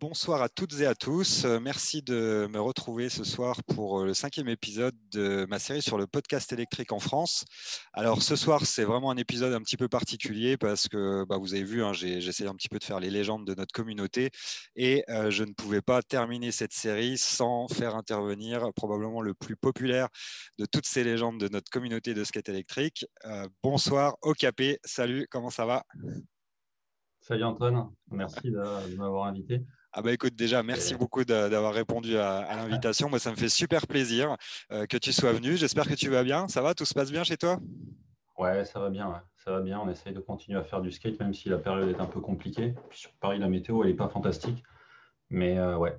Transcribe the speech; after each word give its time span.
Bonsoir 0.00 0.40
à 0.40 0.48
toutes 0.48 0.80
et 0.80 0.86
à 0.86 0.94
tous. 0.94 1.44
Euh, 1.44 1.60
merci 1.60 2.00
de 2.00 2.48
me 2.50 2.58
retrouver 2.58 3.10
ce 3.10 3.22
soir 3.22 3.62
pour 3.64 4.00
euh, 4.00 4.06
le 4.06 4.14
cinquième 4.14 4.48
épisode 4.48 4.94
de 5.12 5.44
ma 5.50 5.58
série 5.58 5.82
sur 5.82 5.98
le 5.98 6.06
podcast 6.06 6.50
électrique 6.54 6.90
en 6.92 7.00
France. 7.00 7.44
Alors 7.92 8.22
ce 8.22 8.34
soir, 8.34 8.64
c'est 8.64 8.84
vraiment 8.84 9.10
un 9.10 9.18
épisode 9.18 9.52
un 9.52 9.60
petit 9.60 9.76
peu 9.76 9.88
particulier 9.88 10.56
parce 10.56 10.88
que 10.88 11.26
bah, 11.26 11.36
vous 11.36 11.52
avez 11.52 11.64
vu, 11.64 11.84
hein, 11.84 11.92
j'ai 11.92 12.16
essayé 12.16 12.48
un 12.48 12.54
petit 12.54 12.70
peu 12.70 12.78
de 12.78 12.84
faire 12.84 12.98
les 12.98 13.10
légendes 13.10 13.46
de 13.46 13.54
notre 13.54 13.72
communauté 13.74 14.30
et 14.74 15.04
euh, 15.10 15.30
je 15.30 15.44
ne 15.44 15.52
pouvais 15.52 15.82
pas 15.82 16.00
terminer 16.00 16.50
cette 16.50 16.72
série 16.72 17.18
sans 17.18 17.68
faire 17.68 17.94
intervenir 17.94 18.72
probablement 18.74 19.20
le 19.20 19.34
plus 19.34 19.56
populaire 19.56 20.08
de 20.58 20.64
toutes 20.64 20.86
ces 20.86 21.04
légendes 21.04 21.38
de 21.38 21.48
notre 21.48 21.70
communauté 21.70 22.14
de 22.14 22.24
skate 22.24 22.48
électrique. 22.48 23.04
bonsoir, 23.62 24.16
OKP. 24.22 24.78
Salut, 24.82 25.26
comment 25.30 25.50
ça 25.50 25.66
va? 25.66 25.84
Salut 27.20 27.44
Antoine, 27.44 27.90
merci 28.10 28.50
de 28.50 28.96
m'avoir 28.96 29.26
invité. 29.26 29.62
Ah 29.92 30.02
bah 30.02 30.12
écoute, 30.12 30.36
déjà, 30.36 30.62
merci 30.62 30.94
beaucoup 30.94 31.24
d'avoir 31.24 31.74
répondu 31.74 32.16
à, 32.16 32.54
l'invitation. 32.56 33.08
Moi, 33.08 33.18
ça 33.18 33.32
me 33.32 33.36
fait 33.36 33.48
super 33.48 33.88
plaisir 33.88 34.36
euh, 34.70 34.86
que 34.86 34.96
tu 34.96 35.12
sois 35.12 35.32
venu. 35.32 35.56
J'espère 35.56 35.88
que 35.88 35.94
tu 35.94 36.08
vas 36.08 36.22
bien. 36.22 36.46
Ça 36.46 36.62
va? 36.62 36.74
Tout 36.74 36.84
se 36.84 36.94
passe 36.94 37.10
bien 37.10 37.24
chez 37.24 37.36
toi? 37.36 37.58
Ouais, 38.38 38.64
ça 38.64 38.78
va 38.78 38.88
bien. 38.88 39.20
Ça 39.44 39.50
va 39.50 39.60
bien. 39.60 39.80
On 39.80 39.88
essaye 39.90 40.12
de 40.12 40.20
continuer 40.20 40.58
à 40.58 40.62
faire 40.62 40.80
du 40.80 40.92
skate, 40.92 41.18
même 41.18 41.34
si 41.34 41.48
la 41.48 41.58
période 41.58 41.88
est 41.88 42.00
un 42.00 42.06
peu 42.06 42.20
compliquée. 42.20 42.74
sur 42.92 43.10
Paris, 43.20 43.40
la 43.40 43.48
météo, 43.48 43.82
elle 43.82 43.90
n'est 43.90 43.96
pas 43.96 44.08
fantastique. 44.08 44.62
Mais 45.28 45.58
euh, 45.58 45.76
ouais, 45.76 45.98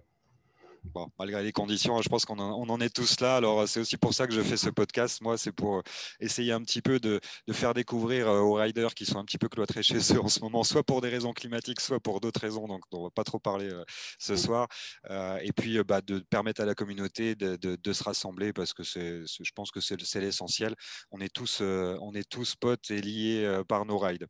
malgré 1.20 1.44
les 1.44 1.52
conditions, 1.52 2.02
je 2.02 2.10
pense 2.10 2.26
qu'on 2.26 2.40
en, 2.40 2.82
est 2.82 2.90
tous 2.90 3.20
là. 3.20 3.36
Alors, 3.38 3.68
c'est 3.68 3.82
aussi 3.82 3.98
pour 3.98 4.14
ça 4.14 4.28
que 4.28 4.34
je 4.34 4.42
fais 4.42 4.58
ce 4.58 4.70
podcast. 4.70 5.22
Moi, 5.22 5.38
c'est 5.38 5.52
pour 5.52 5.84
essayer 6.20 6.52
un 6.52 6.62
petit 6.62 6.82
peu 6.82 7.00
de, 7.00 7.20
faire 7.52 7.74
découvrir 7.74 8.28
euh, 8.28 8.40
aux 8.40 8.54
riders 8.54 8.94
qui 8.94 9.06
sont 9.06 9.20
un 9.20 9.26
petit 9.26 9.38
peu 9.38 9.50
cloîtrés 9.50 9.84
chez 9.84 9.98
eux 10.14 10.22
en 10.22 10.28
ce 10.28 10.40
moment, 10.40 10.64
soit 10.64 10.84
pour 10.84 11.02
des 11.02 11.10
raisons 11.10 11.34
climatiques, 11.34 11.82
soit 11.82 12.00
pour 12.00 12.20
d'autres 12.20 12.40
raisons. 12.40 12.68
Donc, 12.68 12.82
on 12.92 13.00
ne 13.00 13.04
va 13.04 13.10
pas 13.12 13.24
trop 13.24 13.40
parler 13.40 13.70
euh, 13.70 13.84
ce 14.20 14.36
soir. 14.36 14.68
Euh, 15.10 15.38
et 15.42 15.52
puis, 15.52 15.84
bah, 15.84 16.02
de 16.02 16.20
permettre 16.20 16.62
à 16.62 16.66
la 16.66 16.76
communauté 16.76 17.36
de, 17.36 17.94
se 17.94 18.04
rassembler 18.04 18.54
parce 18.54 18.74
que 18.74 18.84
je 18.84 19.52
pense 19.54 19.72
que 19.72 19.82
c'est 19.82 20.22
l'essentiel. 20.22 20.76
On 21.12 21.20
est 21.20 21.34
tous, 21.34 21.62
on 21.62 22.14
est 22.14 22.30
tous 22.30 22.56
potes 22.56 22.90
et 22.90 23.02
liés 23.02 23.62
par 23.68 23.86
nos 23.86 23.98
rides. 23.98 24.28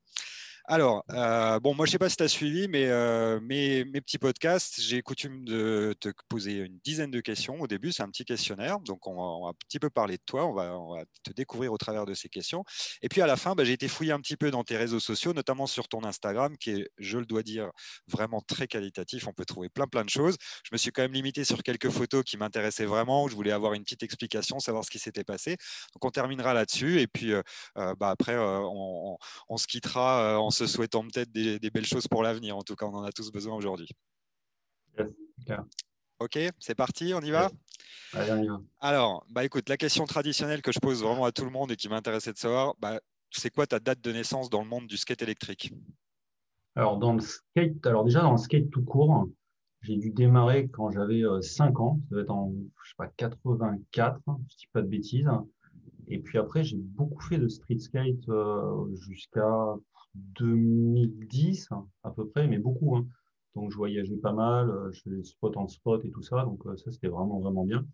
Alors, 0.66 1.04
euh, 1.10 1.60
bon, 1.60 1.74
moi, 1.74 1.86
je 1.86 1.90
ne 1.90 1.92
sais 1.94 1.98
pas 1.98 2.10
si 2.10 2.18
tu 2.18 2.24
as 2.24 2.28
suivi, 2.28 2.68
mais 2.68 2.86
euh, 2.86 3.40
mes, 3.42 3.84
petits 4.02 4.20
podcasts, 4.20 4.80
j'ai 4.80 5.02
coutume 5.02 5.44
de 5.44 5.96
te 6.00 6.10
poser 6.30 6.54
une 6.54 6.80
dizaine 6.84 7.10
de 7.10 7.20
questions. 7.20 7.60
Au 7.60 7.68
début, 7.68 7.92
c'est 7.92 8.04
un 8.04 8.10
petit 8.10 8.26
questionnaire. 8.26 8.80
Donc, 8.80 9.08
on 9.08 9.44
va, 9.44 9.50
un 9.50 9.54
petit 9.68 9.80
peu 9.80 9.90
parler 9.90 10.18
de 10.18 10.24
toi. 10.26 10.46
On 10.46 10.54
va, 10.96 11.04
te 11.24 11.34
découvrir 11.34 11.74
au 11.74 11.78
travers 11.78 12.06
de 12.06 12.14
ces 12.14 12.30
questions. 12.30 12.64
Et 13.02 13.10
puis, 13.10 13.22
à 13.22 13.28
la 13.28 13.38
fin, 13.38 13.56
bah, 13.56 13.64
j'ai 13.64 13.74
été 13.74 13.88
fouillé 13.88 14.12
un 14.12 14.20
petit 14.20 14.38
peu 14.38 14.52
dans 14.52 14.64
tes 14.64 14.78
réseaux 14.78 15.00
sociaux, 15.00 15.34
notamment 15.34 15.66
sur 15.66 15.88
ton 15.88 16.04
Instagram, 16.04 16.56
qui 16.58 16.72
est, 16.72 16.90
je 17.00 17.18
le 17.18 17.26
dois 17.26 17.42
dire, 17.44 17.72
vraiment 18.08 18.42
très 18.42 18.68
qualitatif. 18.68 19.28
On 19.28 19.34
peut 19.34 19.46
trouver 19.46 19.70
plein, 19.70 19.88
plein 19.88 20.06
de 20.06 20.10
choses. 20.10 20.36
Je 20.64 20.70
me 20.72 20.78
suis 20.78 20.92
quand 20.92 21.02
même 21.02 21.14
limité 21.14 21.44
sur 21.44 21.64
quelques 21.64 21.90
photos 21.90 22.24
qui 22.24 22.38
m'intéressaient 22.38 22.86
vraiment, 22.86 23.24
où 23.24 23.30
je 23.30 23.36
voulais 23.36 23.52
avoir 23.52 23.74
une 23.74 23.84
petite 23.84 24.04
explication, 24.04 24.60
savoir 24.60 24.86
ce 24.86 24.92
qui 24.92 25.00
s'était 25.00 25.24
passé. 25.24 25.58
Donc, 25.96 26.06
on 26.06 26.12
terminera 26.12 26.54
là-dessus. 26.54 27.02
Et 27.02 27.08
puis, 27.08 27.34
euh, 27.34 27.42
bah, 27.76 28.12
après, 28.12 28.38
on, 28.38 29.18
se 29.58 29.68
quittera 29.68 30.40
en 30.40 30.51
se 30.52 30.68
souhaitant 30.68 31.04
peut-être 31.04 31.32
des, 31.32 31.60
belles 31.70 31.86
choses 31.86 32.08
pour 32.08 32.24
l'avenir. 32.24 32.58
En 32.58 32.62
tout 32.62 32.76
cas, 32.76 32.86
on 32.86 32.96
en 32.96 33.04
a 33.04 33.12
tous 33.12 33.32
besoin 33.32 33.56
aujourd'hui. 33.56 33.90
Ok, 36.20 36.38
c'est 36.60 36.76
parti, 36.76 37.14
on 37.16 37.22
y 37.22 37.32
va 37.32 37.50
Alors, 38.80 39.26
bah, 39.30 39.44
écoute, 39.44 39.70
la 39.70 39.78
question 39.78 40.06
traditionnelle 40.06 40.62
que 40.62 40.72
je 40.72 40.80
pose 40.80 41.02
vraiment 41.02 41.26
à 41.26 41.32
tout 41.32 41.46
le 41.46 41.52
monde 41.52 41.72
et 41.72 41.76
qui 41.76 41.90
m'intéressait 41.90 42.34
de 42.34 42.38
savoir, 42.38 42.76
bah, 42.80 43.00
c'est 43.32 43.50
quoi 43.50 43.66
ta 43.66 43.80
date 43.80 44.02
de 44.02 44.12
naissance 44.12 44.50
dans 44.50 44.62
le 44.62 44.68
monde 44.68 44.88
du 44.88 44.98
skate 44.98 45.22
électrique? 45.22 45.74
Alors, 46.76 46.98
dans 46.98 47.14
le 47.14 47.22
skate, 47.22 47.86
alors 47.86 48.04
déjà 48.04 48.22
dans 48.22 48.32
le 48.32 48.38
skate 48.38 48.70
tout 48.70 48.84
court, 48.84 49.28
j'ai 49.82 49.98
dû 49.98 50.12
démarrer 50.12 50.68
quand 50.68 50.92
j'avais 50.92 51.24
5 51.42 51.72
euh, 51.72 51.82
ans, 51.82 52.00
ça 52.10 52.16
doit 52.16 52.22
être 52.22 52.30
en 52.30 52.54
je 52.84 52.90
sais 52.90 52.96
pas, 52.98 53.08
84, 53.08 54.22
je 54.26 54.32
ne 54.32 54.38
dis 54.58 54.68
pas 54.72 54.82
de 54.82 54.88
bêtises. 54.88 55.30
Et 56.08 56.20
puis 56.20 56.38
après, 56.38 56.64
j'ai 56.64 56.78
beaucoup 56.78 57.22
fait 57.22 57.38
de 57.38 57.48
street 57.48 57.80
skate 57.80 58.30
euh, 58.30 58.94
jusqu'à 58.96 59.76
2010 60.16 61.70
à 62.04 62.12
peu 62.12 62.28
près, 62.28 62.48
mais 62.48 62.58
beaucoup. 62.58 62.96
Hein. 62.96 63.08
Donc 63.56 63.72
je 63.72 63.78
voyageais 63.78 64.18
pas 64.18 64.32
mal, 64.32 64.70
euh, 64.70 64.92
je 64.92 65.02
faisais 65.02 65.24
spot 65.24 65.58
en 65.58 65.68
spot 65.68 66.04
et 66.06 66.12
tout 66.12 66.22
ça, 66.22 66.44
donc 66.46 66.66
euh, 66.66 66.78
ça 66.78 66.92
c'était 66.92 67.10
vraiment 67.10 67.40
vraiment 67.40 67.66
bien. 67.66 67.86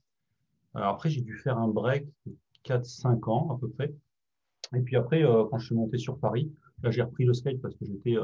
Alors 0.76 0.90
après 0.90 1.10
j'ai 1.10 1.22
dû 1.22 1.36
faire 1.36 1.58
un 1.58 1.68
break 1.68 2.08
4-5 2.64 3.30
ans 3.30 3.56
à 3.56 3.60
peu 3.60 3.70
près. 3.70 3.94
Et 4.76 4.82
puis 4.82 4.98
après, 4.98 5.24
euh, 5.24 5.46
quand 5.50 5.58
je 5.58 5.68
suis 5.68 5.76
monté 5.76 5.98
sur 5.98 6.20
Paris, 6.20 6.52
là 6.84 6.92
j'ai 6.92 7.02
repris 7.02 7.26
le 7.26 7.34
skate 7.34 7.62
parce 7.62 7.76
que 7.76 7.86
j'étais, 7.86 8.16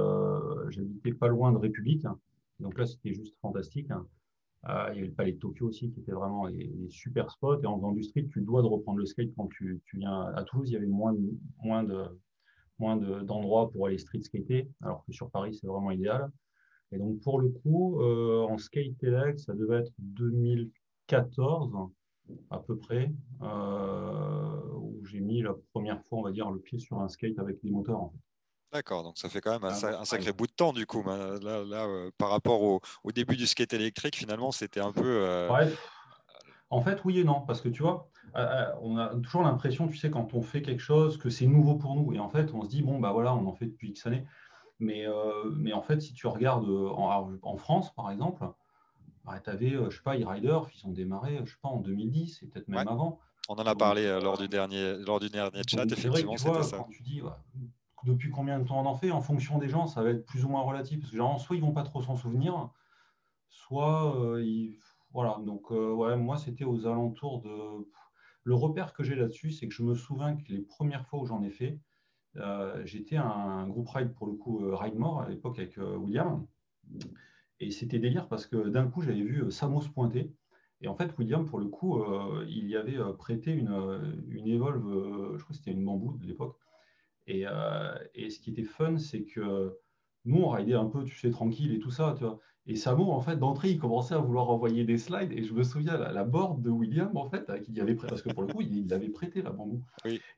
j'habitais 0.70 1.14
pas 1.14 1.28
loin 1.28 1.52
de 1.52 1.58
République. 1.58 2.06
Hein. 2.06 2.20
Donc 2.60 2.78
là 2.78 2.86
c'était 2.86 3.14
juste 3.14 3.36
fantastique. 3.42 3.90
Hein. 3.90 4.06
il 4.92 4.96
y 4.96 5.00
avait 5.00 5.08
le 5.08 5.14
palais 5.14 5.32
de 5.32 5.40
Tokyo 5.40 5.68
aussi 5.68 5.90
qui 5.92 6.02
était 6.02 6.12
vraiment 6.12 6.46
les, 6.46 6.72
super 6.90 7.32
spots. 7.32 7.62
Et 7.64 7.66
en 7.66 7.78
faisant 7.78 7.94
du 7.94 8.04
street, 8.04 8.28
tu 8.32 8.42
dois 8.42 8.62
de 8.62 8.68
reprendre 8.68 9.00
le 9.00 9.06
skate 9.06 9.34
quand 9.36 9.48
tu, 9.48 9.82
tu 9.86 9.98
viens 9.98 10.22
à 10.36 10.44
Toulouse. 10.44 10.70
Il 10.70 10.74
y 10.74 10.78
avait 10.78 10.86
moins, 10.86 11.16
moins 11.64 11.84
de, 11.84 12.04
moins 12.80 12.98
d'endroits 12.98 13.70
pour 13.72 13.88
aller 13.88 13.98
street 13.98 14.22
skater, 14.22 14.70
alors 14.82 15.04
que 15.06 15.14
sur 15.14 15.30
Paris, 15.30 15.54
c'est 15.54 15.68
vraiment 15.68 15.92
idéal. 15.92 16.32
Et 16.92 16.98
donc, 16.98 17.20
pour 17.22 17.40
le 17.40 17.50
coup, 17.50 18.02
euh, 18.02 18.42
en 18.42 18.58
skate 18.58 19.02
elect, 19.04 19.40
ça 19.40 19.54
devait 19.54 19.80
être 19.80 19.92
2014 20.00 21.72
à 22.50 22.60
peu 22.60 22.78
près, 22.78 23.12
euh, 23.42 24.62
où 24.76 25.04
j'ai 25.06 25.20
mis 25.20 25.42
la 25.42 25.54
première 25.74 26.02
fois, 26.06 26.20
on 26.20 26.24
va 26.24 26.32
dire, 26.32 26.50
le 26.52 26.60
pied 26.60 26.80
sur 26.80 27.00
un 27.00 27.08
skate 27.08 27.38
avec 27.40 27.62
des 27.64 27.70
moteurs. 27.70 28.12
D'accord, 28.72 29.04
donc 29.04 29.18
ça 29.18 29.30
fait 29.30 29.42
quand 29.42 29.52
même 29.52 29.66
un, 29.66 29.76
ah, 29.84 30.06
sacré 30.06 30.34
bout 30.34 30.48
de 30.48 30.52
temps 30.52 30.74
du 30.74 30.88
coup. 30.88 31.04
Là, 31.04 31.38
là 31.40 31.86
euh, 31.86 32.10
par 32.18 32.30
rapport 32.32 32.64
au, 32.64 32.82
au, 33.04 33.12
début 33.12 33.36
du 33.36 33.46
skate 33.46 33.74
électrique, 33.74 34.16
finalement, 34.16 34.52
c'était 34.52 34.80
un 34.80 34.92
peu. 34.92 35.48
En 36.74 36.82
fait, 36.82 37.06
oui 37.06 37.20
et 37.20 37.24
non, 37.24 37.42
parce 37.42 37.62
que 37.62 37.70
tu 37.70 37.84
vois, 37.84 38.10
euh, 38.36 38.40
euh, 38.40 38.76
on 38.82 38.98
a 38.98 39.10
toujours 39.10 39.44
l'impression, 39.44 39.88
tu 39.88 39.96
sais, 39.96 40.10
quand 40.10 40.34
on 40.34 40.42
fait 40.42 40.64
quelque 40.64 40.82
chose, 40.82 41.18
que 41.18 41.30
c'est 41.30 41.46
nouveau 41.46 41.76
pour 41.76 41.96
nous. 41.96 42.14
Et 42.14 42.20
en 42.20 42.30
fait, 42.30 42.52
on 42.52 42.64
se 42.64 42.70
dit, 42.70 42.82
bon, 42.82 43.00
bah 43.00 43.12
voilà, 43.12 43.36
on 43.36 43.46
en 43.46 43.54
fait 43.54 43.68
depuis 43.68 43.90
X 43.90 44.08
années. 44.08 44.26
Mais, 44.80 45.08
euh, 45.08 45.52
mais 45.56 45.72
en 45.72 45.84
fait, 45.84 46.02
si 46.02 46.14
tu 46.14 46.26
regardes 46.26 46.68
en, 46.68 47.58
France, 47.58 47.94
par 47.94 48.10
exemple, 48.10 48.44
bah, 49.24 49.40
tu 49.40 49.52
avais, 49.52 49.70
je 49.70 49.96
sais 49.96 50.02
pas, 50.04 50.18
e-Rider, 50.18 50.60
ils 50.76 50.88
ont 50.88 50.92
démarré, 50.92 51.40
je 51.46 51.52
sais 51.52 51.58
pas, 51.62 51.70
en 51.70 51.78
2010, 51.78 52.42
et 52.42 52.48
peut-être 52.48 52.68
même 52.68 52.88
avant. 52.88 53.20
On 53.50 53.54
en 53.54 53.66
a 53.66 53.76
parlé 53.76 54.08
lors, 54.20 54.40
du 54.40 54.48
dernier, 54.48 54.96
lors 54.98 55.20
du 55.20 55.30
dernier 55.30 55.62
chat, 55.68 55.86
effectivement, 55.86 56.38
c'était 56.38 56.64
ça. 56.64 56.78
Quand 56.78 56.90
tu 56.90 57.04
dis, 57.04 57.22
depuis 58.04 58.32
combien 58.32 58.58
de 58.58 58.68
temps 58.68 58.82
on 58.82 58.88
en 58.88 58.96
fait, 58.96 59.12
en 59.12 59.22
fonction 59.22 59.60
des 59.60 59.70
gens, 59.70 59.86
ça 59.86 60.02
va 60.02 60.10
être 60.10 60.26
plus 60.26 60.44
ou 60.44 60.50
moins 60.50 60.62
relatif. 60.62 61.02
Parce 61.02 61.12
que 61.12 61.18
genre, 61.18 61.40
soit 61.40 61.56
ils 61.56 61.62
vont 61.62 61.72
pas 61.72 61.84
trop 61.84 62.02
s'en 62.02 62.16
souvenir, 62.16 62.72
soit 63.50 64.16
ils 64.40 64.80
voilà, 65.14 65.38
donc 65.46 65.72
euh, 65.72 65.94
ouais, 65.94 66.18
moi 66.18 66.38
c'était 66.38 66.66
aux 66.66 66.88
alentours 66.88 67.42
de. 67.42 67.88
Le 68.46 68.56
repère 68.56 68.94
que 68.94 69.04
j'ai 69.04 69.16
là-dessus, 69.16 69.52
c'est 69.52 69.68
que 69.68 69.74
je 69.74 69.84
me 69.84 69.96
souviens 69.96 70.36
que 70.36 70.52
les 70.52 70.60
premières 70.60 71.08
fois 71.08 71.22
où 71.22 71.26
j'en 71.26 71.44
ai 71.44 71.52
fait, 71.52 71.80
euh, 72.38 72.82
j'étais 72.84 73.16
un 73.16 73.68
groupe 73.68 73.88
ride 73.90 74.14
pour 74.16 74.28
le 74.28 74.34
coup 74.34 74.66
euh, 74.66 74.76
Ride 74.76 74.96
More 74.96 75.22
à 75.22 75.30
l'époque 75.30 75.60
avec 75.60 75.78
William. 75.78 76.46
Et 77.60 77.72
c'était 77.72 78.00
délire 78.00 78.28
parce 78.28 78.48
que 78.48 78.68
d'un 78.70 78.88
coup 78.88 79.02
j'avais 79.02 79.22
vu 79.22 79.50
Samos 79.52 79.88
pointer. 79.94 80.34
Et 80.82 80.90
en 80.90 80.96
fait, 80.96 81.18
William, 81.18 81.46
pour 81.46 81.60
le 81.60 81.68
coup, 81.68 82.04
il 82.46 82.68
y 82.68 82.76
avait 82.76 82.98
prêté 83.18 83.54
une, 83.54 84.26
une 84.28 84.48
Evolve, 84.50 85.38
je 85.38 85.44
crois 85.44 85.54
que 85.54 85.56
c'était 85.56 85.72
une 85.72 85.86
bambou 85.86 86.18
de 86.18 86.26
l'époque. 86.26 86.58
Et, 87.26 87.46
et, 88.16 88.30
ce 88.30 88.40
qui 88.42 88.50
était 88.50 88.64
fun, 88.64 88.98
c'est 88.98 89.24
que 89.24 89.80
nous, 90.26 90.42
on 90.42 90.50
ridait 90.50 90.74
un 90.74 90.88
peu, 90.88 91.06
tu 91.06 91.16
sais, 91.16 91.30
tranquille 91.30 91.74
et 91.74 91.80
tout 91.80 91.92
ça, 91.92 92.16
tu 92.18 92.26
vois. 92.26 92.42
Et 92.66 92.78
Samo, 92.78 93.12
en 93.12 93.20
fait, 93.20 93.36
d'entrée, 93.36 93.72
il 93.72 93.78
commençait 93.78 94.14
à 94.14 94.20
vouloir 94.20 94.50
envoyer 94.50 94.86
des 94.86 94.98
slides. 94.98 95.34
Et 95.34 95.44
je 95.44 95.54
me 95.54 95.64
souviens, 95.64 95.98
la, 95.98 96.14
la 96.14 96.24
board 96.24 96.62
de 96.62 96.70
William, 96.70 97.16
en 97.18 97.30
fait, 97.30 97.52
qui 97.62 97.80
avait 97.82 97.94
prêté, 97.94 98.10
parce 98.10 98.22
que 98.22 98.30
pour 98.30 98.44
le 98.44 98.54
coup, 98.54 98.62
il, 98.62 98.94
avait 98.94 99.10
prêté 99.10 99.42
la 99.42 99.50
bambou. 99.50 99.84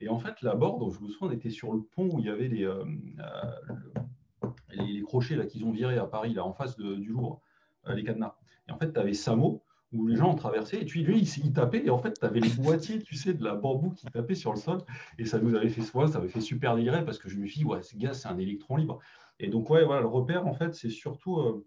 Et 0.00 0.08
en 0.08 0.18
fait, 0.18 0.42
la 0.42 0.56
board, 0.56 0.92
je 0.92 1.00
me 1.00 1.08
souviens, 1.08 1.28
on 1.28 1.30
était 1.30 1.50
sur 1.50 1.72
le 1.72 1.82
pont 1.82 2.08
où 2.12 2.18
il 2.18 2.26
y 2.26 2.28
avait 2.28 2.48
les, 2.48 2.64
euh, 2.64 2.84
euh, 3.20 4.48
les, 4.70 5.02
crochets 5.02 5.36
là 5.36 5.46
qu'ils 5.46 5.64
ont 5.64 5.70
virés 5.70 5.98
à 5.98 6.06
Paris, 6.06 6.34
là, 6.34 6.44
en 6.44 6.52
face 6.52 6.76
du 6.76 7.12
Louvre, 7.12 7.40
euh, 7.86 7.94
les 7.94 8.02
cadenas. 8.02 8.34
Et 8.68 8.72
en 8.72 8.78
fait, 8.78 8.92
tu 8.92 8.98
avais 8.98 9.14
Samo, 9.14 9.62
où 9.92 10.08
les 10.08 10.16
gens 10.16 10.32
ont 10.32 10.34
traversé, 10.34 10.78
et 10.78 10.84
puis 10.84 11.04
lui, 11.04 11.20
il, 11.20 11.52
tapait, 11.52 11.86
et 11.86 11.90
en 11.90 11.98
fait, 11.98 12.18
tu 12.18 12.26
avais 12.26 12.40
les 12.40 12.50
boîtiers, 12.50 13.00
tu 13.00 13.14
sais, 13.14 13.34
de 13.34 13.44
la 13.44 13.54
bambou 13.54 13.90
qui 13.90 14.04
tapait 14.06 14.34
sur 14.34 14.52
le 14.52 14.58
sol, 14.58 14.78
et 15.20 15.26
ça 15.26 15.38
nous 15.38 15.54
avait 15.54 15.68
fait 15.68 15.82
ça 15.82 16.18
avait 16.18 16.28
fait 16.28 16.40
super 16.40 16.74
délirer, 16.74 17.04
parce 17.04 17.18
que 17.18 17.28
je 17.28 17.38
me 17.38 17.46
suis 17.46 17.60
dit, 17.60 17.64
ouais, 17.64 17.84
ce 17.84 17.96
gars, 17.96 18.14
c'est 18.14 18.26
un 18.26 18.38
électron 18.38 18.76
libre. 18.76 18.98
Et 19.38 19.46
donc, 19.46 19.70
ouais, 19.70 19.84
voilà, 19.84 20.00
le 20.00 20.08
repère, 20.08 20.44
en 20.48 20.54
fait, 20.54 20.74
c'est 20.74 20.90
surtout 20.90 21.64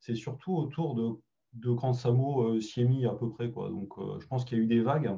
c'est 0.00 0.14
surtout 0.14 0.56
autour 0.56 0.94
de, 0.94 1.20
de 1.54 1.72
quand 1.72 1.92
Samo 1.92 2.42
euh, 2.42 2.60
s'y 2.60 2.82
est 2.82 2.84
mis 2.84 3.06
à 3.06 3.12
peu 3.12 3.30
près. 3.30 3.50
Quoi. 3.50 3.70
Donc, 3.70 3.92
euh, 3.98 4.18
je 4.20 4.26
pense 4.26 4.44
qu'il 4.44 4.58
y 4.58 4.60
a 4.60 4.64
eu 4.64 4.66
des 4.66 4.80
vagues. 4.80 5.16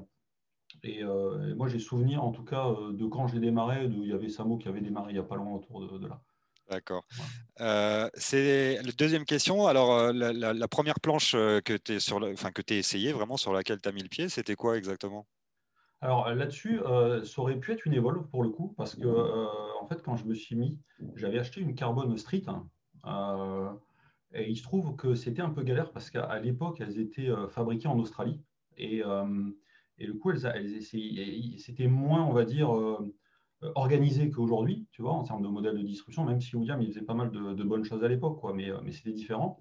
Et, 0.82 1.03
euh, 1.03 1.55
moi, 1.56 1.69
j'ai 1.69 1.79
souvenir, 1.79 2.23
en 2.23 2.32
tout 2.32 2.44
cas, 2.44 2.75
de 2.93 3.06
quand 3.06 3.27
j'ai 3.27 3.41
démarré, 3.41 3.85
il 3.85 4.06
y 4.06 4.12
avait 4.12 4.29
Samo 4.29 4.56
qui 4.56 4.69
avait 4.69 4.81
démarré 4.81 5.11
il 5.11 5.15
n'y 5.15 5.21
a 5.21 5.25
pas 5.25 5.37
loin 5.37 5.55
autour 5.55 5.87
de, 5.87 6.06
là. 6.06 6.21
D'accord. 6.71 7.05
c'est 8.15 8.81
la 8.81 8.93
deuxième 8.93 9.25
question. 9.25 9.67
Alors, 9.67 10.12
la, 10.12 10.69
première 10.69 11.00
planche 11.00 11.32
que 11.32 11.77
tu 11.77 11.99
enfin, 12.12 12.50
as 12.56 12.75
essayé, 12.75 13.12
vraiment 13.12 13.37
sur 13.37 13.53
laquelle 13.53 13.81
tu 13.81 13.88
as 13.88 13.93
mis 13.93 14.03
le 14.03 14.09
pied, 14.09 14.29
c'était 14.29 14.55
quoi 14.55 14.79
exactement? 14.79 15.27
Alors 16.00 16.32
là-dessus, 16.32 16.81
ça 17.25 17.43
aurait 17.43 17.59
pu 17.59 17.73
être 17.73 17.87
une 17.87 17.94
Evolve 17.94 18.29
pour 18.29 18.44
le 18.44 18.50
coup, 18.50 18.73
parce 18.77 18.94
que 18.94 19.09
en 19.82 19.87
fait, 19.88 20.00
quand 20.00 20.15
je 20.15 20.25
me 20.27 20.35
suis 20.35 20.55
mis, 20.55 20.79
j'avais 21.17 21.41
acheté 21.41 21.61
une 21.61 21.75
Carbone 21.75 22.17
Street. 22.17 22.44
Hein, 22.47 23.81
Et 24.32 24.49
il 24.49 24.56
se 24.56 24.62
trouve 24.62 24.97
que 24.97 25.15
c'était 25.15 25.43
un 25.43 25.50
peu 25.50 25.62
galère 25.62 25.91
parce 25.91 26.11
qu'à 26.11 26.38
l'époque, 26.38 26.81
elles 26.81 26.99
étaient 27.00 27.31
fabriquées 27.49 27.88
en 27.88 27.99
Australie. 27.99 28.41
Et, 28.79 29.03
et 29.99 30.06
du 30.06 30.19
coup, 30.19 30.31
elles, 30.31 30.47
elles 30.55 30.82
c'était 31.59 31.88
moins, 31.88 32.25
on 32.25 32.32
va 32.32 32.44
dire, 32.44 32.71
organisé 33.75 34.31
qu'aujourd'hui, 34.31 34.87
tu 34.93 35.03
vois, 35.03 35.12
en 35.12 35.25
termes 35.25 35.43
de 35.43 35.49
modèle 35.49 35.77
de 35.77 35.82
distribution, 35.82 36.25
même 36.25 36.41
si 36.41 36.55
William, 36.56 36.81
il 36.81 36.88
faisait 36.88 37.05
pas 37.05 37.15
mal 37.15 37.31
de, 37.31 37.65
bonnes 37.65 37.85
choses 37.85 38.05
à 38.05 38.09
l'époque, 38.09 38.41
quoi, 38.41 38.55
mais, 38.55 38.71
mais 38.85 38.93
c'était 38.93 39.12
différent. 39.12 39.59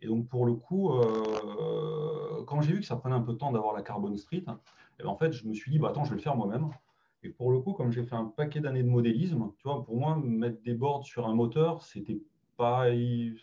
Et 0.00 0.06
donc, 0.06 0.28
pour 0.28 0.46
le 0.46 0.54
coup, 0.54 0.92
quand 2.46 2.60
j'ai 2.60 2.74
vu 2.74 2.80
que 2.80 2.86
ça 2.86 2.96
prenait 2.96 3.16
un 3.16 3.20
peu 3.20 3.32
de 3.32 3.38
temps 3.38 3.50
d'avoir 3.50 3.74
la 3.74 3.82
Carbon 3.82 4.16
Street, 4.16 4.44
et 4.98 5.02
ben, 5.02 5.08
en 5.08 5.16
fait, 5.16 5.32
je 5.32 5.46
me 5.46 5.54
suis 5.54 5.70
dit, 5.70 5.78
bah, 5.78 5.88
attends, 5.88 6.04
je 6.04 6.10
vais 6.10 6.16
le 6.16 6.22
faire 6.22 6.36
moi-même. 6.36 6.68
Et 7.22 7.30
pour 7.30 7.50
le 7.50 7.60
coup, 7.60 7.72
comme 7.72 7.90
j'ai 7.90 8.04
fait 8.04 8.14
un 8.14 8.26
paquet 8.26 8.60
d'années 8.60 8.82
de 8.82 8.88
modélisme, 8.88 9.50
tu 9.56 9.62
vois, 9.64 9.84
pour 9.84 9.96
moi, 9.96 10.20
mettre 10.22 10.62
des 10.62 10.74
boards 10.74 11.04
sur 11.04 11.26
un 11.26 11.34
moteur, 11.34 11.82
c'était 11.82 12.20
pas. 12.56 12.86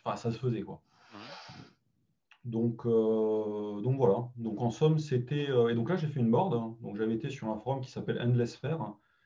Enfin, 0.06 0.16
ça 0.16 0.32
se 0.32 0.38
faisait, 0.38 0.62
quoi. 0.62 0.82
Donc, 2.46 2.86
euh, 2.86 3.82
donc 3.82 3.98
voilà. 3.98 4.30
Donc 4.38 4.62
en 4.62 4.72
somme, 4.72 4.98
c'était. 4.98 5.50
Euh, 5.50 5.70
et 5.70 5.76
donc 5.76 5.90
là, 5.90 5.96
j'ai 5.96 6.08
fait 6.08 6.20
une 6.20 6.32
board. 6.32 6.76
Donc 6.82 6.96
j'avais 6.98 7.14
été 7.14 7.30
sur 7.30 7.50
un 7.50 7.58
forum 7.58 7.82
qui 7.82 7.92
s'appelle 7.92 8.20
Endless 8.20 8.56
Fair, 8.56 8.80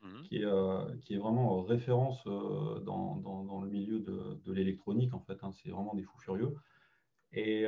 mhm. 0.03 0.23
qui, 0.23 0.37
est, 0.37 0.45
euh, 0.45 0.83
qui 1.01 1.13
est 1.13 1.17
vraiment 1.17 1.61
référence 1.61 2.25
dans, 2.25 3.15
dans, 3.17 3.61
le 3.61 3.69
milieu 3.69 3.99
de, 3.99 4.39
de 4.43 4.53
l'électronique, 4.53 5.13
en 5.13 5.19
fait. 5.19 5.37
Hein. 5.43 5.51
C'est 5.53 5.69
vraiment 5.69 5.93
des 5.95 6.03
fous 6.03 6.19
furieux. 6.19 6.55
Et, 7.31 7.65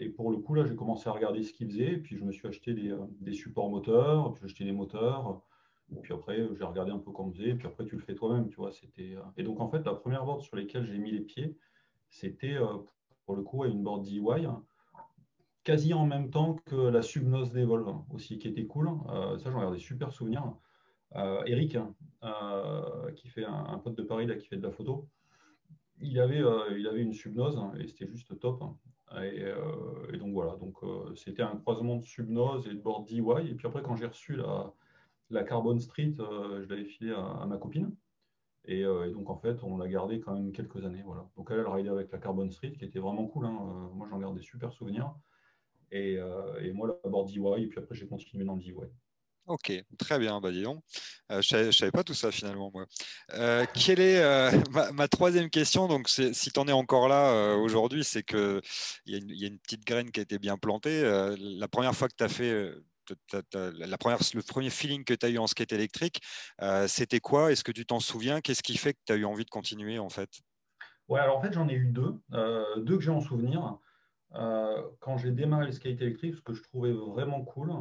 et 0.00 0.08
pour 0.10 0.30
le 0.30 0.36
coup, 0.36 0.54
là, 0.54 0.66
j'ai 0.66 0.76
commencé 0.76 1.08
à 1.08 1.12
regarder 1.12 1.42
ce 1.42 1.52
qu'ils 1.54 1.68
faisaient. 1.68 1.94
Et 1.94 1.98
puis 1.98 2.16
je 2.16 2.24
me 2.24 2.32
suis 2.32 2.46
acheté 2.46 2.74
des, 2.74 2.94
des 3.20 3.32
supports 3.32 3.70
moteurs, 3.70 4.32
puis 4.32 4.40
j'ai 4.42 4.46
acheté 4.46 4.64
des 4.64 4.72
moteurs. 4.72 5.40
Puis 6.02 6.12
après, 6.12 6.36
j'ai 6.54 6.64
regardé 6.64 6.90
un 6.90 6.98
peu 6.98 7.12
comment 7.12 7.32
faisait, 7.32 7.50
et 7.50 7.54
puis 7.54 7.66
après, 7.66 7.86
tu 7.86 7.96
le 7.96 8.02
fais 8.02 8.14
toi-même, 8.14 8.48
tu 8.50 8.56
vois. 8.56 8.72
C'était, 8.72 9.14
euh, 9.16 9.22
Et 9.36 9.42
donc, 9.42 9.60
en 9.60 9.68
fait, 9.68 9.84
la 9.84 9.94
première 9.94 10.24
board 10.24 10.42
sur 10.42 10.56
laquelle 10.56 10.84
j'ai 10.84 10.98
mis 10.98 11.10
les 11.10 11.20
pieds, 11.20 11.56
c'était 12.10 12.54
euh, 12.54 12.76
pour 13.24 13.36
le 13.36 13.42
coup 13.42 13.64
une 13.64 13.82
board 13.82 14.02
DIY, 14.02 14.48
quasi 15.64 15.94
en 15.94 16.06
même 16.06 16.30
temps 16.30 16.54
que 16.66 16.76
la 16.76 17.02
Subnose 17.02 17.52
d'Evolve 17.52 17.94
aussi, 18.12 18.38
qui 18.38 18.48
était 18.48 18.66
cool. 18.66 18.90
Euh, 19.08 19.38
ça, 19.38 19.50
j'en 19.50 19.60
garde 19.60 19.74
des 19.74 19.80
super 19.80 20.12
souvenirs. 20.12 20.54
Eric, 21.46 21.78
qui 23.16 23.28
fait 23.28 23.46
un, 23.46 23.78
pote 23.78 23.94
de 23.94 24.02
Paris 24.02 24.26
là, 24.26 24.36
qui 24.36 24.46
fait 24.46 24.58
de 24.58 24.62
la 24.62 24.70
photo, 24.70 25.08
il 26.02 26.20
avait, 26.20 26.42
il 26.76 26.86
avait 26.86 27.00
une 27.00 27.14
Subnose 27.14 27.58
et 27.80 27.86
c'était 27.86 28.06
juste 28.06 28.38
top. 28.38 28.62
Et, 29.22 29.42
et, 30.12 30.18
donc 30.18 30.34
voilà, 30.34 30.56
donc 30.56 30.76
c'était 31.16 31.40
un 31.40 31.56
croisement 31.56 31.96
de 31.96 32.04
Subnose 32.04 32.66
et 32.66 32.74
de 32.74 32.78
board 32.78 33.06
DIY. 33.06 33.50
Et 33.50 33.54
puis 33.54 33.66
après, 33.66 33.80
quand 33.82 33.96
j'ai 33.96 34.04
reçu 34.04 34.36
la 34.36 34.70
la 35.30 35.44
Carbon 35.44 35.78
Street, 35.78 36.14
euh, 36.18 36.62
je 36.62 36.68
l'avais 36.68 36.84
filée 36.84 37.12
à, 37.12 37.46
ma 37.46 37.58
copine. 37.58 37.94
Euh, 38.68 39.06
et, 39.06 39.12
donc, 39.12 39.30
en 39.30 39.38
fait, 39.38 39.56
on 39.62 39.78
l'a 39.78 39.88
gardé 39.88 40.20
quand 40.20 40.34
même 40.34 40.52
quelques 40.52 40.84
années. 40.84 41.02
Voilà. 41.04 41.28
Donc, 41.36 41.48
elle, 41.50 41.60
elle 41.60 41.68
raidait 41.68 41.88
avec 41.88 42.10
la 42.12 42.18
Carbon 42.18 42.50
Street, 42.50 42.72
qui 42.72 42.84
était 42.84 42.98
vraiment 42.98 43.26
cool. 43.26 43.46
Hein. 43.46 43.58
Euh, 43.60 43.94
moi, 43.94 44.06
j'en 44.10 44.18
garde 44.18 44.36
des 44.36 44.42
super 44.42 44.72
souvenirs. 44.72 45.14
Et, 45.90 46.18
moi, 46.74 47.00
d'abord 47.02 47.24
DIY, 47.24 47.64
et 47.64 47.66
puis 47.66 47.78
après, 47.78 47.94
j'ai 47.94 48.06
continué 48.06 48.44
dans 48.44 48.54
le 48.54 48.60
DIY. 48.60 48.74
Ok, 49.46 49.72
très 49.96 50.18
bien, 50.18 50.42
bah 50.42 50.50
dis 50.52 50.62
je 51.30 51.66
ne 51.66 51.72
savais, 51.72 51.90
pas 51.90 52.04
tout 52.04 52.12
ça 52.12 52.30
finalement, 52.30 52.70
moi. 52.70 52.84
quelle 53.72 53.98
est 53.98 54.20
ma, 54.92 55.08
troisième 55.08 55.48
question 55.48 55.88
Donc, 55.88 56.10
si 56.10 56.34
tu 56.34 56.60
en 56.60 56.68
es 56.68 56.72
encore 56.72 57.08
là 57.08 57.56
aujourd'hui, 57.56 58.04
c'est 58.04 58.22
qu'il 58.22 58.60
y, 59.06 59.16
y, 59.16 59.44
a 59.44 59.48
une 59.48 59.58
petite 59.58 59.86
graine 59.86 60.10
qui 60.10 60.20
a 60.20 60.24
été 60.24 60.38
bien 60.38 60.58
plantée. 60.58 61.00
la 61.38 61.68
première 61.68 61.94
fois 61.94 62.08
que 62.08 62.16
tu 62.18 62.24
as 62.24 62.28
fait 62.28 62.74
la 63.52 63.98
première, 63.98 64.18
le 64.34 64.42
premier 64.42 64.70
feeling 64.70 65.04
que 65.04 65.14
tu 65.14 65.26
as 65.26 65.28
eu 65.30 65.38
en 65.38 65.46
skate 65.46 65.72
électrique, 65.72 66.20
euh, 66.62 66.86
c'était 66.88 67.20
quoi? 67.20 67.52
Est-ce 67.52 67.64
que 67.64 67.72
tu 67.72 67.86
t'en 67.86 68.00
souviens? 68.00 68.40
Qu'est-ce 68.40 68.62
qui 68.62 68.76
fait 68.76 68.94
que 68.94 69.00
tu 69.06 69.12
as 69.12 69.16
eu 69.16 69.24
envie 69.24 69.44
de 69.44 69.50
continuer 69.50 69.98
en 69.98 70.08
fait? 70.08 70.30
Ouais, 71.08 71.20
alors 71.20 71.38
en 71.38 71.40
fait, 71.40 71.52
j'en 71.52 71.68
ai 71.68 71.74
eu 71.74 71.86
deux, 71.86 72.20
euh, 72.34 72.80
deux 72.80 72.96
que 72.96 73.02
j'ai 73.02 73.10
en 73.10 73.20
souvenir. 73.20 73.78
Euh, 74.34 74.82
quand 75.00 75.16
j'ai 75.16 75.30
démarré 75.30 75.66
le 75.66 75.72
skate 75.72 76.00
électrique, 76.02 76.34
ce 76.34 76.42
que 76.42 76.52
je 76.52 76.62
trouvais 76.62 76.92
vraiment 76.92 77.42
cool, 77.42 77.72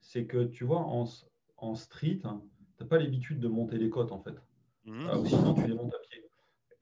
c'est 0.00 0.26
que 0.26 0.44
tu 0.44 0.64
vois, 0.64 0.80
en, 0.80 1.04
en 1.58 1.74
street, 1.74 2.20
tu 2.22 2.26
n'as 2.80 2.86
pas 2.86 2.98
l'habitude 2.98 3.38
de 3.38 3.48
monter 3.48 3.78
les 3.78 3.88
côtes 3.88 4.12
en 4.12 4.20
fait. 4.20 4.34
Mmh. 4.84 5.26
sinon, 5.26 5.54
tu 5.54 5.66
les 5.66 5.74
montes 5.74 5.94
à 5.94 5.98
pied. 5.98 6.22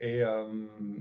Et, 0.01 0.23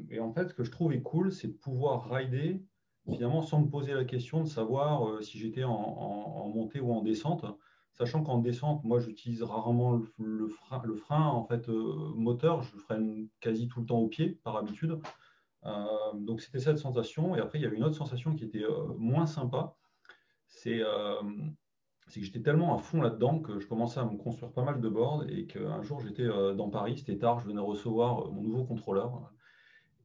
et, 0.09 0.19
en 0.19 0.31
fait, 0.31 0.49
ce 0.49 0.53
que 0.53 0.63
je 0.63 0.71
trouvais 0.71 1.01
cool, 1.01 1.31
c'est 1.31 1.47
de 1.47 1.53
pouvoir 1.53 2.09
rider 2.09 2.63
finalement 3.11 3.41
sans 3.41 3.61
me 3.61 3.69
poser 3.69 3.93
la 3.93 4.05
question 4.05 4.41
de 4.41 4.47
savoir 4.47 5.07
euh, 5.07 5.21
si 5.21 5.37
j'étais 5.37 5.63
en, 5.63 6.49
montée 6.53 6.79
ou 6.79 6.93
en 6.93 7.01
descente, 7.01 7.45
sachant 7.91 8.23
qu'en 8.23 8.37
descente, 8.37 8.83
moi 8.83 8.99
j'utilise 8.99 9.43
rarement 9.43 10.01
le, 10.17 10.47
frein, 10.47 10.81
le, 10.83 10.95
frein, 10.95 11.27
en 11.27 11.43
fait 11.43 11.67
euh, 11.69 12.11
moteur, 12.15 12.63
je 12.63 12.77
freine 12.77 13.27
quasi 13.39 13.67
tout 13.67 13.81
le 13.81 13.85
temps 13.85 13.99
au 13.99 14.07
pied 14.07 14.39
par 14.43 14.57
habitude. 14.57 14.99
Euh, 15.65 15.85
donc 16.15 16.41
c'était 16.41 16.59
cette 16.59 16.77
sensation. 16.77 17.35
Et 17.35 17.39
après, 17.39 17.59
il 17.59 17.61
y 17.61 17.65
avait 17.65 17.77
une 17.77 17.83
autre 17.83 17.95
sensation 17.95 18.35
qui 18.35 18.45
était 18.45 18.65
moins 18.97 19.25
sympa. 19.25 19.75
C'est 20.47 20.79
que 20.79 22.21
j'étais 22.25 22.41
tellement 22.41 22.75
à 22.75 22.77
fond 22.77 23.01
là-dedans 23.01 23.39
que 23.39 23.59
je 23.59 23.67
commençais 23.67 23.99
à 23.99 24.05
me 24.05 24.17
construire 24.17 24.51
pas 24.51 24.63
mal 24.63 24.79
de 24.79 24.89
boards 24.89 25.25
et 25.29 25.47
qu'un 25.47 25.81
jour 25.81 25.99
j'étais 25.99 26.27
dans 26.55 26.69
Paris, 26.69 26.97
c'était 26.97 27.17
tard, 27.17 27.39
je 27.39 27.47
venais 27.47 27.61
recevoir 27.61 28.31
mon 28.31 28.43
nouveau 28.43 28.63
contrôleur 28.65 29.31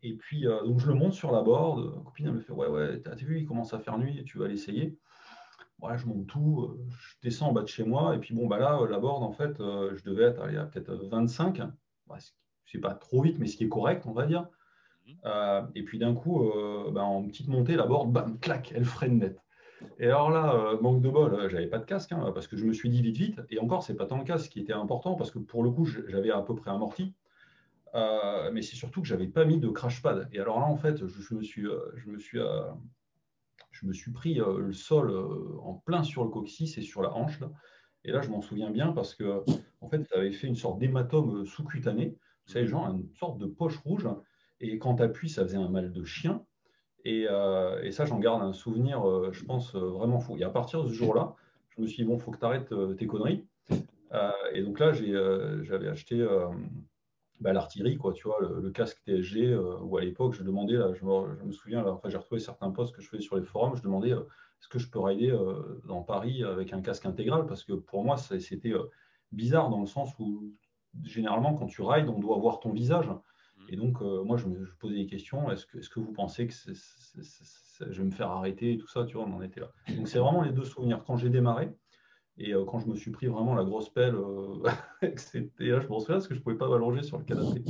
et 0.02 0.14
puis, 0.14 0.46
euh, 0.46 0.62
donc 0.64 0.80
je 0.80 0.88
le 0.88 0.94
monte 0.94 1.12
sur 1.12 1.32
la 1.32 1.42
board. 1.42 1.96
Ma 1.96 2.02
copine, 2.02 2.26
elle 2.26 2.34
me 2.34 2.40
fait 2.40 2.52
Ouais, 2.52 2.68
ouais, 2.68 3.00
t'as 3.00 3.14
vu, 3.14 3.40
il 3.40 3.46
commence 3.46 3.74
à 3.74 3.78
faire 3.78 3.98
nuit, 3.98 4.22
tu 4.24 4.38
vas 4.38 4.48
l'essayer. 4.48 4.96
Voilà, 5.78 5.96
je 5.96 6.06
monte 6.06 6.26
tout, 6.26 6.62
euh, 6.62 6.86
je 6.88 7.14
descends 7.22 7.48
en 7.48 7.52
bas 7.52 7.62
de 7.62 7.68
chez 7.68 7.84
moi. 7.84 8.14
Et 8.14 8.18
puis, 8.18 8.34
bon, 8.34 8.46
bah 8.46 8.58
là, 8.58 8.80
la 8.88 8.98
board, 8.98 9.22
en 9.22 9.32
fait, 9.32 9.60
euh, 9.60 9.94
je 9.96 10.04
devais 10.04 10.24
être 10.24 10.42
à 10.42 10.64
peut-être 10.66 10.92
25. 10.92 11.62
Bah, 12.06 12.16
c'est 12.64 12.80
pas 12.80 12.94
trop 12.94 13.22
vite, 13.22 13.38
mais 13.38 13.46
ce 13.46 13.56
qui 13.56 13.64
est 13.64 13.68
correct, 13.68 14.04
on 14.06 14.12
va 14.12 14.26
dire. 14.26 14.48
Mhm. 15.06 15.70
et 15.74 15.82
puis, 15.84 15.98
d'un 15.98 16.14
coup, 16.14 16.52
bah, 16.92 17.02
en 17.02 17.26
petite 17.26 17.48
montée, 17.48 17.76
la 17.76 17.86
board, 17.86 18.12
bam, 18.12 18.38
clac, 18.38 18.72
elle 18.74 18.84
freine 18.84 19.18
net. 19.18 19.40
Et 20.00 20.06
alors 20.06 20.30
là, 20.30 20.76
manque 20.82 21.00
de 21.00 21.08
bol, 21.08 21.48
j'avais 21.48 21.68
pas 21.68 21.78
de 21.78 21.84
casque 21.84 22.10
hein, 22.10 22.32
parce 22.34 22.48
que 22.48 22.56
je 22.56 22.64
me 22.64 22.72
suis 22.72 22.90
dit 22.90 23.00
vite, 23.00 23.16
vite. 23.16 23.40
Et 23.50 23.58
encore, 23.58 23.84
c'est 23.84 23.94
pas 23.94 24.06
tant 24.06 24.18
le 24.18 24.24
casque 24.24 24.50
qui 24.50 24.60
était 24.60 24.72
important 24.72 25.14
parce 25.14 25.30
que 25.30 25.38
pour 25.38 25.62
le 25.62 25.70
coup, 25.70 25.86
j'avais 25.86 26.30
à 26.30 26.42
peu 26.42 26.54
près 26.54 26.70
amorti. 26.70 27.14
Euh, 27.94 28.50
mais 28.52 28.62
c'est 28.62 28.76
surtout 28.76 29.00
que 29.00 29.06
j'avais 29.06 29.26
pas 29.26 29.44
mis 29.44 29.58
de 29.58 29.68
crash 29.68 30.02
pad. 30.02 30.28
Et 30.32 30.40
alors 30.40 30.60
là, 30.60 30.66
en 30.66 30.76
fait, 30.76 31.06
je, 31.06 31.34
me 31.34 31.42
suis, 31.42 31.66
euh, 31.66 31.80
je 31.96 32.10
me 32.10 32.18
suis, 32.18 32.38
euh, 32.38 32.62
je 33.70 33.86
me 33.86 33.92
suis 33.92 34.12
pris 34.12 34.34
le 34.34 34.72
sol 34.72 35.10
en 35.62 35.74
plein 35.74 36.02
sur 36.02 36.24
le 36.24 36.30
coccyx 36.30 36.76
et 36.78 36.82
sur 36.82 37.02
la 37.02 37.14
hanche. 37.14 37.40
Et 38.04 38.12
là, 38.12 38.20
je 38.22 38.30
m'en 38.30 38.40
souviens 38.40 38.70
bien 38.70 38.92
parce 38.92 39.14
que, 39.14 39.44
en 39.80 39.88
fait, 39.88 40.04
ça 40.04 40.16
avait 40.16 40.32
fait 40.32 40.46
une 40.46 40.56
sorte 40.56 40.78
d'hématome 40.78 41.44
sous-cutané. 41.46 42.16
Vous 42.46 42.52
savez, 42.52 42.66
genre 42.66 42.88
une 42.88 43.08
sorte 43.14 43.38
de 43.38 43.46
poche 43.46 43.76
rouge. 43.78 44.08
Et 44.60 44.78
quand 44.78 44.96
tu 44.96 45.02
appuies, 45.02 45.28
ça 45.28 45.42
faisait 45.42 45.58
un 45.58 45.68
mal 45.68 45.92
de 45.92 46.04
chien. 46.04 46.44
Et, 47.04 47.26
et 47.82 47.92
ça, 47.92 48.04
j'en 48.04 48.18
garde 48.18 48.42
un 48.42 48.52
souvenir, 48.52 49.32
je 49.32 49.44
pense, 49.44 49.74
vraiment 49.74 50.18
fou. 50.18 50.36
Et 50.36 50.44
à 50.44 50.50
partir 50.50 50.82
de 50.82 50.88
ce 50.88 50.94
jour-là, 50.94 51.34
je 51.70 51.82
me 51.82 51.86
suis 51.86 52.02
dit, 52.02 52.08
bon, 52.08 52.18
faut 52.18 52.32
que 52.32 52.38
tu 52.38 52.44
arrêtes 52.44 52.74
tes 52.96 53.06
conneries. 53.06 53.46
et 54.52 54.62
donc 54.62 54.80
là, 54.80 54.92
j'avais 54.92 55.88
acheté 55.88 56.26
bah, 57.40 57.52
l'artillerie, 57.52 57.96
quoi, 57.96 58.12
tu 58.12 58.24
vois, 58.24 58.38
le, 58.40 58.70
casque 58.70 59.00
TSG, 59.06 59.52
euh, 59.52 59.78
où 59.82 59.96
à 59.96 60.00
l'époque, 60.00 60.34
je 60.34 60.42
demandais, 60.42 60.74
là, 60.74 60.92
je, 60.94 61.04
me, 61.04 61.52
souviens, 61.52 61.82
là, 61.82 61.92
enfin, 61.92 62.08
j'ai 62.08 62.16
retrouvé 62.16 62.40
certains 62.40 62.70
posts 62.70 62.94
que 62.94 63.02
je 63.02 63.08
faisais 63.08 63.22
sur 63.22 63.36
les 63.36 63.44
forums, 63.44 63.76
je 63.76 63.82
demandais 63.82 64.12
euh, 64.12 64.20
est-ce 64.60 64.68
que 64.68 64.78
je 64.78 64.90
peux 64.90 64.98
rider 64.98 65.30
euh, 65.30 65.80
dans 65.86 66.02
Paris 66.02 66.42
avec 66.42 66.72
un 66.72 66.80
casque 66.80 67.06
intégral? 67.06 67.46
Parce 67.46 67.62
que 67.62 67.74
pour 67.74 68.04
moi, 68.04 68.16
c'était 68.16 68.74
bizarre 69.30 69.70
dans 69.70 69.80
le 69.80 69.86
sens 69.86 70.10
où, 70.18 70.52
généralement, 71.04 71.54
quand 71.54 71.66
tu 71.66 71.82
rides, 71.82 72.08
on 72.08 72.18
doit 72.18 72.38
voir 72.38 72.58
ton 72.58 72.72
visage. 72.72 73.08
Et 73.68 73.76
donc, 73.76 74.00
moi, 74.00 74.36
je 74.36 74.48
me 74.48 74.66
posais 74.80 74.96
des 74.96 75.06
questions 75.06 75.50
est-ce 75.50 75.66
que, 75.66 75.78
est 75.78 75.88
que 75.88 76.00
vous 76.00 76.12
pensez 76.12 76.46
que 76.46 76.54
je 76.54 78.02
vais 78.02 78.04
me 78.04 78.10
faire 78.10 78.30
arrêter 78.30 78.72
et 78.72 78.78
tout 78.78 78.88
ça 78.88 79.04
Tu 79.04 79.16
vois, 79.16 79.26
on 79.26 79.32
en 79.34 79.42
était 79.42 79.60
là. 79.60 79.70
Donc, 79.94 80.08
c'est 80.08 80.18
vraiment 80.18 80.42
les 80.42 80.52
deux 80.52 80.64
souvenirs. 80.64 81.04
Quand 81.06 81.16
j'ai 81.16 81.28
démarré, 81.28 81.70
et 82.38 82.54
euh, 82.54 82.64
quand 82.64 82.78
je 82.78 82.86
me 82.86 82.94
suis 82.94 83.10
pris 83.10 83.26
vraiment 83.26 83.54
la 83.54 83.64
grosse 83.64 83.90
pelle, 83.90 84.14
euh, 84.14 84.62
c'était 85.16 85.66
là, 85.66 85.80
je 85.80 85.88
me 85.88 85.98
souviens 85.98 86.14
parce 86.14 86.28
que 86.28 86.34
je 86.34 86.38
ne 86.38 86.44
pouvais 86.44 86.56
pas 86.56 86.68
m'allonger 86.68 87.02
sur 87.02 87.18
le 87.18 87.24
canapé. 87.24 87.62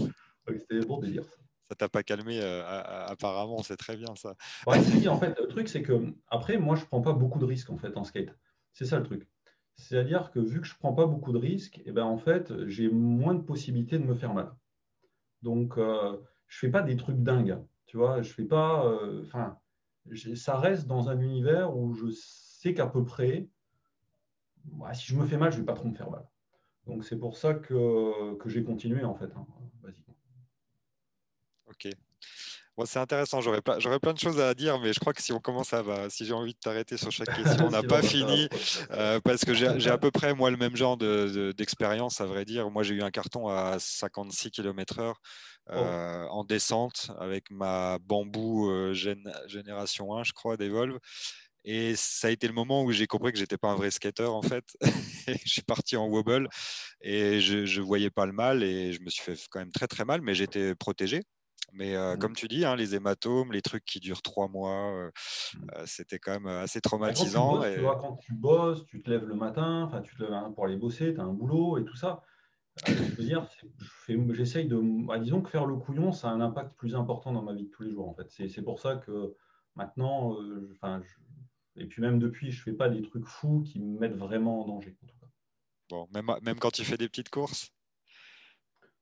C'était 0.46 0.80
bon 0.80 0.98
délire. 0.98 1.24
Ça. 1.24 1.36
Ça 1.70 1.74
t'a 1.74 1.88
pas 1.90 2.02
calmé 2.02 2.40
euh, 2.42 2.62
apparemment, 3.06 3.62
c'est 3.62 3.76
très 3.76 3.96
bien 3.96 4.14
ça. 4.14 4.34
Ouais, 4.66 4.78
en 5.08 5.18
fait, 5.18 5.38
le 5.38 5.48
truc 5.48 5.68
c'est 5.68 5.82
que 5.82 6.14
après, 6.28 6.56
moi, 6.56 6.76
je 6.76 6.84
prends 6.86 7.02
pas 7.02 7.12
beaucoup 7.12 7.38
de 7.38 7.44
risques 7.44 7.70
en 7.70 7.76
fait 7.76 7.96
en 7.96 8.04
skate. 8.04 8.34
C'est 8.72 8.86
ça 8.86 8.98
le 8.98 9.04
truc. 9.04 9.28
C'est-à-dire 9.76 10.30
que 10.30 10.38
vu 10.38 10.60
que 10.60 10.66
je 10.66 10.74
prends 10.78 10.94
pas 10.94 11.06
beaucoup 11.06 11.32
de 11.32 11.38
risques, 11.38 11.78
et 11.78 11.84
eh 11.86 11.92
ben 11.92 12.04
en 12.04 12.16
fait, 12.16 12.66
j'ai 12.66 12.88
moins 12.88 13.34
de 13.34 13.42
possibilités 13.42 13.98
de 13.98 14.04
me 14.04 14.14
faire 14.14 14.32
mal. 14.32 14.54
Donc, 15.42 15.74
je 15.76 16.16
je 16.46 16.58
fais 16.58 16.70
pas 16.70 16.80
des 16.80 16.96
trucs 16.96 17.22
dingues. 17.22 17.58
Tu 17.84 17.98
vois, 17.98 18.22
je 18.22 18.32
fais 18.32 18.44
pas. 18.44 18.84
Enfin, 19.22 19.58
ça 20.34 20.58
reste 20.58 20.86
dans 20.86 21.10
un 21.10 21.20
univers 21.20 21.76
où 21.76 21.92
je 21.94 22.06
sais 22.10 22.72
qu'à 22.72 22.86
peu 22.86 23.04
près, 23.04 23.50
si 24.92 25.06
je 25.06 25.16
me 25.16 25.26
fais 25.26 25.36
mal, 25.36 25.50
je 25.50 25.56
ne 25.56 25.62
vais 25.62 25.66
pas 25.66 25.74
trop 25.74 25.88
me 25.88 25.94
faire 25.94 26.10
mal. 26.10 26.26
Donc 26.86 27.04
c'est 27.04 27.18
pour 27.18 27.36
ça 27.36 27.54
que, 27.54 28.34
que 28.36 28.48
j'ai 28.48 28.64
continué 28.64 29.04
en 29.04 29.14
fait. 29.14 29.30
Hein. 29.36 29.46
Vas-y. 29.82 30.02
Ok. 31.66 31.88
c'est 32.86 32.98
intéressant, 32.98 33.42
j'aurais 33.42 33.60
plein, 33.60 33.78
plein 33.78 34.14
de 34.14 34.18
choses 34.18 34.40
à 34.40 34.54
dire, 34.54 34.80
mais 34.80 34.94
je 34.94 35.00
crois 35.00 35.12
que 35.12 35.20
si 35.20 35.32
on 35.32 35.38
commence 35.38 35.74
à, 35.74 35.82
bah, 35.82 36.08
si 36.08 36.24
j'ai 36.24 36.32
envie 36.32 36.54
de 36.54 36.58
t'arrêter 36.58 36.96
sur 36.96 37.12
chaque 37.12 37.34
question, 37.36 37.66
on 37.66 37.70
n'a 37.70 37.82
pas 37.82 38.00
fini, 38.00 38.48
euh, 38.90 39.20
parce 39.20 39.44
que 39.44 39.52
j'ai 39.52 39.90
à 39.90 39.98
peu 39.98 40.10
près, 40.10 40.34
moi, 40.34 40.50
le 40.50 40.56
même 40.56 40.76
genre 40.76 40.96
d'expérience, 40.96 42.22
à 42.22 42.26
vrai 42.26 42.46
dire. 42.46 42.70
Moi, 42.70 42.82
j'ai 42.84 42.94
eu 42.94 43.02
un 43.02 43.10
carton 43.10 43.48
à 43.48 43.78
56 43.78 44.50
km/h 44.50 45.14
euh, 45.70 46.24
en 46.28 46.44
descente 46.44 47.10
avec 47.18 47.50
ma 47.50 47.98
bambou 47.98 48.70
euh, 48.70 48.94
génération 48.94 50.16
1, 50.16 50.24
je 50.24 50.32
crois, 50.32 50.56
d'Evolve. 50.56 50.98
Et 51.70 51.96
ça 51.96 52.28
a 52.28 52.30
été 52.30 52.48
le 52.48 52.54
moment 52.54 52.82
où 52.82 52.92
j'ai 52.92 53.06
compris 53.06 53.30
que 53.30 53.38
j'étais 53.38 53.58
pas 53.58 53.68
un 53.68 53.74
vrai 53.74 53.90
skater 53.90 54.24
en 54.24 54.40
fait. 54.40 54.64
je 55.44 55.50
suis 55.50 55.60
parti 55.60 55.98
en 55.98 56.06
wobble 56.08 56.48
et 57.02 57.40
je 57.40 57.58
ne 57.58 57.84
voyais 57.84 58.08
pas 58.08 58.24
le 58.24 58.32
mal 58.32 58.62
et 58.62 58.94
je 58.94 59.02
me 59.02 59.10
suis 59.10 59.22
fait 59.22 59.38
quand 59.50 59.58
même 59.58 59.70
très 59.70 59.86
très 59.86 60.06
mal, 60.06 60.22
mais 60.22 60.34
j'étais 60.34 60.74
protégé. 60.74 61.24
Mais 61.74 61.94
euh, 61.94 62.14
mmh. 62.14 62.18
comme 62.20 62.32
tu 62.34 62.48
dis, 62.48 62.64
hein, 62.64 62.74
les 62.74 62.94
hématomes, 62.94 63.52
les 63.52 63.60
trucs 63.60 63.84
qui 63.84 64.00
durent 64.00 64.22
trois 64.22 64.48
mois, 64.48 64.94
euh, 64.94 65.08
mmh. 65.08 65.66
euh, 65.76 65.82
c'était 65.84 66.18
quand 66.18 66.32
même 66.32 66.46
assez 66.46 66.80
traumatisant. 66.80 67.60
Quand 67.60 67.66
tu, 67.68 67.82
bosses, 67.82 68.00
quand 68.00 68.16
tu 68.16 68.34
bosses, 68.34 68.84
tu 68.86 69.02
te 69.02 69.10
lèves 69.10 69.26
le 69.26 69.34
matin, 69.34 69.82
enfin 69.82 70.00
tu 70.00 70.16
te 70.16 70.22
lèves 70.22 70.32
pour 70.54 70.64
aller 70.64 70.78
bosser, 70.78 71.12
tu 71.12 71.20
as 71.20 71.24
un 71.24 71.34
boulot 71.34 71.76
et 71.76 71.84
tout 71.84 71.96
ça. 71.96 72.22
je 72.86 72.94
veux 72.94 73.24
dire, 73.24 73.46
j'essaye 74.30 74.68
de. 74.68 74.80
Bah, 75.06 75.18
disons 75.18 75.42
que 75.42 75.50
faire 75.50 75.66
le 75.66 75.76
couillon, 75.76 76.12
ça 76.12 76.30
a 76.30 76.32
un 76.32 76.40
impact 76.40 76.78
plus 76.78 76.94
important 76.94 77.30
dans 77.30 77.42
ma 77.42 77.52
vie 77.52 77.64
de 77.64 77.70
tous 77.70 77.82
les 77.82 77.90
jours 77.90 78.08
en 78.08 78.14
fait. 78.14 78.30
C'est 78.30 78.62
pour 78.62 78.80
ça 78.80 78.96
que 78.96 79.34
maintenant, 79.76 80.38
enfin, 80.72 81.02
et 81.78 81.86
puis 81.86 82.02
même 82.02 82.18
depuis, 82.18 82.50
je 82.50 82.60
ne 82.60 82.64
fais 82.64 82.72
pas 82.72 82.88
des 82.88 83.02
trucs 83.02 83.26
fous 83.26 83.62
qui 83.62 83.80
me 83.80 83.98
mettent 83.98 84.16
vraiment 84.16 84.62
en 84.62 84.66
danger. 84.66 84.96
En 85.02 85.06
tout 85.06 85.16
cas. 85.18 85.26
Bon, 85.88 86.08
même, 86.12 86.30
même 86.42 86.58
quand 86.58 86.70
tu 86.70 86.84
fais 86.84 86.96
des 86.96 87.08
petites 87.08 87.30
courses? 87.30 87.72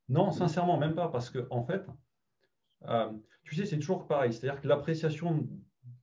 Non, 0.09 0.31
sincèrement, 0.31 0.79
même 0.79 0.95
pas, 0.95 1.09
parce 1.09 1.31
que 1.31 1.47
en 1.51 1.65
fait, 1.65 1.85
euh, 2.85 3.11
tu 3.45 3.57
sais, 3.57 3.67
c'est 3.67 3.79
toujours 3.79 4.07
pareil. 4.07 4.33
C'est-à-dire 4.33 4.61
que 4.61 4.69
l'appréciation 4.69 5.49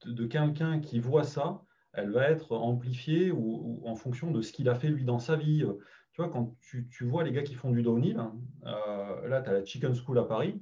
de, 0.05 0.25
quelqu'un 0.25 0.79
qui 0.79 0.99
voit 0.99 1.23
ça, 1.23 1.63
elle 1.93 2.11
va 2.11 2.29
être 2.29 2.53
amplifiée 2.53 3.31
ou, 3.31 3.81
en 3.85 3.95
fonction 3.95 4.31
de 4.31 4.41
ce 4.41 4.51
qu'il 4.51 4.67
a 4.67 4.75
fait 4.75 4.89
lui 4.89 5.05
dans 5.05 5.19
sa 5.19 5.35
vie. 5.35 5.63
Tu 6.11 6.21
vois, 6.21 6.29
quand 6.29 6.55
tu, 6.59 7.05
vois 7.05 7.23
les 7.23 7.31
gars 7.31 7.43
qui 7.43 7.55
font 7.55 7.71
du 7.71 7.81
downhill, 7.81 8.17
hein, 8.17 8.35
euh, 8.65 9.27
là, 9.27 9.41
tu 9.41 9.49
as 9.49 9.53
la 9.53 9.65
Chicken 9.65 9.95
School 9.95 10.19
à 10.19 10.23
Paris, 10.23 10.61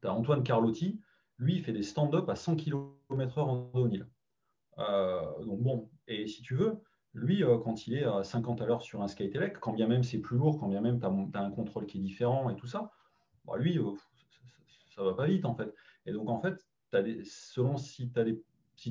tu 0.00 0.06
as 0.06 0.14
Antoine 0.14 0.42
Carlotti, 0.44 1.00
lui, 1.38 1.56
il 1.56 1.64
fait 1.64 1.72
des 1.72 1.82
stand-up 1.82 2.28
à 2.28 2.36
100 2.36 2.56
km/h 2.56 3.40
en 3.40 3.70
downhill. 3.74 4.06
Euh, 4.78 5.44
donc 5.44 5.60
bon, 5.60 5.90
et 6.08 6.26
si 6.26 6.42
tu 6.42 6.54
veux, 6.54 6.78
lui, 7.14 7.42
quand 7.64 7.86
il 7.86 7.94
est 7.94 8.04
à 8.04 8.24
50 8.24 8.60
à 8.62 8.66
l'heure 8.66 8.82
sur 8.82 9.02
un 9.02 9.08
skate 9.08 9.34
elect, 9.34 9.58
quand 9.60 9.72
bien 9.72 9.86
même 9.86 10.02
c'est 10.02 10.18
plus 10.18 10.36
lourd, 10.36 10.58
quand 10.58 10.68
bien 10.68 10.80
même 10.80 10.98
tu 10.98 11.06
as, 11.06 11.40
un 11.42 11.50
contrôle 11.50 11.86
qui 11.86 11.98
est 11.98 12.00
différent 12.00 12.48
et 12.50 12.56
tout 12.56 12.66
ça, 12.66 12.90
bah, 13.44 13.56
lui, 13.58 13.78
ça 14.94 15.02
va 15.02 15.14
pas 15.14 15.26
vite 15.26 15.44
en 15.44 15.54
fait. 15.54 15.74
Et 16.06 16.12
donc 16.12 16.28
en 16.30 16.40
fait, 16.40 16.66
selon 17.24 17.76
si, 17.76 18.10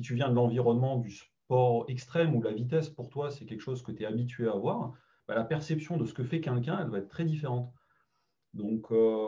tu 0.02 0.14
viens 0.14 0.28
de 0.28 0.34
l'environnement 0.34 0.98
du 0.98 1.10
sport 1.10 1.84
extrême 1.88 2.34
où 2.34 2.42
la 2.42 2.52
vitesse 2.52 2.88
pour 2.88 3.10
toi 3.10 3.30
c'est 3.30 3.44
quelque 3.44 3.60
chose 3.60 3.82
que 3.82 3.92
tu 3.92 4.04
es 4.04 4.06
habitué 4.06 4.48
à 4.48 4.54
voir, 4.54 4.94
bah, 5.26 5.34
la 5.34 5.44
perception 5.44 5.96
de 5.96 6.04
ce 6.04 6.14
que 6.14 6.24
fait 6.24 6.40
quelqu'un, 6.40 6.78
elle 6.80 6.90
va 6.90 6.98
être 6.98 7.08
très 7.08 7.24
différente. 7.24 7.72
Donc, 8.54 8.90
euh, 8.90 9.26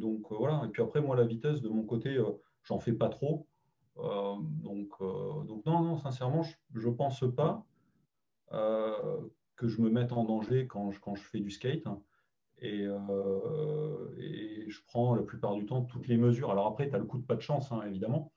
euh, 0.00 0.18
voilà. 0.30 0.62
Et 0.64 0.68
puis 0.68 0.82
après, 0.82 1.00
moi, 1.00 1.16
la 1.16 1.24
vitesse 1.24 1.60
de 1.60 1.68
mon 1.68 1.84
côté, 1.84 2.16
euh, 2.16 2.30
j'en 2.64 2.78
fais 2.78 2.92
pas 2.92 3.08
trop. 3.08 3.46
Donc, 3.96 4.90
donc 5.00 5.66
non, 5.66 5.96
sincèrement, 5.96 6.42
je 6.74 6.88
ne 6.88 6.94
pense 6.94 7.24
pas 7.34 7.64
que 8.50 9.68
je 9.68 9.80
me 9.80 9.90
mette 9.90 10.12
en 10.12 10.24
danger 10.24 10.66
quand 10.66 10.90
je, 10.90 11.00
quand 11.00 11.14
je 11.14 11.22
fais 11.22 11.40
du 11.40 11.50
skate. 11.50 11.86
Euh, 12.64 14.08
et, 14.18 14.64
je 14.68 14.80
prends 14.86 15.14
la 15.14 15.22
plupart 15.22 15.54
du 15.54 15.66
temps 15.66 15.82
toutes 15.82 16.08
les 16.08 16.16
mesures. 16.16 16.50
Alors 16.50 16.66
après, 16.66 16.88
tu 16.88 16.94
as 16.94 16.98
le 16.98 17.04
coup 17.04 17.18
de 17.18 17.26
pas 17.26 17.34
de 17.34 17.40
chance, 17.40 17.72
hein, 17.72 17.82
évidemment. 17.86 18.32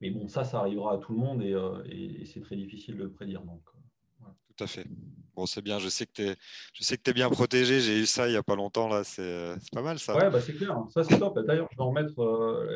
Mais 0.00 0.10
bon, 0.10 0.26
ça, 0.26 0.44
ça 0.44 0.58
arrivera 0.58 0.94
à 0.94 0.98
tout 0.98 1.12
le 1.12 1.18
monde 1.18 1.42
et, 1.42 1.54
euh, 1.54 1.82
c'est 2.24 2.40
très 2.40 2.56
difficile 2.56 2.96
de 2.96 3.04
le 3.04 3.12
prédire. 3.12 3.42
Donc, 3.42 3.62
euh, 4.22 4.24
Tout 4.56 4.64
à 4.64 4.66
fait. 4.66 4.86
Bon, 5.34 5.46
c'est 5.46 5.62
bien. 5.62 5.78
Je 5.78 5.88
sais 5.88 6.06
que 6.06 6.12
tu 6.12 6.22
es, 6.22 7.10
es 7.10 7.12
bien 7.12 7.30
protégé. 7.30 7.80
J'ai 7.80 8.00
eu 8.00 8.06
ça 8.06 8.28
il 8.28 8.32
n'y 8.32 8.36
a 8.36 8.42
pas 8.42 8.56
longtemps. 8.56 8.88
là. 8.88 9.02
C'est 9.04 9.54
pas 9.72 9.82
mal, 9.82 9.98
ça. 9.98 10.16
Ouais, 10.16 10.30
bah, 10.30 10.40
c'est 10.40 10.54
clair. 10.54 10.78
Ça, 10.90 11.04
c'est 11.04 11.18
top. 11.18 11.38
D'ailleurs, 11.46 11.68
je 11.70 11.76
vais 11.76 11.82
en 11.82 11.90
remettre. 11.90 12.14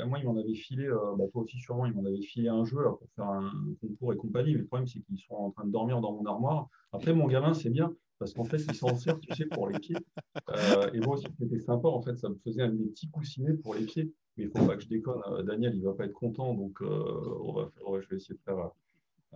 moi, 0.06 0.18
il 0.18 0.24
m'en 0.24 0.36
avait 0.38 0.54
filé, 0.54 0.88
bah, 1.18 1.24
toi 1.32 1.42
aussi, 1.42 1.58
sûrement, 1.58 1.86
il 1.86 1.92
m'en 1.92 2.04
avait 2.04 2.22
filé 2.22 2.48
un 2.48 2.64
jeu 2.64 2.78
pour 2.98 3.08
faire 3.14 3.26
un 3.26 3.52
concours 3.80 4.12
et 4.12 4.16
compagnie. 4.16 4.52
Mais 4.52 4.60
le 4.60 4.66
problème, 4.66 4.86
c'est 4.86 5.00
qu'ils 5.00 5.18
sont 5.18 5.34
en 5.34 5.50
train 5.50 5.64
de 5.64 5.72
dormir 5.72 6.00
dans 6.00 6.12
mon 6.12 6.24
armoire. 6.24 6.68
Après, 6.92 7.12
mon 7.12 7.26
gamin, 7.26 7.54
c'est 7.54 7.70
bien 7.70 7.92
parce 8.18 8.32
qu'en 8.32 8.44
fait, 8.44 8.58
il 8.58 8.74
s'en 8.74 8.96
sert, 8.96 9.18
tu 9.20 9.34
sais, 9.34 9.46
pour 9.46 9.68
les 9.68 9.78
pieds. 9.78 9.96
Euh, 10.50 10.90
et 10.92 11.00
moi 11.00 11.14
aussi, 11.16 11.26
c'était 11.38 11.58
sympa, 11.58 11.88
en 11.88 12.00
fait, 12.00 12.16
ça 12.16 12.28
me 12.28 12.36
faisait 12.36 12.62
un 12.62 12.70
des 12.70 12.84
petits 12.86 13.08
coussinets 13.10 13.54
pour 13.54 13.74
les 13.74 13.84
pieds. 13.84 14.12
Mais 14.36 14.44
il 14.44 14.46
ne 14.46 14.58
faut 14.58 14.66
pas 14.66 14.76
que 14.76 14.82
je 14.82 14.88
déconne. 14.88 15.20
Euh, 15.28 15.42
Daniel, 15.42 15.74
il 15.74 15.80
ne 15.80 15.86
va 15.86 15.94
pas 15.94 16.04
être 16.04 16.12
content, 16.12 16.54
donc 16.54 16.80
euh, 16.82 16.86
on 17.42 17.52
va 17.52 18.00
je 18.00 18.08
vais 18.08 18.16
essayer 18.16 18.34
de 18.34 18.40
faire 18.40 18.70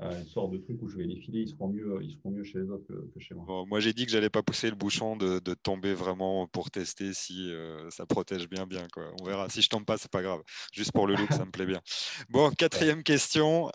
une 0.02 0.26
sorte 0.26 0.52
de 0.52 0.59
truc 0.59 0.80
où 0.83 0.88
je 0.88 0.97
vais 0.97 1.04
les 1.04 1.16
filer, 1.16 1.40
ils 1.40 1.49
seront 1.49 1.69
mieux, 1.69 1.99
ils 2.02 2.16
seront 2.16 2.30
mieux 2.30 2.45
chez 2.45 2.59
les 2.59 2.71
autres 2.71 2.87
que, 2.87 3.21
chez 3.21 3.35
moi. 3.35 3.64
moi, 3.66 3.80
j'ai 3.80 3.92
dit 3.92 4.07
que 4.07 4.12
j'allais 4.12 4.30
pas 4.30 4.42
pousser 4.42 4.71
le 4.71 4.76
bouchon 4.76 5.16
de, 5.16 5.38
tomber 5.62 5.95
vraiment 5.95 6.47
pour 6.47 6.71
tester 6.71 7.12
si 7.12 7.52
ça 7.90 8.07
protège 8.07 8.49
bien, 8.49 8.66
bien. 8.66 8.87
Quoi. 8.92 9.12
On 9.21 9.25
verra. 9.25 9.49
Si 9.49 9.62
je 9.62 9.69
tombe 9.69 9.85
pas, 9.85 9.99
c'est 9.99 10.11
pas 10.11 10.23
grave. 10.23 10.42
Juste 10.73 10.92
pour 10.92 11.07
le 11.07 11.14
look, 11.14 11.33
ça 11.33 11.45
me 11.45 11.50
plaît 11.50 11.66
bien. 11.66 11.80
Bon, 12.30 12.50
quatrième 12.50 13.02
question. 13.02 13.71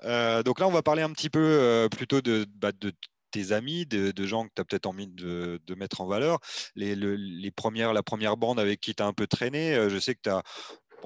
donc 0.46 0.60
là, 0.60 0.68
on 0.68 0.72
va 0.72 0.82
parler 0.82 1.04
un 1.04 1.12
petit 1.12 1.30
peu 1.30 1.88
plutôt 1.92 2.22
de, 2.22 2.46
bah, 2.60 2.72
de 2.72 2.92
tes 3.36 3.52
amis, 3.52 3.86
de, 3.86 4.26
gens 4.26 4.46
que 4.46 4.52
tu 4.56 4.62
as 4.62 4.66
peut-être 4.66 4.86
envie 4.86 5.08
de, 5.08 5.60
mettre 5.76 6.00
en 6.00 6.08
valeur, 6.08 6.40
les, 6.76 7.52
premières, 7.52 7.92
la 7.92 8.02
première 8.02 8.38
bande 8.38 8.60
avec 8.62 8.80
qui 8.80 8.96
tu 8.96 9.04
as 9.04 9.06
un 9.06 9.14
peu 9.14 9.28
traîné. 9.28 9.76
Euh, 9.76 9.90
je 9.90 9.98
sais 10.00 10.16
que 10.16 10.22
tu 10.24 10.30
as, 10.30 10.42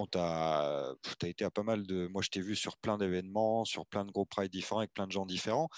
bon, 0.08 0.20
as, 0.20 0.94
été 1.24 1.46
à 1.46 1.52
pas 1.52 1.64
mal 1.64 1.86
de. 1.86 2.08
Moi, 2.08 2.22
je 2.22 2.30
t'ai 2.30 2.42
vu 2.42 2.56
sur 2.56 2.78
plein 2.78 2.98
d'événements, 2.98 3.66
sur 3.66 3.86
plein 3.86 4.06
de 4.06 4.12
groupes 4.12 4.30
pride 4.30 4.52
différents, 4.52 4.80
avec 4.80 4.94
plein 4.94 5.08
de 5.08 5.12
gens 5.12 5.26
différents. 5.26 5.70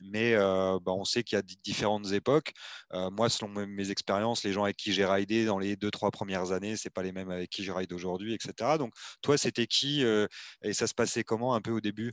Mais 0.00 0.36
bah, 0.36 0.92
on 0.92 1.04
sait 1.04 1.22
qu'il 1.22 1.36
y 1.36 1.38
a 1.38 1.42
différentes 1.64 2.12
époques. 2.12 2.52
Moi, 2.92 3.28
selon 3.28 3.48
mes, 3.48 3.90
expériences, 3.90 4.44
les 4.44 4.52
gens 4.52 4.64
avec 4.64 4.76
qui 4.76 4.92
j'ai 4.92 5.06
ridé 5.06 5.46
dans 5.46 5.58
les 5.58 5.76
deux, 5.76 5.90
trois 5.90 6.10
premières 6.10 6.52
années, 6.52 6.76
c'est 6.76 6.90
pas 6.90 7.02
les 7.02 7.12
mêmes 7.12 7.30
avec 7.30 7.50
qui 7.50 7.64
je 7.64 7.72
ride 7.72 7.92
aujourd'hui, 7.92 8.34
etc. 8.34 8.76
Donc, 8.78 8.92
toi, 9.22 9.38
c'était 9.38 9.66
qui 9.66 10.02
et 10.02 10.72
ça 10.72 10.86
se 10.86 10.94
passait 10.94 11.24
comment 11.24 11.54
un 11.54 11.60
peu 11.60 11.70
au 11.70 11.80
début? 11.80 12.12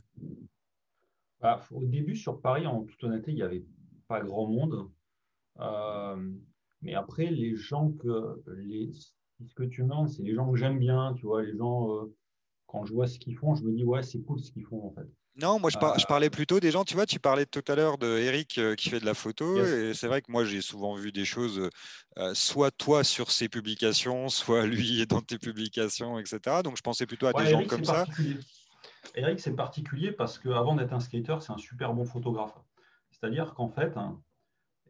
Bah, 1.40 1.60
Au 1.70 1.84
début, 1.84 2.16
sur 2.16 2.40
Paris, 2.40 2.66
en 2.66 2.84
toute 2.84 3.04
honnêteté, 3.04 3.32
il 3.32 3.38
y 3.38 3.42
avait 3.42 3.64
pas 4.08 4.20
grand 4.20 4.46
monde. 4.46 4.90
Mais 6.84 6.94
après, 6.94 7.26
les 7.26 7.56
gens 7.56 7.92
que 7.92 8.42
les, 8.46 8.90
ce 9.46 9.54
que 9.54 9.64
tu 9.64 9.82
demandes, 9.82 10.08
c'est 10.08 10.22
les 10.22 10.34
gens 10.34 10.50
que 10.50 10.56
j'aime 10.56 10.78
bien, 10.78 11.14
tu 11.14 11.26
vois, 11.26 11.42
les 11.42 11.56
gens, 11.56 11.92
euh, 11.92 12.14
quand 12.66 12.84
je 12.84 12.92
vois 12.92 13.06
ce 13.06 13.18
qu'ils 13.18 13.36
font, 13.36 13.54
je 13.54 13.62
me 13.62 13.72
dis, 13.72 13.84
ouais, 13.84 14.02
c'est 14.02 14.20
cool 14.20 14.40
ce 14.40 14.50
qu'ils 14.50 14.64
font 14.64 14.86
en 14.86 14.92
fait. 14.92 15.08
Non, 15.36 15.58
moi 15.58 15.68
je, 15.68 15.78
je, 15.98 16.06
parlais 16.06 16.30
plutôt 16.30 16.60
des 16.60 16.70
gens, 16.70 16.84
tu 16.84 16.94
vois, 16.94 17.06
tu 17.06 17.18
parlais 17.18 17.44
tout 17.44 17.64
à 17.66 17.74
l'heure 17.74 17.98
de 17.98 18.06
Eric 18.18 18.56
euh, 18.58 18.76
qui 18.76 18.88
fait 18.88 19.00
de 19.00 19.04
la 19.04 19.14
photo, 19.14 19.64
et 19.64 19.92
c'est 19.92 20.06
vrai 20.06 20.22
que 20.22 20.30
moi 20.30 20.44
j'ai 20.44 20.60
souvent 20.60 20.94
vu 20.94 21.10
des 21.10 21.24
choses, 21.24 21.68
soit 22.34 22.70
toi 22.70 23.02
sur 23.02 23.32
ses 23.32 23.48
publications, 23.48 24.28
soit 24.28 24.64
lui 24.64 25.04
dans 25.08 25.20
tes 25.20 25.38
publications, 25.38 26.20
etc. 26.20 26.62
Donc 26.62 26.76
je 26.76 26.82
pensais 26.82 27.06
plutôt 27.06 27.26
à 27.26 27.32
des 27.32 27.50
gens 27.50 27.66
comme 27.66 27.84
ça. 27.84 28.06
Eric, 29.16 29.40
c'est 29.40 29.54
particulier 29.54 30.12
parce 30.12 30.38
qu'avant 30.38 30.74
d'être 30.74 30.92
un 30.92 31.00
skater, 31.00 31.36
c'est 31.40 31.52
un 31.52 31.58
super 31.58 31.94
bon 31.94 32.04
photographe. 32.04 32.54
C'est-à-dire 33.10 33.54
qu'en 33.54 33.68
fait, 33.68 33.96
hein, 33.96 34.20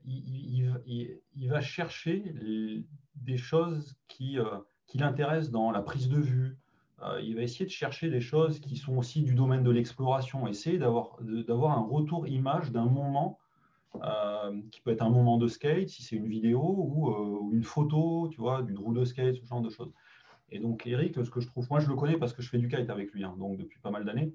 il, 0.06 1.48
va 1.48 1.60
chercher 1.60 2.34
des 3.16 3.36
choses 3.36 3.96
qui, 4.08 4.38
euh, 4.38 4.58
qui 4.86 4.98
l'intéressent 4.98 5.50
dans 5.50 5.70
la 5.70 5.82
prise 5.82 6.08
de 6.08 6.18
vue. 6.18 6.56
Euh, 7.02 7.20
il 7.22 7.34
va 7.36 7.42
essayer 7.42 7.64
de 7.64 7.70
chercher 7.70 8.10
des 8.10 8.20
choses 8.20 8.60
qui 8.60 8.76
sont 8.76 8.96
aussi 8.96 9.22
du 9.22 9.34
domaine 9.34 9.62
de 9.62 9.70
l'exploration, 9.70 10.46
essayer 10.46 10.78
d'avoir 10.78 11.18
un 11.20 11.82
retour 11.82 12.26
image 12.28 12.70
d'un 12.70 12.86
moment 12.86 13.38
euh, 14.02 14.60
qui 14.70 14.80
peut 14.80 14.90
être 14.90 15.02
un 15.02 15.10
moment 15.10 15.36
de 15.38 15.48
skate, 15.48 15.88
si 15.88 16.02
c'est 16.02 16.16
une 16.16 16.28
vidéo 16.28 16.60
ou, 16.60 17.50
une 17.52 17.64
photo, 17.64 18.28
tu 18.30 18.40
vois, 18.40 18.62
d'une 18.62 18.78
roue 18.78 18.94
de 18.94 19.04
skate, 19.04 19.36
ce 19.36 19.44
genre 19.44 19.60
de 19.60 19.70
choses. 19.70 19.92
Et 20.50 20.58
donc, 20.58 20.86
Eric, 20.86 21.14
ce 21.24 21.30
que 21.30 21.40
je 21.40 21.46
trouve, 21.46 21.66
moi 21.70 21.80
je 21.80 21.88
le 21.88 21.96
connais 21.96 22.16
parce 22.16 22.32
que 22.32 22.42
je 22.42 22.48
fais 22.48 22.58
du 22.58 22.68
kite 22.68 22.90
avec 22.90 23.12
lui, 23.12 23.24
hein, 23.24 23.34
donc 23.38 23.56
depuis 23.56 23.80
pas 23.80 23.90
mal 23.90 24.04
d'années. 24.04 24.32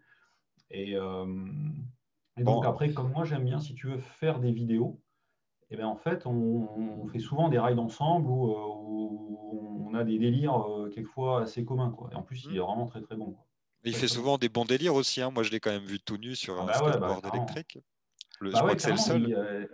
Et, 0.71 0.91
et 0.93 2.43
donc 2.43 2.65
après, 2.65 2.91
comme 2.93 3.11
moi 3.11 3.23
j'aime 3.25 3.45
bien, 3.45 3.59
si 3.59 3.73
tu 3.73 3.87
veux 3.87 3.97
faire 3.97 4.39
des 4.39 4.51
vidéos, 4.51 4.99
eh 5.71 5.77
bien 5.77 5.87
en 5.87 5.95
fait, 5.95 6.25
on, 6.25 7.07
fait 7.07 7.19
souvent 7.19 7.49
des 7.49 7.59
rides 7.59 7.79
ensemble 7.79 8.27
où, 8.29 8.51
euh, 8.51 9.89
on 9.89 9.93
a 9.93 10.03
des 10.03 10.19
délires 10.19 10.55
euh, 10.55 10.89
quelquefois 10.89 11.41
assez 11.41 11.65
communs. 11.65 11.91
Quoi. 11.91 12.09
Et 12.11 12.15
en 12.15 12.21
plus, 12.21 12.45
il 12.45 12.55
est 12.55 12.59
mmh. 12.59 12.63
vraiment 12.63 12.85
très 12.85 13.01
très 13.01 13.15
bon. 13.15 13.35
Il 13.83 13.95
fait 13.95 14.07
souvent 14.07 14.37
des 14.37 14.49
bons 14.49 14.65
délires 14.65 14.95
aussi. 14.95 15.21
Hein. 15.21 15.31
Moi, 15.31 15.43
je 15.43 15.51
l'ai 15.51 15.59
quand 15.59 15.71
même 15.71 15.85
vu 15.85 15.99
tout 15.99 16.17
nu 16.17 16.35
sur 16.35 16.59
ah 16.59 16.63
un 16.63 16.65
bah 16.65 16.73
skateboard 16.73 17.23
bah, 17.23 17.31
électrique. 17.33 17.79
Le, 18.41 18.49
je 18.49 18.53
bah 18.53 18.59
crois 18.59 18.75
que 18.75 18.81
c'est 18.81 18.91
le 18.91 18.97
seul. 18.97 19.33
Euh, 19.33 19.65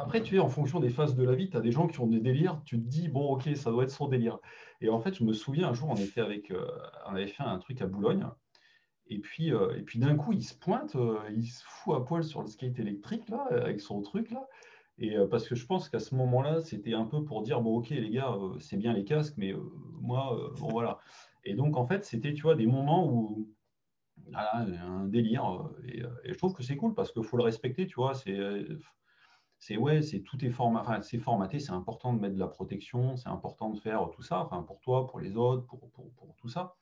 après, 0.00 0.22
tu 0.22 0.36
es 0.36 0.38
en 0.38 0.48
fonction 0.48 0.80
des 0.80 0.90
phases 0.90 1.14
de 1.14 1.22
la 1.22 1.34
vie, 1.34 1.48
tu 1.50 1.56
as 1.56 1.60
des 1.60 1.70
gens 1.70 1.86
qui 1.86 2.00
ont 2.00 2.06
des 2.06 2.20
délires. 2.20 2.60
Tu 2.64 2.80
te 2.80 2.86
dis, 2.86 3.08
bon, 3.08 3.32
ok, 3.32 3.48
ça 3.56 3.70
doit 3.70 3.84
être 3.84 3.90
son 3.90 4.08
délire. 4.08 4.38
Et 4.80 4.88
en 4.88 5.00
fait, 5.00 5.14
je 5.14 5.24
me 5.24 5.32
souviens 5.32 5.68
un 5.68 5.74
jour, 5.74 5.90
on, 5.90 5.96
était 5.96 6.20
avec, 6.20 6.52
on 7.06 7.14
avait 7.14 7.28
fait 7.28 7.42
un 7.42 7.58
truc 7.58 7.80
à 7.82 7.86
Boulogne. 7.86 8.26
Et 9.10 9.18
puis, 9.18 9.52
euh, 9.52 9.76
et 9.76 9.82
puis 9.82 9.98
d'un 9.98 10.16
coup, 10.16 10.32
il 10.32 10.42
se 10.42 10.54
pointe, 10.54 10.96
il 11.34 11.46
se 11.46 11.62
fout 11.66 11.96
à 11.96 12.00
poil 12.00 12.22
sur 12.22 12.42
le 12.42 12.46
skate 12.46 12.78
électrique, 12.78 13.28
là, 13.28 13.44
avec 13.50 13.80
son 13.80 14.00
truc, 14.02 14.30
là. 14.30 14.46
Et 15.00 15.16
euh, 15.16 15.26
parce 15.26 15.48
que 15.48 15.54
je 15.54 15.66
pense 15.66 15.88
qu'à 15.88 15.98
ce 15.98 16.14
moment-là, 16.14 16.60
c'était 16.60 16.94
un 16.94 17.04
peu 17.04 17.24
pour 17.24 17.42
dire, 17.42 17.60
bon, 17.60 17.76
ok, 17.78 17.90
les 17.90 18.10
gars, 18.10 18.36
c'est 18.60 18.76
bien 18.76 18.92
les 18.92 19.04
casques, 19.04 19.34
mais 19.36 19.54
moi, 20.00 20.52
bon, 20.58 20.68
voilà. 20.70 20.98
Et 21.44 21.54
donc, 21.54 21.76
en 21.76 21.86
fait, 21.86 22.04
c'était, 22.04 22.34
tu 22.34 22.42
vois, 22.42 22.54
des 22.54 22.66
moments 22.66 23.10
où 23.10 23.48
voilà, 24.24 24.66
un 24.84 25.06
délire. 25.06 25.70
Et, 25.86 26.00
et, 26.24 26.32
je 26.32 26.38
trouve 26.38 26.54
que 26.54 26.62
c'est 26.62 26.76
cool 26.76 26.94
parce 26.94 27.12
qu'il 27.12 27.24
faut 27.24 27.36
le 27.38 27.42
respecter, 27.44 27.86
tu 27.86 27.96
vois. 27.96 28.14
C'est 28.14 28.38
c'est 29.60 29.76
ouais, 29.76 30.00
c'est 30.02 30.20
tout 30.20 30.42
est, 30.44 30.52
c'est 31.02 31.18
formaté, 31.18 31.58
c'est 31.58 31.72
important 31.72 32.14
de 32.14 32.20
mettre 32.20 32.34
de 32.34 32.40
la 32.40 32.48
protection, 32.48 33.16
c'est 33.16 33.28
important 33.28 33.68
de 33.70 33.78
faire 33.78 34.08
tout 34.10 34.22
ça, 34.22 34.40
enfin 34.40 34.62
pour 34.62 34.80
toi, 34.80 35.06
pour 35.06 35.20
les 35.20 35.36
autres, 35.36 35.66
pour, 35.66 35.90
pour, 35.90 36.10
pour 36.14 36.34
tout 36.36 36.48
ça. 36.48 36.76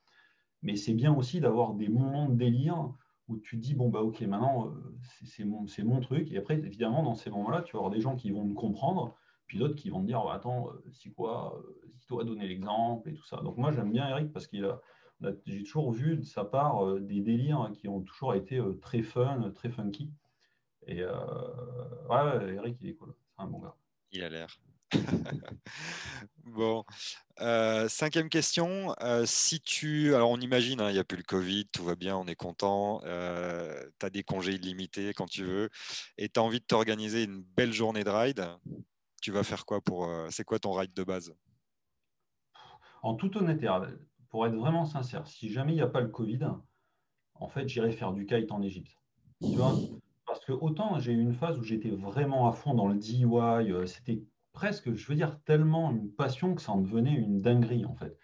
Mais 0.63 0.77
c'est 0.77 0.95
bien 0.95 1.13
aussi 1.15 1.41
d'avoir 1.41 1.75
des 1.75 1.89
moments 1.89 2.29
de 2.29 2.37
délire 2.37 2.93
où 3.29 3.39
tu 3.39 3.57
dis 3.57 3.75
bon 3.75 3.89
bah 3.89 4.01
ok 4.01 4.21
maintenant 4.23 4.69
euh, 4.69 4.97
c'est 5.25 5.45
mon, 5.45 5.67
mon 5.85 6.01
truc 6.01 6.33
et 6.33 6.39
après 6.39 6.59
évidemment 6.59 7.03
dans 7.03 7.15
ces 7.15 7.31
moments-là 7.31 7.63
tu 7.63 7.73
vas 7.73 7.81
avoir 7.81 7.91
des 7.91 8.01
gens 8.01 8.17
qui 8.17 8.31
vont 8.31 8.45
me 8.45 8.55
comprendre 8.55 9.17
puis 9.47 9.59
d'autres 9.59 9.75
qui 9.75 9.91
vont 9.91 10.01
te 10.01 10.07
dire 10.07 10.23
bah, 10.25 10.35
attends 10.35 10.71
euh, 10.71 10.91
si 10.91 11.13
quoi 11.13 11.59
euh, 11.59 11.91
si 11.99 12.07
toi 12.07 12.25
donner 12.25 12.49
l'exemple 12.49 13.09
et 13.09 13.15
tout 13.15 13.25
ça 13.25 13.39
donc 13.39 13.57
moi 13.57 13.71
j'aime 13.71 13.93
bien 13.93 14.09
Eric 14.09 14.33
parce 14.33 14.47
qu'il 14.47 14.65
a, 14.65 14.81
j'ai 15.47 15.63
toujours 15.63 15.93
vu 15.93 16.17
de 16.17 16.25
sa 16.25 16.45
part 16.45 16.95
des 17.01 17.21
délires 17.21 17.71
qui 17.75 17.89
ont 17.89 18.01
toujours 18.01 18.35
été 18.35 18.63
très 18.81 19.03
fun 19.03 19.51
très 19.55 19.69
funky 19.69 20.13
et 20.87 21.05
ouais, 21.05 22.55
Eric, 22.55 22.79
il 22.81 22.89
est 22.89 22.95
cool. 22.95 23.15
C'est 23.37 23.43
un 23.43 23.47
bon 23.47 23.59
gars. 23.59 23.75
Il 24.11 24.23
a 24.23 24.31
l'air. 24.31 24.49
bon, 26.45 26.85
euh, 27.41 27.89
cinquième 27.89 28.29
question. 28.29 28.95
Euh, 29.03 29.25
si 29.27 29.61
tu, 29.61 30.15
alors 30.15 30.31
on 30.31 30.39
imagine, 30.39 30.81
hein, 30.81 30.91
il 30.91 30.95
n'y 30.95 30.99
a 30.99 31.05
plus 31.05 31.17
le 31.17 31.23
Covid, 31.23 31.67
tout 31.73 31.85
va 31.85 31.95
bien, 31.95 32.17
on 32.17 32.27
est 32.27 32.35
content, 32.35 33.01
euh, 33.05 33.83
tu 33.99 34.07
as 34.07 34.11
des 34.11 34.23
congés 34.23 34.55
illimités 34.55 35.13
quand 35.15 35.27
tu 35.27 35.45
veux, 35.45 35.69
et 36.17 36.29
tu 36.29 36.41
as 36.41 36.43
envie 36.43 36.61
de 36.61 36.65
t'organiser 36.65 37.25
une 37.25 37.43
belle 37.43 37.73
journée 37.73 38.05
de 38.05 38.11
ride, 38.11 38.47
tu 39.21 39.31
vas 39.33 39.43
faire 39.43 39.67
quoi 39.67 39.81
pour. 39.81 40.11
c'est 40.31 40.45
quoi 40.45 40.59
ton 40.59 40.73
ride 40.73 40.95
de 40.95 41.05
base? 41.05 41.35
En 43.03 43.15
toute 43.15 43.37
honnêteté, 43.37 43.71
pour 44.31 44.47
être 44.47 44.55
vraiment 44.55 44.85
sincère, 44.85 45.27
si 45.27 45.51
jamais 45.51 45.73
il 45.73 45.77
n'y 45.77 45.83
a 45.83 45.87
pas 45.87 46.01
le 46.01 46.09
Covid, 46.09 46.41
en 47.35 47.49
fait, 47.49 47.69
j'irai 47.69 47.93
faire 47.93 48.13
du 48.13 48.27
kite 48.27 48.51
en 48.51 48.63
Égypte. 48.63 48.97
Tu 49.41 49.57
vois? 49.57 49.75
Parce 50.27 50.45
que 50.45 50.53
autant 50.53 50.99
j'ai 50.99 51.13
eu 51.13 51.21
une 51.21 51.33
phase 51.33 51.59
où 51.59 51.63
j'étais 51.63 51.91
vraiment 51.91 52.49
à 52.49 52.53
fond 52.53 52.75
dans 52.75 52.87
le 52.87 52.97
DIY, 52.97 53.25
euh, 53.25 53.87
c'était 53.87 54.23
presque, 54.59 54.93
je 54.93 55.07
veux 55.07 55.15
dire, 55.15 55.41
tellement 55.45 55.93
une 55.93 56.11
passion 56.11 56.57
que 56.57 56.61
ça 56.61 56.73
en 56.73 56.81
devenait 56.81 57.15
une 57.15 57.41
dinguerie 57.41 57.85
en 57.85 57.95
fait. 57.95 58.19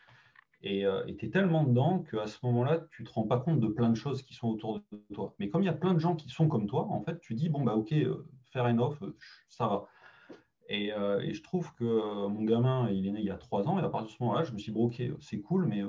Et 0.62 0.84
euh, 0.84 1.04
tu 1.16 1.26
es 1.26 1.30
tellement 1.30 1.62
dedans 1.62 2.00
qu'à 2.10 2.26
ce 2.26 2.44
moment-là, 2.46 2.88
tu 2.90 3.02
ne 3.02 3.06
te 3.06 3.12
rends 3.12 3.22
pas 3.22 3.38
compte 3.38 3.60
de 3.60 3.68
plein 3.68 3.88
de 3.88 3.94
choses 3.94 4.24
qui 4.24 4.34
sont 4.34 4.48
autour 4.48 4.80
de 4.80 5.14
toi. 5.14 5.36
Mais 5.38 5.48
comme 5.48 5.62
il 5.62 5.66
y 5.66 5.68
a 5.68 5.74
plein 5.74 5.94
de 5.94 6.00
gens 6.00 6.16
qui 6.16 6.28
sont 6.28 6.48
comme 6.48 6.66
toi, 6.66 6.88
en 6.90 7.00
fait, 7.02 7.20
tu 7.20 7.34
dis, 7.34 7.48
bon, 7.50 7.62
bah 7.62 7.76
ok, 7.76 7.92
euh, 7.92 8.26
faire 8.50 8.64
un 8.64 8.78
off, 8.78 9.00
ça 9.48 9.68
va. 9.68 9.86
Et, 10.68 10.90
je 10.90 11.42
trouve 11.42 11.72
que 11.74 11.84
mon 12.26 12.42
gamin, 12.42 12.90
il 12.90 13.06
est 13.06 13.12
né 13.12 13.20
il 13.20 13.26
y 13.26 13.30
a 13.30 13.36
trois 13.36 13.68
ans, 13.68 13.78
et 13.78 13.82
à 13.82 13.88
partir 13.88 14.08
de 14.08 14.12
ce 14.16 14.22
moment-là, 14.24 14.42
je 14.42 14.52
me 14.52 14.58
suis 14.58 14.72
dit, 14.72 14.78
bon, 14.78 14.86
ok, 14.86 15.00
c'est 15.20 15.40
cool, 15.40 15.66
mais 15.66 15.84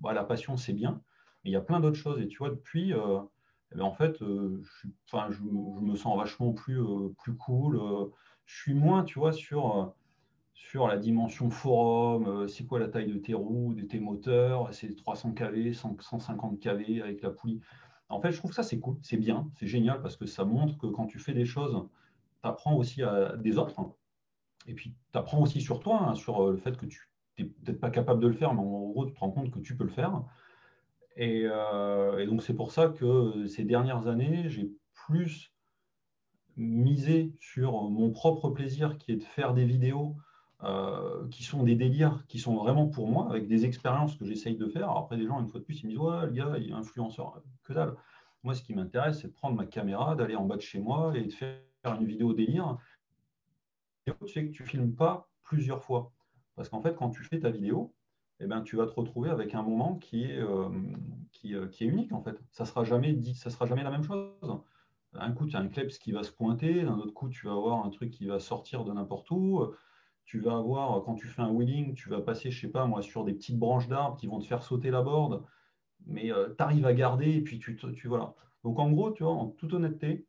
bah, 0.00 0.14
la 0.14 0.24
passion, 0.24 0.56
c'est 0.56 0.72
bien. 0.72 1.00
Mais 1.44 1.50
il 1.50 1.52
y 1.52 1.56
a 1.56 1.60
plein 1.60 1.78
d'autres 1.78 1.98
choses. 1.98 2.20
Et 2.20 2.26
tu 2.26 2.38
vois, 2.38 2.50
depuis, 2.50 2.92
eh 3.72 3.76
ben, 3.76 3.84
en 3.84 3.92
fait, 3.92 4.20
euh, 4.22 4.62
je, 4.62 4.88
je, 5.30 5.42
me 5.42 5.96
sens 5.96 6.16
vachement 6.16 6.52
plus, 6.52 6.80
euh, 6.80 7.12
plus 7.18 7.36
cool. 7.36 7.80
Euh, 8.46 8.52
je 8.56 8.62
suis 8.62 8.74
moins, 8.74 9.04
tu 9.04 9.18
vois, 9.18 9.32
sur, 9.32 9.94
sur 10.54 10.88
la 10.88 10.96
dimension 10.96 11.50
forum, 11.50 12.48
c'est 12.48 12.64
quoi 12.64 12.78
la 12.78 12.88
taille 12.88 13.12
de 13.12 13.18
tes 13.18 13.34
roues, 13.34 13.74
de 13.74 13.82
tes 13.82 14.00
moteurs, 14.00 14.72
c'est 14.72 14.94
300 14.94 15.32
kV, 15.32 15.72
150 15.72 16.60
kV 16.60 17.02
avec 17.02 17.22
la 17.22 17.30
poulie. 17.30 17.60
En 18.08 18.20
fait, 18.20 18.30
je 18.30 18.38
trouve 18.38 18.52
ça 18.52 18.62
c'est 18.62 18.78
cool, 18.78 18.96
c'est 19.02 19.16
bien, 19.16 19.50
c'est 19.58 19.66
génial 19.66 20.00
parce 20.00 20.16
que 20.16 20.26
ça 20.26 20.44
montre 20.44 20.78
que 20.78 20.86
quand 20.86 21.06
tu 21.06 21.18
fais 21.18 21.34
des 21.34 21.44
choses, 21.44 21.88
tu 22.42 22.48
apprends 22.48 22.76
aussi 22.76 23.02
à 23.02 23.36
des 23.36 23.58
autres. 23.58 23.74
Et 24.68 24.74
puis, 24.74 24.94
tu 25.12 25.18
apprends 25.18 25.40
aussi 25.42 25.60
sur 25.60 25.80
toi, 25.80 26.00
hein, 26.02 26.14
sur 26.14 26.50
le 26.50 26.56
fait 26.56 26.76
que 26.76 26.86
tu 26.86 27.10
n'es 27.38 27.46
peut-être 27.46 27.80
pas 27.80 27.90
capable 27.90 28.22
de 28.22 28.28
le 28.28 28.34
faire, 28.34 28.54
mais 28.54 28.60
en 28.60 28.88
gros, 28.90 29.06
tu 29.06 29.12
te 29.12 29.18
rends 29.20 29.30
compte 29.30 29.50
que 29.50 29.58
tu 29.58 29.76
peux 29.76 29.84
le 29.84 29.90
faire. 29.90 30.22
Euh, 31.18 32.18
et, 32.18 32.26
donc 32.26 32.42
c'est 32.42 32.54
pour 32.54 32.72
ça 32.72 32.88
que 32.88 33.46
ces 33.46 33.64
dernières 33.64 34.06
années, 34.06 34.48
j'ai 34.48 34.70
plus 35.06 35.52
misé 36.56 37.34
sur 37.40 37.82
mon 37.90 38.10
propre 38.10 38.50
plaisir 38.50 38.98
qui 38.98 39.12
est 39.12 39.16
de 39.16 39.24
faire 39.24 39.54
des 39.54 39.64
vidéos 39.64 40.16
euh, 40.62 41.28
qui 41.28 41.44
sont 41.44 41.62
des 41.64 41.74
délires, 41.74 42.24
qui 42.28 42.38
sont 42.38 42.56
vraiment 42.56 42.86
pour 42.88 43.08
moi, 43.08 43.28
avec 43.28 43.46
des 43.46 43.66
expériences 43.66 44.16
que 44.16 44.24
j'essaye 44.24 44.56
de 44.56 44.66
faire. 44.66 44.90
après, 44.90 45.16
des 45.16 45.26
gens, 45.26 45.40
une 45.40 45.48
fois 45.48 45.60
de 45.60 45.64
plus, 45.64 45.82
ils 45.82 45.86
me 45.86 45.90
disent 45.90 45.98
Ouais, 45.98 46.26
le 46.26 46.32
gars, 46.32 46.54
il 46.58 46.70
est 46.70 46.72
influenceur. 46.72 47.42
Que 47.64 47.74
dalle. 47.74 47.94
Moi, 48.42 48.54
ce 48.54 48.62
qui 48.62 48.74
m'intéresse, 48.74 49.20
c'est 49.20 49.28
de 49.28 49.32
prendre 49.32 49.56
ma 49.56 49.66
caméra, 49.66 50.14
d'aller 50.14 50.36
en 50.36 50.46
bas 50.46 50.56
de 50.56 50.62
chez 50.62 50.78
moi 50.78 51.12
et 51.16 51.24
de 51.24 51.32
faire 51.32 51.60
une 51.84 52.06
vidéo 52.06 52.32
délire. 52.32 52.78
Tu 54.06 54.12
sais 54.28 54.46
que 54.46 54.52
tu 54.52 54.62
ne 54.62 54.68
filmes 54.68 54.94
pas 54.94 55.28
plusieurs 55.42 55.82
fois. 55.82 56.12
Parce 56.54 56.68
qu'en 56.68 56.80
fait, 56.80 56.94
quand 56.94 57.10
tu 57.10 57.22
fais 57.22 57.40
ta 57.40 57.50
vidéo, 57.50 57.92
eh 58.40 58.46
ben, 58.46 58.62
tu 58.62 58.76
vas 58.76 58.86
te 58.86 58.92
retrouver 58.92 59.30
avec 59.30 59.54
un 59.54 59.62
moment 59.62 59.96
qui 59.96 60.24
est, 60.24 60.38
euh, 60.38 60.68
euh, 61.44 61.68
qui, 61.68 61.84
est 61.84 61.86
unique 61.86 62.12
en 62.12 62.22
fait. 62.22 62.38
Ça 62.50 62.64
sera 62.64 62.84
jamais 62.84 63.12
dit, 63.12 63.34
ça 63.34 63.50
sera 63.50 63.66
jamais 63.66 63.82
la 63.82 63.90
même 63.90 64.02
chose. 64.02 64.60
Un 65.14 65.32
coup, 65.32 65.46
tu 65.46 65.56
as 65.56 65.60
un 65.60 65.68
kleps 65.68 65.98
qui 65.98 66.12
va 66.12 66.22
se 66.22 66.32
pointer, 66.32 66.82
d'un 66.82 66.98
autre 66.98 67.12
coup, 67.14 67.28
tu 67.28 67.46
vas 67.46 67.52
avoir 67.52 67.84
un 67.84 67.90
truc 67.90 68.10
qui 68.10 68.26
va 68.26 68.38
sortir 68.38 68.84
de 68.84 68.92
n'importe 68.92 69.30
où. 69.30 69.64
Tu 70.24 70.40
vas 70.40 70.56
avoir, 70.58 71.02
quand 71.04 71.14
tu 71.14 71.26
fais 71.28 71.42
un 71.42 71.50
wheeling, 71.50 71.94
tu 71.94 72.08
vas 72.10 72.20
passer, 72.20 72.50
je 72.50 72.60
sais 72.60 72.70
pas 72.70 72.86
moi, 72.86 73.02
sur 73.02 73.24
des 73.24 73.32
petites 73.34 73.58
branches 73.58 73.88
d'arbres 73.88 74.16
qui 74.16 74.26
vont 74.26 74.40
te 74.40 74.46
faire 74.46 74.62
sauter 74.62 74.90
la 74.90 75.02
board, 75.02 75.44
mais 76.06 76.32
euh, 76.32 76.54
tu 76.56 76.62
arrives 76.64 76.86
à 76.86 76.94
garder 76.94 77.30
et 77.36 77.42
puis 77.42 77.58
tu, 77.60 77.76
tu 77.76 78.08
voilà. 78.08 78.34
Donc 78.64 78.78
en 78.78 78.90
gros, 78.92 79.12
tu 79.12 79.24
vois, 79.24 79.32
en 79.34 79.48
toute 79.48 79.74
honnêteté, 79.74 80.26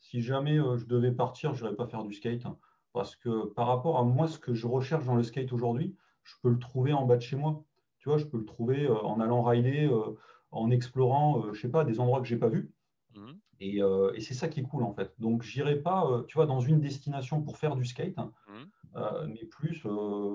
si 0.00 0.22
jamais 0.22 0.56
je 0.76 0.86
devais 0.86 1.12
partir, 1.12 1.54
je 1.54 1.64
n'irais 1.64 1.76
pas 1.76 1.86
faire 1.86 2.04
du 2.04 2.12
skate, 2.14 2.46
hein, 2.46 2.58
parce 2.92 3.16
que 3.16 3.46
par 3.46 3.66
rapport 3.66 3.98
à 3.98 4.04
moi, 4.04 4.28
ce 4.28 4.38
que 4.38 4.54
je 4.54 4.66
recherche 4.66 5.06
dans 5.06 5.16
le 5.16 5.22
skate 5.22 5.52
aujourd'hui, 5.52 5.96
je 6.22 6.34
peux 6.42 6.50
le 6.50 6.58
trouver 6.58 6.92
en 6.92 7.06
bas 7.06 7.16
de 7.16 7.22
chez 7.22 7.36
moi. 7.36 7.64
Tu 7.98 8.08
vois, 8.08 8.18
je 8.18 8.26
peux 8.26 8.38
le 8.38 8.44
trouver 8.44 8.86
euh, 8.86 8.96
en 9.02 9.20
allant 9.20 9.42
rider, 9.42 9.86
euh, 9.86 10.16
en 10.50 10.70
explorant, 10.70 11.46
euh, 11.46 11.52
je 11.54 11.60
sais 11.62 11.70
pas, 11.70 11.84
des 11.84 12.00
endroits 12.00 12.20
que 12.20 12.26
j'ai 12.26 12.36
pas 12.38 12.48
vus. 12.48 12.72
Mhm. 13.14 13.40
Et, 13.64 14.20
c'est 14.20 14.34
ça 14.34 14.48
qui 14.48 14.60
est 14.60 14.64
cool 14.64 14.82
en 14.82 14.92
fait. 14.92 15.12
Donc, 15.18 15.42
j'irai 15.42 15.76
pas, 15.76 16.24
tu 16.28 16.34
vois, 16.34 16.46
dans 16.46 16.60
une 16.60 16.80
destination 16.80 17.42
pour 17.42 17.56
faire 17.56 17.76
du 17.76 17.84
skate, 17.84 18.16
mhm. 18.16 19.28
mais 19.28 19.44
plus 19.46 19.86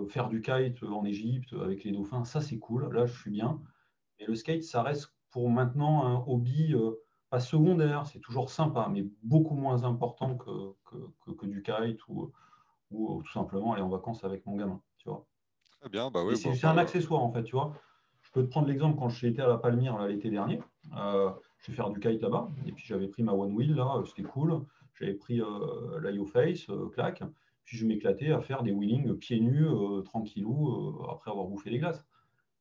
faire 0.10 0.30
du 0.30 0.42
kite 0.42 0.84
en 0.84 1.06
Égypte 1.06 1.54
avec 1.54 1.84
les 1.84 1.92
dauphins. 1.92 2.26
Ça, 2.26 2.42
c'est 2.42 2.60
cool. 2.60 2.94
Là, 2.94 3.06
je 3.06 3.20
suis 3.20 3.32
bien. 3.32 3.62
Mais 4.20 4.26
le 4.26 4.36
skate, 4.36 4.64
ça 4.64 4.84
reste 4.84 5.14
pour 5.32 5.50
maintenant 5.50 6.06
un 6.06 6.24
hobby 6.28 6.76
pas 7.30 7.40
secondaire. 7.40 8.06
C'est 8.08 8.20
toujours 8.20 8.50
sympa, 8.50 8.88
mais 8.92 9.06
beaucoup 9.24 9.56
moins 9.56 9.84
important 9.84 10.36
que, 10.36 10.74
que, 11.38 11.46
du 11.46 11.62
kite 11.62 12.08
ou, 12.08 12.32
ou, 12.92 13.22
tout 13.24 13.32
simplement 13.32 13.74
aller 13.74 13.84
en 13.84 13.90
vacances 13.90 14.24
avec 14.24 14.46
mon 14.46 14.56
gamin. 14.56 14.82
Tu 14.98 15.10
vois 15.10 15.26
bien, 15.90 16.12
bah 16.12 16.22
c'est 16.36 16.66
un 16.66 16.78
accessoire 16.78 17.22
en 17.22 17.32
fait, 17.32 17.44
tu 17.44 17.56
vois. 17.56 17.74
Je 18.22 18.32
peux 18.32 18.44
te 18.44 18.50
prendre 18.50 18.68
l'exemple 18.68 19.00
quand 19.00 19.10
j'étais 19.10 19.42
à 19.42 19.48
la 19.48 19.58
Palmyre 19.58 19.98
l'été 20.08 20.30
dernier. 20.30 20.62
Euh, 21.60 21.66
je 21.66 21.72
vais 21.72 21.76
faire 21.76 21.90
du 21.90 22.00
kite 22.00 22.22
là-bas. 22.22 22.50
Et 22.66 22.72
puis 22.72 22.86
j'avais 22.86 23.08
pris 23.08 23.24
ma 23.24 23.34
One 23.34 23.54
Wheel 23.54 23.76
là, 23.76 23.98
euh, 23.98 24.06
c'était 24.06 24.24
cool. 24.24 24.66
J'avais 24.94 25.14
pris 25.14 25.42
euh, 25.42 26.00
la 26.02 26.12
Face, 26.26 26.70
euh, 26.70 26.90
claque. 26.90 27.24
Puis 27.66 27.78
je 27.78 27.86
m'éclatais 27.86 28.32
à 28.32 28.42
faire 28.42 28.64
des 28.64 28.72
wheelings 28.72 29.16
pieds 29.18 29.40
nus, 29.40 29.68
tranquillou, 30.04 31.04
après 31.08 31.30
avoir 31.30 31.46
bouffé 31.46 31.70
les 31.70 31.78
glaces. 31.78 32.04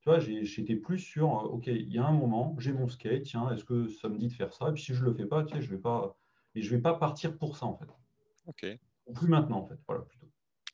Tu 0.00 0.10
vois, 0.10 0.18
j'étais 0.18 0.76
plus 0.76 0.98
sur, 0.98 1.30
ok, 1.30 1.66
il 1.66 1.90
y 1.90 1.98
a 1.98 2.06
un 2.06 2.12
moment, 2.12 2.54
j'ai 2.58 2.74
mon 2.74 2.88
skate, 2.88 3.22
tiens, 3.22 3.50
est-ce 3.50 3.64
que 3.64 3.88
ça 3.88 4.10
me 4.10 4.18
dit 4.18 4.28
de 4.28 4.32
faire 4.34 4.52
ça? 4.52 4.68
Et 4.68 4.72
puis 4.72 4.82
si 4.82 4.92
je 4.92 5.02
le 5.02 5.14
fais 5.14 5.24
pas, 5.24 5.44
tiens, 5.44 5.60
je 5.60 5.70
vais 5.70 5.78
pas, 5.78 6.18
et 6.54 6.60
je 6.60 6.70
vais 6.74 6.82
pas 6.82 6.92
partir 6.92 7.38
pour 7.38 7.56
ça 7.56 7.64
en 7.64 7.74
fait. 7.74 7.88
Ok. 8.46 8.66
plus 9.14 9.28
maintenant 9.28 9.60
en 9.60 9.66
fait, 9.66 9.78
voilà, 9.86 10.02
plutôt. 10.02 10.27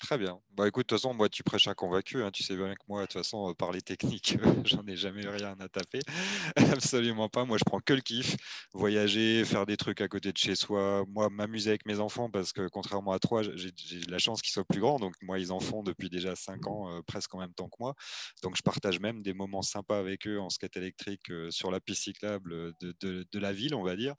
Très 0.04 0.18
bien. 0.18 0.38
Bah 0.50 0.68
écoute, 0.68 0.82
de 0.82 0.88
toute 0.88 1.00
façon, 1.00 1.14
moi, 1.14 1.30
tu 1.30 1.42
prêches 1.42 1.66
un 1.66 1.72
convaincu. 1.72 2.22
Hein. 2.22 2.30
Tu 2.30 2.42
sais 2.42 2.54
bien 2.54 2.74
que 2.74 2.82
moi, 2.88 3.00
de 3.00 3.06
toute 3.06 3.14
façon, 3.14 3.48
euh, 3.48 3.54
par 3.54 3.72
les 3.72 3.80
techniques, 3.80 4.36
j'en 4.66 4.86
ai 4.86 4.96
jamais 4.96 5.22
eu 5.22 5.28
rien 5.28 5.56
à 5.58 5.68
taper. 5.68 6.00
Absolument 6.56 7.30
pas. 7.30 7.46
Moi, 7.46 7.56
je 7.56 7.64
prends 7.64 7.80
que 7.80 7.94
le 7.94 8.02
kiff. 8.02 8.36
Voyager, 8.74 9.46
faire 9.46 9.64
des 9.64 9.78
trucs 9.78 10.02
à 10.02 10.08
côté 10.08 10.30
de 10.30 10.36
chez 10.36 10.56
soi. 10.56 11.06
Moi, 11.08 11.30
m'amuser 11.30 11.70
avec 11.70 11.86
mes 11.86 12.00
enfants 12.00 12.30
parce 12.30 12.52
que 12.52 12.68
contrairement 12.68 13.12
à 13.12 13.18
toi, 13.18 13.40
j'ai 13.42 13.72
la 14.06 14.18
chance 14.18 14.42
qu'ils 14.42 14.52
soient 14.52 14.66
plus 14.66 14.80
grands. 14.80 14.98
Donc, 14.98 15.14
moi, 15.22 15.38
ils 15.38 15.50
en 15.52 15.58
font 15.58 15.82
depuis 15.82 16.10
déjà 16.10 16.36
5 16.36 16.66
ans, 16.66 16.90
euh, 16.90 17.00
presque 17.06 17.34
en 17.34 17.38
même 17.38 17.54
temps 17.54 17.70
que 17.70 17.76
moi. 17.80 17.94
Donc, 18.42 18.56
je 18.58 18.62
partage 18.62 19.00
même 19.00 19.22
des 19.22 19.32
moments 19.32 19.62
sympas 19.62 19.98
avec 19.98 20.26
eux 20.26 20.38
en 20.38 20.50
skate 20.50 20.76
électrique 20.76 21.30
euh, 21.30 21.50
sur 21.50 21.70
la 21.70 21.80
piste 21.80 22.02
cyclable 22.02 22.74
de, 22.82 22.94
de, 23.00 23.38
la 23.38 23.54
ville, 23.54 23.74
on 23.74 23.82
va 23.82 23.96
dire. 23.96 24.14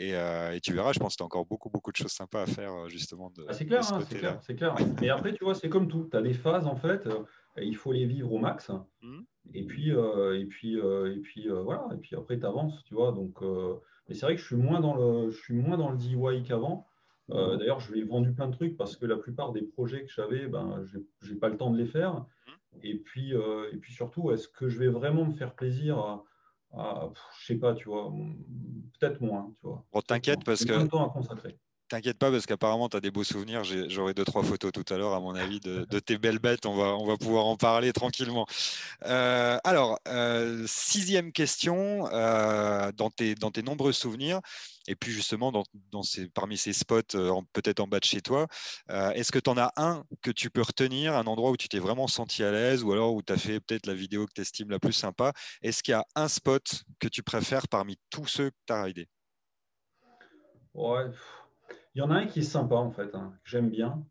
Et, 0.00 0.12
et 0.12 0.60
tu 0.60 0.72
verras, 0.72 0.92
je 0.92 0.98
pense 0.98 1.12
que 1.12 1.18
tu 1.18 1.22
as 1.22 1.26
encore 1.26 1.44
beaucoup, 1.44 1.68
beaucoup 1.68 1.92
de 1.92 1.96
choses 1.96 2.12
sympas 2.12 2.42
à 2.42 2.46
faire 2.46 2.88
justement. 2.88 3.30
Ah, 3.46 3.52
c'est 3.52 3.66
clair, 3.66 3.80
hein, 3.92 4.00
c'est 4.40 4.54
clair, 4.54 4.74
clair. 4.74 4.74
Mais 5.00 5.10
après, 5.10 5.34
tu 5.34 5.44
vois, 5.44 5.54
c'est 5.54 5.68
comme 5.68 5.88
tout. 5.88 6.08
Tu 6.10 6.16
as 6.16 6.22
des 6.22 6.32
phases, 6.32 6.66
en 6.66 6.76
fait, 6.76 7.06
euh, 7.06 7.22
il 7.58 7.76
faut 7.76 7.92
les 7.92 8.06
vivre 8.06 8.32
au 8.32 8.38
max. 8.38 8.70
Mmh. 9.02 9.20
Et 9.52 9.64
puis, 9.64 9.92
euh, 9.92 10.40
et 10.40 10.46
puis, 10.46 10.80
euh, 10.80 11.14
et 11.14 11.18
puis 11.18 11.48
voilà. 11.48 11.86
Et 11.92 11.98
puis 11.98 12.16
après, 12.16 12.38
tu 12.38 12.46
avances, 12.46 12.82
tu 12.84 12.94
vois. 12.94 13.12
Donc, 13.12 13.42
mais 14.08 14.14
c'est 14.14 14.24
vrai 14.24 14.36
que 14.36 14.40
je 14.40 14.46
suis 14.46 14.56
moins 14.56 14.80
dans 14.80 14.94
le, 14.94 15.30
je 15.30 15.38
suis 15.38 15.54
moins 15.54 15.76
dans 15.76 15.90
le 15.90 15.98
DIY 15.98 16.44
qu'avant. 16.44 16.86
Mmh. 17.28 17.58
D'ailleurs, 17.58 17.80
je 17.80 17.92
lui 17.92 18.00
ai 18.00 18.04
vendu 18.04 18.32
plein 18.32 18.48
de 18.48 18.54
trucs 18.54 18.78
parce 18.78 18.96
que 18.96 19.04
la 19.04 19.16
plupart 19.16 19.52
des 19.52 19.62
projets 19.62 20.04
que 20.04 20.10
j'avais, 20.10 20.46
ben, 20.46 20.82
j'ai 21.20 21.34
pas 21.34 21.50
le 21.50 21.58
temps 21.58 21.70
de 21.70 21.76
les 21.76 21.86
faire. 21.86 22.14
Mmh. 22.14 22.52
Et 22.84 22.94
puis, 22.96 23.32
et 23.32 23.76
puis 23.76 23.92
surtout, 23.92 24.30
est-ce 24.30 24.48
que 24.48 24.70
je 24.70 24.78
vais 24.78 24.88
vraiment 24.88 25.26
me 25.26 25.32
faire 25.34 25.54
plaisir 25.54 25.98
à, 25.98 26.24
à 26.72 27.08
je 27.40 27.46
sais 27.46 27.56
pas, 27.56 27.74
tu 27.74 27.88
vois, 27.88 28.12
peut-être 28.98 29.20
moins, 29.20 29.52
tu 29.60 29.66
vois. 29.66 29.84
Bon, 29.92 30.00
t'inquiète 30.00 30.44
parce 30.44 30.64
que. 30.64 30.86
temps 30.86 31.08
à 31.08 31.10
consacrer 31.10 31.58
T'inquiète 31.90 32.18
pas 32.18 32.30
parce 32.30 32.46
qu'apparemment 32.46 32.88
tu 32.88 32.96
as 32.96 33.00
des 33.00 33.10
beaux 33.10 33.24
souvenirs. 33.24 33.64
J'aurai 33.64 34.14
deux 34.14 34.24
trois 34.24 34.44
photos 34.44 34.70
tout 34.70 34.84
à 34.94 34.96
l'heure 34.96 35.12
à 35.12 35.18
mon 35.18 35.34
avis 35.34 35.58
de, 35.58 35.84
tes 35.98 36.18
belles 36.18 36.38
bêtes. 36.38 36.64
On 36.64 36.76
va, 36.76 36.96
on 36.96 37.04
va 37.04 37.16
pouvoir 37.16 37.46
en 37.46 37.56
parler 37.56 37.92
tranquillement. 37.92 38.46
Euh, 39.06 39.58
alors 39.64 39.98
euh, 40.06 40.64
sixième 40.68 41.32
question 41.32 42.08
euh, 42.12 42.92
dans 42.92 43.10
tes 43.10 43.34
dans 43.34 43.50
tes 43.50 43.62
nombreux 43.62 43.92
souvenirs 43.92 44.38
et 44.86 44.94
puis 44.94 45.10
justement 45.10 45.50
dans, 45.50 45.64
dans 45.90 46.04
ces, 46.04 46.28
parmi 46.28 46.56
ces 46.56 46.72
spots 46.72 47.02
peut-être 47.52 47.80
en 47.80 47.88
bas 47.88 47.98
de 47.98 48.04
chez 48.04 48.20
toi, 48.20 48.46
est-ce 48.88 49.32
que 49.32 49.40
tu 49.40 49.50
en 49.50 49.58
as 49.58 49.72
un 49.76 50.04
que 50.22 50.30
tu 50.30 50.48
peux 50.48 50.62
retenir, 50.62 51.16
un 51.16 51.26
endroit 51.26 51.50
où 51.50 51.56
tu 51.56 51.68
t'es 51.68 51.80
vraiment 51.80 52.06
senti 52.06 52.44
à 52.44 52.52
l'aise 52.52 52.84
ou 52.84 52.92
alors 52.92 53.14
où 53.14 53.22
tu 53.22 53.32
as 53.32 53.36
fait 53.36 53.58
peut-être 53.58 53.86
la 53.86 53.94
vidéo 53.94 54.26
que 54.26 54.32
tu 54.32 54.42
estimes 54.42 54.70
la 54.70 54.78
plus 54.78 54.92
sympa? 54.92 55.32
Est-ce 55.60 55.82
qu'il 55.82 55.90
y 55.90 55.94
a 55.96 56.04
un 56.14 56.28
spot 56.28 56.84
que 57.00 57.08
tu 57.08 57.24
préfères 57.24 57.66
parmi 57.66 57.96
tous 58.10 58.28
ceux 58.28 58.50
que 58.50 58.56
tu 58.68 58.72
as 58.72 58.82
raidés 58.84 59.08
Ouais, 60.72 61.10
il 62.00 62.04
y 62.04 62.06
en 62.06 62.10
a 62.10 62.14
un 62.14 62.26
qui 62.26 62.38
est 62.38 62.42
sympa, 62.42 62.76
en 62.76 62.90
fait, 62.90 63.14
hein, 63.14 63.34
que 63.44 63.50
j'aime 63.50 63.68
bien. 63.68 64.06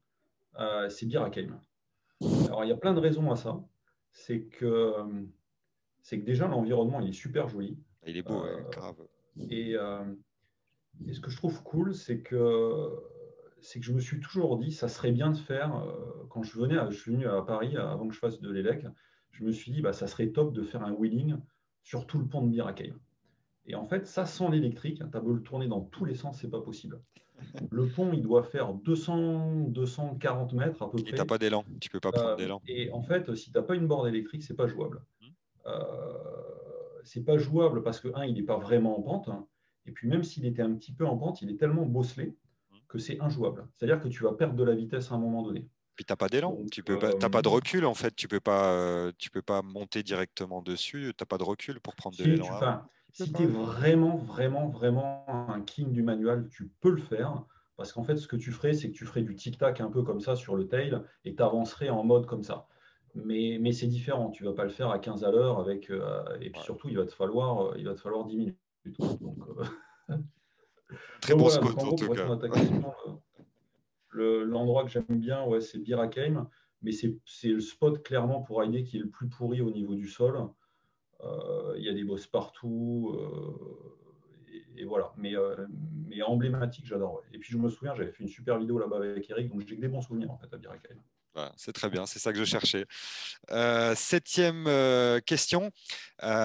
Euh, 0.60 0.90
c'est 0.90 1.08
Birakeim. 1.08 1.60
Alors, 2.46 2.64
il 2.64 2.68
y 2.68 2.72
a 2.72 2.78
plein 2.78 2.94
de 2.94 3.00
raisons 3.00 3.32
à 3.32 3.36
ça. 3.36 3.64
C'est 4.12 4.44
que, 4.44 4.94
c'est 6.04 6.20
que 6.20 6.26
déjà, 6.26 6.48
l'environnement, 6.48 7.00
il 7.00 7.10
est 7.10 7.14
super 7.14 7.50
joli. 7.50 7.80
Il 8.06 8.16
est 8.16 8.22
beau, 8.22 8.44
euh, 8.44 8.62
grave. 8.70 9.08
Et, 9.50 9.76
euh, 9.76 10.04
et, 11.08 11.14
ce 11.14 11.20
que 11.20 11.32
je 11.32 11.38
trouve 11.38 11.64
cool, 11.64 11.96
c'est 11.96 12.20
que, 12.22 12.92
c'est 13.60 13.80
que 13.80 13.86
je 13.88 13.94
me 13.94 14.00
suis 14.00 14.20
toujours 14.20 14.60
dit, 14.60 14.72
ça 14.72 14.88
serait 14.88 15.12
bien 15.12 15.32
de 15.32 15.38
faire, 15.38 15.84
quand 16.30 16.44
je 16.44 16.60
venais, 16.60 16.78
je 16.92 16.96
suis 16.96 17.12
venu 17.12 17.28
à 17.28 17.42
Paris 17.42 17.76
avant 17.76 18.08
que 18.08 18.14
je 18.14 18.20
fasse 18.20 18.40
de 18.40 18.52
l'élec, 18.52 18.86
je 19.32 19.44
me 19.44 19.52
suis 19.52 19.72
dit, 19.72 19.82
bah, 19.82 19.94
ça 19.94 20.06
serait 20.06 20.30
top 20.30 20.54
de 20.54 20.62
faire 20.62 20.84
un 20.84 20.92
wheeling 20.92 21.38
sur 21.82 22.06
tout 22.06 22.20
le 22.20 22.28
pont 22.28 22.44
de 22.44 22.52
Birakeim. 22.52 23.00
Et 23.66 23.74
en 23.74 23.88
fait, 23.88 24.06
ça, 24.06 24.28
sans 24.28 24.50
l'électrique, 24.50 25.02
tu 25.12 25.18
as 25.18 25.22
beau 25.22 25.34
le 25.34 25.42
tourner 25.42 25.68
dans 25.68 25.82
tous 25.82 26.06
les 26.06 26.14
sens, 26.14 26.40
c'est 26.40 26.52
pas 26.52 26.62
possible. 26.62 27.02
Le 27.72 27.88
pont, 27.88 28.12
il 28.14 28.22
doit 28.22 28.44
faire 28.44 28.74
200, 28.74 29.66
240 29.70 30.54
mètres 30.54 30.82
à 30.82 30.90
peu 30.90 30.98
près. 30.98 31.10
Et 31.10 31.14
tu 31.14 31.16
n'as 31.16 31.26
pas 31.26 31.38
d'élan, 31.38 31.66
tu 31.80 31.90
peux 31.90 32.00
pas 32.00 32.12
prendre 32.12 32.30
euh, 32.30 32.36
d'élan. 32.36 32.62
Et 32.68 32.92
en 32.92 33.02
fait, 33.02 33.34
si 33.36 33.52
tu 33.52 33.58
n'as 33.58 33.64
pas 33.64 33.76
une 33.76 33.88
borne 33.88 34.08
électrique, 34.08 34.44
c'est 34.44 34.56
pas 34.56 34.68
jouable. 34.68 35.02
Ce 35.22 35.28
hmm. 35.28 35.32
Euh, 35.68 36.14
c'est 37.04 37.24
pas 37.24 37.38
jouable 37.38 37.84
parce 37.84 38.00
que, 38.00 38.10
un, 38.16 38.26
il 38.26 38.36
n'est 38.36 38.44
pas 38.44 38.58
vraiment 38.58 39.00
en 39.00 39.02
pente. 39.02 39.30
Hein. 39.30 39.46
et 39.86 39.92
puis, 39.92 40.08
même 40.08 40.24
s'il 40.24 40.46
était 40.46 40.62
un 40.62 40.74
petit 40.74 40.94
peu 40.94 41.06
en 41.06 41.18
pente, 41.18 41.42
il 41.42 41.50
est 41.50 41.58
tellement 41.58 41.86
bosselé 41.86 42.36
hmm. 42.72 42.78
que 42.88 42.98
c'est 42.98 43.20
injouable. 43.20 43.68
C'est-à-dire 43.76 44.02
que 44.02 44.08
tu 44.08 44.24
vas 44.24 44.34
perdre 44.34 44.56
de 44.56 44.64
la 44.64 44.76
vitesse 44.76 45.12
à 45.12 45.16
un 45.16 45.20
moment 45.20 45.44
donné. 45.44 45.68
Puis 45.96 46.06
tu 46.06 46.12
n'as 46.14 46.18
pas 46.18 46.30
d'élan, 46.30 46.58
tu 46.72 46.82
peux 46.82 46.98
pas, 46.98 47.12
pas 47.12 47.42
de 47.42 47.48
euh, 47.48 47.52
recul 47.52 47.86
en 47.86 47.94
fait, 47.94 48.16
tu 48.16 48.30
peux 48.30 48.40
pas, 48.40 49.12
tu 49.18 49.30
peux 49.30 49.42
pas 49.42 49.62
monter 49.62 50.02
directement 50.02 50.62
dessus, 50.62 51.14
tu 51.18 51.22
n'as 51.22 51.26
pas 51.26 51.38
de 51.38 51.44
recul 51.44 51.82
pour 51.82 51.94
prendre 51.94 52.16
de 52.16 52.24
l'élan. 52.24 52.48
Si 53.26 53.34
tu 53.34 53.44
es 53.44 53.48
vraiment, 53.48 54.16
vraiment, 54.16 54.70
vraiment 54.70 55.26
un 55.28 55.60
king 55.62 55.92
du 55.92 56.04
manual, 56.04 56.48
tu 56.50 56.72
peux 56.80 56.92
le 56.92 57.02
faire. 57.02 57.44
Parce 57.76 57.92
qu'en 57.92 58.04
fait, 58.04 58.16
ce 58.16 58.28
que 58.28 58.38
tu 58.38 58.52
ferais, 58.52 58.74
c'est 58.74 58.90
que 58.92 58.96
tu 58.96 59.06
ferais 59.06 59.24
du 59.24 59.36
tic-tac 59.36 59.82
un 59.82 59.90
peu 59.90 60.04
comme 60.04 60.22
ça 60.22 60.38
sur 60.38 60.56
le 60.56 60.68
tail 60.68 61.02
et 61.26 61.36
tu 61.36 61.44
avancerais 61.44 61.90
en 61.90 62.04
mode 62.06 62.26
comme 62.26 62.44
ça. 62.44 62.68
Mais, 63.16 63.58
mais 63.60 63.74
c'est 63.74 63.88
différent. 63.88 64.30
Tu 64.30 64.44
ne 64.44 64.50
vas 64.50 64.56
pas 64.56 64.64
le 64.64 64.70
faire 64.70 64.90
à 64.90 65.00
15 65.00 65.26
à 65.26 65.32
l'heure 65.32 65.60
avec. 65.60 65.90
Euh, 65.90 66.24
et 66.40 66.50
puis 66.50 66.62
surtout, 66.62 66.88
il 66.88 66.98
va 66.98 67.06
te 67.06 67.14
falloir, 67.14 67.72
euh, 67.72 67.76
il 67.78 67.86
va 67.86 67.94
te 67.94 68.00
falloir 68.00 68.26
10 68.26 68.38
minutes. 68.38 68.58
Donc, 69.20 69.38
euh, 70.10 70.16
Très 71.22 71.36
bon 71.36 71.50
spot 71.50 71.78
en, 71.78 71.96
tout 71.96 72.10
cas. 72.10 72.26
L'endroit 74.14 74.86
que 74.86 74.92
j'aime 74.92 75.04
bien, 75.10 75.44
ouais, 75.46 75.60
c'est 75.60 75.80
Birakeim. 75.80 76.48
Mais 76.82 76.92
c'est 76.94 77.50
le 77.50 77.60
spot 77.60 78.02
clairement 78.02 78.42
pour 78.42 78.62
rider 78.62 78.86
qui 78.86 78.96
est 78.96 79.02
le 79.02 79.10
plus 79.10 79.28
pourri 79.28 79.60
au 79.60 79.72
niveau 79.72 79.96
du 79.96 80.08
sol. 80.08 80.38
Euh, 81.24 81.76
il 81.78 81.84
y 81.84 81.90
a 81.90 81.94
des 81.94 82.04
boss 82.04 82.28
partout. 82.28 83.16
Euh, 83.16 84.78
et, 84.78 84.86
voilà. 84.86 85.12
Mais, 85.18 85.36
euh, 85.36 85.56
mais 86.08 86.22
emblématique, 86.22 86.86
j'adore. 86.86 87.22
Et 87.34 87.38
puis 87.38 87.52
je 87.52 87.58
me 87.58 87.70
souviens, 87.70 87.94
j'avais 87.96 88.12
fait 88.12 88.24
une 88.24 88.30
super 88.30 88.58
vidéo 88.58 88.80
là-bas 88.80 88.98
avec 88.98 89.30
Eric, 89.30 89.50
donc 89.50 89.68
j'ai 89.68 89.76
des 89.76 89.88
bons 89.88 90.02
souvenirs 90.02 90.32
en 90.32 90.38
fait 90.38 90.54
à 90.54 90.58
Birakai. 90.58 90.96
c'est 91.58 91.74
très 91.74 91.90
bien, 91.90 92.06
c'est 92.06 92.20
ça 92.20 92.32
que 92.32 92.40
je 92.40 92.46
cherchais. 92.46 92.86
septième 93.96 94.66
question. 95.26 95.72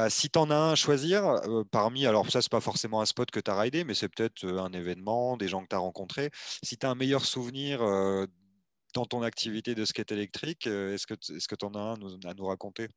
si 0.09 0.31
tu 0.31 0.39
en 0.39 0.51
as 0.51 0.57
un 0.57 0.73
à 0.73 0.75
choisir, 0.75 1.41
parmi, 1.71 2.07
alors 2.07 2.29
ça, 2.31 2.43
c'est 2.43 2.51
pas 2.51 2.61
forcément 2.61 3.01
un 3.01 3.07
spot 3.07 3.31
que 3.31 3.41
tu 3.41 3.51
as 3.51 3.57
raidé, 3.57 3.85
mais 3.85 3.95
c'est 3.95 4.09
peut-être 4.09 4.45
un 4.47 4.73
événement, 4.73 5.37
des 5.37 5.49
gens 5.49 5.63
que 5.63 5.69
tu 5.69 5.77
as 5.77 5.79
rencontrés. 5.79 6.31
Si 6.63 6.77
tu 6.77 6.87
as 6.87 6.91
un 6.91 6.97
meilleur 6.97 7.25
souvenir 7.25 7.81
dans 8.95 9.07
ton 9.07 9.23
activité 9.23 9.77
de 9.77 9.85
skate 9.85 10.11
électrique, 10.11 10.67
est-ce 10.67 11.07
que 11.07 11.15
tu 11.15 11.33
est 11.35 11.65
en 11.65 11.75
as 11.75 11.79
un 11.79 12.29
à 12.29 12.35
nous 12.35 12.47
raconter? 12.47 12.89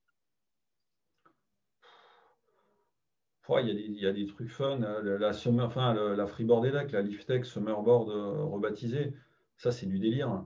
Il, 3.56 4.00
y 4.00 4.06
a 4.06 4.12
des, 4.12 4.26
trucs 4.26 4.50
fun. 4.50 4.82
Euh, 4.82 5.18
la, 5.18 5.34
summer, 5.34 5.66
enfin, 5.66 5.94
la 5.94 6.28
Freeboard 6.28 6.66
Elec, 6.66 6.92
la 6.92 7.02
Liftex 7.02 7.50
Summerboard 7.50 8.10
euh, 8.10 8.44
rebaptisée, 8.44 9.14
ça, 9.56 9.72
c'est 9.72 9.86
du 9.86 10.00
délire. 10.00 10.46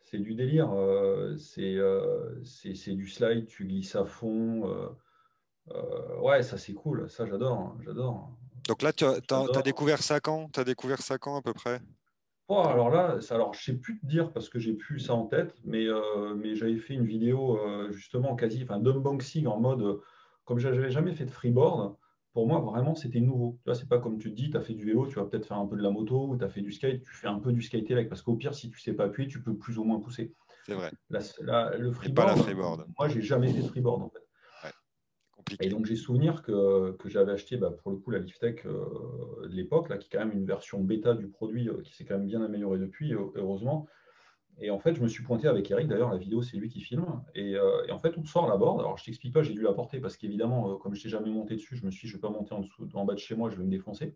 C'est 0.00 0.18
du 0.18 0.34
délire. 0.34 0.72
Euh, 0.72 1.36
c'est 1.36 2.94
du 2.94 3.08
slide, 3.08 3.46
tu 3.46 3.66
glisses 3.66 3.96
à 3.96 4.04
fond. 4.04 4.94
ouais, 6.22 6.42
ça, 6.42 6.56
c'est 6.56 6.74
cool. 6.74 7.10
Ça, 7.10 7.26
j'adore. 7.26 7.76
j'adore. 7.84 8.30
Donc 8.68 8.82
là, 8.82 8.92
tu 8.92 9.04
as, 9.04 9.62
découvert 9.62 10.02
ça 10.02 10.20
quand? 10.20 10.48
Tu 10.52 10.60
as 10.60 10.64
découvert 10.64 11.02
ça 11.02 11.18
quand 11.18 11.36
à 11.36 11.42
peu 11.42 11.52
près? 11.52 11.80
Alors 12.48 12.90
là, 12.90 13.18
alors, 13.30 13.54
je 13.54 13.72
ne 13.72 13.74
sais 13.74 13.80
plus 13.80 13.98
te 13.98 14.06
dire 14.06 14.32
parce 14.32 14.48
que 14.48 14.60
j'ai 14.60 14.74
plus 14.74 15.00
ça 15.00 15.14
en 15.14 15.26
tête, 15.26 15.56
mais, 15.64 15.86
mais 16.36 16.54
j'avais 16.54 16.78
fait 16.78 16.94
une 16.94 17.04
vidéo 17.06 17.58
justement 17.90 18.36
quasi, 18.36 18.62
enfin, 18.62 18.78
d'unboxing 18.78 19.48
en 19.48 19.58
mode, 19.58 20.00
comme 20.44 20.60
je 20.60 20.68
n'avais 20.68 20.90
jamais 20.90 21.12
fait 21.12 21.24
de 21.24 21.30
freeboard, 21.32 21.96
pour 22.36 22.46
moi, 22.46 22.60
vraiment, 22.60 22.94
c'était 22.94 23.20
nouveau. 23.20 23.56
Tu 23.62 23.70
vois, 23.70 23.74
c'est 23.74 23.88
pas 23.88 23.98
comme 23.98 24.18
tu 24.18 24.28
te 24.28 24.36
dis, 24.36 24.50
tu 24.50 24.58
as 24.58 24.60
fait 24.60 24.74
du 24.74 24.84
vélo, 24.84 25.06
tu 25.06 25.14
vas 25.14 25.24
peut-être 25.24 25.46
faire 25.46 25.56
un 25.56 25.64
peu 25.64 25.74
de 25.74 25.82
la 25.82 25.88
moto, 25.88 26.28
ou 26.28 26.36
tu 26.36 26.44
as 26.44 26.50
fait 26.50 26.60
du 26.60 26.70
skate, 26.70 27.02
tu 27.02 27.14
fais 27.14 27.28
un 27.28 27.38
peu 27.38 27.50
du 27.50 27.62
skate 27.62 27.90
élect, 27.90 28.10
parce 28.10 28.20
qu'au 28.20 28.34
pire, 28.34 28.54
si 28.54 28.68
tu 28.68 28.78
sais 28.78 28.92
pas 28.92 29.04
appuyer, 29.04 29.26
tu 29.26 29.42
peux 29.42 29.56
plus 29.56 29.78
ou 29.78 29.84
moins 29.84 30.00
pousser. 30.00 30.34
C'est 30.66 30.74
vrai. 30.74 30.90
le 31.08 31.92
freeboard, 31.92 32.14
pas 32.14 32.26
la 32.26 32.36
freeboard. 32.36 32.84
moi, 32.98 33.08
j'ai 33.08 33.22
jamais 33.22 33.50
fait 33.50 33.62
de 33.62 33.66
freeboard, 33.68 34.02
en 34.02 34.10
fait. 34.10 34.74
compliqué. 35.34 35.64
Et 35.64 35.70
donc, 35.70 35.86
j'ai 35.86 35.96
souvenir 35.96 36.42
que, 36.42 36.92
que 36.98 37.08
j'avais 37.08 37.32
acheté, 37.32 37.56
bah, 37.56 37.70
pour 37.70 37.90
le 37.90 37.96
coup, 37.96 38.10
la 38.10 38.18
Liftech 38.18 38.66
euh, 38.66 39.48
de 39.48 39.54
l'époque, 39.54 39.88
là, 39.88 39.96
qui 39.96 40.08
est 40.08 40.10
quand 40.12 40.26
même 40.26 40.36
une 40.36 40.44
version 40.44 40.84
bêta 40.84 41.14
du 41.14 41.28
produit, 41.28 41.70
euh, 41.70 41.80
qui 41.80 41.94
s'est 41.94 42.04
quand 42.04 42.18
même 42.18 42.26
bien 42.26 42.42
améliorée 42.42 42.78
depuis, 42.78 43.14
heureusement. 43.14 43.86
Et 44.58 44.70
en 44.70 44.78
fait, 44.78 44.94
je 44.94 45.02
me 45.02 45.08
suis 45.08 45.22
pointé 45.22 45.48
avec 45.48 45.70
Eric. 45.70 45.86
D'ailleurs, 45.86 46.10
la 46.10 46.16
vidéo, 46.16 46.42
c'est 46.42 46.56
lui 46.56 46.68
qui 46.68 46.80
filme. 46.80 47.22
Euh, 47.36 47.84
et, 47.86 47.92
en 47.92 47.98
fait, 47.98 48.16
on 48.16 48.24
sort 48.24 48.48
la 48.48 48.56
board. 48.56 48.80
Alors, 48.80 48.96
je 48.96 49.04
t'explique 49.04 49.34
pas, 49.34 49.42
j'ai 49.42 49.52
dû 49.52 49.60
la 49.60 49.72
porter 49.72 50.00
parce 50.00 50.16
qu'évidemment, 50.16 50.72
euh, 50.72 50.76
comme 50.76 50.94
je 50.94 51.00
n'étais 51.00 51.10
jamais 51.10 51.30
monté 51.30 51.56
dessus, 51.56 51.76
je 51.76 51.84
me 51.84 51.90
suis 51.90 52.06
dit, 52.06 52.12
je 52.12 52.16
ne 52.16 52.18
vais 52.18 52.28
pas 52.28 52.30
monter 52.30 52.54
en, 52.54 52.60
dessous, 52.60 52.88
en 52.94 53.04
bas 53.04 53.14
de 53.14 53.18
chez 53.18 53.34
moi, 53.34 53.50
je 53.50 53.56
vais 53.56 53.64
me 53.64 53.70
défoncer. 53.70 54.14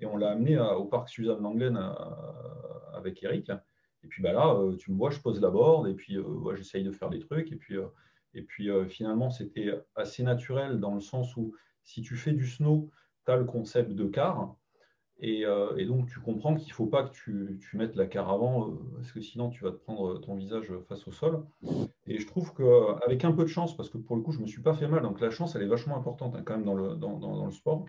Et 0.00 0.06
on 0.06 0.16
l'a 0.16 0.30
amené 0.30 0.58
au 0.58 0.84
parc 0.84 1.08
Suzanne 1.08 1.42
Langlen 1.42 1.76
euh, 1.76 1.92
avec 2.94 3.22
Eric. 3.22 3.50
Et 4.04 4.08
puis 4.08 4.22
bah 4.22 4.32
là, 4.32 4.56
tu 4.78 4.92
me 4.92 4.96
vois, 4.96 5.10
je 5.10 5.18
pose 5.20 5.40
la 5.40 5.50
board 5.50 5.88
et 5.88 5.94
puis 5.94 6.16
j'essaye 6.54 6.84
de 6.84 6.92
faire 6.92 7.10
des 7.10 7.18
trucs. 7.18 7.50
Et 7.50 7.56
puis, 7.56 7.76
et 8.32 8.42
puis 8.42 8.70
finalement, 8.88 9.28
c'était 9.28 9.74
assez 9.96 10.22
naturel 10.22 10.78
dans 10.78 10.94
le 10.94 11.00
sens 11.00 11.36
où 11.36 11.52
si 11.82 12.00
tu 12.00 12.14
fais 12.14 12.32
du 12.32 12.46
snow, 12.46 12.90
tu 13.26 13.32
as 13.32 13.36
le 13.36 13.44
concept 13.44 13.90
de 13.90 14.06
car. 14.06 14.54
Euh, 15.22 15.76
et, 15.76 15.84
donc, 15.84 16.08
tu 16.08 16.20
comprends 16.20 16.54
qu'il 16.54 16.68
ne 16.68 16.74
faut 16.74 16.86
pas 16.86 17.02
que 17.04 17.12
tu, 17.12 17.58
mettes 17.74 17.96
la 17.96 18.06
caravane, 18.06 18.62
euh, 18.62 18.76
parce 18.96 19.12
que 19.12 19.20
sinon, 19.20 19.50
tu 19.50 19.64
vas 19.64 19.72
te 19.72 19.76
prendre 19.76 20.20
ton 20.20 20.36
visage 20.36 20.72
face 20.88 21.06
au 21.08 21.12
sol. 21.12 21.44
Et 22.06 22.18
je 22.18 22.26
trouve 22.26 22.54
qu'avec 22.54 23.24
un 23.24 23.32
peu 23.32 23.42
de 23.42 23.48
chance, 23.48 23.76
parce 23.76 23.90
que 23.90 23.98
pour 23.98 24.16
le 24.16 24.22
coup, 24.22 24.32
je 24.32 24.38
ne 24.38 24.42
me 24.42 24.48
suis 24.48 24.62
pas 24.62 24.74
fait 24.74 24.86
mal, 24.86 25.02
donc 25.02 25.20
la 25.20 25.30
chance, 25.30 25.56
elle 25.56 25.62
est 25.62 25.68
vachement 25.68 25.96
importante 25.96 26.34
hein, 26.36 26.42
quand 26.44 26.56
même 26.56 26.64
dans 26.64 26.74
le, 26.74 27.50
sport. 27.50 27.86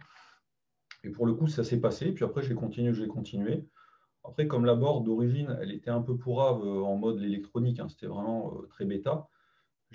Et 1.04 1.10
pour 1.10 1.26
le 1.26 1.34
coup, 1.34 1.48
ça 1.48 1.64
s'est 1.64 1.80
passé. 1.80 2.12
Puis 2.12 2.26
après, 2.26 2.42
j'ai 2.42 2.56
continué, 2.56 2.94
j'ai 2.94 3.08
continué. 3.08 3.66
Après, 4.24 4.48
comme 4.48 4.66
la 4.66 4.76
board 4.76 5.06
d'origine, 5.06 5.58
elle 5.62 5.72
était 5.72 5.92
un 5.92 6.02
peu 6.02 6.18
pourrave 6.18 6.62
euh, 6.64 6.82
en 6.82 6.98
mode 6.98 7.20
l'électronique, 7.20 7.80
hein, 7.80 7.88
c'était 7.90 8.08
vraiment 8.08 8.54
très 8.70 8.86
bêta. 8.86 9.28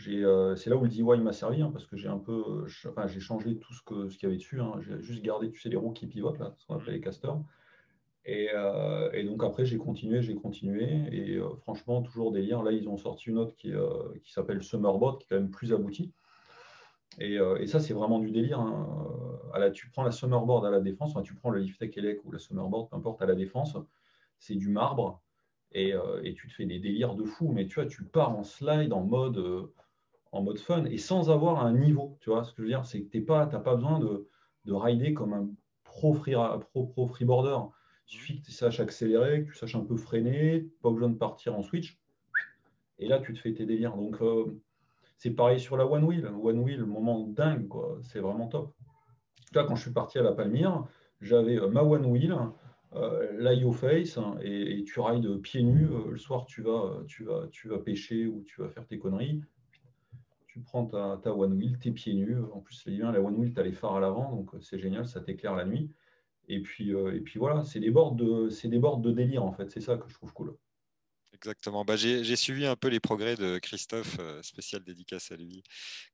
Euh, 0.09 0.57
c'est 0.57 0.71
là 0.71 0.77
où 0.77 0.83
le 0.83 0.89
DIY 0.89 1.05
m'a 1.21 1.33
servi, 1.33 1.63
hein, 1.63 1.71
parce 1.73 1.87
que 1.87 1.97
j'ai 1.97 2.09
un 2.09 2.19
peu, 2.19 2.67
j'ai 2.67 3.21
changé 3.21 3.59
tout 3.59 3.73
ce 3.73 3.83
qu'il 3.83 4.11
ce 4.11 4.23
y 4.23 4.27
avait 4.27 4.37
dessus. 4.37 4.61
Hein. 4.61 4.75
j'ai 4.81 5.01
juste 5.01 5.23
gardé, 5.23 5.51
tu 5.51 5.61
sais, 5.61 5.69
les 5.69 5.77
roues 5.77 5.93
qui 5.93 6.07
pivotent, 6.07 6.39
là, 6.39 6.55
ce 6.59 6.67
qu'on 6.67 6.77
appelle 6.77 6.95
les 6.95 7.01
casters. 7.01 7.39
Et, 8.27 8.49
euh, 8.55 9.11
et 9.13 9.23
donc 9.25 9.45
après, 9.45 9.67
j'ai 9.67 9.79
continué, 9.79 10.23
j'ai 10.23 10.35
continué. 10.35 11.05
Et 11.13 11.37
euh, 11.37 11.55
franchement, 11.57 12.03
toujours 12.03 12.33
délire. 12.33 12.63
Là, 12.63 12.73
ils 12.73 12.89
ont 12.89 12.97
sorti 12.97 13.31
une 13.31 13.39
autre 13.39 13.55
qui, 13.55 13.73
qui 14.23 14.33
s'appelle 14.33 14.63
Summerbot, 14.63 15.19
qui 15.19 15.25
est 15.25 15.29
quand 15.31 15.37
même 15.37 15.51
plus 15.51 15.73
aboutie. 15.73 16.13
Et, 17.21 17.35
et 17.61 17.67
ça, 17.67 17.79
c'est 17.79 17.95
vraiment 17.95 18.19
du 18.19 18.31
délire. 18.33 18.59
Hein. 18.61 18.89
À 19.53 19.59
la, 19.61 19.71
tu 19.71 19.89
prends 19.91 20.03
la 20.03 20.11
Summerboard 20.11 20.67
à 20.67 20.71
la 20.71 20.81
défense, 20.81 21.11
enfin, 21.11 21.23
tu 21.23 21.35
prends 21.35 21.51
le 21.51 21.61
Liftech 21.61 21.97
Elec 21.97 22.25
ou 22.25 22.33
la 22.33 22.39
Summerboard, 22.41 22.91
peu 22.91 22.97
importe, 22.97 23.23
à 23.23 23.27
la 23.27 23.37
défense, 23.37 23.77
c'est 24.39 24.57
du 24.57 24.69
marbre. 24.69 25.23
Et, 25.73 25.93
et, 26.23 26.35
tu 26.35 26.49
te 26.49 26.55
fais 26.55 26.67
des 26.67 26.79
délires 26.79 27.15
de 27.15 27.25
fou. 27.25 27.53
Mais 27.53 27.67
tu 27.67 27.77
vois, 27.77 27.87
tu 27.87 28.05
pars 28.05 28.37
en 28.37 28.43
slide 28.43 28.93
en 28.93 29.03
mode 29.03 29.71
en 30.35 30.43
mode 30.43 30.59
fun 30.59 30.85
et 30.87 30.99
sans 30.99 31.31
avoir 31.31 31.65
un 31.65 31.73
niveau. 31.73 32.19
Tu 32.21 32.31
vois 32.31 32.43
ce 32.43 32.51
que 32.51 32.57
je 32.59 32.63
veux 32.63 32.69
dire? 32.69 32.85
C'est 32.85 33.03
que 33.03 33.09
tu 33.09 33.21
n'as 33.21 33.25
pas, 33.25 33.47
pas 33.47 33.77
besoin 33.77 34.01
de, 34.01 34.29
de 34.65 34.73
rider 34.73 35.15
comme 35.15 35.33
un 35.33 35.49
pro, 35.85 36.13
free, 36.13 36.35
pro, 36.73 36.87
pro 36.87 37.07
freeboarder. 37.07 37.57
Il 38.09 38.17
suffit 38.17 38.41
que 38.41 38.47
tu 38.47 38.51
saches 38.51 38.81
accélérer, 38.81 39.45
que 39.45 39.53
tu 39.53 39.57
saches 39.57 39.77
un 39.77 39.85
peu 39.85 39.97
freiner, 39.97 40.69
pas 40.83 40.91
besoin 40.91 41.09
de 41.09 41.17
partir 41.17 41.57
en 41.57 41.63
switch. 41.63 42.01
Et 42.99 43.07
là, 43.07 43.21
tu 43.21 43.33
te 43.33 43.39
fais 43.39 43.55
tes 43.55 43.65
délires. 43.65 43.97
Donc, 43.97 44.21
euh, 44.23 44.61
c'est 45.19 45.31
pareil 45.31 45.61
sur 45.61 45.77
la 45.77 45.87
One 45.87 46.03
Wheel. 46.03 46.27
One 46.27 46.59
Wheel, 46.59 46.85
moment 46.85 47.21
dingue, 47.29 47.69
quoi. 47.69 47.99
C'est 48.03 48.19
vraiment 48.19 48.49
top. 48.49 48.75
Vois, 49.53 49.65
quand 49.65 49.77
je 49.77 49.83
suis 49.83 49.93
parti 49.93 50.19
à 50.19 50.23
la 50.23 50.33
Palmyre, 50.33 50.85
j'avais 51.21 51.61
euh, 51.61 51.69
ma 51.69 51.85
One 51.85 52.07
Wheel, 52.07 52.37
l'IO 53.39 53.73
face 53.73 54.19
hein, 54.19 54.37
et, 54.41 54.85
tu 54.85 55.01
rides 55.01 55.41
pieds 55.43 55.63
nus. 55.63 55.89
le 56.11 56.17
soir, 56.17 56.47
tu 56.47 56.63
vas, 56.63 57.03
tu, 57.09 57.25
vas, 57.25 57.47
tu 57.51 57.69
vas 57.69 57.79
pêcher 57.79 58.27
ou 58.27 58.45
tu 58.47 58.61
vas 58.61 58.69
faire 58.69 58.87
tes 58.87 58.99
conneries. 58.99 59.43
Tu 60.55 60.61
prends 60.61 60.87
ta, 60.87 61.19
ta 61.21 61.35
one 61.35 61.55
wheel, 61.55 61.77
tes 61.81 61.91
pieds 61.91 62.15
nus. 62.15 62.39
En 62.53 62.61
plus, 62.61 62.87
la 62.87 63.21
one 63.21 63.35
wheel, 63.35 63.53
tu 63.53 63.59
as 63.59 63.65
les 63.65 63.73
phares 63.73 63.97
à 63.97 64.01
l'avant, 64.01 64.31
donc 64.31 64.53
c'est 64.61 64.79
génial, 64.79 65.05
ça 65.05 65.21
t'éclaire 65.21 65.57
la 65.57 65.65
nuit. 65.65 65.91
Et 66.47 66.63
puis, 66.63 66.91
et 66.91 67.21
puis 67.21 67.41
voilà, 67.41 67.65
c'est 67.65 67.81
des, 67.81 67.91
bords 67.91 68.13
de, 68.13 68.49
des 68.69 68.79
bords 68.79 68.99
de 68.99 69.11
délire 69.11 69.45
en 69.45 69.53
fait. 69.53 69.69
C'est 69.73 69.81
ça 69.81 69.97
que 69.97 70.09
je 70.09 70.15
trouve 70.15 70.33
cool. 70.33 70.57
Exactement. 71.35 71.85
Bah, 71.85 71.97
j'ai 71.97 72.37
suivi 72.37 72.67
un 72.67 72.77
peu 72.77 72.87
les 72.87 73.01
progrès 73.01 73.35
de 73.35 73.59
Christophe, 73.59 74.17
euh, 74.21 74.41
spécial 74.43 74.85
dédicace 74.85 75.33
à 75.33 75.37
lui, 75.37 75.65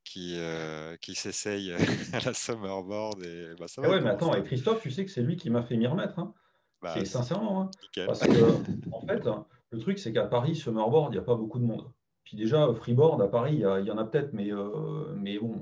qui, 0.03 0.33
euh, 0.35 0.97
qui 0.97 1.13
s'essaye 1.13 1.71
à 2.13 2.19
la 2.25 2.33
Summerboard. 2.33 3.23
Et, 3.23 3.53
bah, 3.59 3.67
ça 3.67 3.83
ah 3.85 3.89
ouais, 3.89 4.01
mais 4.01 4.09
attends, 4.09 4.33
et 4.33 4.43
Christophe, 4.43 4.81
tu 4.81 4.89
sais 4.89 5.05
que 5.05 5.11
c'est 5.11 5.21
lui 5.21 5.37
qui 5.37 5.51
m'a 5.51 5.61
fait 5.61 5.77
m'y 5.77 5.85
remettre. 5.85 6.17
Hein. 6.17 6.33
Bah, 6.81 7.05
sincèrement. 7.05 7.61
Hein. 7.61 7.71
Parce 8.07 8.21
que, 8.21 8.91
en 8.91 9.05
fait, 9.05 9.23
le 9.69 9.79
truc, 9.79 9.99
c'est 9.99 10.11
qu'à 10.11 10.25
Paris, 10.25 10.55
Summerboard, 10.55 11.13
il 11.13 11.17
n'y 11.17 11.21
a 11.21 11.25
pas 11.25 11.35
beaucoup 11.35 11.59
de 11.59 11.65
monde. 11.65 11.89
Déjà, 12.33 12.73
Freeboard, 12.73 13.21
à 13.21 13.27
Paris, 13.27 13.55
il 13.55 13.85
y, 13.85 13.91
en 13.91 13.97
a 13.97 14.05
peut-être, 14.05 14.33
mais, 14.33 14.51
euh, 14.51 15.13
mais 15.15 15.37
bon, 15.39 15.55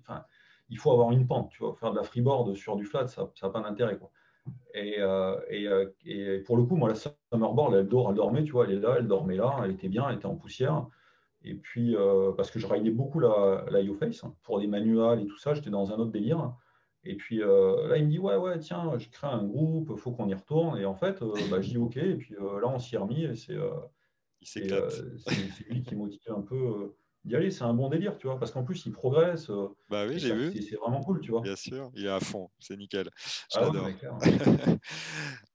enfin, 0.00 0.24
il 0.70 0.78
faut 0.78 0.92
avoir 0.92 1.12
une 1.12 1.26
pente. 1.26 1.50
Tu 1.50 1.62
vois, 1.62 1.74
faire 1.74 1.92
de 1.92 1.96
la 1.96 2.02
freeboard 2.02 2.54
sur 2.54 2.76
du 2.76 2.84
flat, 2.84 3.06
ça 3.08 3.30
n'a 3.42 3.48
pas 3.50 3.60
d'intérêt. 3.60 3.98
Quoi. 3.98 4.10
Euh, 4.76 5.40
euh, 5.50 5.90
et, 6.04 6.38
pour 6.40 6.56
le 6.56 6.64
coup, 6.64 6.76
moi, 6.76 6.88
la 6.88 6.94
Summerboard, 6.94 7.74
elle, 7.74 7.88
dort, 7.88 8.10
elle 8.10 8.16
dormait, 8.16 8.44
tu 8.44 8.52
vois, 8.52 8.64
elle 8.64 8.76
est 8.76 8.80
là, 8.80 8.96
elle 8.98 9.06
dormait 9.06 9.36
là, 9.36 9.56
elle 9.64 9.72
était 9.72 9.88
bien, 9.88 10.08
elle 10.08 10.16
était 10.16 10.26
en 10.26 10.36
poussière. 10.36 10.86
Et 11.42 11.54
puis, 11.54 11.96
euh, 11.96 12.32
parce 12.32 12.50
que 12.50 12.58
je 12.58 12.66
ridais 12.66 12.90
beaucoup 12.90 13.20
la, 13.20 13.64
la 13.70 13.80
face 13.94 14.24
hein, 14.24 14.34
pour 14.42 14.60
des 14.60 14.66
manuals 14.66 15.20
et 15.20 15.26
tout 15.26 15.38
ça, 15.38 15.54
j'étais 15.54 15.70
dans 15.70 15.92
un 15.92 15.96
autre 15.96 16.10
délire. 16.10 16.52
Et 17.04 17.14
puis 17.14 17.38
là, 17.38 17.96
il 17.96 18.04
me 18.04 18.10
dit, 18.10 18.18
ouais, 18.18 18.36
ouais, 18.36 18.58
tiens, 18.58 18.98
je 18.98 19.08
crée 19.08 19.28
un 19.28 19.44
groupe, 19.44 19.96
faut 19.96 20.10
qu'on 20.10 20.28
y 20.28 20.34
retourne. 20.34 20.78
Et 20.78 20.84
en 20.84 20.94
fait, 20.94 21.22
bah, 21.50 21.60
je 21.60 21.70
dis, 21.70 21.78
OK. 21.78 21.96
Et 21.96 22.16
puis 22.16 22.34
là, 22.34 22.66
on 22.66 22.78
s'y 22.78 22.96
est 22.96 22.98
remis. 22.98 23.24
Et 23.24 23.34
c'est 23.34 23.56
lui 25.70 25.82
qui 25.82 25.94
motive 25.94 26.20
un 26.28 26.42
peu 26.42 26.94
d'y 27.24 27.36
aller, 27.36 27.50
c'est 27.50 27.64
un 27.64 27.74
bon 27.74 27.88
délire, 27.88 28.16
tu 28.16 28.26
vois, 28.26 28.38
parce 28.38 28.50
qu'en 28.52 28.64
plus, 28.64 28.84
il 28.86 28.92
progresse. 28.92 29.50
Euh, 29.50 29.68
bah 29.88 30.06
oui, 30.08 30.18
j'ai 30.18 30.34
vu. 30.34 30.52
C'est 30.62 30.76
vraiment 30.76 31.02
cool, 31.02 31.20
tu 31.20 31.30
vois. 31.30 31.40
Bien 31.42 31.56
sûr, 31.56 31.90
il 31.94 32.06
est 32.06 32.10
à 32.10 32.20
fond, 32.20 32.50
c'est 32.58 32.76
nickel. 32.76 33.10
Ah 33.54 33.60
J'adore. 33.64 33.88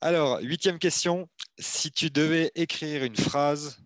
Alors, 0.02 0.40
huitième 0.42 0.80
question. 0.80 1.28
Si 1.58 1.92
tu 1.92 2.10
devais 2.10 2.52
écrire 2.56 3.04
une 3.04 3.16
phrase 3.16 3.83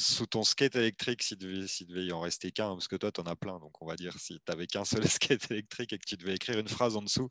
sous 0.00 0.26
ton 0.26 0.42
skate 0.42 0.76
électrique, 0.76 1.22
s'il 1.22 1.38
devait, 1.38 1.66
devait 1.88 2.04
y 2.04 2.12
en 2.12 2.20
rester 2.20 2.50
qu'un, 2.50 2.70
parce 2.70 2.88
que 2.88 2.96
toi, 2.96 3.12
tu 3.12 3.20
en 3.20 3.24
as 3.24 3.36
plein, 3.36 3.58
donc 3.58 3.80
on 3.82 3.86
va 3.86 3.96
dire 3.96 4.18
si 4.18 4.34
tu 4.34 4.40
n'avais 4.48 4.66
qu'un 4.66 4.84
seul 4.84 5.04
skate 5.08 5.50
électrique 5.50 5.92
et 5.92 5.98
que 5.98 6.06
tu 6.06 6.16
devais 6.16 6.34
écrire 6.34 6.58
une 6.58 6.68
phrase 6.68 6.96
en 6.96 7.02
dessous, 7.02 7.30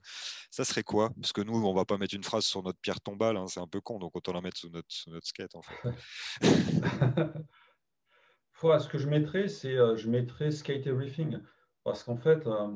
ça 0.51 0.63
serait 0.63 0.83
quoi? 0.83 1.09
Parce 1.19 1.33
que 1.33 1.41
nous, 1.41 1.55
on 1.55 1.73
va 1.73 1.85
pas 1.85 1.97
mettre 1.97 2.15
une 2.15 2.23
phrase 2.23 2.45
sur 2.45 2.63
notre 2.63 2.79
pierre 2.79 3.01
tombale, 3.01 3.37
hein, 3.37 3.47
c'est 3.47 3.59
un 3.59 3.67
peu 3.67 3.81
con, 3.81 3.99
donc 3.99 4.15
autant 4.15 4.33
la 4.33 4.41
mettre 4.41 4.57
sous 4.57 4.69
notre, 4.69 4.87
notre 5.07 5.27
skate, 5.27 5.55
en 5.55 5.61
ce 8.79 8.87
que 8.87 8.97
je 8.97 9.07
mettrais, 9.07 9.47
c'est 9.47 9.75
euh, 9.75 9.95
je 9.95 10.09
mettrais 10.09 10.51
skate 10.51 10.87
everything. 10.87 11.39
Parce 11.83 12.03
qu'en 12.03 12.17
fait, 12.17 12.45
euh, 12.45 12.75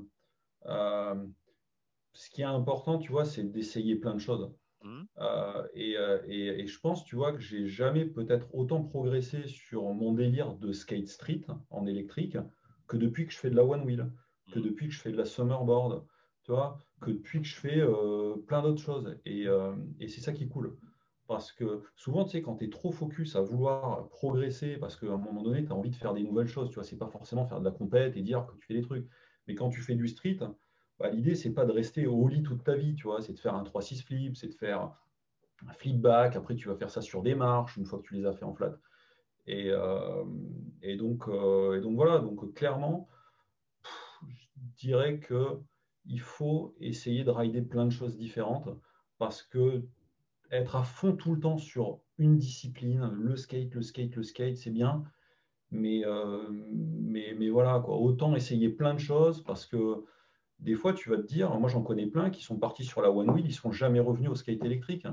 euh, 0.66 1.28
ce 2.14 2.30
qui 2.30 2.42
est 2.42 2.46
important, 2.46 2.98
tu 2.98 3.12
vois, 3.12 3.26
c'est 3.26 3.44
d'essayer 3.44 3.96
plein 3.96 4.14
de 4.14 4.20
choses. 4.20 4.52
Mmh. 4.84 5.04
et, 5.76 6.68
je 6.68 6.80
pense, 6.80 7.06
tu 7.06 7.16
vois, 7.16 7.32
que 7.32 7.40
j'ai 7.40 7.68
jamais 7.68 8.06
peut-être 8.06 8.54
autant 8.54 8.84
progressé 8.84 9.48
sur 9.48 9.84
mon 9.94 10.14
délire 10.14 10.56
de 10.56 10.72
skate 10.72 11.08
street 11.08 11.46
en 11.70 11.86
électrique 11.86 12.38
que 12.88 12.98
depuis 12.98 13.26
que 13.26 13.32
je 13.32 13.38
fais 13.38 13.50
de 13.50 13.56
la 13.56 13.64
one 13.64 13.84
wheel, 13.84 14.12
que 14.52 14.60
mmh. 14.60 14.64
depuis 14.64 14.88
que 14.88 14.94
je 14.94 15.00
fais 15.00 15.12
de 15.12 15.18
la 15.18 15.26
summerboard, 15.26 16.04
tu 16.44 16.52
vois, 16.52 16.78
que 17.00 17.12
depuis 17.12 17.42
que 17.42 17.48
je 17.48 17.56
fais 17.56 17.82
plein 18.46 18.62
d'autres 18.62 18.82
choses. 18.82 19.18
Et, 19.26 19.46
et 20.00 20.08
c'est 20.08 20.22
ça 20.22 20.34
qui 20.34 20.44
est 20.44 20.48
cool. 20.48 20.78
Parce 21.28 21.54
que 21.54 21.82
souvent, 21.96 22.26
tu 22.26 22.32
sais, 22.32 22.42
quand 22.42 22.58
tu 22.58 22.66
es 22.66 22.70
trop 22.70 22.92
focus 22.92 23.36
à 23.38 23.42
vouloir 23.42 24.10
progresser, 24.10 24.76
parce 24.78 24.98
qu'à 24.98 25.08
un 25.08 25.18
moment 25.18 25.42
donné, 25.42 25.64
tu 25.64 25.72
as 25.72 25.76
envie 25.76 25.90
de 25.90 25.96
faire 25.96 26.14
des 26.14 26.24
nouvelles 26.24 26.48
choses, 26.48 26.70
tu 26.70 26.76
vois, 26.76 26.84
c'est 26.84 26.98
pas 26.98 27.08
forcément 27.08 27.46
faire 27.46 27.60
de 27.60 27.66
la 27.66 27.72
compète 27.72 28.18
et 28.18 28.22
dire 28.22 28.46
que 28.46 28.56
tu 28.58 28.66
fais 28.68 28.74
des 28.74 28.82
trucs. 28.82 29.08
Mais 29.48 29.56
quand 29.56 29.70
tu 29.70 29.82
fais 29.82 29.96
du 29.96 30.08
street, 30.08 30.40
bah, 31.00 31.10
l'idée, 31.10 31.36
c'est 31.36 31.54
pas 31.54 31.66
de 31.66 31.72
rester 31.72 32.08
au 32.08 32.28
lit 32.28 32.44
toute 32.44 32.64
ta 32.64 32.76
vie, 32.76 32.96
tu 32.96 33.04
vois, 33.04 33.22
c'est 33.22 33.34
de 33.34 33.40
faire 33.40 33.56
un 33.56 33.64
3-6 33.64 34.04
flip, 34.04 34.38
c'est 34.38 34.48
de 34.48 34.54
faire 34.54 34.92
un 35.68 35.74
flip 35.74 36.00
back, 36.00 36.36
après 36.36 36.56
tu 36.56 36.68
vas 36.68 36.76
faire 36.76 36.90
ça 36.90 37.02
sur 37.02 37.22
des 37.22 37.36
marches 37.36 37.78
une 37.78 37.86
fois 37.86 38.00
que 38.00 38.08
tu 38.08 38.16
les 38.16 38.26
as 38.26 38.34
fait 38.34 38.46
en 38.46 38.54
flat. 38.54 38.78
Et, 39.46 39.70
euh, 39.72 40.24
donc, 40.98 41.28
euh, 41.28 41.82
donc 41.82 41.96
voilà, 41.96 42.20
donc 42.20 42.54
clairement, 42.54 43.10
je 44.28 44.48
dirais 44.78 45.20
que 45.20 45.60
il 46.06 46.20
faut 46.20 46.76
essayer 46.80 47.24
de 47.24 47.32
rider 47.32 47.62
plein 47.62 47.86
de 47.86 47.92
choses 47.92 48.18
différentes 48.18 48.70
parce 49.18 49.42
que 49.42 49.84
être 50.52 50.76
à 50.76 50.84
fond 50.84 51.16
tout 51.16 51.34
le 51.34 51.40
temps 51.40 51.58
sur 51.58 52.02
une 52.18 52.38
discipline, 52.38 53.10
le 53.14 53.36
skate, 53.36 53.74
le 53.74 53.82
skate, 53.82 54.16
le 54.16 54.24
skate, 54.24 54.58
c'est 54.58 54.70
bien. 54.70 55.04
Mais, 55.72 56.06
euh, 56.06 56.48
mais, 56.52 57.50
voilà, 57.50 57.82
quoi. 57.84 57.98
autant 57.98 58.36
essayer 58.36 58.70
plein 58.70 58.94
de 58.94 59.00
choses 59.00 59.44
parce 59.44 59.66
que 59.66 60.06
des 60.64 60.76
fois, 60.76 60.94
tu 60.94 61.10
vas 61.10 61.18
te 61.18 61.28
dire, 61.28 61.54
moi 61.60 61.70
j'en 61.70 61.82
connais 61.82 62.08
plein 62.08 62.30
qui 62.30 62.42
sont 62.42 62.58
partis 62.58 62.86
sur 62.86 63.02
la 63.02 63.12
one 63.12 63.30
wheel, 63.30 63.46
ils 63.46 63.50
ne 63.50 63.54
sont 63.54 63.72
jamais 63.72 64.00
revenus 64.00 64.32
au 64.32 64.36
skate 64.36 64.64
électrique. 64.64 65.06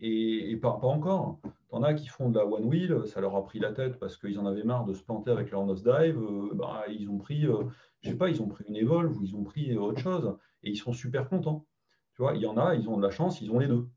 Et, 0.00 0.56
pas, 0.56 0.78
encore. 0.82 1.40
T'en 1.70 1.82
as 1.82 1.94
qui 1.94 2.06
font 2.06 2.30
de 2.30 2.38
la 2.38 2.46
one 2.46 2.64
wheel, 2.64 3.02
ça 3.06 3.20
leur 3.20 3.34
a 3.34 3.44
pris 3.44 3.58
la 3.58 3.72
tête 3.72 3.98
parce 3.98 4.16
qu'ils 4.16 4.38
en 4.38 4.46
avaient 4.46 4.62
marre 4.62 4.84
de 4.84 4.94
se 4.94 5.02
planter 5.02 5.30
avec 5.30 5.50
leur 5.50 5.64
nose 5.64 5.82
dive. 5.82 6.18
Euh, 6.18 6.50
bah, 6.54 6.84
ils 6.88 7.10
ont 7.10 7.18
pris, 7.18 7.46
euh, 7.46 7.64
sais 8.02 8.16
pas, 8.16 8.28
ils 8.28 8.40
ont 8.40 8.46
pris 8.46 8.64
une 8.68 8.76
Evolve 8.76 9.16
ou 9.18 9.24
ils 9.24 9.34
ont 9.34 9.42
pris 9.42 9.76
autre 9.76 9.98
chose 9.98 10.36
et 10.62 10.70
ils 10.70 10.76
sont 10.76 10.92
super 10.92 11.28
contents. 11.28 11.66
Tu 12.14 12.22
vois, 12.22 12.34
il 12.34 12.42
y 12.42 12.46
en 12.46 12.56
a, 12.56 12.74
ils 12.74 12.88
ont 12.88 12.96
de 12.96 13.02
la 13.02 13.10
chance, 13.10 13.40
ils 13.40 13.50
ont 13.50 13.58
les 13.58 13.66
deux. 13.66 13.88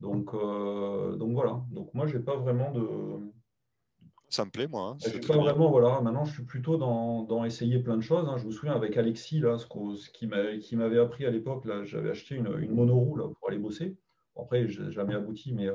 Donc, 0.00 0.34
euh, 0.34 1.16
donc 1.16 1.32
voilà. 1.32 1.62
Donc 1.70 1.92
moi, 1.94 2.06
j'ai 2.06 2.18
pas 2.18 2.36
vraiment 2.36 2.72
de. 2.72 2.82
Ça 4.30 4.44
me 4.44 4.50
plaît, 4.50 4.68
moi. 4.68 4.96
Hein. 5.02 5.20
pas 5.26 5.36
vraiment, 5.36 5.70
voilà. 5.70 6.00
Maintenant, 6.00 6.24
je 6.24 6.34
suis 6.34 6.44
plutôt 6.44 6.76
dans, 6.76 7.22
dans 7.22 7.44
essayer 7.44 7.78
plein 7.78 7.96
de 7.96 8.02
choses. 8.02 8.28
Hein. 8.28 8.36
Je 8.36 8.46
me 8.46 8.50
souviens 8.50 8.74
avec 8.74 8.96
Alexis, 8.96 9.40
là, 9.40 9.56
ce, 9.58 9.66
ce 9.66 10.10
qui 10.10 10.26
m'avait 10.76 10.98
appris 10.98 11.24
à 11.24 11.30
l'époque, 11.30 11.64
là, 11.64 11.84
j'avais 11.84 12.10
acheté 12.10 12.34
une, 12.34 12.54
une 12.58 12.74
monoroue 12.74 13.16
là, 13.16 13.24
pour 13.28 13.48
aller 13.48 13.58
bosser. 13.58 13.96
Après, 14.36 14.68
j'ai 14.68 14.92
jamais 14.92 15.14
abouti, 15.14 15.52
mais 15.52 15.68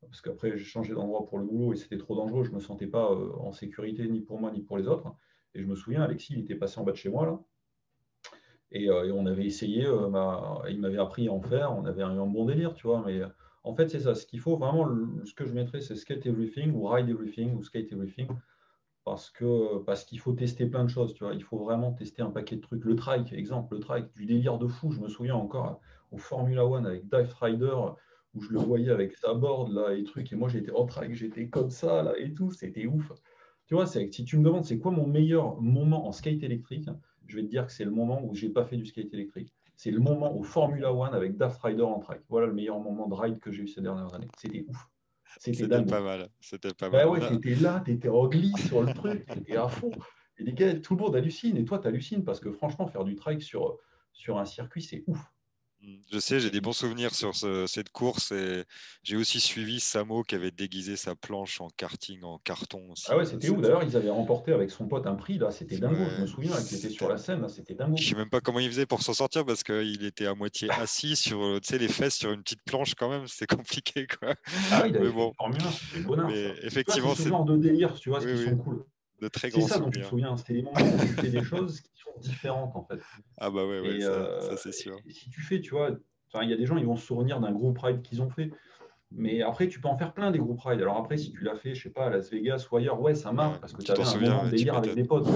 parce 0.00 0.20
qu'après, 0.20 0.56
j'ai 0.56 0.64
changé 0.64 0.94
d'endroit 0.94 1.26
pour 1.26 1.38
le 1.38 1.44
boulot 1.44 1.72
et 1.72 1.76
c'était 1.76 1.98
trop 1.98 2.14
dangereux. 2.14 2.44
Je 2.44 2.52
me 2.52 2.60
sentais 2.60 2.86
pas 2.86 3.10
euh, 3.10 3.32
en 3.38 3.52
sécurité 3.52 4.08
ni 4.08 4.20
pour 4.20 4.40
moi 4.40 4.50
ni 4.50 4.60
pour 4.60 4.78
les 4.78 4.86
autres. 4.86 5.12
Et 5.54 5.60
je 5.60 5.66
me 5.66 5.74
souviens, 5.74 6.02
Alexis, 6.02 6.34
il 6.34 6.40
était 6.40 6.54
passé 6.54 6.78
en 6.78 6.84
bas 6.84 6.92
de 6.92 6.96
chez 6.96 7.10
moi 7.10 7.26
là. 7.26 7.40
Et, 8.72 8.88
euh, 8.88 9.12
on 9.12 9.26
avait 9.26 9.44
essayé, 9.44 9.84
il 10.68 10.80
m'avait 10.80 10.98
appris 10.98 11.28
à 11.28 11.32
en 11.32 11.40
faire, 11.40 11.76
on 11.76 11.84
avait 11.84 12.02
un, 12.02 12.16
un 12.18 12.26
bon 12.26 12.44
délire, 12.44 12.72
tu 12.74 12.86
vois, 12.86 13.02
mais 13.04 13.20
en 13.62 13.74
fait, 13.74 13.88
c'est 13.88 14.00
ça. 14.00 14.14
Ce 14.14 14.26
qu'il 14.26 14.40
faut 14.40 14.56
vraiment, 14.56 14.88
ce 15.24 15.34
que 15.34 15.44
je 15.44 15.52
mettrais, 15.52 15.80
c'est 15.80 15.96
skate 15.96 16.26
everything 16.26 16.72
ou 16.72 16.86
ride 16.86 17.08
everything 17.08 17.54
ou 17.56 17.62
skate 17.62 17.92
everything. 17.92 18.28
Parce 19.04 19.30
que 19.30 19.78
parce 19.84 20.04
qu'il 20.04 20.20
faut 20.20 20.32
tester 20.32 20.66
plein 20.66 20.84
de 20.84 20.90
choses, 20.90 21.14
tu 21.14 21.24
vois. 21.24 21.34
Il 21.34 21.42
faut 21.42 21.58
vraiment 21.58 21.92
tester 21.92 22.22
un 22.22 22.30
paquet 22.30 22.56
de 22.56 22.60
trucs. 22.60 22.84
Le 22.84 22.96
trike, 22.96 23.32
exemple, 23.32 23.74
le 23.74 23.80
trike, 23.80 24.12
du 24.14 24.26
délire 24.26 24.58
de 24.58 24.66
fou. 24.66 24.92
Je 24.92 25.00
me 25.00 25.08
souviens 25.08 25.36
encore 25.36 25.80
au 26.12 26.18
Formula 26.18 26.66
One 26.66 26.86
avec 26.86 27.08
Dive 27.08 27.34
Rider, 27.40 27.76
où 28.34 28.40
je 28.40 28.50
le 28.50 28.58
voyais 28.58 28.90
avec 28.90 29.16
sa 29.16 29.34
board 29.34 29.72
là 29.72 29.94
et 29.94 30.04
trucs. 30.04 30.32
Et 30.32 30.36
moi, 30.36 30.48
j'étais 30.48 30.72
en 30.72 30.86
trike, 30.86 31.14
j'étais 31.14 31.48
comme 31.48 31.70
ça 31.70 32.02
là 32.02 32.14
et 32.18 32.32
tout. 32.34 32.52
C'était 32.52 32.86
ouf. 32.86 33.12
Tu 33.66 33.74
vois, 33.74 33.86
si 33.86 34.24
tu 34.24 34.36
me 34.36 34.44
demandes 34.44 34.64
c'est 34.64 34.78
quoi 34.78 34.90
mon 34.90 35.06
meilleur 35.06 35.60
moment 35.60 36.06
en 36.06 36.12
skate 36.12 36.42
électrique, 36.42 36.88
je 37.26 37.36
vais 37.36 37.42
te 37.42 37.48
dire 37.48 37.66
que 37.66 37.72
c'est 37.72 37.84
le 37.84 37.90
moment 37.92 38.22
où 38.24 38.34
j'ai 38.34 38.48
pas 38.48 38.64
fait 38.64 38.76
du 38.76 38.84
skate 38.86 39.12
électrique 39.14 39.54
c'est 39.80 39.90
le 39.90 39.98
moment 39.98 40.36
au 40.36 40.42
Formula 40.42 40.92
One 40.92 41.14
avec 41.14 41.38
Daft 41.38 41.62
Rider 41.62 41.80
en 41.80 42.00
track. 42.00 42.20
Voilà 42.28 42.48
le 42.48 42.52
meilleur 42.52 42.78
moment 42.80 43.08
de 43.08 43.14
ride 43.14 43.38
que 43.38 43.50
j'ai 43.50 43.62
eu 43.62 43.66
ces 43.66 43.80
dernières 43.80 44.12
années. 44.12 44.28
C'était 44.36 44.66
ouf. 44.68 44.86
C'était 45.38 45.66
pas 45.66 46.02
mal. 46.02 46.28
C'était 46.38 46.74
pas 46.74 46.90
bah 46.90 47.06
mal. 47.06 47.08
ouais, 47.08 47.28
t'étais 47.30 47.54
là, 47.54 47.80
t'étais 47.80 48.10
en 48.10 48.28
glisse 48.28 48.66
sur 48.66 48.82
le 48.82 48.92
truc, 48.92 49.24
t'étais 49.24 49.56
à 49.56 49.68
fond. 49.68 49.90
Et 50.36 50.44
les 50.44 50.52
gars, 50.52 50.78
tout 50.78 50.96
le 50.96 51.00
monde 51.00 51.16
hallucine. 51.16 51.56
Et 51.56 51.64
toi, 51.64 51.78
t'hallucines 51.78 52.24
parce 52.24 52.40
que 52.40 52.52
franchement, 52.52 52.88
faire 52.88 53.04
du 53.04 53.14
trike 53.14 53.40
sur, 53.40 53.78
sur 54.12 54.36
un 54.36 54.44
circuit, 54.44 54.82
c'est 54.82 55.02
ouf. 55.06 55.32
Je 56.12 56.18
sais, 56.18 56.40
j'ai 56.40 56.50
des 56.50 56.60
bons 56.60 56.72
souvenirs 56.72 57.14
sur 57.14 57.34
cette 57.34 57.88
course 57.90 58.32
et 58.32 58.64
j'ai 59.02 59.16
aussi 59.16 59.40
suivi 59.40 59.80
Samo 59.80 60.22
qui 60.22 60.34
avait 60.34 60.50
déguisé 60.50 60.96
sa 60.96 61.14
planche 61.14 61.60
en 61.60 61.68
karting, 61.70 62.22
en 62.22 62.38
carton. 62.38 62.92
Ah 63.08 63.16
ouais, 63.16 63.24
c'était 63.24 63.48
où 63.48 63.60
d'ailleurs 63.60 63.82
Ils 63.82 63.96
avaient 63.96 64.10
remporté 64.10 64.52
avec 64.52 64.70
son 64.70 64.86
pote 64.88 65.06
un 65.06 65.14
prix, 65.14 65.38
là, 65.38 65.50
c'était 65.50 65.78
dingo. 65.78 66.04
Je 66.16 66.20
me 66.22 66.26
souviens 66.26 66.62
qu'il 66.62 66.76
était 66.76 66.90
sur 66.90 67.08
la 67.08 67.16
scène, 67.16 67.48
c'était 67.48 67.74
dingo. 67.74 67.96
Je 67.96 68.08
sais 68.08 68.14
même 68.14 68.28
pas 68.28 68.40
comment 68.40 68.58
il 68.58 68.68
faisait 68.68 68.86
pour 68.86 69.02
s'en 69.02 69.14
sortir 69.14 69.46
parce 69.46 69.62
qu'il 69.62 70.04
était 70.04 70.26
à 70.26 70.34
moitié 70.34 70.68
assis 70.80 71.16
sur 71.16 71.40
les 71.70 71.88
fesses 71.88 72.16
sur 72.16 72.32
une 72.32 72.42
petite 72.42 72.62
planche 72.64 72.94
quand 72.94 73.08
même, 73.08 73.26
c'est 73.26 73.46
compliqué 73.50 74.06
quoi. 74.06 74.34
Ah 74.70 74.82
oui, 74.84 74.90
il 74.90 74.96
avait 74.96 75.06
mais 75.06 75.12
bon. 75.12 75.32
Formule 75.36 76.26
Mais 76.26 76.54
effectivement, 76.62 77.14
c'est 77.14 77.24
ce 77.24 77.28
genre 77.28 77.44
de 77.44 77.56
délire, 77.56 77.94
tu 77.94 78.10
vois, 78.10 78.20
ce 78.20 78.26
qui 78.26 78.50
sont 78.50 78.56
cool. 78.56 78.84
De 79.20 79.28
très 79.28 79.50
grands 79.50 79.60
C'est 79.60 79.74
ça 79.74 79.78
dont 79.78 79.90
tu 79.90 80.00
te 80.00 80.06
souviens, 80.06 80.36
c'était 80.36 80.54
les 80.54 80.62
moments 80.62 80.80
où 80.80 81.00
tu 81.00 81.08
fais 81.08 81.28
des 81.28 81.42
choses 81.42 81.82
différentes 82.20 82.74
en 82.74 82.84
fait. 82.84 83.00
Ah 83.38 83.50
bah 83.50 83.66
ouais, 83.66 83.80
ouais 83.80 84.00
ça, 84.00 84.08
euh, 84.08 84.56
c'est 84.56 84.72
sûr. 84.72 84.96
si 85.08 85.30
tu 85.30 85.40
fais, 85.42 85.60
tu 85.60 85.70
vois, 85.70 85.90
il 86.42 86.48
y 86.48 86.52
a 86.52 86.56
des 86.56 86.66
gens, 86.66 86.76
ils 86.76 86.86
vont 86.86 86.96
se 86.96 87.06
souvenir 87.06 87.40
d'un 87.40 87.52
groupe 87.52 87.78
ride 87.78 88.02
qu'ils 88.02 88.22
ont 88.22 88.30
fait. 88.30 88.50
Mais 89.12 89.42
après, 89.42 89.68
tu 89.68 89.80
peux 89.80 89.88
en 89.88 89.98
faire 89.98 90.12
plein 90.12 90.30
des 90.30 90.38
groupes 90.38 90.60
ride. 90.60 90.80
Alors 90.80 90.96
après, 90.96 91.16
si 91.16 91.32
tu 91.32 91.42
l'as 91.42 91.56
fait, 91.56 91.74
je 91.74 91.82
sais 91.82 91.90
pas, 91.90 92.06
à 92.06 92.10
Las 92.10 92.30
Vegas 92.30 92.68
ou 92.70 92.76
ailleurs, 92.76 93.00
ouais, 93.00 93.14
ça 93.14 93.32
marche 93.32 93.58
parce 93.58 93.72
que 93.72 93.82
tu 93.82 93.90
avais 93.90 94.02
un 94.02 94.20
moment 94.20 94.44
de 94.44 94.50
délire 94.50 94.76
avec 94.76 94.94
des 94.94 95.04
potes. 95.04 95.28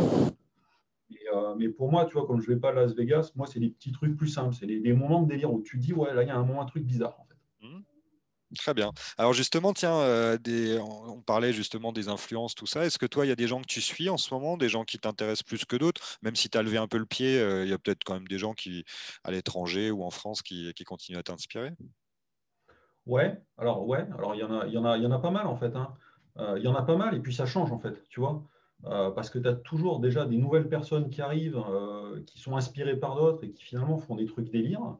Euh, 1.35 1.55
mais 1.57 1.69
pour 1.69 1.91
moi, 1.91 2.05
tu 2.05 2.15
vois, 2.15 2.27
comme 2.27 2.41
je 2.41 2.49
vais 2.49 2.59
pas 2.59 2.71
à 2.71 2.73
Las 2.73 2.95
Vegas, 2.95 3.33
moi, 3.35 3.47
c'est 3.47 3.59
des 3.59 3.71
petits 3.71 3.93
trucs 3.93 4.17
plus 4.17 4.29
simples. 4.29 4.55
C'est 4.55 4.67
des, 4.67 4.93
moments 4.93 5.23
de 5.23 5.29
délire 5.29 5.53
où 5.53 5.61
tu 5.63 5.79
dis, 5.79 5.93
ouais, 5.93 6.15
là, 6.15 6.23
il 6.23 6.29
y 6.29 6.31
a 6.31 6.37
un 6.37 6.45
moment, 6.45 6.63
un 6.63 6.67
truc 6.67 6.85
bizarre, 6.85 7.19
en 7.19 7.25
fait. 7.25 7.67
Mmh. 7.67 7.81
Très 8.55 8.75
bien. 8.75 8.93
Alors 9.19 9.33
justement, 9.33 9.73
tiens, 9.73 9.95
euh, 9.97 10.39
on 10.81 11.21
parlait 11.21 11.53
justement 11.53 11.93
des 11.93 12.09
influences, 12.09 12.55
tout 12.55 12.67
ça. 12.67 12.85
Est-ce 12.85 12.99
que 12.99 13.07
toi, 13.07 13.27
il 13.27 13.29
y 13.29 13.33
a 13.33 13.37
des 13.37 13.47
gens 13.47 13.61
que 13.61 13.67
tu 13.67 13.81
suis 13.81 14.09
en 14.09 14.17
ce 14.17 14.33
moment, 14.33 14.57
des 14.57 14.69
gens 14.69 14.85
qui 14.85 14.99
t'intéressent 14.99 15.43
plus 15.43 15.65
que 15.65 15.77
d'autres? 15.77 16.19
Même 16.23 16.37
si 16.37 16.49
tu 16.49 16.59
as 16.59 16.63
levé 16.63 16.79
un 16.79 16.87
peu 16.87 16.99
le 16.99 17.07
pied, 17.07 17.39
euh, 17.39 17.65
il 17.65 17.71
y 17.71 17.73
a 17.73 17.79
peut-être 17.79 18.05
quand 18.05 18.15
même 18.15 18.29
des 18.29 18.39
gens 18.39 18.55
qui, 18.55 18.85
à 19.25 19.31
l'étranger 19.31 19.91
ou 19.91 20.03
en 20.03 20.11
France 20.11 20.43
qui, 20.43 20.73
continuent 20.85 21.19
à 21.19 21.23
t'inspirer? 21.23 21.73
Ouais, 23.07 23.41
alors 23.59 23.87
ouais, 23.87 24.07
alors 24.17 24.35
il 24.35 24.41
y 24.41 24.45
en 24.45 24.61
a, 24.61 24.67
y 24.67 25.07
en 25.07 25.11
a, 25.11 25.19
pas 25.19 25.31
mal 25.31 25.47
en 25.47 25.57
fait. 25.57 25.75
Hein. 25.77 25.95
Euh, 26.39 26.59
il 26.59 26.65
y 26.65 26.69
en 26.69 26.75
a 26.75 26.83
pas 26.83 26.97
mal 26.97 27.15
et 27.15 27.21
puis 27.21 27.35
ça 27.35 27.47
change 27.47 27.73
en 27.73 27.79
fait, 27.79 28.03
tu 28.09 28.21
vois. 28.21 28.43
parce 28.83 29.31
que 29.31 29.39
tu 29.39 29.49
as 29.49 29.55
toujours 29.55 30.01
déjà 30.01 30.27
des 30.27 30.37
nouvelles 30.37 30.69
personnes 30.69 31.09
qui 31.11 31.23
arrivent, 31.23 31.63
qui 32.27 32.39
sont 32.39 32.57
inspirées 32.57 32.97
par 32.97 33.17
d'autres 33.17 33.45
et 33.45 33.51
qui 33.51 33.63
finalement 33.63 33.99
font 33.99 34.17
des 34.17 34.27
trucs 34.27 34.51
délire. 34.51 34.97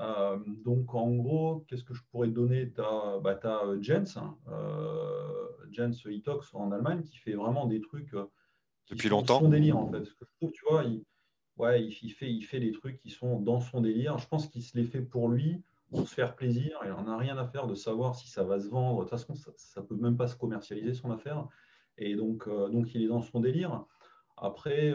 Euh, 0.00 0.38
donc, 0.64 0.94
en 0.94 1.10
gros, 1.14 1.64
qu'est-ce 1.68 1.84
que 1.84 1.94
je 1.94 2.02
pourrais 2.10 2.28
te 2.28 2.32
donner? 2.32 2.72
Tu 2.72 2.80
as, 2.80 3.18
bah, 3.22 3.38
euh, 3.44 3.78
Jens, 3.80 4.16
hein, 4.16 4.36
euh, 4.48 5.48
Jens 5.70 6.04
Itox 6.04 6.54
en 6.54 6.72
Allemagne, 6.72 7.02
qui 7.02 7.16
fait 7.16 7.34
vraiment 7.34 7.66
des 7.66 7.80
trucs 7.80 8.10
qui 8.10 8.16
Depuis 8.90 9.08
sont 9.08 9.16
longtemps. 9.16 9.40
son 9.40 9.48
délire, 9.48 9.78
en 9.78 9.90
fait. 9.90 10.04
Ce 10.04 10.14
que 10.14 10.24
je 10.24 10.36
trouve, 10.36 10.52
tu 10.52 10.64
vois, 10.68 10.84
il, 10.84 11.04
ouais, 11.58 11.84
il, 11.84 12.10
fait, 12.10 12.30
il 12.30 12.42
fait 12.42 12.60
des 12.60 12.72
trucs 12.72 12.98
qui 12.98 13.10
sont 13.10 13.40
dans 13.40 13.60
son 13.60 13.80
délire. 13.80 14.18
Je 14.18 14.26
pense 14.26 14.48
qu'il 14.48 14.62
se 14.62 14.76
les 14.76 14.84
fait 14.84 15.00
pour 15.02 15.28
lui, 15.28 15.62
pour 15.90 16.08
se 16.08 16.14
faire 16.14 16.34
plaisir. 16.34 16.78
Il 16.84 16.90
n'en 16.90 17.06
a 17.06 17.16
rien 17.16 17.38
à 17.38 17.46
faire 17.46 17.66
de 17.68 17.74
savoir 17.74 18.16
si 18.16 18.28
ça 18.28 18.42
va 18.42 18.58
se 18.58 18.68
vendre. 18.68 18.98
De 18.98 19.08
toute 19.08 19.10
façon, 19.10 19.34
ça 19.34 19.80
ne 19.80 19.86
peut 19.86 19.96
même 19.96 20.16
pas 20.16 20.26
se 20.26 20.36
commercialiser, 20.36 20.94
son 20.94 21.12
affaire. 21.12 21.46
Et 21.98 22.16
donc, 22.16 22.48
donc, 22.48 22.92
il 22.94 23.02
est 23.02 23.08
dans 23.08 23.22
son 23.22 23.38
délire. 23.38 23.84
Après, 24.36 24.92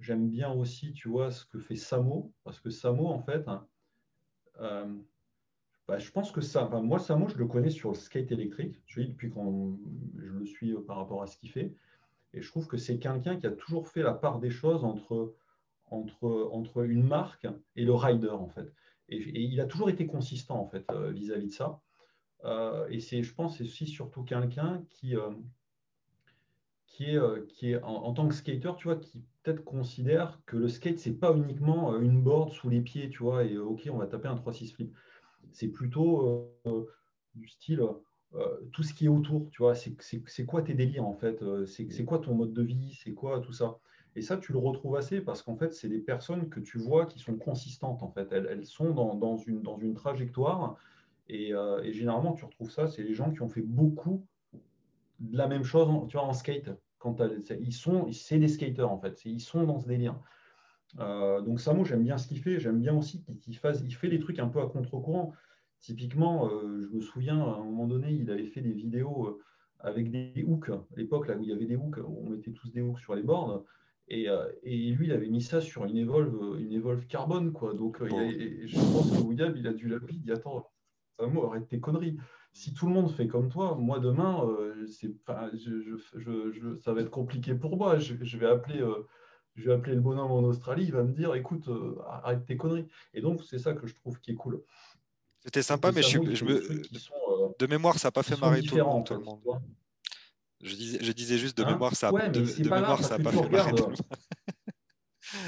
j'aime 0.00 0.28
bien 0.28 0.50
aussi, 0.52 0.92
tu 0.92 1.08
vois, 1.08 1.30
ce 1.30 1.46
que 1.46 1.60
fait 1.60 1.76
Samo, 1.76 2.32
parce 2.42 2.58
que 2.58 2.70
Samo, 2.70 3.06
en 3.06 3.20
fait, 3.20 3.46
hein, 3.46 3.68
bah, 4.58 5.98
je 5.98 6.10
pense 6.10 6.30
que 6.30 6.40
ça, 6.40 6.68
moi, 6.68 6.98
Samo, 6.98 7.28
je 7.28 7.36
le 7.36 7.46
connais 7.46 7.70
sur 7.70 7.90
le 7.90 7.96
skate 7.96 8.30
électrique, 8.32 8.80
je 8.86 9.02
depuis 9.02 9.30
quand 9.30 9.76
je 10.16 10.30
le 10.30 10.46
suis 10.46 10.72
euh, 10.72 10.80
par 10.80 10.96
rapport 10.96 11.22
à 11.22 11.26
ce 11.26 11.36
qu'il 11.36 11.50
fait. 11.50 11.74
Et 12.34 12.40
je 12.40 12.48
trouve 12.48 12.66
que 12.66 12.76
c'est 12.76 12.98
quelqu'un 12.98 13.36
qui 13.36 13.46
a 13.46 13.50
toujours 13.50 13.88
fait 13.88 14.02
la 14.02 14.14
part 14.14 14.38
des 14.38 14.50
choses 14.50 14.84
entre, 14.84 15.34
entre, 15.90 16.48
entre 16.52 16.84
une 16.84 17.02
marque 17.02 17.46
et 17.76 17.84
le 17.84 17.92
rider, 17.92 18.30
en 18.30 18.48
fait. 18.48 18.72
Et, 19.08 19.42
il 19.42 19.60
a 19.60 19.66
toujours 19.66 19.90
été 19.90 20.06
consistant, 20.06 20.60
en 20.60 20.66
fait, 20.66 20.84
euh, 20.92 21.10
vis-à-vis 21.10 21.48
de 21.48 21.52
ça. 21.52 21.80
et 22.88 22.98
je 22.98 23.34
pense, 23.34 23.58
c'est 23.58 23.64
aussi 23.64 23.86
surtout 23.86 24.22
quelqu'un 24.22 24.82
qui, 24.88 25.14
qui 26.92 27.16
est, 27.16 27.46
qui 27.48 27.72
est 27.72 27.82
en, 27.82 28.12
tant 28.12 28.28
que 28.28 28.34
skater, 28.34 28.72
tu 28.76 28.84
vois, 28.84 28.96
qui 28.96 29.22
peut-être 29.42 29.64
considère 29.64 30.40
que 30.46 30.56
le 30.56 30.68
skate, 30.68 30.98
c'est 30.98 31.18
pas 31.18 31.34
uniquement 31.34 31.94
euh, 31.94 32.00
une 32.00 32.22
board 32.22 32.52
sous 32.52 32.68
les 32.68 32.80
pieds, 32.80 33.08
tu 33.08 33.22
vois, 33.22 33.44
et 33.44 33.54
euh, 33.54 33.64
ok, 33.64 33.88
on 33.90 33.96
va 33.96 34.06
taper 34.06 34.28
un 34.28 34.36
3-6 34.36 34.74
flip. 34.74 34.94
C'est 35.52 35.68
plutôt 35.68 36.54
euh, 36.66 36.86
du 37.34 37.48
style 37.48 37.82
tout 38.72 38.82
ce 38.82 38.94
qui 38.94 39.04
est 39.04 39.08
autour, 39.08 39.50
tu 39.50 39.58
vois, 39.58 39.74
c'est 39.74 40.46
quoi 40.46 40.62
tes 40.62 40.72
délires 40.72 41.04
en 41.04 41.12
fait, 41.12 41.44
c'est 41.66 42.04
quoi 42.06 42.18
ton 42.18 42.34
mode 42.34 42.54
de 42.54 42.62
vie, 42.62 42.98
c'est 43.04 43.12
quoi 43.12 43.40
tout 43.40 43.52
ça? 43.52 43.76
Et 44.16 44.22
ça, 44.22 44.38
tu 44.38 44.52
le 44.52 44.58
retrouves 44.58 44.96
assez 44.96 45.20
parce 45.20 45.42
qu'en 45.42 45.54
fait, 45.54 45.74
c'est 45.74 45.90
des 45.90 45.98
personnes 45.98 46.48
que 46.48 46.58
tu 46.58 46.78
vois 46.78 47.04
qui 47.04 47.18
sont 47.18 47.36
consistantes 47.36 48.02
en 48.02 48.08
fait. 48.10 48.32
Elles, 48.32 48.64
sont 48.64 48.94
dans, 48.94 49.36
une, 49.36 49.60
dans 49.60 49.76
une 49.76 49.92
trajectoire 49.92 50.76
et, 51.28 51.50
et 51.50 51.92
généralement, 51.92 52.32
tu 52.32 52.46
retrouves 52.46 52.70
ça, 52.70 52.88
c'est 52.88 53.02
les 53.02 53.12
gens 53.12 53.30
qui 53.30 53.42
ont 53.42 53.50
fait 53.50 53.60
beaucoup 53.60 54.26
la 55.30 55.46
même 55.46 55.64
chose, 55.64 55.88
tu 56.08 56.16
vois, 56.16 56.26
en 56.26 56.32
skate 56.32 56.70
ils 57.60 57.72
sont, 57.72 58.10
c'est 58.12 58.38
des 58.38 58.48
skaters 58.48 58.90
en 58.90 58.98
fait, 58.98 59.24
ils 59.24 59.40
sont 59.40 59.64
dans 59.64 59.78
ce 59.78 59.86
délire. 59.86 60.18
Euh, 60.98 61.40
donc 61.40 61.60
Samo, 61.60 61.84
j'aime 61.84 62.04
bien 62.04 62.18
ce 62.18 62.28
qu'il 62.28 62.38
fait, 62.38 62.60
j'aime 62.60 62.80
bien 62.80 62.96
aussi 62.96 63.24
qu'il 63.40 63.56
fasse, 63.56 63.82
il 63.84 63.94
fait 63.94 64.08
des 64.08 64.20
trucs 64.20 64.38
un 64.38 64.48
peu 64.48 64.60
à 64.60 64.66
contre-courant. 64.66 65.32
Typiquement, 65.80 66.48
euh, 66.48 66.86
je 66.88 66.94
me 66.94 67.00
souviens 67.00 67.40
à 67.40 67.56
un 67.56 67.64
moment 67.64 67.86
donné, 67.86 68.12
il 68.12 68.30
avait 68.30 68.46
fait 68.46 68.60
des 68.60 68.72
vidéos 68.72 69.26
euh, 69.26 69.40
avec 69.80 70.10
des 70.10 70.44
hooks, 70.46 70.68
à 70.68 70.84
l'époque 70.96 71.26
là 71.26 71.36
où 71.36 71.42
il 71.42 71.48
y 71.48 71.52
avait 71.52 71.66
des 71.66 71.76
hooks, 71.76 71.98
on 71.98 72.30
mettait 72.30 72.52
tous 72.52 72.70
des 72.70 72.82
hooks 72.82 73.00
sur 73.00 73.14
les 73.14 73.22
boards. 73.22 73.64
Et, 74.08 74.26
et, 74.64 74.90
lui, 74.90 75.06
il 75.06 75.12
avait 75.12 75.28
mis 75.28 75.40
ça 75.40 75.60
sur 75.60 75.84
une 75.86 75.96
Evolve, 75.96 76.60
une 76.60 76.72
Evolve 76.72 77.06
carbone, 77.06 77.52
quoi. 77.52 77.72
Donc, 77.72 77.98
je 78.04 78.74
pense 78.74 79.10
que 79.10 79.22
William, 79.22 79.54
il 79.56 79.66
a 79.66 79.72
dû 79.72 79.88
l'appeler, 79.88 80.14
il 80.14 80.22
dit 80.22 80.32
Attends, 80.32 80.68
Samo, 81.18 81.46
arrête 81.46 81.66
tes 81.68 81.80
conneries 81.80 82.18
si 82.52 82.74
tout 82.74 82.86
le 82.86 82.92
monde 82.92 83.10
fait 83.10 83.26
comme 83.26 83.48
toi, 83.48 83.74
moi 83.76 83.98
demain, 83.98 84.44
euh, 84.44 84.86
ça 86.84 86.92
va 86.92 87.00
être 87.00 87.10
compliqué 87.10 87.54
pour 87.54 87.76
moi. 87.76 87.98
Je, 87.98 88.14
vais 88.36 88.46
appeler, 88.46 88.80
euh, 88.80 89.08
je 89.54 89.64
vais 89.68 89.72
appeler 89.72 89.94
le 89.94 90.02
bonhomme 90.02 90.30
en 90.30 90.40
Australie, 90.40 90.84
il 90.84 90.92
va 90.92 91.02
me 91.02 91.12
dire, 91.12 91.34
écoute, 91.34 91.68
euh, 91.68 91.98
arrête 92.06 92.44
tes 92.44 92.56
conneries. 92.56 92.86
Et 93.14 93.22
donc, 93.22 93.42
c'est 93.42 93.58
ça 93.58 93.72
que 93.72 93.86
je 93.86 93.94
trouve 93.94 94.20
qui 94.20 94.32
est 94.32 94.36
cool. 94.36 94.62
C'était 95.40 95.62
sympa, 95.62 95.92
mais 95.92 96.02
je, 96.02 96.18
me... 96.18 97.58
de 97.58 97.66
mémoire, 97.66 97.98
ça 97.98 98.08
n'a 98.08 98.12
pas 98.12 98.22
fait 98.22 98.38
marrer 98.38 98.62
tout 98.62 98.76
le 98.76 98.84
monde. 98.84 99.08
Je, 100.60 100.76
disais, 100.76 100.98
je 101.02 101.12
disais 101.12 101.38
juste 101.38 101.56
de 101.58 101.64
hein 101.64 101.72
mémoire, 101.72 101.96
ça 101.96 102.12
n'a 102.12 102.28
de, 102.28 102.68
pas, 102.68 102.80
pas 102.82 102.96
fait 102.98 103.18
marrer 103.18 103.72
tout 103.72 103.86
le 103.86 103.88
monde. 103.88 103.96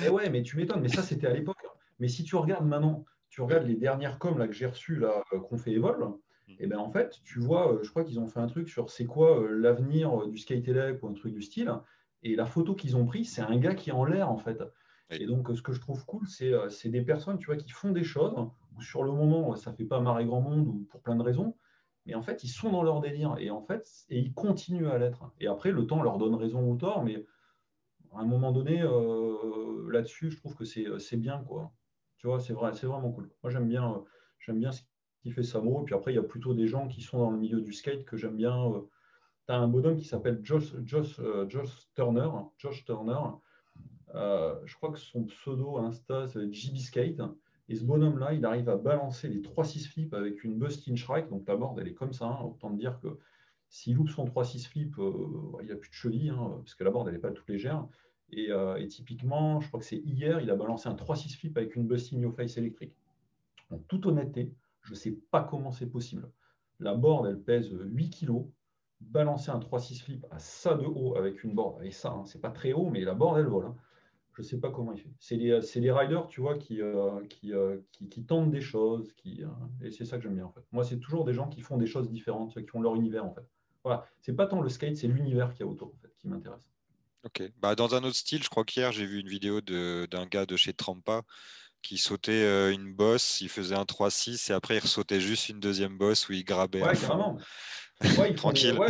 mais 0.00 0.08
ouais, 0.08 0.30
mais 0.30 0.42
tu 0.42 0.56
m'étonnes, 0.56 0.80
mais 0.80 0.88
ça, 0.88 1.02
c'était 1.02 1.28
à 1.28 1.32
l'époque. 1.32 1.58
Mais 2.00 2.08
si 2.08 2.24
tu 2.24 2.34
regardes 2.34 2.66
maintenant, 2.66 3.04
tu 3.28 3.42
regardes 3.42 3.66
les 3.66 3.76
dernières 3.76 4.18
coms 4.18 4.38
là, 4.38 4.48
que 4.48 4.54
j'ai 4.54 4.66
reçues, 4.66 4.96
là, 4.96 5.22
qu'on 5.48 5.58
fait 5.58 5.72
Evol. 5.72 6.18
Et 6.48 6.66
ben 6.66 6.78
en 6.78 6.90
fait, 6.90 7.20
tu 7.24 7.40
vois, 7.40 7.72
euh, 7.72 7.82
je 7.82 7.90
crois 7.90 8.04
qu'ils 8.04 8.20
ont 8.20 8.26
fait 8.26 8.40
un 8.40 8.46
truc 8.46 8.68
sur 8.68 8.90
c'est 8.90 9.06
quoi 9.06 9.40
euh, 9.40 9.48
l'avenir 9.58 10.22
euh, 10.22 10.28
du 10.28 10.38
skate 10.38 10.68
élect 10.68 11.02
ou 11.02 11.08
un 11.08 11.14
truc 11.14 11.32
du 11.32 11.42
style. 11.42 11.72
Et 12.22 12.36
la 12.36 12.46
photo 12.46 12.74
qu'ils 12.74 12.96
ont 12.96 13.06
prise, 13.06 13.32
c'est 13.32 13.42
un 13.42 13.56
gars 13.58 13.74
qui 13.74 13.90
est 13.90 13.92
en 13.92 14.04
l'air 14.04 14.30
en 14.30 14.38
fait. 14.38 14.62
Et 15.10 15.26
donc, 15.26 15.50
ce 15.54 15.60
que 15.60 15.72
je 15.72 15.80
trouve 15.80 16.04
cool, 16.06 16.26
c'est 16.26 16.88
des 16.88 17.02
personnes, 17.02 17.38
tu 17.38 17.46
vois, 17.46 17.56
qui 17.56 17.70
font 17.70 17.92
des 17.92 18.02
choses 18.02 18.34
où 18.74 18.80
sur 18.80 19.04
le 19.04 19.12
moment, 19.12 19.54
ça 19.54 19.72
fait 19.72 19.84
pas 19.84 20.00
marrer 20.00 20.24
grand 20.24 20.40
monde 20.40 20.66
ou 20.66 20.86
pour 20.90 21.02
plein 21.02 21.14
de 21.14 21.22
raisons. 21.22 21.54
Mais 22.06 22.14
en 22.14 22.22
fait, 22.22 22.42
ils 22.42 22.48
sont 22.48 22.70
dans 22.70 22.82
leur 22.82 23.00
délire 23.00 23.36
et 23.38 23.50
en 23.50 23.60
fait, 23.60 23.86
et 24.08 24.18
ils 24.18 24.32
continuent 24.32 24.88
à 24.88 24.96
l'être. 24.96 25.30
Et 25.40 25.46
après, 25.46 25.70
le 25.72 25.86
temps 25.86 26.02
leur 26.02 26.16
donne 26.16 26.34
raison 26.34 26.66
ou 26.66 26.76
tort, 26.76 27.04
mais 27.04 27.26
à 28.14 28.20
un 28.20 28.24
moment 28.24 28.50
donné, 28.52 28.82
là-dessus, 29.88 30.30
je 30.30 30.38
trouve 30.38 30.56
que 30.56 30.64
c'est 30.64 31.16
bien, 31.16 31.44
quoi. 31.46 31.72
Tu 32.16 32.26
vois, 32.26 32.40
c'est 32.40 32.54
vrai, 32.54 32.72
c'est 32.72 32.86
vraiment 32.86 33.12
cool. 33.12 33.30
Moi, 33.42 33.50
j'aime 33.50 33.68
bien, 33.68 34.02
j'aime 34.38 34.58
bien 34.58 34.72
ce 34.72 34.82
qui 35.24 35.32
fait 35.32 35.42
Samo. 35.42 35.80
Et 35.80 35.84
puis 35.84 35.94
après, 35.94 36.12
il 36.12 36.16
y 36.16 36.18
a 36.18 36.22
plutôt 36.22 36.52
des 36.52 36.68
gens 36.68 36.86
qui 36.86 37.00
sont 37.00 37.18
dans 37.18 37.30
le 37.30 37.38
milieu 37.38 37.62
du 37.62 37.72
skate 37.72 38.04
que 38.04 38.16
j'aime 38.16 38.36
bien. 38.36 38.72
Euh. 38.72 38.80
Tu 39.46 39.52
as 39.52 39.56
un 39.56 39.68
bonhomme 39.68 39.96
qui 39.96 40.04
s'appelle 40.04 40.40
Josh, 40.42 40.74
Josh, 40.84 41.18
euh, 41.18 41.48
Josh, 41.48 41.70
Turner. 41.94 42.28
Josh 42.58 42.84
Turner. 42.84 43.18
Euh, 44.14 44.54
je 44.64 44.76
crois 44.76 44.92
que 44.92 44.98
son 44.98 45.24
pseudo 45.24 45.78
Insta, 45.78 46.28
c'est 46.28 46.52
JB 46.52 46.76
Skate. 46.76 47.22
Et 47.70 47.74
ce 47.74 47.84
bonhomme-là, 47.84 48.34
il 48.34 48.44
arrive 48.44 48.68
à 48.68 48.76
balancer 48.76 49.28
les 49.28 49.40
3-6 49.40 49.88
flips 49.88 50.12
avec 50.12 50.44
une 50.44 50.58
Bustin 50.58 50.94
Shrike. 50.94 51.30
Donc 51.30 51.48
la 51.48 51.56
board, 51.56 51.78
elle 51.80 51.88
est 51.88 51.94
comme 51.94 52.12
ça. 52.12 52.26
Hein. 52.26 52.42
Autant 52.44 52.70
dire 52.70 53.00
que 53.00 53.18
s'il 53.70 53.96
loupe 53.96 54.10
son 54.10 54.26
3-6 54.26 54.68
flip, 54.68 54.96
il 55.62 55.68
n'a 55.68 55.76
plus 55.76 55.88
de 55.88 55.94
cheville, 55.94 56.28
hein, 56.28 56.56
parce 56.58 56.74
que 56.74 56.84
la 56.84 56.90
board, 56.90 57.08
elle 57.08 57.14
n'est 57.14 57.20
pas 57.20 57.32
toute 57.32 57.48
légère. 57.48 57.86
Et, 58.30 58.50
typiquement, 58.88 59.60
je 59.60 59.68
crois 59.68 59.80
que 59.80 59.86
c'est 59.86 59.96
hier, 59.96 60.40
il 60.40 60.50
a 60.50 60.56
balancé 60.56 60.88
un 60.88 60.94
3-6 60.94 61.38
flip 61.38 61.56
avec 61.56 61.74
une 61.74 61.86
Bustin 61.86 62.18
New 62.18 62.32
Face 62.32 62.58
électrique. 62.58 62.94
En 63.70 63.78
toute 63.78 64.04
honnêteté, 64.04 64.52
je 64.84 64.90
ne 64.90 64.94
sais 64.94 65.12
pas 65.30 65.42
comment 65.42 65.72
c'est 65.72 65.90
possible. 65.90 66.30
La 66.78 66.94
board, 66.94 67.26
elle 67.26 67.40
pèse 67.40 67.70
8 67.72 68.10
kg. 68.10 68.46
Balancer 69.00 69.50
un 69.50 69.58
3-6 69.58 70.02
flip 70.02 70.26
à 70.30 70.38
ça 70.38 70.74
de 70.74 70.86
haut 70.86 71.16
avec 71.16 71.44
une 71.44 71.54
board, 71.54 71.82
et 71.84 71.90
ça, 71.90 72.10
hein, 72.10 72.24
c'est 72.24 72.40
pas 72.40 72.50
très 72.50 72.72
haut, 72.72 72.88
mais 72.88 73.00
la 73.00 73.12
board, 73.12 73.38
elle 73.38 73.46
vole. 73.46 73.66
Hein. 73.66 73.76
Je 74.34 74.42
ne 74.42 74.46
sais 74.46 74.58
pas 74.58 74.70
comment 74.70 74.92
il 74.92 75.00
fait. 75.00 75.10
C'est 75.18 75.36
les, 75.36 75.92
riders, 75.92 76.26
tu 76.26 76.40
vois, 76.40 76.58
qui, 76.58 76.80
euh, 76.80 77.20
euh, 77.44 77.80
tentent 78.26 78.50
des 78.50 78.60
choses. 78.60 79.14
Euh, 79.26 79.46
et 79.80 79.90
c'est 79.90 80.04
ça 80.04 80.16
que 80.16 80.24
j'aime 80.24 80.34
bien, 80.34 80.46
en 80.46 80.52
fait. 80.52 80.64
Moi, 80.72 80.82
c'est 80.84 80.98
toujours 80.98 81.24
des 81.24 81.32
gens 81.32 81.48
qui 81.48 81.60
font 81.60 81.76
des 81.76 81.86
choses 81.86 82.08
différentes, 82.10 82.52
qui 82.54 82.66
font 82.66 82.80
leur 82.80 82.96
univers, 82.96 83.24
en 83.24 83.32
fait. 83.32 83.48
Voilà. 83.84 84.06
C'est 84.20 84.34
pas 84.34 84.46
tant 84.46 84.60
le 84.60 84.68
skate, 84.68 84.96
c'est 84.96 85.06
l'univers 85.06 85.52
qu'il 85.52 85.60
y 85.60 85.68
a 85.68 85.70
autour, 85.70 85.88
en 85.88 85.98
fait, 86.02 86.12
qui 86.18 86.26
m'intéresse. 86.26 86.68
Ok. 87.24 87.42
Bah, 87.60 87.76
dans 87.76 87.94
un 87.94 88.02
autre 88.02 88.16
style, 88.16 88.42
je 88.42 88.48
crois 88.48 88.64
qu'hier, 88.64 88.90
j'ai 88.90 89.06
vu 89.06 89.20
une 89.20 89.28
vidéo 89.28 89.60
d'un 89.60 90.26
gars 90.26 90.46
de 90.46 90.56
chez 90.56 90.72
Trampa 90.72 91.22
qui 91.84 91.98
sautait 91.98 92.32
euh, 92.32 92.72
une 92.72 92.92
bosse, 92.92 93.40
il 93.42 93.48
faisait 93.48 93.76
un 93.76 93.84
3-6 93.84 94.50
et 94.50 94.54
après 94.54 94.76
il 94.76 94.80
ressautait 94.80 95.20
juste 95.20 95.50
une 95.50 95.60
deuxième 95.60 95.96
bosse 95.96 96.28
où 96.28 96.32
il 96.32 96.42
grabait. 96.42 96.82
Ouais, 96.82 96.96
carrément. 96.96 97.36
Ouais, 98.18 98.34
Tranquille. 98.34 98.72
Des, 98.72 98.78
ouais, 98.78 98.88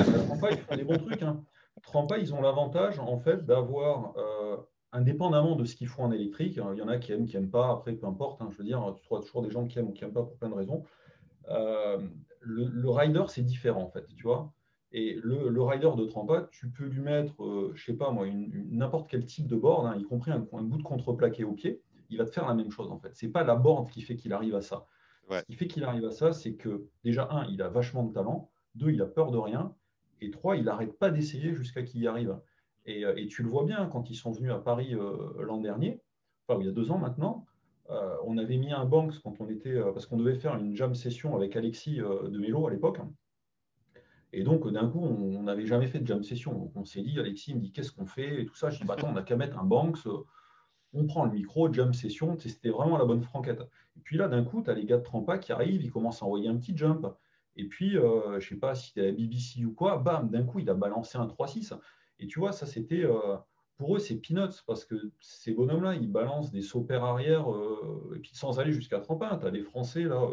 ils 0.52 0.58
font 0.58 0.76
des 0.76 0.84
bons 0.84 0.98
trucs. 0.98 1.22
Hein. 1.22 1.44
Trampa, 1.82 2.18
ils 2.18 2.32
ont 2.32 2.40
l'avantage 2.40 2.98
en 3.00 3.18
fait 3.18 3.44
d'avoir, 3.44 4.16
euh, 4.16 4.56
indépendamment 4.92 5.56
de 5.56 5.64
ce 5.64 5.74
qu'ils 5.74 5.88
font 5.88 6.04
en 6.04 6.12
électrique, 6.12 6.56
hein, 6.58 6.70
il 6.72 6.78
y 6.78 6.82
en 6.82 6.88
a 6.88 6.98
qui 6.98 7.12
aiment, 7.12 7.26
qui 7.26 7.34
n'aiment 7.34 7.50
pas, 7.50 7.72
après 7.72 7.92
peu 7.92 8.06
importe, 8.06 8.40
hein, 8.40 8.48
je 8.52 8.58
veux 8.58 8.64
dire, 8.64 8.94
tu 8.96 9.02
trouves 9.02 9.24
toujours 9.24 9.42
des 9.42 9.50
gens 9.50 9.66
qui 9.66 9.78
aiment 9.78 9.88
ou 9.88 9.92
qui 9.92 10.04
n'aiment 10.04 10.14
pas 10.14 10.22
pour 10.22 10.36
plein 10.36 10.48
de 10.48 10.54
raisons. 10.54 10.84
Euh, 11.50 11.98
le, 12.40 12.88
rider, 12.90 13.24
c'est 13.26 13.42
différent 13.42 13.82
en 13.82 13.90
fait, 13.90 14.06
tu 14.16 14.22
vois. 14.22 14.52
Et 14.92 15.18
le, 15.20 15.48
le, 15.48 15.62
rider 15.62 15.90
de 15.96 16.04
Trampa, 16.04 16.48
tu 16.52 16.70
peux 16.70 16.84
lui 16.84 17.00
mettre, 17.00 17.34
je 17.40 17.72
je 17.74 17.84
sais 17.84 17.94
pas 17.94 18.12
moi, 18.12 18.26
n'importe 18.70 19.10
quel 19.10 19.24
type 19.26 19.48
de 19.48 19.56
board, 19.56 20.00
y 20.00 20.04
compris 20.04 20.30
un, 20.30 20.46
un 20.52 20.62
bout 20.62 20.78
de 20.78 20.84
contreplaqué 20.84 21.42
au 21.42 21.52
pied 21.52 21.82
il 22.14 22.18
va 22.18 22.24
te 22.24 22.30
faire 22.30 22.46
la 22.46 22.54
même 22.54 22.70
chose 22.70 22.90
en 22.90 22.98
fait. 22.98 23.10
C'est 23.14 23.28
pas 23.28 23.42
la 23.42 23.56
board 23.56 23.90
qui 23.90 24.02
fait 24.02 24.16
qu'il 24.16 24.32
arrive 24.32 24.54
à 24.54 24.62
ça. 24.62 24.86
Ce 25.30 25.42
qui 25.42 25.54
fait 25.54 25.66
qu'il 25.66 25.84
arrive 25.84 26.04
à 26.04 26.10
ça, 26.10 26.32
c'est 26.32 26.54
que 26.54 26.86
déjà, 27.02 27.28
un, 27.30 27.46
il 27.46 27.62
a 27.62 27.68
vachement 27.68 28.04
de 28.04 28.12
talent, 28.12 28.50
deux, 28.74 28.90
il 28.90 29.00
a 29.00 29.06
peur 29.06 29.30
de 29.30 29.38
rien, 29.38 29.74
et 30.20 30.30
trois, 30.30 30.56
il 30.56 30.64
n'arrête 30.64 30.98
pas 30.98 31.10
d'essayer 31.10 31.54
jusqu'à 31.54 31.82
qu'il 31.82 32.02
y 32.02 32.06
arrive. 32.06 32.38
Et, 32.84 33.06
euh, 33.06 33.26
tu 33.28 33.42
le 33.42 33.48
vois 33.48 33.64
bien 33.64 33.86
quand 33.86 34.10
ils 34.10 34.16
sont 34.16 34.32
venus 34.32 34.52
à 34.52 34.58
Paris 34.58 34.94
euh, 34.94 35.42
l'an 35.42 35.58
dernier, 35.58 36.02
enfin 36.46 36.60
il 36.60 36.66
y 36.66 36.68
a 36.68 36.72
deux 36.72 36.90
ans 36.90 36.98
maintenant, 36.98 37.46
on 38.26 38.38
avait 38.38 38.56
mis 38.56 38.72
un 38.72 38.86
Banks 38.86 39.18
quand 39.22 39.40
on 39.40 39.48
était, 39.48 39.78
parce 39.92 40.06
qu'on 40.06 40.16
devait 40.16 40.36
faire 40.36 40.56
une 40.56 40.74
jam 40.74 40.94
session 40.94 41.36
avec 41.36 41.54
Alexis 41.54 41.96
de 41.96 42.38
Mélo 42.38 42.66
à 42.66 42.70
l'époque. 42.70 42.98
Et 44.32 44.42
donc, 44.42 44.66
d'un 44.72 44.88
coup, 44.88 45.00
on 45.00 45.42
n'avait 45.42 45.66
jamais 45.66 45.86
fait 45.86 46.00
de 46.00 46.06
jam 46.06 46.22
session. 46.24 46.52
Donc, 46.54 46.72
on 46.74 46.84
s'est 46.84 47.02
dit, 47.02 47.20
Alexis 47.20 47.54
me 47.54 47.60
dit, 47.60 47.72
qu'est-ce 47.72 47.92
qu'on 47.92 48.06
fait? 48.06 48.40
Et 48.40 48.46
tout 48.46 48.56
ça. 48.56 48.70
Je 48.70 48.78
dis, 48.78 48.84
bah, 48.84 48.94
attends, 48.94 49.10
on 49.10 49.12
n'a 49.12 49.22
qu'à 49.22 49.36
mettre 49.36 49.58
un 49.58 49.64
Banks, 49.64 50.08
on 50.94 51.06
prend 51.06 51.24
le 51.24 51.32
micro, 51.32 51.72
jam 51.72 51.92
session. 51.92 52.36
C'était 52.38 52.70
vraiment 52.70 52.96
la 52.96 53.04
bonne 53.04 53.22
franquette. 53.22 53.60
Et 53.96 54.00
puis 54.00 54.16
là, 54.16 54.28
d'un 54.28 54.44
coup, 54.44 54.62
tu 54.62 54.70
as 54.70 54.74
les 54.74 54.84
gars 54.84 54.98
de 54.98 55.02
Trampa 55.02 55.38
qui 55.38 55.52
arrivent, 55.52 55.82
ils 55.82 55.90
commencent 55.90 56.22
à 56.22 56.26
envoyer 56.26 56.48
un 56.48 56.56
petit 56.56 56.76
jump. 56.76 57.06
Et 57.56 57.68
puis, 57.68 57.96
euh, 57.96 58.40
je 58.40 58.46
ne 58.46 58.50
sais 58.50 58.56
pas 58.56 58.74
si 58.74 58.88
c'était 58.88 59.06
la 59.06 59.12
BBC 59.12 59.64
ou 59.64 59.72
quoi, 59.72 59.98
bam, 59.98 60.28
d'un 60.30 60.44
coup, 60.44 60.58
il 60.58 60.70
a 60.70 60.74
balancé 60.74 61.18
un 61.18 61.26
3-6. 61.26 61.74
Et 62.18 62.26
tu 62.26 62.38
vois, 62.38 62.52
ça, 62.52 62.66
c'était. 62.66 63.04
Euh, 63.04 63.36
pour 63.76 63.96
eux, 63.96 63.98
c'est 63.98 64.16
peanuts, 64.16 64.62
parce 64.68 64.84
que 64.84 64.94
ces 65.20 65.52
bonhommes-là, 65.52 65.96
ils 65.96 66.10
balancent 66.10 66.52
des 66.52 66.62
saupères 66.62 67.02
arrière, 67.02 67.52
euh, 67.52 68.14
et 68.14 68.20
puis 68.20 68.30
sans 68.32 68.60
aller 68.60 68.72
jusqu'à 68.72 69.00
Trampin. 69.00 69.36
Tu 69.36 69.46
as 69.46 69.50
des 69.50 69.62
Français, 69.62 70.04
là, 70.04 70.28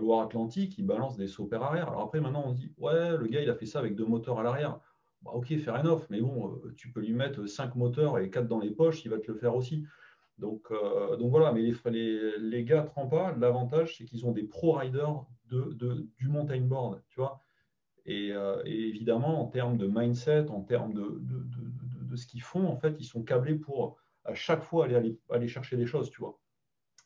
Loire-Atlantique, 0.00 0.78
ils 0.78 0.86
balancent 0.86 1.16
des 1.16 1.26
saupères 1.26 1.64
arrière. 1.64 1.88
Alors 1.88 2.02
après, 2.02 2.20
maintenant, 2.20 2.44
on 2.46 2.52
dit, 2.52 2.72
ouais, 2.78 3.16
le 3.16 3.26
gars, 3.26 3.40
il 3.40 3.50
a 3.50 3.56
fait 3.56 3.66
ça 3.66 3.80
avec 3.80 3.96
deux 3.96 4.06
moteurs 4.06 4.38
à 4.38 4.44
l'arrière. 4.44 4.78
Bah, 5.24 5.32
ok, 5.34 5.56
fair 5.58 5.80
enough, 5.80 6.02
mais 6.10 6.20
bon, 6.20 6.60
tu 6.76 6.92
peux 6.92 7.00
lui 7.00 7.12
mettre 7.12 7.46
cinq 7.46 7.74
moteurs 7.74 8.18
et 8.18 8.30
quatre 8.30 8.48
dans 8.48 8.60
les 8.60 8.70
poches, 8.70 9.04
il 9.04 9.10
va 9.10 9.18
te 9.18 9.30
le 9.30 9.38
faire 9.38 9.56
aussi. 9.56 9.84
Donc, 10.38 10.72
donc 11.18 11.30
voilà, 11.30 11.52
mais 11.52 11.62
les, 11.62 11.74
les, 11.90 12.38
les 12.38 12.64
gars 12.64 12.82
Trampa, 12.82 13.34
l'avantage, 13.38 13.96
c'est 13.96 14.04
qu'ils 14.04 14.26
ont 14.26 14.32
des 14.32 14.42
pro-riders 14.42 15.24
de, 15.50 16.06
du 16.18 16.28
mountain 16.28 16.60
board, 16.60 17.00
tu 17.08 17.20
vois. 17.20 17.40
Euh, 18.08 18.62
et, 18.64 18.88
évidemment, 18.88 19.40
en 19.40 19.46
termes 19.46 19.78
de 19.78 19.86
mindset, 19.86 20.48
en 20.50 20.62
termes 20.62 20.92
de, 20.92 21.20
de, 21.20 22.16
ce 22.16 22.26
qu'ils 22.26 22.42
font, 22.42 22.66
en 22.68 22.76
fait, 22.76 22.96
ils 23.00 23.04
sont 23.04 23.22
câblés 23.22 23.56
pour 23.56 23.96
à 24.24 24.34
chaque 24.34 24.62
fois 24.62 24.84
aller, 24.84 25.18
aller, 25.30 25.48
chercher 25.48 25.76
des 25.76 25.86
choses, 25.86 26.10
tu 26.10 26.20
vois. 26.20 26.38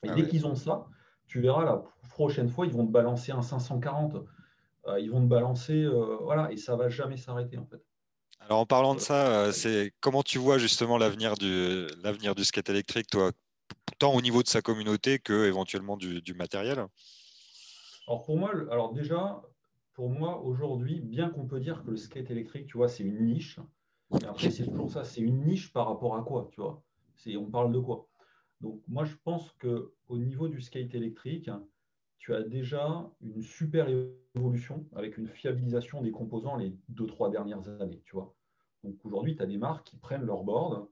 Et 0.03 0.11
ah 0.11 0.15
dès 0.15 0.27
qu'ils 0.27 0.47
ont 0.47 0.55
ça, 0.55 0.87
tu 1.27 1.41
verras 1.41 1.65
la 1.65 1.83
prochaine 2.11 2.49
fois, 2.49 2.67
ils 2.67 2.73
vont 2.73 2.87
te 2.87 2.93
balancer 2.93 3.33
un 3.33 3.43
540, 3.43 4.17
euh, 4.87 5.01
ils 5.01 5.11
vont 5.11 5.23
te 5.23 5.27
balancer, 5.27 5.83
euh, 5.83 6.19
voilà, 6.21 6.53
et 6.53 6.57
ça 6.57 6.77
va 6.77 6.89
jamais 6.89 7.17
s'arrêter 7.17 7.57
en 7.57 7.65
fait. 7.65 7.83
Alors 8.49 8.61
en 8.61 8.67
parlant 8.67 8.95
de 8.95 9.01
ça, 9.01 9.53
c'est 9.53 9.93
comment 10.01 10.23
tu 10.23 10.39
vois 10.39 10.57
justement 10.57 10.97
l'avenir 10.97 11.35
du 11.35 11.87
l'avenir 12.03 12.35
du 12.35 12.47
skate 12.47 12.71
électrique, 12.71 13.09
toi, 13.11 13.31
tant 13.99 14.15
au 14.15 14.23
niveau 14.23 14.43
de 14.43 14.49
sa 14.49 14.63
communauté 14.63 15.19
que 15.19 15.47
éventuellement 15.47 15.99
du, 15.99 16.23
du 16.23 16.33
matériel? 16.33 16.87
Alors 18.07 18.25
pour 18.25 18.39
moi, 18.39 18.51
alors 18.71 18.95
déjà, 18.95 19.43
pour 19.93 20.09
moi, 20.09 20.41
aujourd'hui, 20.41 20.99
bien 21.01 21.29
qu'on 21.29 21.47
peut 21.47 21.61
dire 21.61 21.85
que 21.85 21.91
le 21.91 21.99
skate 21.99 22.31
électrique, 22.31 22.67
tu 22.69 22.79
vois, 22.79 22.89
c'est 22.89 23.03
une 23.05 23.27
niche, 23.27 23.61
mais 24.13 24.25
après, 24.25 24.51
c'est 24.51 24.65
toujours 24.65 24.91
ça, 24.91 25.05
c'est 25.05 25.21
une 25.21 25.45
niche 25.45 25.71
par 25.71 25.87
rapport 25.87 26.17
à 26.17 26.23
quoi, 26.23 26.49
tu 26.51 26.63
vois? 26.63 26.83
On 27.37 27.51
parle 27.51 27.71
de 27.71 27.79
quoi? 27.79 28.09
Donc 28.63 28.81
moi, 28.89 29.05
je 29.05 29.15
pense 29.25 29.53
qu'au 29.61 30.17
niveau 30.17 30.49
du 30.49 30.63
skate 30.63 30.95
électrique, 30.95 31.51
tu 32.19 32.35
as 32.35 32.43
déjà 32.43 33.11
une 33.21 33.43
super 33.43 33.89
évolution 34.35 34.87
avec 34.97 35.19
une 35.19 35.29
fiabilisation 35.29 36.01
des 36.01 36.13
composants 36.13 36.57
les 36.57 36.75
deux, 36.89 37.07
trois 37.07 37.29
dernières 37.29 37.69
années, 37.83 38.01
tu 38.07 38.13
vois? 38.13 38.35
Donc 38.85 38.97
aujourd'hui, 39.05 39.37
tu 39.37 39.43
as 39.43 39.47
des 39.47 39.59
marques 39.59 39.87
qui 39.87 39.97
prennent 39.97 40.25
leur 40.25 40.45
board, 40.45 40.89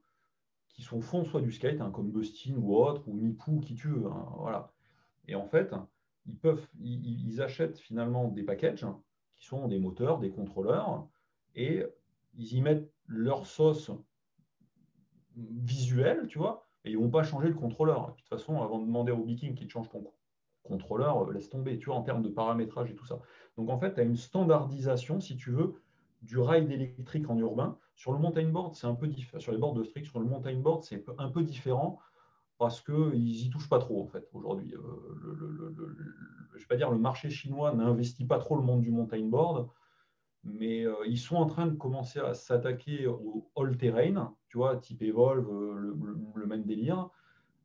qui 0.69 0.81
sont 0.83 1.01
font 1.01 1.23
soit 1.23 1.41
du 1.41 1.51
skate, 1.51 1.81
hein, 1.81 1.91
comme 1.91 2.11
Bustin 2.11 2.55
ou 2.57 2.75
autre, 2.75 3.07
ou 3.07 3.13
Mipou, 3.13 3.59
qui 3.59 3.75
tu 3.75 3.87
veux, 3.87 4.07
hein, 4.07 4.27
voilà. 4.37 4.71
Et 5.27 5.35
en 5.35 5.45
fait, 5.45 5.73
ils, 6.79 7.41
achètent 7.41 7.79
finalement 7.79 8.27
des 8.27 8.43
packages 8.43 8.85
qui 9.35 9.45
sont 9.45 9.67
des 9.67 9.79
moteurs, 9.79 10.19
des 10.19 10.29
contrôleurs, 10.29 11.07
et 11.55 11.83
ils 12.37 12.53
y 12.53 12.61
mettent 12.61 12.91
leur 13.07 13.45
sauce 13.45 13.91
visuelle, 15.35 16.27
tu 16.27 16.37
vois, 16.37 16.67
et 16.83 16.91
ils 16.91 16.97
ne 16.97 17.01
vont 17.03 17.09
pas 17.09 17.23
changer 17.23 17.47
le 17.47 17.55
contrôleur. 17.55 18.11
de 18.11 18.15
toute 18.15 18.27
façon, 18.27 18.61
avant 18.61 18.79
de 18.79 18.85
demander 18.85 19.11
au 19.11 19.23
Viking 19.23 19.55
qu'il 19.55 19.69
change 19.69 19.89
ton 19.89 20.03
contrôleur, 20.63 21.23
euh, 21.23 21.33
laisse 21.33 21.49
tomber, 21.49 21.77
tu 21.79 21.85
vois, 21.85 21.95
en 21.95 22.03
termes 22.03 22.21
de 22.21 22.29
paramétrage 22.29 22.91
et 22.91 22.95
tout 22.95 23.05
ça. 23.05 23.19
Donc 23.57 23.69
en 23.69 23.79
fait, 23.79 23.93
tu 23.93 23.99
as 23.99 24.03
une 24.03 24.17
standardisation, 24.17 25.19
si 25.19 25.37
tu 25.37 25.51
veux, 25.51 25.75
du 26.27 26.39
ride 26.39 26.69
électrique 26.71 27.29
en 27.29 27.37
urbain. 27.37 27.77
Sur 27.95 28.11
le 28.11 28.19
mountain 28.19 28.47
board, 28.49 28.75
c'est 28.75 28.85
un 28.85 28.93
peu 28.93 29.07
différent. 29.07 29.39
Sur 29.39 29.53
les 29.53 29.57
bords 29.57 29.73
de 29.73 29.83
strict, 29.83 30.05
sur 30.05 30.19
le 30.19 30.25
mountain 30.25 30.55
board, 30.59 30.83
c'est 30.83 31.03
un 31.17 31.29
peu 31.29 31.41
différent 31.41 31.99
parce 32.57 32.81
qu'ils 32.81 33.21
n'y 33.21 33.49
touchent 33.49 33.69
pas 33.69 33.79
trop, 33.79 34.01
en 34.03 34.07
fait, 34.07 34.27
aujourd'hui. 34.33 34.73
Euh, 34.75 34.81
je 35.21 36.55
ne 36.55 36.59
vais 36.59 36.65
pas 36.67 36.75
dire 36.75 36.91
le 36.91 36.97
marché 36.97 37.29
chinois 37.29 37.73
n'investit 37.73 38.25
pas 38.25 38.39
trop 38.39 38.55
le 38.55 38.63
monde 38.63 38.81
du 38.81 38.91
mountain 38.91 39.25
board, 39.25 39.69
mais 40.43 40.85
euh, 40.85 40.95
ils 41.07 41.19
sont 41.19 41.35
en 41.35 41.45
train 41.45 41.67
de 41.67 41.75
commencer 41.75 42.19
à 42.19 42.33
s'attaquer 42.33 43.07
au 43.07 43.49
all-terrain, 43.55 44.35
tu 44.49 44.57
vois, 44.57 44.77
type 44.77 45.01
Evolve, 45.01 45.49
euh, 45.49 45.95
le, 46.35 46.45
même 46.45 46.63
délire. 46.63 47.09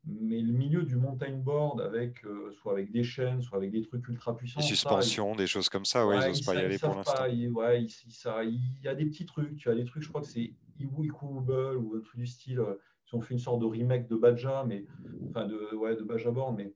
Mais 0.04 0.40
le 0.40 0.52
milieu 0.52 0.82
du 0.82 0.96
mountain 0.96 1.36
board, 1.36 1.80
avec, 1.80 2.24
soit 2.60 2.72
avec 2.72 2.90
des 2.90 3.04
chaînes, 3.04 3.40
soit 3.40 3.58
avec 3.58 3.70
des 3.70 3.82
trucs 3.82 4.06
ultra 4.08 4.36
puissants. 4.36 4.60
Des 4.60 4.66
suspensions, 4.66 5.36
des 5.36 5.46
choses 5.46 5.68
comme 5.68 5.84
ça, 5.84 6.06
ouais, 6.06 6.18
ils 6.20 6.28
n'osent 6.28 6.40
pas 6.42 6.54
y 6.54 6.58
aller 6.58 6.78
pour 6.78 6.94
l'instant. 6.96 7.22
Ouais, 7.22 7.84
il, 7.84 8.60
y 8.82 8.88
a 8.88 8.94
des 8.94 9.06
petits 9.06 9.26
trucs, 9.26 9.56
tu 9.56 9.70
as 9.70 9.74
des 9.74 9.84
trucs, 9.84 10.02
je 10.02 10.08
crois 10.08 10.22
que 10.22 10.26
c'est 10.26 10.54
Iwikubel 10.80 11.76
ou 11.76 11.94
un 11.96 12.00
truc 12.00 12.18
du 12.18 12.26
style 12.26 12.60
ont 13.16 13.20
fait 13.20 13.34
une 13.34 13.40
sorte 13.40 13.60
de 13.60 13.66
remake 13.66 14.08
de 14.08 14.16
Baja, 14.16 14.64
mais 14.66 14.84
enfin 15.30 15.46
de, 15.46 15.74
ouais, 15.74 15.96
de 15.96 16.02
Baja 16.02 16.30
Born, 16.30 16.56
mais 16.56 16.74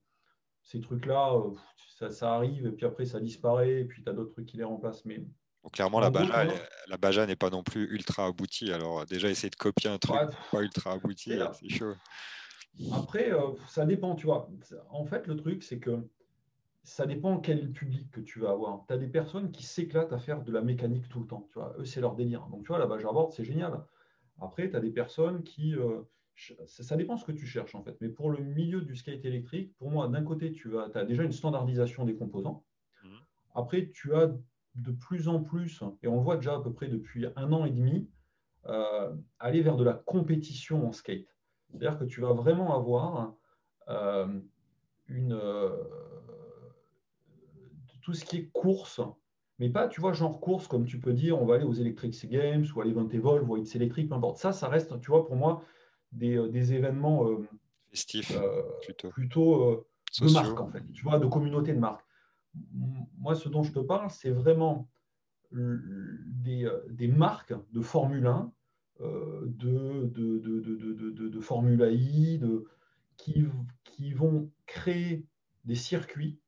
ces 0.63 0.81
trucs-là, 0.81 1.35
euh, 1.35 1.55
ça, 1.99 2.11
ça, 2.11 2.35
arrive, 2.35 2.67
et 2.67 2.73
puis 2.73 2.87
après 2.87 3.05
ça 3.05 3.21
disparaît, 3.21 3.81
et 3.81 3.85
puis 3.85 4.03
tu 4.03 4.11
as 4.11 4.13
d'autres 4.13 4.33
trucs 4.33 4.47
qui 4.47 4.57
les 4.57 4.65
remplacent. 4.65 5.05
Mais... 5.05 5.25
clairement, 5.73 6.01
la 6.01 6.11
Baja, 6.11 6.47
la 6.89 6.97
Baja 6.97 7.27
n'est 7.27 7.37
pas 7.37 7.51
non 7.51 7.63
plus 7.63 7.89
ultra 7.93 8.27
aboutie. 8.27 8.73
Alors 8.73 9.07
déjà, 9.07 9.29
essayer 9.29 9.51
de 9.51 9.57
copier 9.57 9.91
un 9.91 9.99
truc 9.99 10.17
pas 10.51 10.63
ultra 10.63 10.93
abouti, 10.93 11.39
c'est 11.53 11.69
chaud. 11.69 11.95
Après, 12.93 13.33
euh, 13.33 13.53
ça 13.69 13.87
dépend, 13.87 14.15
tu 14.15 14.27
vois. 14.27 14.49
En 14.91 15.05
fait, 15.05 15.27
le 15.27 15.37
truc, 15.37 15.63
c'est 15.63 15.79
que 15.79 16.07
ça 16.83 17.07
dépend 17.07 17.39
quel 17.39 17.73
public 17.73 18.11
que 18.11 18.21
tu 18.21 18.39
vas 18.39 18.51
avoir. 18.51 18.85
Tu 18.87 18.95
as 18.95 18.99
des 18.99 19.09
personnes 19.09 19.51
qui 19.51 19.65
s'éclatent 19.65 20.13
à 20.13 20.19
faire 20.19 20.43
de 20.43 20.53
la 20.53 20.63
mécanique 20.63 21.09
tout 21.09 21.21
le 21.21 21.27
temps. 21.27 21.47
Tu 21.49 21.59
vois. 21.59 21.75
Eux, 21.79 21.85
c'est 21.85 22.01
leur 22.01 22.15
délire. 22.15 22.47
Donc, 22.47 22.63
tu 22.63 22.69
vois, 22.69 22.79
la 22.79 22.87
Baja 22.87 23.11
Board, 23.11 23.33
c'est 23.33 23.45
génial. 23.45 23.83
Après, 24.41 24.71
tu 24.71 24.77
as 24.77 24.81
des 24.81 24.91
personnes 24.91 25.43
qui, 25.43 25.75
euh, 25.75 26.03
ça 26.67 26.97
dépend 26.97 27.17
ce 27.17 27.25
que 27.25 27.33
tu 27.33 27.47
cherches 27.47 27.75
en 27.75 27.83
fait. 27.83 27.97
Mais 28.01 28.09
pour 28.09 28.31
le 28.31 28.39
milieu 28.39 28.83
du 28.83 28.95
skate 28.95 29.25
électrique, 29.25 29.75
pour 29.79 29.91
moi, 29.91 30.09
d'un 30.09 30.23
côté, 30.23 30.53
tu 30.53 30.79
as, 30.79 31.05
déjà 31.05 31.23
une 31.23 31.33
standardisation 31.33 32.05
des 32.05 32.15
composants. 32.15 32.65
Mhm. 33.03 33.11
Après, 33.55 33.89
tu 33.89 34.15
as 34.15 34.33
de 34.75 34.91
plus 34.91 35.29
en 35.29 35.43
plus, 35.43 35.83
et 36.03 36.09
on 36.09 36.17
le 36.17 36.23
voit 36.23 36.37
déjà 36.37 36.57
à 36.57 36.61
peu 36.61 36.73
près 36.73 36.89
depuis 36.89 37.27
un 37.37 37.53
an 37.53 37.65
et 37.65 37.71
demi, 37.71 38.11
euh, 38.67 39.15
aller 39.39 39.63
vers 39.63 39.77
de 39.77 39.85
la 39.85 39.95
compétition 39.95 40.87
en 40.87 40.93
skate. 40.93 41.36
C'est-à-dire 41.77 41.99
que 41.99 42.05
tu 42.05 42.21
vas 42.21 42.33
vraiment 42.33 42.75
avoir 42.75 43.35
euh, 43.89 44.27
une, 45.09 45.33
euh, 45.33 45.71
tout 48.03 48.15
ce 48.15 48.25
qui 48.25 48.39
est 48.39 48.51
course, 48.51 49.01
mais 49.59 49.69
pas, 49.69 49.89
tu 49.89 50.01
vois, 50.01 50.13
genre 50.13 50.41
course, 50.41 50.69
comme 50.69 50.87
tu 50.87 50.99
peux 50.99 51.13
dire, 51.13 51.41
on 51.41 51.45
va 51.45 51.57
aller 51.57 51.65
aux 51.65 51.75
Electric 51.75 52.29
Games 52.29 52.65
ou 52.75 52.81
à 52.81 52.85
l'Event 52.85 53.09
Evolve 53.11 53.49
ou 53.49 53.57
à 53.57 53.59
It's 53.59 53.75
Electric, 53.75 54.09
peu 54.09 54.15
importe. 54.15 54.39
Ça, 54.39 54.53
ça 54.53 54.69
reste, 54.69 54.99
tu 55.01 55.11
vois, 55.11 55.27
pour 55.27 55.37
moi, 55.37 55.63
des, 56.13 56.37
euh, 56.37 56.49
des 56.49 56.73
événements 56.73 57.29
euh, 57.29 57.47
festifs, 57.91 58.37
plutôt, 58.83 59.11
plutôt 59.11 59.87
de 60.21 60.33
marque, 60.33 60.61
en 60.61 60.69
fait, 60.69 60.83
tu 60.93 61.03
vois, 61.03 61.19
de 61.19 61.27
communauté 61.27 61.75
de 61.75 61.79
marque. 61.79 62.05
Moi, 63.19 63.35
ce 63.35 63.51
dont 63.51 63.63
je 63.63 63.73
te 63.73 63.81
parle, 63.81 64.11
c'est 64.11 64.31
vraiment 64.31 64.89
des, 65.53 66.69
des, 66.89 67.09
marques 67.09 67.55
de 67.73 67.81
Formule 67.83 68.27
1, 68.27 68.51
de, 69.01 70.07
de, 70.07 70.39
de, 70.39 71.91
I, 71.93 72.41
qui, 73.17 73.45
qui 73.85 74.13
vont 74.13 74.51
créer 74.67 75.25
des 75.65 75.75
circuits 75.75 76.39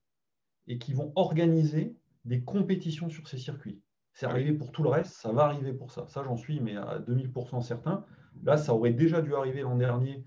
et 0.67 0.79
qui 0.79 0.93
vont 0.93 1.13
organiser 1.17 1.97
des 2.25 2.43
compétitions 2.43 3.09
sur 3.09 3.29
ces 3.29 3.39
circuits. 3.39 3.81
C'est 4.13 4.27
arrivé 4.27 4.53
pour 4.53 4.73
tout 4.73 4.83
le 4.83 4.89
reste, 4.89 5.13
ça 5.13 5.33
va 5.33 5.45
arriver 5.45 5.73
pour 5.73 5.93
ça. 5.93 6.07
Ça, 6.09 6.23
j'en 6.25 6.37
suis 6.37 6.61
mais 6.61 6.77
à 6.77 6.99
2000% 7.01 7.63
certain. 7.63 8.05
Là, 8.43 8.57
ça 8.57 8.75
aurait 8.75 8.93
déjà 8.93 9.23
dû 9.23 9.35
arriver 9.35 9.63
l'an 9.63 9.77
dernier, 9.77 10.25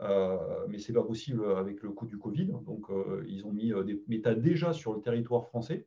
euh, 0.00 0.38
mais 0.68 0.78
ce 0.78 0.90
n'est 0.90 0.98
pas 0.98 1.04
possible 1.04 1.44
avec 1.56 1.82
le 1.82 1.90
coup 1.90 2.06
du 2.06 2.18
Covid. 2.18 2.46
Donc, 2.46 2.90
euh, 2.90 3.24
ils 3.28 3.46
ont 3.46 3.52
mis 3.52 3.72
euh, 3.72 3.84
des. 3.84 4.02
Mais 4.08 4.20
tu 4.20 4.28
as 4.28 4.34
déjà 4.34 4.72
sur 4.72 4.94
le 4.94 5.00
territoire 5.00 5.46
français 5.46 5.86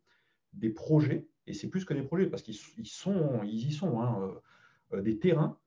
des 0.54 0.70
projets, 0.70 1.28
et 1.46 1.54
c'est 1.54 1.68
plus 1.68 1.86
que 1.86 1.94
des 1.94 2.02
projets, 2.02 2.28
parce 2.28 2.42
qu'ils 2.42 2.56
sont, 2.56 3.42
ils 3.44 3.68
y 3.68 3.72
sont, 3.72 4.02
hein, 4.02 4.34
des 5.02 5.20
terrains 5.20 5.58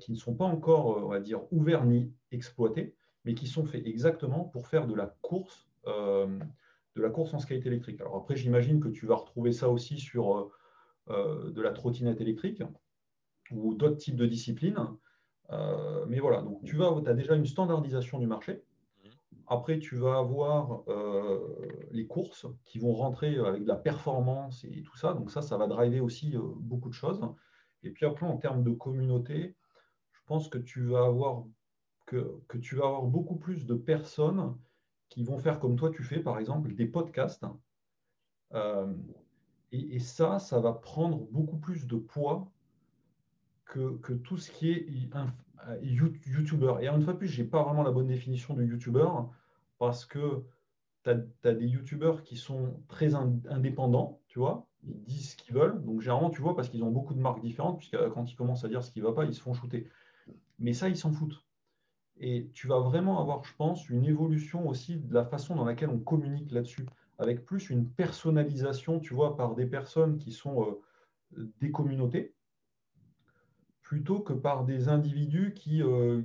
qui 0.00 0.12
ne 0.12 0.16
sont 0.16 0.34
pas 0.34 0.44
encore, 0.44 1.04
on 1.04 1.08
va 1.08 1.20
dire, 1.20 1.40
ouverts 1.52 1.84
ni 1.84 2.12
exploités, 2.30 2.94
mais 3.24 3.34
qui 3.34 3.46
sont 3.46 3.64
faits 3.64 3.86
exactement 3.86 4.44
pour 4.44 4.66
faire 4.66 4.86
de 4.86 4.94
la 4.94 5.06
course, 5.22 5.68
de 5.86 7.02
la 7.02 7.10
course 7.10 7.34
en 7.34 7.38
skate 7.38 7.66
électrique. 7.66 8.00
Alors 8.00 8.16
après, 8.16 8.34
j'imagine 8.34 8.80
que 8.80 8.88
tu 8.88 9.06
vas 9.06 9.16
retrouver 9.16 9.52
ça 9.52 9.68
aussi 9.68 9.98
sur 9.98 10.50
de 11.08 11.60
la 11.60 11.70
trottinette 11.72 12.20
électrique 12.20 12.62
ou 13.50 13.74
d'autres 13.74 13.96
types 13.96 14.16
de 14.16 14.26
disciplines. 14.26 14.78
Euh, 15.50 16.04
mais 16.08 16.18
voilà, 16.18 16.42
donc 16.42 16.62
tu 16.64 16.76
vas, 16.76 16.94
as 17.06 17.14
déjà 17.14 17.34
une 17.34 17.46
standardisation 17.46 18.18
du 18.18 18.26
marché. 18.26 18.62
Après, 19.48 19.78
tu 19.78 19.96
vas 19.96 20.18
avoir 20.18 20.82
euh, 20.88 21.40
les 21.90 22.06
courses 22.06 22.46
qui 22.64 22.78
vont 22.78 22.94
rentrer 22.94 23.36
avec 23.36 23.64
de 23.64 23.68
la 23.68 23.76
performance 23.76 24.64
et 24.64 24.82
tout 24.82 24.96
ça. 24.96 25.12
Donc 25.12 25.30
ça, 25.30 25.42
ça 25.42 25.58
va 25.58 25.66
driver 25.66 26.00
aussi 26.00 26.36
euh, 26.36 26.40
beaucoup 26.56 26.88
de 26.88 26.94
choses. 26.94 27.20
Et 27.82 27.90
puis 27.90 28.06
après, 28.06 28.26
en 28.26 28.36
termes 28.36 28.62
de 28.62 28.70
communauté, 28.70 29.56
je 30.12 30.20
pense 30.26 30.48
que 30.48 30.58
tu 30.58 30.82
vas 30.82 31.04
avoir 31.04 31.44
que, 32.06 32.58
tu 32.60 32.76
vas 32.76 32.86
avoir 32.86 33.02
beaucoup 33.04 33.36
plus 33.36 33.64
de 33.64 33.74
personnes 33.74 34.56
qui 35.08 35.24
vont 35.24 35.38
faire 35.38 35.60
comme 35.60 35.76
toi 35.76 35.90
tu 35.90 36.02
fais, 36.02 36.20
par 36.20 36.38
exemple, 36.38 36.74
des 36.74 36.86
podcasts. 36.86 37.46
Euh, 38.52 38.92
et, 39.70 39.98
ça, 39.98 40.38
ça 40.38 40.60
va 40.60 40.74
prendre 40.74 41.26
beaucoup 41.30 41.56
plus 41.56 41.86
de 41.86 41.96
poids 41.96 42.50
que, 43.64 43.96
que 43.98 44.12
tout 44.12 44.36
ce 44.36 44.50
qui 44.50 44.70
est 44.70 44.86
YouTuber. 45.82 46.74
Et 46.82 46.88
une 46.88 47.02
fois 47.02 47.14
de 47.14 47.18
plus, 47.18 47.28
je 47.28 47.42
n'ai 47.42 47.48
pas 47.48 47.62
vraiment 47.62 47.82
la 47.82 47.90
bonne 47.90 48.08
définition 48.08 48.52
de 48.54 48.62
YouTuber 48.62 49.08
parce 49.78 50.04
que 50.04 50.44
tu 51.04 51.10
as, 51.10 51.54
des 51.54 51.66
YouTubers 51.66 52.22
qui 52.22 52.36
sont 52.36 52.82
très 52.88 53.14
indépendants, 53.14 54.20
tu 54.28 54.38
vois, 54.38 54.66
ils 54.84 55.02
disent 55.02 55.32
ce 55.32 55.36
qu'ils 55.36 55.54
veulent. 55.54 55.82
Donc, 55.82 56.00
généralement, 56.00 56.30
tu 56.30 56.42
vois, 56.42 56.56
parce 56.56 56.68
qu'ils 56.68 56.82
ont 56.82 56.90
beaucoup 56.90 57.14
de 57.14 57.20
marques 57.20 57.40
différentes, 57.40 57.78
puisque 57.78 57.96
quand 58.10 58.30
ils 58.30 58.36
commencent 58.36 58.64
à 58.64 58.68
dire 58.68 58.82
ce 58.82 58.90
qui 58.90 59.00
ne 59.00 59.06
va 59.06 59.12
pas, 59.12 59.24
ils 59.24 59.34
se 59.34 59.40
font 59.40 59.54
shooter. 59.54 59.88
Mais 60.58 60.72
ça, 60.72 60.88
ils 60.88 60.96
s'en 60.96 61.12
foutent. 61.12 61.44
Et 62.18 62.50
tu 62.54 62.66
vas 62.66 62.78
vraiment 62.78 63.20
avoir, 63.20 63.44
je 63.44 63.54
pense, 63.56 63.88
une 63.88 64.04
évolution 64.04 64.68
aussi 64.68 64.96
de 64.96 65.14
la 65.14 65.24
façon 65.24 65.56
dans 65.56 65.64
laquelle 65.64 65.90
on 65.90 65.98
communique 65.98 66.52
là-dessus, 66.52 66.86
avec 67.18 67.44
plus 67.44 67.70
une 67.70 67.88
personnalisation, 67.88 69.00
tu 69.00 69.14
vois, 69.14 69.36
par 69.36 69.54
des 69.54 69.66
personnes 69.66 70.18
qui 70.18 70.32
sont 70.32 70.62
euh, 71.36 71.50
des 71.60 71.70
communautés, 71.70 72.34
plutôt 73.82 74.20
que 74.20 74.32
par 74.32 74.64
des 74.64 74.88
individus 74.88 75.52
qui, 75.54 75.82
euh, 75.82 76.22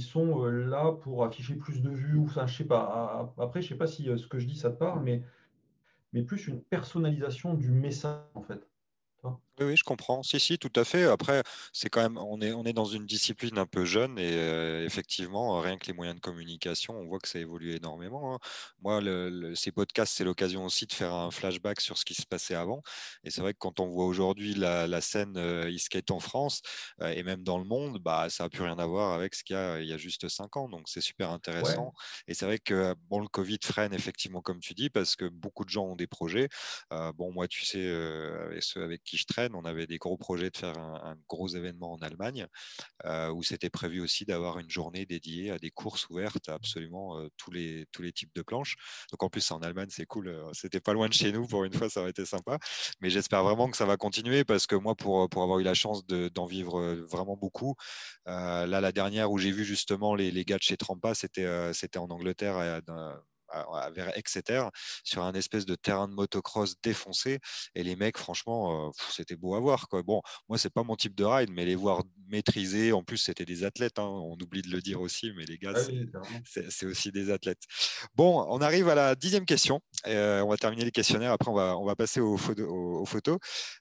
sont 0.00 0.44
euh, 0.44 0.50
là 0.50 0.92
pour 0.92 1.24
afficher 1.24 1.54
plus 1.54 1.80
de 1.80 1.90
vues, 1.90 2.16
ou 2.16 2.28
je 2.28 2.52
sais 2.52 2.64
pas. 2.64 3.32
Après, 3.38 3.62
je 3.62 3.68
sais 3.68 3.76
pas 3.76 3.86
si 3.86 4.04
ce 4.04 4.26
que 4.26 4.38
je 4.38 4.46
dis, 4.46 4.56
ça 4.56 4.70
te 4.70 4.78
parle, 4.78 5.02
mais 5.02 5.22
mais 6.16 6.22
plus 6.22 6.48
une 6.48 6.62
personnalisation 6.62 7.52
du 7.52 7.70
message, 7.70 8.22
en 8.34 8.42
fait. 8.42 8.66
Oui, 9.58 9.74
je 9.74 9.84
comprends. 9.84 10.22
Si, 10.22 10.38
si, 10.38 10.58
tout 10.58 10.72
à 10.76 10.84
fait. 10.84 11.04
Après, 11.04 11.42
c'est 11.72 11.88
quand 11.88 12.02
même, 12.02 12.18
on 12.18 12.42
est, 12.42 12.52
on 12.52 12.64
est 12.64 12.74
dans 12.74 12.84
une 12.84 13.06
discipline 13.06 13.56
un 13.56 13.64
peu 13.64 13.86
jeune 13.86 14.18
et 14.18 14.34
euh, 14.34 14.84
effectivement, 14.84 15.58
rien 15.62 15.78
que 15.78 15.86
les 15.86 15.94
moyens 15.94 16.14
de 16.14 16.20
communication, 16.20 16.94
on 16.94 17.06
voit 17.06 17.18
que 17.18 17.28
ça 17.28 17.38
évolue 17.38 17.74
énormément. 17.74 18.34
Hein. 18.34 18.38
Moi, 18.82 19.00
ces 19.54 19.72
podcasts, 19.72 20.12
c'est 20.14 20.24
l'occasion 20.24 20.66
aussi 20.66 20.84
de 20.84 20.92
faire 20.92 21.14
un 21.14 21.30
flashback 21.30 21.80
sur 21.80 21.96
ce 21.96 22.04
qui 22.04 22.12
se 22.12 22.26
passait 22.26 22.54
avant. 22.54 22.82
Et 23.24 23.30
c'est 23.30 23.40
vrai 23.40 23.54
que 23.54 23.58
quand 23.58 23.80
on 23.80 23.88
voit 23.88 24.04
aujourd'hui 24.04 24.52
la, 24.54 25.00
scène 25.00 25.38
euh, 25.38 25.74
e-skate 25.74 26.10
en 26.10 26.20
France 26.20 26.60
euh, 27.00 27.08
et 27.08 27.22
même 27.22 27.42
dans 27.42 27.56
le 27.56 27.64
monde, 27.64 27.98
bah, 27.98 28.28
ça 28.28 28.44
n'a 28.44 28.50
plus 28.50 28.62
rien 28.62 28.78
à 28.78 28.86
voir 28.86 29.14
avec 29.14 29.34
ce 29.34 29.42
qu'il 29.42 29.56
y 29.56 29.58
a 29.58 29.80
il 29.80 29.88
y 29.88 29.92
a 29.94 29.98
juste 29.98 30.28
cinq 30.28 30.58
ans. 30.58 30.68
Donc, 30.68 30.82
c'est 30.86 31.00
super 31.00 31.30
intéressant. 31.30 31.94
Et 32.28 32.34
c'est 32.34 32.44
vrai 32.44 32.58
que 32.58 32.94
bon, 33.08 33.20
le 33.20 33.28
Covid 33.28 33.58
freine 33.62 33.94
effectivement, 33.94 34.42
comme 34.42 34.60
tu 34.60 34.74
dis, 34.74 34.90
parce 34.90 35.16
que 35.16 35.24
beaucoup 35.24 35.64
de 35.64 35.70
gens 35.70 35.86
ont 35.86 35.96
des 35.96 36.06
projets. 36.06 36.50
bon, 36.90 37.32
moi, 37.32 37.48
tu 37.48 37.64
sais, 37.64 37.86
avec 37.86 38.62
ceux 38.62 38.82
avec 38.82 39.02
qui 39.02 39.16
je 39.16 39.24
traîne, 39.24 39.45
on 39.54 39.64
avait 39.64 39.86
des 39.86 39.98
gros 39.98 40.16
projets 40.16 40.50
de 40.50 40.56
faire 40.56 40.78
un, 40.78 41.16
gros 41.28 41.48
événement 41.48 41.92
en 41.92 41.98
Allemagne, 41.98 42.46
euh, 43.04 43.30
où 43.30 43.42
c'était 43.42 43.70
prévu 43.70 44.00
aussi 44.00 44.24
d'avoir 44.24 44.58
une 44.58 44.70
journée 44.70 45.06
dédiée 45.06 45.50
à 45.50 45.58
des 45.58 45.70
courses 45.70 46.08
ouvertes 46.10 46.48
à 46.48 46.54
absolument 46.54 47.18
euh, 47.18 47.28
tous, 47.36 47.50
les, 47.50 47.86
tous 47.92 48.02
les 48.02 48.12
types 48.12 48.34
de 48.34 48.42
planches. 48.42 48.76
Donc 49.12 49.22
en 49.22 49.28
plus, 49.28 49.50
en 49.50 49.60
Allemagne, 49.60 49.88
c'est 49.90 50.06
cool. 50.06 50.28
Euh, 50.28 50.50
c'était 50.52 50.80
pas 50.80 50.92
loin 50.92 51.08
de 51.08 51.12
chez 51.12 51.32
nous, 51.32 51.46
pour 51.46 51.64
une 51.64 51.72
fois, 51.72 51.88
ça 51.88 52.00
aurait 52.00 52.10
été 52.10 52.24
sympa. 52.24 52.58
Mais 53.00 53.10
j'espère 53.10 53.42
vraiment 53.44 53.70
que 53.70 53.76
ça 53.76 53.86
va 53.86 53.96
continuer 53.96 54.44
parce 54.44 54.66
que 54.66 54.76
moi, 54.76 54.94
pour, 54.94 55.28
pour 55.28 55.42
avoir 55.42 55.58
eu 55.58 55.64
la 55.64 55.74
chance 55.74 56.06
d'en 56.06 56.46
vivre 56.46 56.80
vraiment 57.10 57.36
beaucoup, 57.36 57.74
là, 58.26 58.66
la 58.66 58.92
dernière 58.92 59.30
où 59.30 59.38
j'ai 59.38 59.52
vu 59.52 59.64
justement 59.64 60.14
les, 60.14 60.30
les 60.30 60.44
gars 60.44 60.58
de 60.58 60.62
chez 60.62 60.76
Trampa, 60.76 61.14
c'était 61.14 61.72
c'était 61.72 61.98
en 61.98 62.08
Angleterre 62.08 62.82
vers 63.94 64.16
Exeter 64.16 64.62
sur 65.04 65.22
un 65.22 65.32
espèce 65.32 65.66
de 65.66 65.74
terrain 65.74 66.08
de 66.08 66.14
motocross 66.14 66.74
défoncé. 66.82 67.38
Et 67.74 67.82
les 67.82 67.96
mecs, 67.96 68.18
franchement, 68.18 68.88
euh, 68.88 68.90
c'était 69.10 69.36
beau 69.36 69.54
à 69.54 69.60
voir. 69.60 69.88
Quoi. 69.88 70.02
Bon, 70.02 70.22
moi, 70.48 70.58
c'est 70.58 70.72
pas 70.72 70.82
mon 70.82 70.96
type 70.96 71.14
de 71.14 71.24
ride, 71.24 71.50
mais 71.52 71.64
les 71.64 71.74
voir 71.74 72.02
maîtriser, 72.28 72.92
en 72.92 73.02
plus, 73.02 73.18
c'était 73.18 73.44
des 73.44 73.64
athlètes. 73.64 73.98
Hein, 73.98 74.06
on 74.06 74.36
oublie 74.42 74.62
de 74.62 74.70
le 74.70 74.80
dire 74.80 75.00
aussi, 75.00 75.32
mais 75.36 75.44
les 75.44 75.58
gars, 75.58 75.72
ah 75.76 76.60
c'est 76.68 76.86
aussi 76.86 77.12
des 77.12 77.30
athlètes. 77.30 77.62
Bon, 78.14 78.44
on 78.48 78.60
arrive 78.60 78.88
à 78.88 78.94
la 78.94 79.14
dixième 79.14 79.44
question. 79.44 79.80
Euh, 80.06 80.40
on 80.42 80.48
va 80.48 80.56
terminer 80.56 80.84
les 80.84 80.90
questionnaires. 80.90 81.32
Après, 81.32 81.50
on 81.50 81.54
va, 81.54 81.76
on 81.78 81.84
va 81.84 81.94
passer 81.94 82.20
aux, 82.20 82.36
photos. 82.36 83.38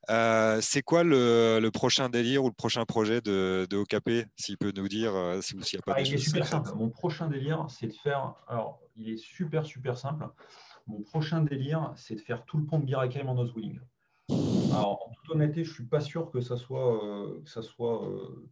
Euh, 0.10 0.60
c'est 0.62 0.84
quoi 0.84 1.04
le, 1.04 1.70
prochain 1.74 2.10
délire 2.10 2.44
ou 2.44 2.48
le 2.48 2.54
prochain 2.54 2.86
projet 2.86 3.22
de, 3.22 3.68
de 3.70 3.78
OKP 3.78 4.28
S'il 4.38 4.58
peut 4.58 4.72
nous 4.76 4.88
dire, 4.88 5.14
si, 5.42 5.56
s'il 5.64 5.78
n'y 5.78 5.82
a 5.82 5.94
pas 5.94 5.96
ah, 5.98 6.06
super 6.06 6.46
simple. 6.46 6.72
Mon 6.76 6.90
prochain 6.90 7.28
délire, 7.28 7.66
c'est 7.70 7.88
de 7.88 7.94
faire. 7.94 8.36
Alors, 8.48 8.80
il 8.96 9.10
est 9.10 9.18
super, 9.18 9.66
super 9.66 9.98
simple. 9.98 10.28
Mon 10.88 11.02
prochain 11.02 11.42
délire, 11.42 11.94
c'est 11.96 12.16
de 12.16 12.22
faire 12.22 12.46
tout 12.46 12.58
le 12.58 12.66
pont 12.66 12.80
de 12.80 12.86
Birakem 12.86 13.28
en 13.28 13.38
Oswilling. 13.38 13.80
Alors, 14.30 15.08
en 15.08 15.14
toute 15.14 15.30
honnêteté, 15.30 15.64
je 15.64 15.70
ne 15.70 15.74
suis 15.76 15.86
pas 15.86 16.02
sûr 16.02 16.32
que 16.32 16.42
ça 16.42 16.58
soit, 16.58 17.04
euh, 17.04 17.42
ça 17.46 17.62
soit, 17.62 18.08
euh, 18.08 18.50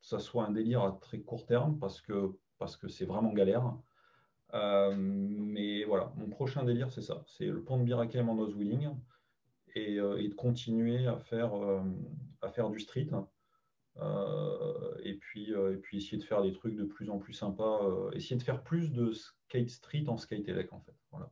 ça 0.00 0.18
soit 0.18 0.44
un 0.44 0.50
délire 0.50 0.82
à 0.82 0.92
très 0.92 1.20
court 1.20 1.46
terme 1.46 1.78
parce 1.78 2.00
que 2.00 2.88
c'est 2.88 3.04
vraiment 3.04 3.32
galère. 3.32 3.76
Euh, 4.54 4.94
mais 4.96 5.84
voilà, 5.84 6.12
mon 6.16 6.28
prochain 6.28 6.64
délire, 6.64 6.92
c'est 6.92 7.02
ça. 7.02 7.24
C'est 7.26 7.46
le 7.46 7.62
pont 7.62 7.78
de 7.78 7.84
Birakem 7.84 8.28
en 8.28 8.38
Oswilling 8.38 8.90
et, 9.74 9.94
et, 9.94 10.28
de 10.28 10.34
continuer 10.34 11.06
à 11.06 11.16
faire, 11.16 11.50
du 12.70 12.78
street. 12.78 13.08
Et, 15.04 15.14
puis, 15.14 15.52
euh, 15.52 15.74
et 15.74 15.76
puis 15.76 15.98
essayer 15.98 16.18
de 16.18 16.24
faire 16.24 16.42
des 16.42 16.52
trucs 16.52 16.76
de 16.76 16.84
plus 16.84 17.10
en 17.10 17.18
plus 17.18 17.32
sympas, 17.32 17.84
euh, 17.84 18.10
essayer 18.12 18.36
de 18.36 18.42
faire 18.42 18.62
plus 18.62 18.90
de 18.90 19.12
skate 19.12 19.70
street 19.70 20.04
en 20.08 20.16
skate 20.16 20.48
elec 20.48 20.72
en 20.72 20.80
fait. 20.80 20.94
Voilà. 21.10 21.30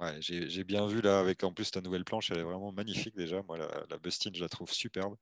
Ouais, 0.00 0.14
j'ai 0.20 0.62
bien 0.62 0.86
vu 0.86 1.00
là 1.00 1.18
avec 1.18 1.42
en 1.42 1.52
plus 1.52 1.72
ta 1.72 1.80
nouvelle 1.80 2.04
planche, 2.04 2.30
elle 2.30 2.38
est 2.38 2.44
vraiment 2.44 2.70
magnifique 2.70 3.16
déjà. 3.16 3.42
Moi, 3.48 3.58
la, 3.58 3.68
la 3.90 3.98
Bustin, 3.98 4.30
je 4.32 4.40
la 4.40 4.48
trouve 4.48 4.70
superbe. 4.70 5.16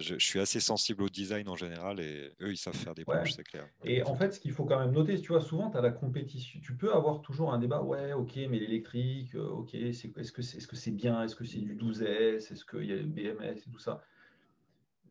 je, 0.00 0.16
suis 0.18 0.40
assez 0.40 0.58
sensible 0.58 1.04
au 1.04 1.08
design 1.08 1.48
en 1.48 1.54
général 1.54 2.00
et 2.00 2.32
eux, 2.40 2.50
ils 2.50 2.56
savent 2.56 2.74
faire 2.74 2.96
des 2.96 3.04
planches, 3.04 3.34
c'est 3.34 3.44
clair. 3.44 3.68
Et 3.84 4.02
en 4.02 4.16
fait, 4.16 4.32
ce 4.32 4.40
qu'il 4.40 4.50
faut 4.50 4.64
quand 4.64 4.80
même 4.80 4.90
noter, 4.90 5.20
tu 5.20 5.28
vois, 5.28 5.40
souvent, 5.40 5.70
tu 5.70 5.76
as 5.76 5.82
la 5.82 5.92
compétition. 5.92 6.58
Tu 6.60 6.76
peux 6.76 6.92
avoir 6.92 7.22
toujours 7.22 7.54
un 7.54 7.60
débat, 7.60 7.80
ouais, 7.80 8.12
ok, 8.12 8.34
mais 8.50 8.58
l'électrique, 8.58 9.36
ok, 9.36 9.72
est-ce 9.76 10.32
que 10.32 10.42
c'est 10.42 10.56
est 10.56 10.60
-ce 10.60 10.74
c'est 10.74 10.90
bien 10.90 11.22
Est-ce 11.22 11.36
que 11.36 11.44
c'est 11.44 11.60
du 11.60 11.76
12S 11.76 12.50
Est-ce 12.50 12.64
qu'il 12.64 12.86
y 12.86 12.92
a 12.92 12.96
le 12.96 13.04
BMS 13.04 13.56
et 13.68 13.70
tout 13.70 13.78
ça? 13.78 14.02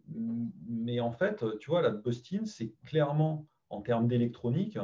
Mais 0.09 0.99
en 0.99 1.11
fait, 1.11 1.43
tu 1.59 1.69
vois, 1.69 1.81
la 1.81 1.89
Bustin, 1.89 2.45
c'est 2.45 2.73
clairement, 2.83 3.47
en 3.69 3.81
termes 3.81 4.07
d'électronique, 4.07 4.77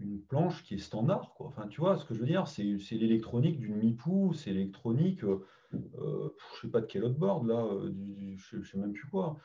une 0.00 0.20
planche 0.20 0.62
qui 0.64 0.74
est 0.74 0.78
standard. 0.78 1.34
Enfin, 1.38 1.68
tu 1.68 1.80
vois, 1.80 1.96
ce 1.96 2.04
que 2.04 2.14
je 2.14 2.20
veux 2.20 2.26
dire, 2.26 2.48
c'est 2.48 2.64
l'électronique 2.92 3.58
d'une 3.58 3.76
MIPU, 3.76 4.34
c'est 4.34 4.52
l'électronique, 4.52 5.24
euh, 5.24 5.46
euh, 5.74 6.34
je 6.52 6.56
ne 6.56 6.60
sais 6.62 6.68
pas 6.68 6.80
de 6.80 6.86
quel 6.86 7.04
autre 7.04 7.18
board, 7.18 7.46
là, 7.46 7.64
euh, 7.64 7.92
je 8.36 8.56
ne 8.56 8.62
sais 8.62 8.78
même 8.78 8.92
plus 8.92 9.08
quoi. 9.08 9.36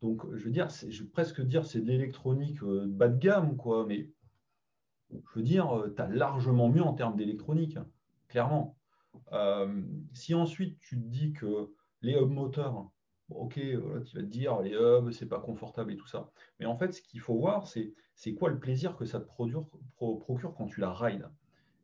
Donc, 0.00 0.22
je 0.34 0.44
veux 0.44 0.50
dire, 0.50 0.68
je 0.70 1.02
vais 1.02 1.08
presque 1.08 1.40
dire 1.40 1.66
c'est 1.66 1.80
de 1.80 1.86
l'électronique 1.86 2.62
bas 2.62 3.08
de 3.08 3.18
gamme, 3.18 3.56
quoi, 3.56 3.84
mais 3.86 4.10
je 5.10 5.18
veux 5.34 5.42
dire, 5.42 5.84
tu 5.94 6.02
as 6.02 6.08
largement 6.08 6.68
mieux 6.68 6.82
en 6.82 6.94
termes 6.94 7.16
d'électronique, 7.16 7.78
clairement. 8.28 8.76
si 10.12 10.34
ensuite 10.34 10.78
tu 10.80 10.96
te 10.96 11.08
dis 11.08 11.32
que 11.32 11.72
les 12.02 12.14
hub 12.14 12.30
moteurs, 12.30 12.88
ok, 13.30 13.54
tu 13.54 13.76
vas 13.78 14.22
te 14.22 14.26
dire, 14.26 14.60
les 14.60 14.74
hubs, 14.74 15.10
c'est 15.10 15.26
pas 15.28 15.40
confortable 15.40 15.92
et 15.92 15.96
tout 15.96 16.06
ça. 16.06 16.30
Mais 16.60 16.66
en 16.66 16.76
fait, 16.76 16.92
ce 16.92 17.02
qu'il 17.02 17.20
faut 17.20 17.36
voir, 17.36 17.66
c'est 17.66 17.94
c'est 18.14 18.34
quoi 18.34 18.50
le 18.50 18.58
plaisir 18.58 18.96
que 18.96 19.04
ça 19.04 19.20
te 19.20 19.26
procure 19.26 19.68
quand 20.56 20.66
tu 20.66 20.80
la 20.80 20.92
rides. 20.92 21.28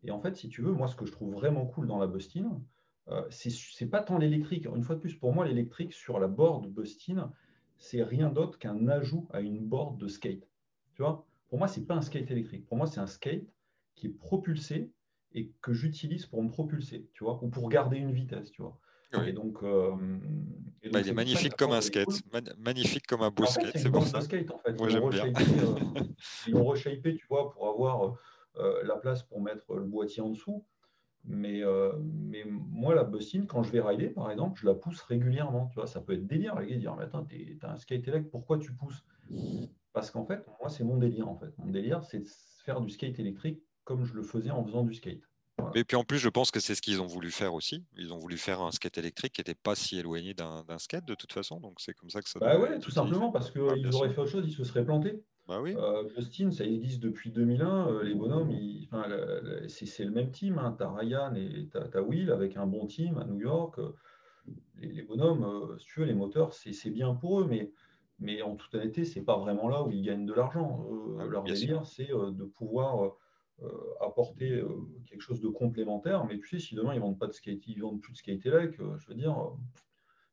Et 0.03 0.11
en 0.11 0.21
fait, 0.21 0.37
si 0.37 0.49
tu 0.49 0.63
veux, 0.63 0.73
moi, 0.73 0.89
ce 0.89 0.97
que 0.97 1.07
je 1.07 1.13
trouve 1.13 1.33
vraiment 1.33 1.65
cool 1.67 1.87
dans 1.87 1.99
la 1.99 2.07
Bustin, 2.09 2.61
euh, 3.09 3.25
c'est 3.31 3.87
pas 3.87 4.03
tant 4.03 4.19
l'électrique. 4.19 4.67
Une 4.67 4.83
fois 4.83 4.97
de 4.97 5.01
plus, 5.01 5.15
pour 5.15 5.33
moi, 5.33 5.47
l'électrique 5.47 5.93
sur 5.93 6.19
la 6.19 6.27
board 6.29 6.67
Bustin, 6.67 7.33
c'est 7.79 8.03
rien 8.03 8.31
d'autre 8.31 8.59
qu'un 8.59 8.89
ajout 8.89 9.29
à 9.33 9.41
une 9.41 9.65
board 9.65 9.99
de 9.99 10.09
skate. 10.09 10.49
Tu 10.95 11.03
vois? 11.03 11.27
Pour 11.49 11.59
moi, 11.59 11.69
c'est 11.69 11.87
pas 11.87 11.95
un 11.95 12.03
skate 12.03 12.31
électrique. 12.31 12.67
Pour 12.67 12.77
moi, 12.77 12.87
c'est 12.87 13.01
un 13.01 13.07
skate 13.07 13.47
qui 13.95 14.09
est 14.09 14.11
propulsé 14.19 14.93
et 15.33 15.53
que 15.61 15.73
j'utilise 15.73 16.27
pour 16.27 16.43
me 16.43 16.49
propulser, 16.49 17.09
tu 17.13 17.25
vois, 17.25 17.43
ou 17.43 17.49
pour 17.49 17.69
garder 17.69 17.99
une 17.99 18.13
vitesse, 18.13 18.51
tu 18.51 18.63
vois. 18.63 18.81
Et 19.27 19.33
donc, 19.33 19.63
euh, 19.63 19.93
bah, 20.93 21.01
il 21.01 21.09
est 21.09 21.13
magnifique 21.13 21.57
comme 21.57 21.73
un 21.73 21.81
skate, 21.81 22.09
magnifique 22.59 23.07
comme 23.07 23.23
un 23.23 23.31
beau 23.31 23.47
skate, 23.47 23.77
c'est 23.77 23.91
pour 23.91 24.07
ça. 24.07 24.21
Skate, 24.21 24.51
en 24.51 24.59
fait. 24.59 24.73
Moi, 24.79 24.89
j'aime 24.89 25.09
bien. 25.09 25.27
Euh, 25.27 26.01
ils 26.47 26.53
l'ont 26.53 26.65
reshapé, 26.65 27.17
tu 27.17 27.27
vois, 27.29 27.51
pour 27.51 27.69
avoir 27.69 28.17
euh, 28.57 28.83
la 28.85 28.97
place 28.97 29.23
pour 29.23 29.41
mettre 29.41 29.75
le 29.75 29.85
boîtier 29.85 30.23
en 30.23 30.31
dessous. 30.31 30.65
Mais, 31.27 31.63
mais 32.03 32.45
moi, 32.47 32.95
la 32.95 33.03
Bustin, 33.03 33.47
quand 33.47 33.63
je 33.63 33.73
vais 33.73 33.81
rider, 33.81 34.11
par 34.11 34.31
exemple, 34.31 34.61
je 34.61 34.67
la 34.67 34.75
pousse 34.75 35.01
régulièrement. 35.01 35.69
Tu 35.69 35.77
vois, 35.77 35.87
ça 35.87 36.03
peut 36.03 36.13
être 36.13 36.27
délire, 36.27 36.61
les 36.61 36.67
gars, 36.67 36.77
dire, 36.77 36.97
mais 36.97 37.05
attends, 37.05 37.25
tu 37.25 37.59
as 37.63 37.73
un 37.73 37.79
skate 37.79 38.07
électrique, 38.09 38.31
pourquoi 38.31 38.59
tu 38.59 38.75
pousses? 38.75 39.03
Parce 39.95 40.11
qu'en 40.11 40.27
fait, 40.27 40.45
moi, 40.61 40.69
c'est 40.69 40.85
mon 40.85 40.99
délire, 40.99 41.29
en 41.29 41.37
fait. 41.37 41.57
Mon 41.57 41.71
délire, 41.71 42.05
c'est 42.05 42.19
de 42.19 42.29
faire 42.65 42.83
du 42.83 42.91
skate 42.91 43.19
électrique 43.19 43.63
comme 43.85 44.05
je 44.05 44.15
le 44.15 44.23
faisais 44.23 44.51
en 44.51 44.65
faisant 44.65 44.83
du 44.83 44.93
skate. 44.93 45.23
Et 45.75 45.85
puis 45.85 45.97
en 45.97 46.05
plus, 46.05 46.19
je 46.19 46.29
pense 46.29 46.51
que 46.51 46.61
c'est 46.61 46.75
ce 46.75 46.83
qu'ils 46.83 47.01
ont 47.01 47.07
voulu 47.07 47.31
faire 47.31 47.55
aussi. 47.55 47.85
Ils 47.97 48.13
ont 48.13 48.19
voulu 48.19 48.37
faire 48.37 48.61
un 48.61 48.71
skate 48.71 48.99
électrique 48.99 49.33
qui 49.33 49.41
n'était 49.41 49.55
pas 49.55 49.75
si 49.75 49.99
éloigné 49.99 50.35
d'un 50.35 50.65
skate 50.79 51.05
de 51.05 51.15
toute 51.15 51.33
façon. 51.33 51.61
Donc 51.61 51.81
c'est 51.81 51.95
comme 51.95 52.11
ça 52.11 52.23
que 52.23 52.29
ça. 52.29 52.39
Bah 52.39 52.59
ouais, 52.59 52.79
tout 52.79 52.91
simplement 52.91 53.31
parce 53.31 53.51
qu'ils 53.51 53.63
auraient 53.63 54.11
fait 54.11 54.21
autre 54.21 54.31
chose, 54.31 54.45
ils 54.47 54.53
se 54.53 54.65
seraient 54.65 54.85
plantés. 54.85 55.23
Bah 55.47 55.61
oui. 55.61 55.75
Euh, 55.77 56.09
Justin, 56.17 56.51
ça 56.51 56.65
existe 56.65 57.01
depuis 57.01 57.31
2001. 57.31 57.89
Euh, 57.89 58.03
les 58.03 58.15
bonhommes, 58.15 58.51
c'est 59.69 60.05
le 60.05 60.11
même 60.11 60.31
team. 60.31 60.59
Hein. 60.59 60.75
Tu 60.79 60.85
as 60.85 60.91
Ryan 60.91 61.35
et 61.35 61.69
tu 61.71 61.99
as, 61.99 62.03
Will 62.03 62.31
avec 62.31 62.57
un 62.57 62.67
bon 62.67 62.87
team 62.87 63.19
à 63.19 63.25
New 63.25 63.41
York. 63.41 63.79
Les, 64.79 64.89
les 64.89 65.03
bonhommes, 65.03 65.45
euh, 65.45 65.79
si 65.79 65.87
tu 65.87 66.01
veux, 66.01 66.07
les 66.07 66.15
moteurs, 66.15 66.55
c'est 66.55 66.91
bien 66.91 67.15
pour 67.15 67.41
eux. 67.41 67.47
Mais, 67.49 67.73
mais 68.21 68.41
en 68.43 68.57
toute 68.57 68.75
honnêteté, 68.75 69.05
c'est 69.05 69.23
pas 69.23 69.37
vraiment 69.37 69.69
là 69.69 69.83
où 69.83 69.91
ils 69.91 70.03
gagnent 70.03 70.27
de 70.27 70.33
l'argent. 70.33 70.87
Ah 71.19 71.27
leur 71.27 71.43
délire, 71.43 71.85
c'est 71.85 72.09
de 72.09 72.45
pouvoir 72.45 73.17
apporter 74.01 74.63
quelque 75.07 75.21
chose 75.21 75.41
de 75.41 75.49
complémentaire. 75.49 76.25
Mais 76.27 76.39
tu 76.39 76.49
sais, 76.49 76.59
si 76.59 76.75
demain 76.75 76.95
ils 76.95 77.01
vendent 77.01 77.19
pas 77.19 77.27
de 77.27 77.33
skate, 77.33 77.67
ils 77.67 77.81
vendent 77.81 78.01
plus 78.01 78.13
de 78.13 78.19
skate 78.19 78.45
elec, 78.47 78.77
je 78.77 79.09
veux 79.09 79.15
dire, 79.15 79.37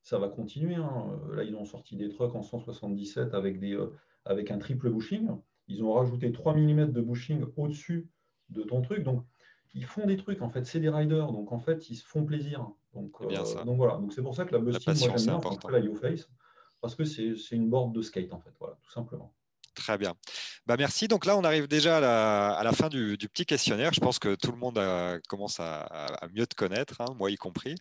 ça 0.01 0.17
va 0.17 0.27
continuer. 0.27 0.75
Hein. 0.75 1.19
Là, 1.33 1.43
ils 1.43 1.55
ont 1.55 1.65
sorti 1.65 1.95
des 1.95 2.09
trucks 2.09 2.35
en 2.35 2.41
177 2.41 3.33
avec, 3.33 3.59
des, 3.59 3.77
avec 4.25 4.51
un 4.51 4.57
triple 4.57 4.89
bushing. 4.89 5.29
Ils 5.67 5.83
ont 5.83 5.93
rajouté 5.93 6.31
3 6.31 6.55
mm 6.55 6.91
de 6.91 7.01
bushing 7.01 7.45
au-dessus 7.57 8.09
de 8.49 8.63
ton 8.63 8.81
truc. 8.81 9.03
Donc, 9.03 9.23
ils 9.73 9.85
font 9.85 10.05
des 10.05 10.17
trucs, 10.17 10.41
en 10.41 10.49
fait, 10.49 10.65
c'est 10.65 10.79
des 10.79 10.89
riders, 10.89 11.31
donc 11.31 11.51
en 11.51 11.59
fait, 11.59 11.89
ils 11.89 11.95
se 11.95 12.05
font 12.05 12.25
plaisir. 12.25 12.69
Donc, 12.93 13.15
euh, 13.21 13.63
donc 13.63 13.77
voilà, 13.77 13.95
donc 13.97 14.11
c'est 14.13 14.21
pour 14.21 14.35
ça 14.35 14.45
que 14.45 14.53
la 14.53 14.59
Busting, 14.59 15.07
moi 15.07 15.17
j'aime 15.17 15.39
bien, 15.39 15.69
la 15.69 15.79
YouFace, 15.79 16.29
parce 16.81 16.95
que 16.95 17.05
c'est 17.05 17.35
une 17.51 17.69
board 17.69 17.93
de 17.93 18.01
skate, 18.01 18.33
en 18.33 18.39
fait, 18.39 18.51
voilà, 18.59 18.77
tout 18.83 18.91
simplement. 18.91 19.33
Très 19.73 19.97
bien. 19.97 20.15
Bah, 20.65 20.75
merci. 20.77 21.07
Donc 21.07 21.25
là, 21.25 21.37
on 21.37 21.45
arrive 21.45 21.67
déjà 21.67 21.97
à 21.97 22.63
la, 22.63 22.73
fin 22.73 22.89
du, 22.89 23.17
petit 23.31 23.45
questionnaire. 23.45 23.93
Je 23.93 24.01
pense 24.01 24.19
que 24.19 24.35
tout 24.35 24.51
le 24.51 24.57
monde 24.57 24.79
commence 25.29 25.61
à, 25.61 26.19
mieux 26.33 26.45
te 26.45 26.55
connaître, 26.55 26.99
hein, 26.99 27.05
moi 27.17 27.31
y 27.31 27.37
compris. 27.37 27.75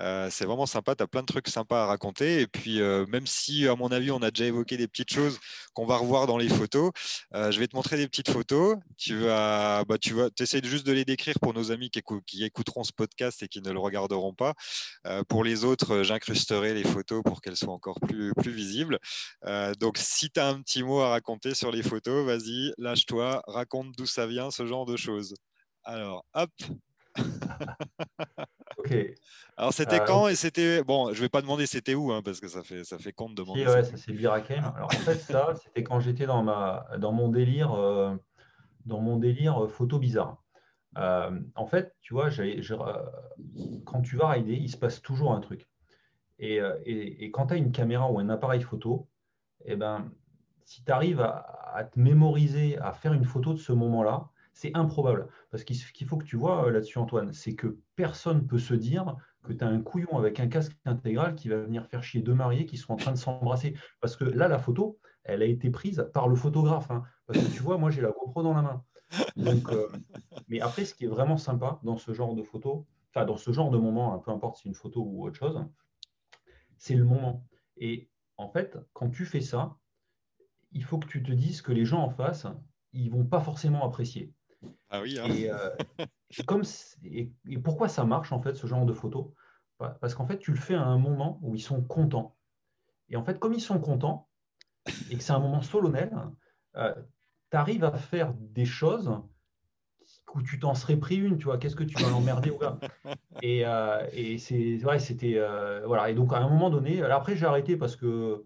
Euh, 0.00 0.28
c'est 0.30 0.46
vraiment 0.46 0.64
sympa. 0.64 0.94
Tu 0.94 1.02
as 1.02 1.06
plein 1.06 1.20
de 1.20 1.26
trucs 1.26 1.48
sympas 1.48 1.82
à 1.82 1.86
raconter. 1.86 2.40
Et 2.40 2.46
puis, 2.46 2.80
euh, 2.80 3.04
même 3.06 3.26
si, 3.26 3.68
à 3.68 3.76
mon 3.76 3.88
avis, 3.88 4.10
on 4.10 4.22
a 4.22 4.30
déjà 4.30 4.46
évoqué 4.46 4.78
des 4.78 4.88
petites 4.88 5.12
choses 5.12 5.38
qu'on 5.74 5.84
va 5.84 5.98
revoir 5.98 6.26
dans 6.26 6.38
les 6.38 6.48
photos, 6.48 6.92
euh, 7.34 7.50
je 7.50 7.60
vais 7.60 7.66
te 7.66 7.76
montrer 7.76 7.98
des 7.98 8.08
petites 8.08 8.30
photos. 8.30 8.78
Tu 8.96 9.18
vas, 9.18 9.84
bah, 9.84 9.98
tu 9.98 10.14
vas, 10.14 10.28
essaies 10.40 10.62
juste 10.64 10.86
de 10.86 10.92
les 10.92 11.04
décrire 11.04 11.38
pour 11.40 11.52
nos 11.52 11.72
amis 11.72 11.90
qui, 11.90 12.00
qui, 12.26 12.44
écouteront 12.44 12.84
ce 12.84 12.92
podcast 12.92 13.42
et 13.42 13.48
qui 13.48 13.60
ne 13.60 13.70
le 13.70 13.78
regarderont 13.78 14.34
pas. 14.34 14.54
pour 15.28 15.44
les 15.44 15.64
autres, 15.64 16.02
j'incrusterai 16.02 16.72
les 16.74 16.84
photos 16.84 17.22
pour 17.22 17.40
qu'elles 17.42 17.56
soient 17.56 17.74
encore 17.74 18.00
plus, 18.00 18.32
plus 18.34 18.52
visibles. 18.52 18.98
donc, 19.78 19.98
si 19.98 20.30
tu 20.30 20.40
as 20.40 20.48
un 20.48 20.62
petit 20.62 20.82
mot 20.82 21.00
à 21.00 21.10
raconter 21.10 21.33
sur 21.54 21.70
les 21.70 21.82
photos, 21.82 22.24
vas-y, 22.24 22.72
lâche-toi, 22.78 23.42
raconte 23.46 23.92
d'où 23.96 24.06
ça 24.06 24.26
vient, 24.26 24.50
ce 24.50 24.66
genre 24.66 24.86
de 24.86 24.96
choses. 24.96 25.34
Alors, 25.82 26.24
hop. 26.34 26.50
ok. 28.78 28.94
Alors, 29.56 29.72
c'était 29.72 30.00
euh, 30.00 30.04
quand 30.06 30.28
et 30.28 30.34
c'était. 30.34 30.82
Bon, 30.82 31.12
je 31.12 31.20
vais 31.20 31.28
pas 31.28 31.42
demander 31.42 31.66
c'était 31.66 31.94
où, 31.94 32.12
hein, 32.12 32.22
parce 32.22 32.40
que 32.40 32.48
ça 32.48 32.62
fait, 32.62 32.84
ça 32.84 32.98
fait 32.98 33.12
compte 33.12 33.34
de 33.34 33.42
demander. 33.42 33.66
ouais, 33.66 33.84
ça 33.84 33.96
c'est 33.96 34.12
Birakem. 34.12 34.64
Alors, 34.76 34.88
en 34.94 34.98
fait, 35.00 35.16
ça, 35.16 35.54
c'était 35.62 35.84
quand 35.84 36.00
j'étais 36.00 36.26
dans, 36.26 36.42
ma, 36.42 36.86
dans 36.98 37.12
mon 37.12 37.28
délire, 37.28 37.72
euh, 37.72 38.16
dans 38.86 39.00
mon 39.00 39.18
délire 39.18 39.64
euh, 39.64 39.68
photo 39.68 39.98
bizarre. 39.98 40.42
en 40.96 41.66
fait, 41.66 41.94
tu 42.00 42.14
vois, 42.14 42.30
quand 43.84 44.02
tu 44.02 44.16
vas 44.16 44.30
rider, 44.30 44.54
il 44.54 44.70
se 44.70 44.76
passe 44.76 45.02
toujours 45.02 45.32
un 45.32 45.40
truc. 45.40 45.68
Et, 46.38 46.56
et, 46.84 47.24
et 47.24 47.30
quand 47.30 47.46
tu 47.48 47.54
as 47.54 47.56
une 47.56 47.70
caméra 47.70 48.10
ou 48.10 48.18
un 48.18 48.28
appareil 48.28 48.60
photo, 48.60 49.08
eh 49.64 49.76
ben, 49.76 50.10
si 50.64 50.84
tu 50.84 50.92
arrives 50.92 51.20
à, 51.20 51.84
te 51.84 51.98
mémoriser, 51.98 52.78
à 52.78 52.92
faire 52.92 53.12
une 53.12 53.24
photo 53.24 53.52
de 53.52 53.58
ce 53.58 53.72
moment-là, 53.72 54.30
c'est 54.52 54.74
improbable. 54.74 55.28
Parce 55.50 55.64
qu'il 55.64 56.06
faut 56.06 56.16
que 56.16 56.24
tu 56.24 56.36
vois 56.36 56.66
euh, 56.66 56.70
là-dessus, 56.70 56.98
Antoine, 56.98 57.32
c'est 57.32 57.54
que 57.54 57.78
personne 57.96 58.38
ne 58.38 58.46
peut 58.46 58.58
se 58.58 58.74
dire 58.74 59.16
que 59.42 59.52
tu 59.52 59.62
as 59.62 59.66
un 59.66 59.80
couillon 59.80 60.16
avec 60.16 60.40
un 60.40 60.46
casque 60.46 60.76
intégral 60.84 61.34
qui 61.34 61.48
va 61.48 61.58
venir 61.58 61.86
faire 61.86 62.02
chier 62.02 62.22
deux 62.22 62.34
mariés 62.34 62.64
qui 62.64 62.76
sont 62.76 62.92
en 62.92 62.96
train 62.96 63.12
de 63.12 63.18
s'embrasser. 63.18 63.74
Parce 64.00 64.16
que 64.16 64.24
là, 64.24 64.48
la 64.48 64.58
photo, 64.58 64.98
elle 65.24 65.42
a 65.42 65.46
été 65.46 65.70
prise 65.70 66.08
par 66.14 66.28
le 66.28 66.36
photographe. 66.36 66.90
Hein. 66.90 67.02
Parce 67.26 67.40
que 67.40 67.52
tu 67.52 67.62
vois, 67.62 67.76
moi, 67.76 67.90
j'ai 67.90 68.00
la 68.00 68.10
GoPro 68.10 68.42
dans 68.42 68.54
la 68.54 68.62
main. 68.62 68.84
Euh, 69.38 69.88
mais 70.48 70.60
après, 70.60 70.84
ce 70.84 70.94
qui 70.94 71.04
est 71.04 71.08
vraiment 71.08 71.36
sympa 71.36 71.78
dans 71.82 71.96
ce 71.96 72.12
genre 72.12 72.34
de 72.34 72.42
photo, 72.42 72.86
enfin, 73.10 73.24
dans 73.26 73.36
ce 73.36 73.52
genre 73.52 73.70
de 73.70 73.78
moment, 73.78 74.14
hein, 74.14 74.18
peu 74.24 74.30
importe 74.30 74.56
si 74.56 74.62
c'est 74.62 74.68
une 74.68 74.74
photo 74.74 75.02
ou 75.02 75.26
autre 75.26 75.36
chose, 75.36 75.64
c'est 76.78 76.94
le 76.94 77.04
moment. 77.04 77.46
Et 77.76 78.08
en 78.36 78.48
fait, 78.48 78.78
quand 78.92 79.10
tu 79.10 79.24
fais 79.24 79.40
ça, 79.40 79.76
il 80.74 80.84
faut 80.84 80.98
que 80.98 81.06
tu 81.06 81.22
te 81.22 81.32
dises 81.32 81.62
que 81.62 81.72
les 81.72 81.84
gens 81.84 82.02
en 82.02 82.10
face, 82.10 82.46
ils 82.92 83.10
vont 83.10 83.24
pas 83.24 83.40
forcément 83.40 83.86
apprécier. 83.86 84.32
Ah 84.90 85.00
oui. 85.00 85.18
Hein. 85.18 85.28
Euh, 85.30 85.70
et, 86.38 86.42
comme, 86.44 86.62
et, 87.04 87.30
pourquoi 87.62 87.88
ça 87.88 88.04
marche 88.04 88.32
en 88.32 88.40
fait 88.40 88.54
ce 88.54 88.66
genre 88.66 88.84
de 88.84 88.92
photo 88.92 89.34
Parce 89.78 90.14
qu'en 90.14 90.26
fait, 90.26 90.38
tu 90.38 90.50
le 90.50 90.58
fais 90.58 90.74
à 90.74 90.84
un 90.84 90.98
moment 90.98 91.38
où 91.42 91.54
ils 91.54 91.62
sont 91.62 91.82
contents. 91.82 92.36
Et 93.08 93.16
en 93.16 93.24
fait, 93.24 93.38
comme 93.38 93.54
ils 93.54 93.60
sont 93.60 93.78
contents 93.78 94.28
et 95.10 95.16
que 95.16 95.22
c'est 95.22 95.32
un 95.32 95.38
moment 95.38 95.62
solennel, 95.62 96.12
euh, 96.76 96.94
tu 97.50 97.56
arrives 97.56 97.84
à 97.84 97.92
faire 97.92 98.34
des 98.34 98.64
choses 98.64 99.16
où 100.34 100.42
tu 100.42 100.58
t'en 100.58 100.74
serais 100.74 100.96
pris 100.96 101.16
une, 101.16 101.38
tu 101.38 101.44
vois, 101.44 101.58
qu'est-ce 101.58 101.76
que 101.76 101.84
tu 101.84 102.02
vas 102.02 102.10
l'emmerder 102.10 102.50
au 102.50 102.58
gars 102.58 102.78
Et, 103.42 103.64
euh, 103.64 104.04
et 104.12 104.38
c'est 104.38 104.84
ouais, 104.84 104.98
c'était 104.98 105.40
voilà. 105.86 106.10
Et 106.10 106.14
donc 106.14 106.32
à 106.32 106.38
un 106.38 106.48
moment 106.48 106.70
donné, 106.70 107.02
après 107.02 107.36
j'ai 107.36 107.46
arrêté 107.46 107.76
parce 107.76 107.94
que 107.94 108.44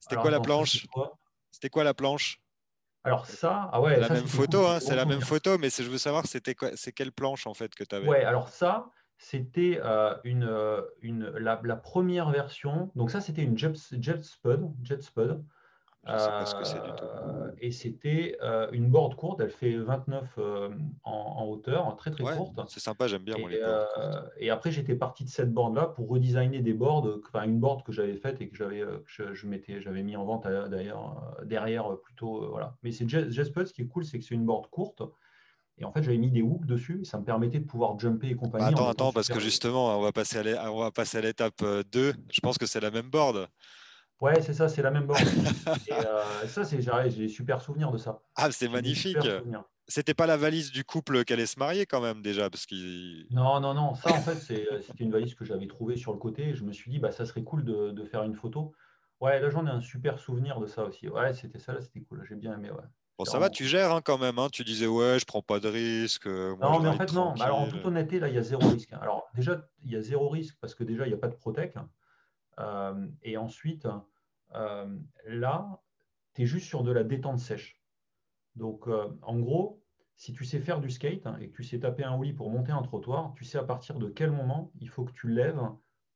c'était 0.00 0.16
quoi 0.16 0.30
la 0.30 0.40
planche 0.40 0.86
C'était 1.52 1.68
quoi 1.68 1.84
la 1.84 1.94
planche? 1.94 2.40
Alors 3.02 3.26
ça, 3.26 3.70
ah 3.72 3.80
ouais, 3.80 3.98
la 3.98 4.10
même 4.10 4.26
photo, 4.26 4.66
hein, 4.66 4.78
c'est 4.80 4.94
la 4.96 5.06
même 5.06 5.22
photo, 5.22 5.56
mais 5.56 5.70
je 5.70 5.82
veux 5.84 5.98
savoir, 5.98 6.26
c'était 6.26 6.54
c'est 6.74 6.92
quelle 6.92 7.12
planche 7.12 7.46
en 7.46 7.54
fait 7.54 7.74
que 7.74 7.84
tu 7.84 7.94
avais 7.94 8.06
Ouais, 8.06 8.24
alors 8.24 8.48
ça, 8.48 8.90
c'était 9.16 9.80
euh, 9.82 10.14
une, 10.24 10.44
euh, 10.44 10.82
une 11.00 11.26
la, 11.30 11.56
première 11.76 12.30
version. 12.30 12.90
Donc 12.96 13.10
ça, 13.10 13.20
c'était 13.20 13.42
une 13.42 13.56
Jet, 13.56 13.74
Jet 14.00 14.22
Spud, 14.22 14.70
Jet 14.82 15.02
Spud. 15.02 15.42
Je 16.06 16.12
sais 16.12 16.28
pas 16.28 16.46
ce 16.46 16.54
que 16.54 16.64
c'est 16.64 16.82
du 16.82 16.90
tout. 16.96 17.04
Euh, 17.04 17.50
et 17.58 17.70
c'était 17.70 18.36
euh, 18.42 18.68
une 18.72 18.88
board 18.88 19.16
courte, 19.16 19.40
elle 19.40 19.50
fait 19.50 19.76
29 19.76 20.24
euh, 20.38 20.70
en, 21.04 21.44
hauteur, 21.44 21.94
très 21.96 22.10
très 22.10 22.24
courte. 22.24 22.58
C'est 22.68 22.80
sympa, 22.80 23.06
j'aime 23.06 23.22
bien 23.22 23.36
et, 23.36 23.60
et 24.38 24.50
après, 24.50 24.70
j'étais 24.70 24.94
parti 24.94 25.24
de 25.24 25.28
cette 25.28 25.52
board-là 25.52 25.86
pour 25.86 26.08
redesigner 26.08 26.60
des 26.60 26.72
boards, 26.72 27.06
enfin 27.28 27.44
une 27.44 27.60
board 27.60 27.82
que 27.82 27.92
j'avais 27.92 28.16
faite 28.16 28.40
et 28.40 28.48
que 28.48 28.56
j'avais 28.56 28.82
je, 29.06 29.34
j'avais 29.34 30.02
mis 30.02 30.16
en 30.16 30.24
vente 30.24 30.44
d'ailleurs 30.44 31.36
derrière 31.44 31.96
plutôt. 31.98 32.48
voilà. 32.50 32.76
Mais 32.82 32.92
c'est 32.92 33.08
Jesput, 33.08 33.66
ce 33.66 33.74
qui 33.74 33.82
est 33.82 33.86
cool, 33.86 34.04
c'est 34.04 34.18
que 34.18 34.24
c'est 34.24 34.34
une 34.34 34.46
board 34.46 34.68
courte. 34.70 35.02
Et 35.78 35.84
en 35.84 35.92
fait, 35.92 36.02
j'avais 36.02 36.18
mis 36.18 36.30
des 36.30 36.42
hooks 36.42 36.66
dessus, 36.66 37.04
ça 37.04 37.18
me 37.18 37.24
permettait 37.24 37.58
de 37.58 37.64
pouvoir 37.64 37.98
jumper 37.98 38.28
et 38.28 38.36
compagnie. 38.36 38.64
Bah, 38.64 38.70
attends, 38.70 38.88
attends, 38.88 39.12
parce 39.12 39.28
que 39.28 39.40
justement, 39.40 39.98
on 39.98 40.02
va 40.02 40.12
passer 40.12 40.38
à 41.18 41.20
l'étape 41.20 41.62
2. 41.92 42.14
Je 42.30 42.40
pense 42.40 42.58
que 42.58 42.66
c'est 42.66 42.80
la 42.80 42.90
même 42.90 43.08
board. 43.08 43.48
Ouais, 44.20 44.42
c'est 44.42 44.52
ça, 44.52 44.68
c'est 44.68 44.82
la 44.82 44.90
même 44.90 45.06
borne. 45.06 45.22
et 45.88 45.92
euh, 45.92 46.46
ça, 46.46 46.64
c'est, 46.64 46.80
j'ai 46.82 47.28
super 47.28 47.62
souvenirs 47.62 47.90
de 47.90 47.98
ça. 47.98 48.20
Ah, 48.36 48.50
c'est 48.50 48.68
magnifique. 48.68 49.16
C'était 49.88 50.14
pas 50.14 50.26
la 50.26 50.36
valise 50.36 50.70
du 50.70 50.84
couple 50.84 51.24
qui 51.24 51.32
allait 51.32 51.46
se 51.46 51.58
marier 51.58 51.84
quand 51.84 52.00
même 52.00 52.22
déjà 52.22 52.48
parce 52.48 52.66
Non, 53.30 53.58
non, 53.60 53.74
non. 53.74 53.94
Ça, 53.96 54.12
en 54.12 54.20
fait, 54.20 54.36
c'était 54.36 55.04
une 55.04 55.10
valise 55.10 55.34
que 55.34 55.44
j'avais 55.44 55.66
trouvée 55.66 55.96
sur 55.96 56.12
le 56.12 56.18
côté. 56.18 56.50
Et 56.50 56.54
je 56.54 56.64
me 56.64 56.72
suis 56.72 56.90
dit, 56.90 56.98
bah, 56.98 57.10
ça 57.10 57.24
serait 57.24 57.42
cool 57.42 57.64
de, 57.64 57.90
de 57.90 58.04
faire 58.04 58.22
une 58.22 58.34
photo. 58.34 58.72
Ouais, 59.20 59.40
là, 59.40 59.50
j'en 59.50 59.66
ai 59.66 59.70
un 59.70 59.80
super 59.80 60.18
souvenir 60.18 60.60
de 60.60 60.66
ça 60.66 60.84
aussi. 60.84 61.08
Ouais, 61.08 61.34
c'était 61.34 61.58
ça, 61.58 61.72
là, 61.72 61.80
c'était 61.80 62.00
cool. 62.00 62.24
J'ai 62.28 62.36
bien 62.36 62.54
aimé, 62.54 62.70
ouais. 62.70 62.84
Bon, 63.18 63.26
ça 63.26 63.38
va, 63.38 63.50
tu 63.50 63.66
gères 63.66 63.92
hein, 63.92 64.00
quand 64.02 64.16
même. 64.16 64.38
Hein. 64.38 64.48
Tu 64.50 64.64
disais, 64.64 64.86
ouais, 64.86 65.18
je 65.18 65.26
prends 65.26 65.42
pas 65.42 65.60
de 65.60 65.68
risque. 65.68 66.26
Euh, 66.26 66.56
non, 66.62 66.80
mais 66.80 66.88
en 66.88 66.94
fait, 66.94 67.12
non. 67.12 67.34
Bah, 67.36 67.46
alors, 67.46 67.60
en 67.60 67.68
toute 67.68 67.84
honnêteté, 67.84 68.18
là, 68.18 68.28
il 68.28 68.34
y 68.34 68.38
a 68.38 68.42
zéro 68.42 68.66
risque. 68.66 68.92
Alors, 68.94 69.28
déjà, 69.34 69.68
il 69.84 69.90
y 69.90 69.96
a 69.96 70.00
zéro 70.00 70.28
risque 70.30 70.56
parce 70.60 70.74
que 70.74 70.84
déjà, 70.84 71.04
il 71.04 71.08
n'y 71.08 71.14
a 71.14 71.18
pas 71.18 71.28
de 71.28 71.34
Protec. 71.34 71.76
Euh, 71.76 71.80
et 73.22 73.36
ensuite, 73.36 73.86
euh, 74.54 74.98
là, 75.26 75.80
tu 76.34 76.42
es 76.42 76.46
juste 76.46 76.66
sur 76.66 76.82
de 76.82 76.92
la 76.92 77.04
détente 77.04 77.38
sèche. 77.38 77.80
Donc, 78.56 78.88
euh, 78.88 79.08
en 79.22 79.38
gros, 79.38 79.82
si 80.16 80.32
tu 80.32 80.44
sais 80.44 80.58
faire 80.58 80.80
du 80.80 80.90
skate 80.90 81.26
hein, 81.26 81.36
et 81.40 81.48
que 81.48 81.56
tu 81.56 81.64
sais 81.64 81.78
taper 81.78 82.04
un 82.04 82.16
wheelie 82.16 82.32
pour 82.32 82.50
monter 82.50 82.72
un 82.72 82.82
trottoir, 82.82 83.32
tu 83.34 83.44
sais 83.44 83.58
à 83.58 83.64
partir 83.64 83.98
de 83.98 84.08
quel 84.08 84.30
moment 84.30 84.70
il 84.80 84.88
faut 84.88 85.04
que 85.04 85.12
tu 85.12 85.28
lèves 85.28 85.60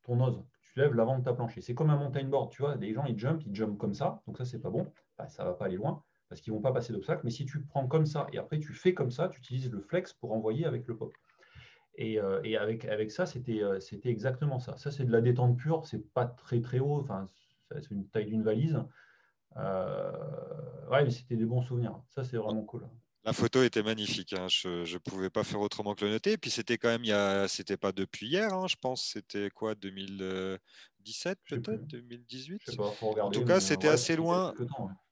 ton 0.03 0.17
nose, 0.17 0.45
tu 0.61 0.79
lèves 0.79 0.95
l'avant 0.95 1.19
de 1.19 1.25
ta 1.25 1.33
planche. 1.33 1.59
C'est 1.61 1.75
comme 1.75 1.91
un 1.91 1.97
mountain 1.97 2.25
board, 2.25 2.51
tu 2.51 2.63
vois, 2.63 2.77
des 2.77 2.93
gens 2.93 3.05
ils 3.07 3.19
jumpent, 3.19 3.43
ils 3.47 3.55
jumpent 3.55 3.79
comme 3.79 3.95
ça, 3.95 4.23
donc 4.27 4.37
ça 4.37 4.45
c'est 4.45 4.59
pas 4.59 4.71
bon, 4.71 4.93
bah, 5.17 5.29
ça 5.29 5.45
va 5.45 5.55
pas 5.55 5.67
aller 5.67 5.77
loin 5.77 6.03
parce 6.29 6.41
qu'ils 6.41 6.53
vont 6.53 6.61
pas 6.61 6.73
passer 6.73 6.93
d'obstacles. 6.93 7.23
Mais 7.25 7.31
si 7.31 7.47
tu 7.47 7.63
prends 7.63 7.87
comme 7.87 8.07
ça 8.07 8.27
et 8.33 8.39
après 8.39 8.59
tu 8.59 8.75
fais 8.75 8.93
comme 8.93 9.11
ça, 9.11 9.29
tu 9.29 9.39
utilises 9.39 9.71
le 9.71 9.81
flex 9.81 10.13
pour 10.13 10.33
envoyer 10.33 10.67
avec 10.67 10.87
le 10.87 10.97
pop. 10.97 11.13
Et, 11.97 12.19
euh, 12.19 12.41
avec, 12.61 12.85
avec 12.87 13.11
ça, 13.11 13.27
c'était 13.27 13.61
exactement 14.05 14.59
ça. 14.59 14.77
Ça, 14.77 14.91
c'est 14.91 15.05
de 15.05 15.13
la 15.13 15.21
détente 15.21 15.57
pure, 15.57 15.87
c'est 15.87 16.13
pas 16.13 16.27
très 16.27 16.61
très 16.61 16.81
haut, 16.81 17.01
enfin, 17.01 17.29
c'est 17.71 17.91
une 17.91 18.09
taille 18.09 18.27
d'une 18.27 18.43
valise. 18.43 18.83
Euh, 19.57 20.89
ouais, 20.91 21.05
mais 21.05 21.11
c'était 21.11 21.37
des 21.37 21.45
bons 21.45 21.63
souvenirs. 21.63 22.01
Ça, 22.09 22.25
c'est 22.25 22.37
vraiment 22.37 22.63
cool. 22.63 22.89
La 23.25 23.33
photo 23.33 23.63
était 23.63 23.83
magnifique. 23.83 24.35
Hein. 24.35 24.49
Je 24.49 24.93
ne 24.93 24.99
pouvais 24.99 25.31
pas 25.31 25.45
faire 25.45 25.61
autrement 25.61 25.95
que 25.95 26.05
le 26.05 26.11
noter. 26.11 26.33
Et 26.33 26.39
puis 26.39 26.51
c'était 26.51 26.77
quand 26.77 26.89
même, 26.89 27.05
il 27.05 27.11
y 27.11 27.49
c'était 27.49 27.79
pas 27.79 27.93
depuis 27.93 28.27
hier, 28.27 28.53
hein, 28.53 28.67
je 28.69 28.77
pense. 28.77 29.13
C'était 29.15 29.49
quoi, 29.49 29.75
2017 29.75 31.39
peut-être, 31.49 31.87
2018 31.87 32.63
je 32.67 32.71
sais 32.73 32.77
pas, 32.77 32.91
faut 32.91 33.11
regarder, 33.11 33.39
En 33.39 33.41
tout 33.41 33.47
cas, 33.47 33.61
c'était 33.61 33.89
assez 33.89 34.17
loin 34.17 34.53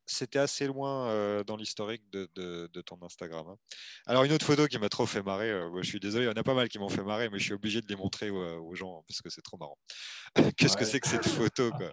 c'était 0.07 0.38
assez 0.38 0.66
loin 0.66 1.09
euh, 1.09 1.44
dans 1.44 1.57
l'historique 1.57 2.03
de, 2.11 2.66
ton 2.82 2.98
Instagram. 3.03 3.46
Hein. 3.48 3.57
Alors, 4.07 4.24
une 4.24 4.32
autre 4.32 4.44
photo 4.44 4.66
qui 4.66 4.78
m'a 4.78 4.88
trop 4.88 5.07
fait 5.07 5.22
marrer, 5.22 5.50
euh, 5.50 5.70
je 5.82 5.88
suis 5.88 6.00
désolé, 6.00 6.24
il 6.24 6.28
y 6.28 6.30
en 6.30 6.36
a 6.36 6.42
pas 6.42 6.55
mal 6.55 6.68
qui 6.68 6.78
m'ont 6.78 6.88
fait 6.88 7.03
marrer, 7.03 7.28
mais 7.30 7.38
je 7.38 7.44
suis 7.44 7.55
obligé 7.55 7.80
de 7.80 7.86
les 7.86 7.96
montrer 7.96 8.30
aux, 8.30 8.74
gens 8.74 9.05
parce 9.07 9.20
que 9.20 9.30
c'est 9.30 9.42
trop 9.42 9.59
marrant. 9.59 9.78
Qu'est-ce 10.57 10.76
que 10.76 10.84
c'est 10.84 11.00
que 11.00 11.09
cette 11.09 11.26
photo 11.26 11.70
quoi? 11.70 11.92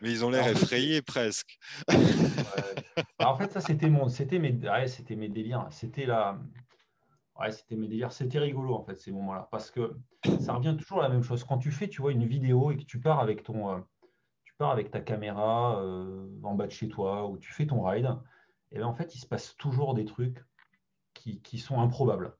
Mais 0.00 0.10
ils 0.10 0.24
ont 0.24 0.30
l'air 0.30 0.46
effrayés 0.48 1.02
presque. 1.02 1.58
En 3.18 3.36
fait, 3.36 3.52
ça, 3.52 3.60
c'était 3.60 3.90
mon, 3.90 4.08
c'était 4.08 4.38
mes, 4.38 4.58
c'était 4.86 5.16
mes 5.16 5.28
délires. 5.28 5.66
C'était 5.70 6.06
la. 6.06 6.38
Ouais, 7.38 7.52
c'était 7.52 7.76
mes 7.76 7.86
délires. 7.86 8.12
C'était 8.12 8.38
rigolo, 8.38 8.74
en 8.74 8.84
fait, 8.84 8.96
ces 8.96 9.12
moments-là. 9.12 9.48
Parce 9.50 9.70
que 9.70 9.96
ça 10.40 10.54
revient 10.54 10.76
toujours 10.78 11.00
à 11.00 11.02
la 11.02 11.08
même 11.08 11.22
chose. 11.22 11.44
Quand 11.44 11.58
tu 11.58 11.70
fais, 11.70 11.88
tu 11.88 12.00
vois, 12.00 12.12
une 12.12 12.26
vidéo 12.26 12.70
et 12.70 12.76
que 12.76 12.84
tu 12.84 13.00
pars 13.00 13.20
avec 13.20 13.42
ton, 13.42 13.70
euh, 13.70 13.78
pars 14.58 14.70
avec 14.70 14.90
ta 14.90 15.00
caméra 15.00 15.82
en 16.42 16.54
bas 16.54 16.66
de 16.66 16.72
chez 16.72 16.88
toi, 16.88 17.28
ou 17.28 17.38
tu 17.38 17.52
fais 17.52 17.66
ton 17.66 17.82
ride, 17.82 18.10
et 18.72 18.76
bien 18.76 18.86
en 18.86 18.94
fait, 18.94 19.14
il 19.14 19.18
se 19.18 19.26
passe 19.26 19.56
toujours 19.56 19.94
des 19.94 20.04
trucs 20.04 20.44
qui, 21.14 21.58
sont 21.58 21.80
improbables. 21.80 22.36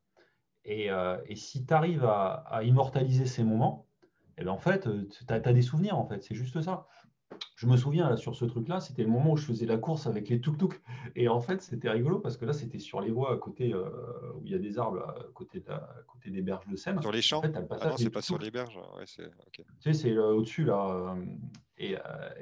Et, 0.64 0.91
si 1.35 1.64
tu 1.64 1.75
arrives 1.75 2.05
à, 2.05 2.61
immortaliser 2.62 3.27
ces 3.27 3.45
moments, 3.45 3.87
et 4.37 4.43
bien 4.43 4.53
en 4.53 4.59
fait, 4.59 4.89
tu 5.09 5.25
as, 5.33 5.41
des 5.41 5.62
souvenirs, 5.62 5.99
en 5.99 6.07
fait, 6.07 6.23
c'est 6.23 6.35
juste 6.35 6.61
ça 6.61 6.87
je 7.57 7.66
me 7.66 7.77
souviens 7.77 8.16
sur 8.16 8.35
ce 8.35 8.45
truc-là, 8.45 8.81
c'était 8.81 9.03
le 9.03 9.09
moment 9.09 9.33
où 9.33 9.37
je 9.37 9.45
faisais 9.45 9.66
la 9.66 9.77
course 9.77 10.07
avec 10.07 10.29
les 10.29 10.41
tuk-tuk. 10.41 10.81
Et 11.16 11.29
en 11.29 11.41
fait, 11.41 11.61
c'était 11.61 11.91
rigolo 11.91 12.21
parce 12.21 12.37
que 12.37 12.45
là, 12.45 12.53
c'était 12.53 12.79
sur 12.79 13.01
les 13.01 13.11
voies 13.11 13.33
à 13.33 13.37
côté 13.37 13.75
euh, 13.75 13.91
où 14.37 14.45
il 14.45 14.53
y 14.53 14.55
a 14.55 14.59
des 14.59 14.79
arbres, 14.79 15.01
à 15.03 15.25
côté, 15.35 15.62
côté 16.07 16.31
des 16.31 16.43
berges 16.43 16.66
de 16.69 16.77
Seine. 16.77 17.01
Sur 17.01 17.12
les 17.12 17.23
champs 17.23 17.43
Ah 17.43 17.89
non, 17.89 17.97
c'est 17.97 18.11
pas 18.11 18.23
sur 18.23 18.39
les 18.39 18.51
berges. 18.51 18.79
Tu 19.16 19.23
sais, 19.81 19.93
c'est 19.93 20.12
euh, 20.12 20.35
au-dessus 20.35 20.64
là. 20.64 21.16
Euh, 21.81 21.97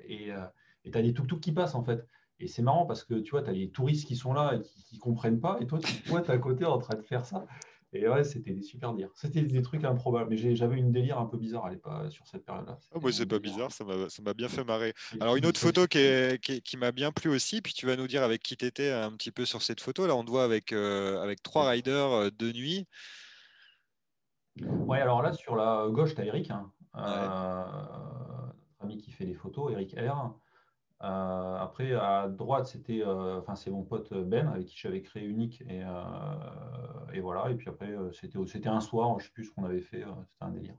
et 0.08 0.90
tu 0.90 0.98
as 0.98 1.02
des 1.02 1.12
tuk-tuk 1.12 1.40
qui 1.40 1.52
passent 1.52 1.74
en 1.74 1.82
fait. 1.82 2.06
Et 2.38 2.48
c'est 2.48 2.62
marrant 2.62 2.86
parce 2.86 3.02
que 3.02 3.14
tu 3.14 3.30
vois, 3.30 3.42
tu 3.42 3.50
as 3.50 3.52
les 3.52 3.70
touristes 3.70 4.06
qui 4.06 4.16
sont 4.16 4.32
là 4.32 4.54
et 4.54 4.60
qui 4.60 4.96
ne 4.96 5.00
comprennent 5.00 5.40
pas. 5.40 5.58
Et 5.60 5.66
toi, 5.66 5.78
tu 5.78 6.12
es 6.12 6.30
à 6.30 6.38
côté 6.38 6.64
en 6.64 6.78
train 6.78 6.96
de 6.96 7.02
faire 7.02 7.24
ça. 7.24 7.46
Et 7.92 8.06
ouais, 8.08 8.24
c'était 8.24 8.52
des 8.52 8.62
super 8.62 8.92
dires. 8.92 9.10
C'était 9.14 9.42
des 9.42 9.62
trucs 9.62 9.84
improbables. 9.84 10.28
Mais 10.28 10.54
j'avais 10.54 10.76
une 10.76 10.92
délire 10.92 11.18
un 11.18 11.26
peu 11.26 11.38
bizarre 11.38 11.66
à 11.66 12.10
sur 12.10 12.26
cette 12.26 12.44
période-là. 12.44 12.78
Oh, 12.92 13.00
moi, 13.00 13.12
c'est 13.12 13.26
pas 13.26 13.38
bizarre, 13.38 13.72
ça 13.72 13.84
m'a 13.84 14.34
bien 14.34 14.48
fait 14.48 14.64
marrer. 14.64 14.92
Alors, 15.20 15.36
une 15.36 15.46
autre 15.46 15.60
photo 15.60 15.86
qui, 15.86 16.38
qui, 16.40 16.76
m'a 16.76 16.92
bien 16.92 17.12
plu 17.12 17.30
aussi, 17.30 17.62
puis 17.62 17.72
tu 17.72 17.86
vas 17.86 17.96
nous 17.96 18.06
dire 18.06 18.22
avec 18.22 18.42
qui 18.42 18.56
tu 18.56 18.66
étais 18.66 18.90
un 18.90 19.12
petit 19.12 19.30
peu 19.30 19.44
sur 19.44 19.62
cette 19.62 19.80
photo. 19.80 20.06
Là, 20.06 20.14
on 20.14 20.24
te 20.24 20.30
voit 20.30 20.44
avec, 20.44 20.72
euh, 20.72 21.22
avec 21.22 21.42
trois 21.42 21.70
riders 21.70 22.12
euh, 22.12 22.30
de 22.36 22.52
nuit. 22.52 22.86
Ouais, 24.60 25.00
alors 25.00 25.22
là, 25.22 25.32
sur 25.32 25.54
la 25.56 25.86
gauche, 25.90 26.14
tu 26.14 26.20
as 26.20 26.24
Eric, 26.24 26.50
hein. 26.50 26.70
euh, 26.96 27.64
ami 28.80 28.98
qui 28.98 29.10
fait 29.12 29.24
les 29.24 29.34
photos, 29.34 29.72
Eric 29.72 29.94
R. 29.98 30.34
Euh, 31.02 31.56
après, 31.58 31.92
à 31.92 32.28
droite, 32.28 32.66
c'était, 32.66 33.02
euh, 33.02 33.38
enfin, 33.38 33.54
c'est 33.54 33.70
mon 33.70 33.82
pote 33.82 34.14
Ben 34.14 34.48
avec 34.48 34.66
qui 34.66 34.76
j'avais 34.78 35.02
créé 35.02 35.24
Unique 35.24 35.60
et, 35.68 35.82
euh, 35.82 37.12
et 37.12 37.20
voilà. 37.20 37.50
Et 37.50 37.54
puis 37.54 37.68
après, 37.68 37.94
c'était, 38.12 38.38
c'était 38.46 38.68
un 38.68 38.80
soir, 38.80 39.18
je 39.18 39.26
sais 39.26 39.30
plus 39.32 39.44
ce 39.44 39.50
qu'on 39.50 39.64
avait 39.64 39.82
fait, 39.82 40.04
c'était 40.30 40.44
un 40.44 40.50
délire. 40.50 40.74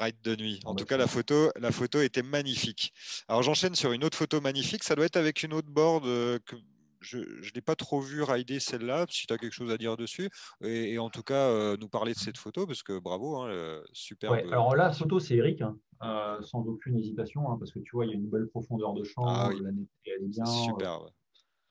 Ride 0.00 0.20
de 0.24 0.34
nuit. 0.34 0.58
En 0.64 0.74
tout 0.74 0.84
cas, 0.84 0.96
la 0.96 1.06
photo, 1.06 1.50
la 1.56 1.70
photo 1.70 2.00
était 2.00 2.24
magnifique. 2.24 2.92
Alors, 3.28 3.44
j'enchaîne 3.44 3.76
sur 3.76 3.92
une 3.92 4.02
autre 4.02 4.18
photo 4.18 4.40
magnifique. 4.40 4.82
Ça 4.82 4.96
doit 4.96 5.04
être 5.04 5.16
avec 5.16 5.44
une 5.44 5.52
autre 5.52 5.68
board 5.70 6.02
que 6.02 6.56
je 7.00 7.18
ne 7.18 7.54
l'ai 7.54 7.60
pas 7.60 7.76
trop 7.76 8.00
vu 8.00 8.24
rider 8.24 8.58
celle-là, 8.58 9.06
si 9.08 9.28
tu 9.28 9.32
as 9.32 9.38
quelque 9.38 9.52
chose 9.52 9.70
à 9.70 9.78
dire 9.78 9.96
dessus. 9.96 10.30
Et, 10.62 10.98
en 10.98 11.10
tout 11.10 11.22
cas, 11.22 11.76
nous 11.76 11.88
parler 11.88 12.12
de 12.12 12.18
cette 12.18 12.38
photo, 12.38 12.66
parce 12.66 12.82
que 12.82 12.98
bravo, 12.98 13.36
hein, 13.36 13.82
super. 13.92 14.32
alors 14.32 14.74
là, 14.74 14.88
la 14.88 14.92
photo, 14.92 15.20
c'est 15.20 15.36
Eric. 15.36 15.62
Hein. 15.62 15.78
Euh, 16.02 16.42
sans 16.42 16.66
aucune 16.66 16.98
hésitation, 16.98 17.50
hein, 17.50 17.56
parce 17.58 17.72
que 17.72 17.78
tu 17.78 17.92
vois, 17.92 18.04
il 18.04 18.10
y 18.10 18.12
a 18.12 18.16
une 18.16 18.28
belle 18.28 18.48
profondeur 18.48 18.92
de 18.94 19.04
champ, 19.04 19.24
ah 19.26 19.50
la 19.52 19.70
elle 20.06 20.24
est 20.24 20.28
bien. 20.28 20.44
Super, 20.44 21.06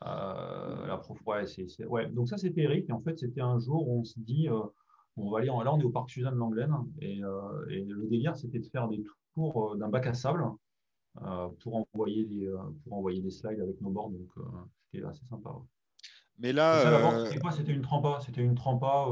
euh, 0.05 0.88
la 0.88 0.97
prof... 0.97 1.19
ouais, 1.28 1.45
ouais, 1.88 2.09
Donc 2.09 2.30
ça, 2.30 2.38
c'était 2.38 2.61
Eric, 2.61 2.89
et 2.89 2.93
en 2.93 2.99
fait, 2.99 3.19
c'était 3.19 3.41
un 3.41 3.59
jour 3.59 3.88
où 3.88 3.99
on 3.99 4.03
se 4.03 4.19
dit, 4.19 4.47
euh, 4.49 4.61
on 5.17 5.30
va 5.30 5.39
aller, 5.39 5.49
en... 5.49 5.61
là, 5.61 5.74
on 5.74 5.80
est 5.80 5.84
au 5.84 5.89
parc 5.89 6.09
Suzanne 6.09 6.36
Langlaine, 6.36 6.74
et, 6.99 7.19
et 7.69 7.86
le 7.86 8.07
délire, 8.07 8.36
c'était 8.36 8.59
de 8.59 8.65
faire 8.65 8.88
des 8.88 9.03
tours 9.34 9.76
d'un 9.76 9.89
bac 9.89 10.07
à 10.07 10.13
sable 10.13 10.45
pour, 11.59 11.86
envoyer 11.93 12.26
des, 12.26 12.51
pour 12.84 12.97
envoyer 12.97 13.21
des 13.21 13.30
slides 13.30 13.59
avec 13.59 13.80
nos 13.82 13.89
bords, 13.89 14.09
donc 14.09 14.30
c'était 14.86 15.05
assez 15.05 15.26
sympa. 15.26 15.51
Mais 16.39 16.53
là, 16.53 17.26
c'était 17.51 17.74
une 17.74 17.82
trempa, 17.82 18.19
c'était 18.21 18.41
une 18.41 18.55
trempa 18.55 19.07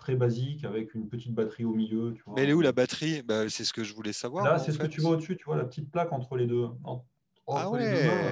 très 0.00 0.16
basique 0.16 0.64
avec 0.64 0.94
une 0.94 1.08
petite 1.08 1.32
batterie 1.32 1.64
au 1.64 1.74
milieu. 1.74 2.12
Tu 2.14 2.22
vois. 2.24 2.34
Mais 2.34 2.42
elle 2.42 2.50
est 2.50 2.54
où 2.54 2.60
la 2.60 2.72
batterie? 2.72 3.22
Bah, 3.22 3.48
C'est 3.48 3.64
ce 3.64 3.72
que 3.72 3.84
je 3.84 3.94
voulais 3.94 4.12
savoir. 4.12 4.44
Là, 4.44 4.58
c'est 4.58 4.72
ce 4.72 4.78
que 4.78 4.86
tu 4.86 5.00
vois 5.00 5.12
au-dessus, 5.12 5.36
tu 5.36 5.44
vois, 5.44 5.56
la 5.56 5.64
petite 5.64 5.90
plaque 5.90 6.12
entre 6.12 6.36
les 6.36 6.46
deux. 6.46 6.66
ah 7.46 7.70
ouais. 7.70 8.08
Euh, 8.08 8.30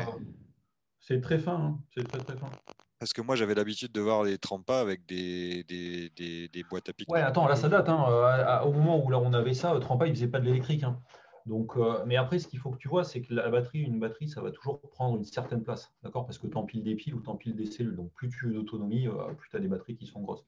c'est 0.98 1.20
très 1.20 1.38
fin, 1.38 1.54
hein. 1.54 1.78
c'est 1.94 2.04
très 2.04 2.18
très 2.18 2.36
fin. 2.36 2.50
Parce 2.98 3.12
que 3.12 3.22
moi, 3.22 3.36
j'avais 3.36 3.54
l'habitude 3.54 3.92
de 3.92 4.00
voir 4.00 4.24
des 4.24 4.38
trempas 4.38 4.80
avec 4.80 5.06
des, 5.06 5.62
des, 5.64 6.10
des, 6.48 6.64
boîtes 6.64 6.88
à 6.88 6.92
pique. 6.92 7.10
Ouais, 7.12 7.20
attends, 7.20 7.46
là, 7.46 7.54
ça 7.54 7.68
date. 7.68 7.88
Hein. 7.88 8.04
Euh, 8.08 8.60
au 8.62 8.72
moment 8.72 9.04
où 9.04 9.08
là, 9.10 9.20
on 9.20 9.32
avait 9.32 9.54
ça, 9.54 9.78
Trempa, 9.78 10.06
il 10.06 10.10
ne 10.10 10.14
faisait 10.14 10.26
pas 10.26 10.40
de 10.40 10.46
l'électrique. 10.46 10.82
Hein. 10.82 10.98
Donc, 11.46 11.76
euh, 11.76 12.02
mais 12.06 12.16
après, 12.16 12.40
ce 12.40 12.48
qu'il 12.48 12.58
faut 12.58 12.70
que 12.70 12.78
tu 12.78 12.88
vois, 12.88 13.04
c'est 13.04 13.22
que 13.22 13.32
la 13.32 13.48
batterie, 13.50 13.82
une 13.82 14.00
batterie, 14.00 14.28
ça 14.28 14.40
va 14.42 14.50
toujours 14.50 14.80
prendre 14.80 15.16
une 15.16 15.24
certaine 15.24 15.62
place, 15.62 15.92
d'accord? 16.02 16.26
Parce 16.26 16.38
que 16.38 16.48
tu 16.48 16.56
empiles 16.56 16.82
des 16.82 16.96
piles 16.96 17.14
ou 17.14 17.20
tu 17.20 17.30
empiles 17.30 17.54
des 17.54 17.66
cellules. 17.66 17.94
Donc, 17.94 18.10
plus 18.14 18.28
tu 18.28 18.48
as 18.48 18.52
d'autonomie, 18.52 19.06
plus 19.36 19.48
tu 19.48 19.56
as 19.56 19.60
des 19.60 19.68
batteries 19.68 19.96
qui 19.96 20.06
sont 20.06 20.20
grosses. 20.20 20.44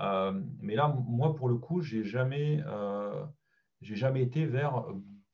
Euh, 0.00 0.32
mais 0.60 0.74
là, 0.74 0.94
moi, 1.06 1.34
pour 1.34 1.48
le 1.48 1.56
coup, 1.56 1.80
j'ai 1.80 2.04
jamais, 2.04 2.62
euh, 2.66 3.24
j'ai 3.80 3.96
jamais 3.96 4.22
été 4.22 4.46
vers 4.46 4.84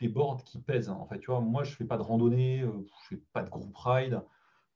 des 0.00 0.08
boards 0.08 0.42
qui 0.44 0.60
pèsent. 0.60 0.88
En 0.88 1.06
fait, 1.06 1.18
tu 1.18 1.30
vois, 1.30 1.40
moi, 1.40 1.64
je 1.64 1.74
fais 1.74 1.84
pas 1.84 1.96
de 1.96 2.02
randonnée, 2.02 2.62
euh, 2.62 2.86
je 3.02 3.16
fais 3.16 3.22
pas 3.32 3.42
de 3.42 3.50
group 3.50 3.76
ride. 3.76 4.20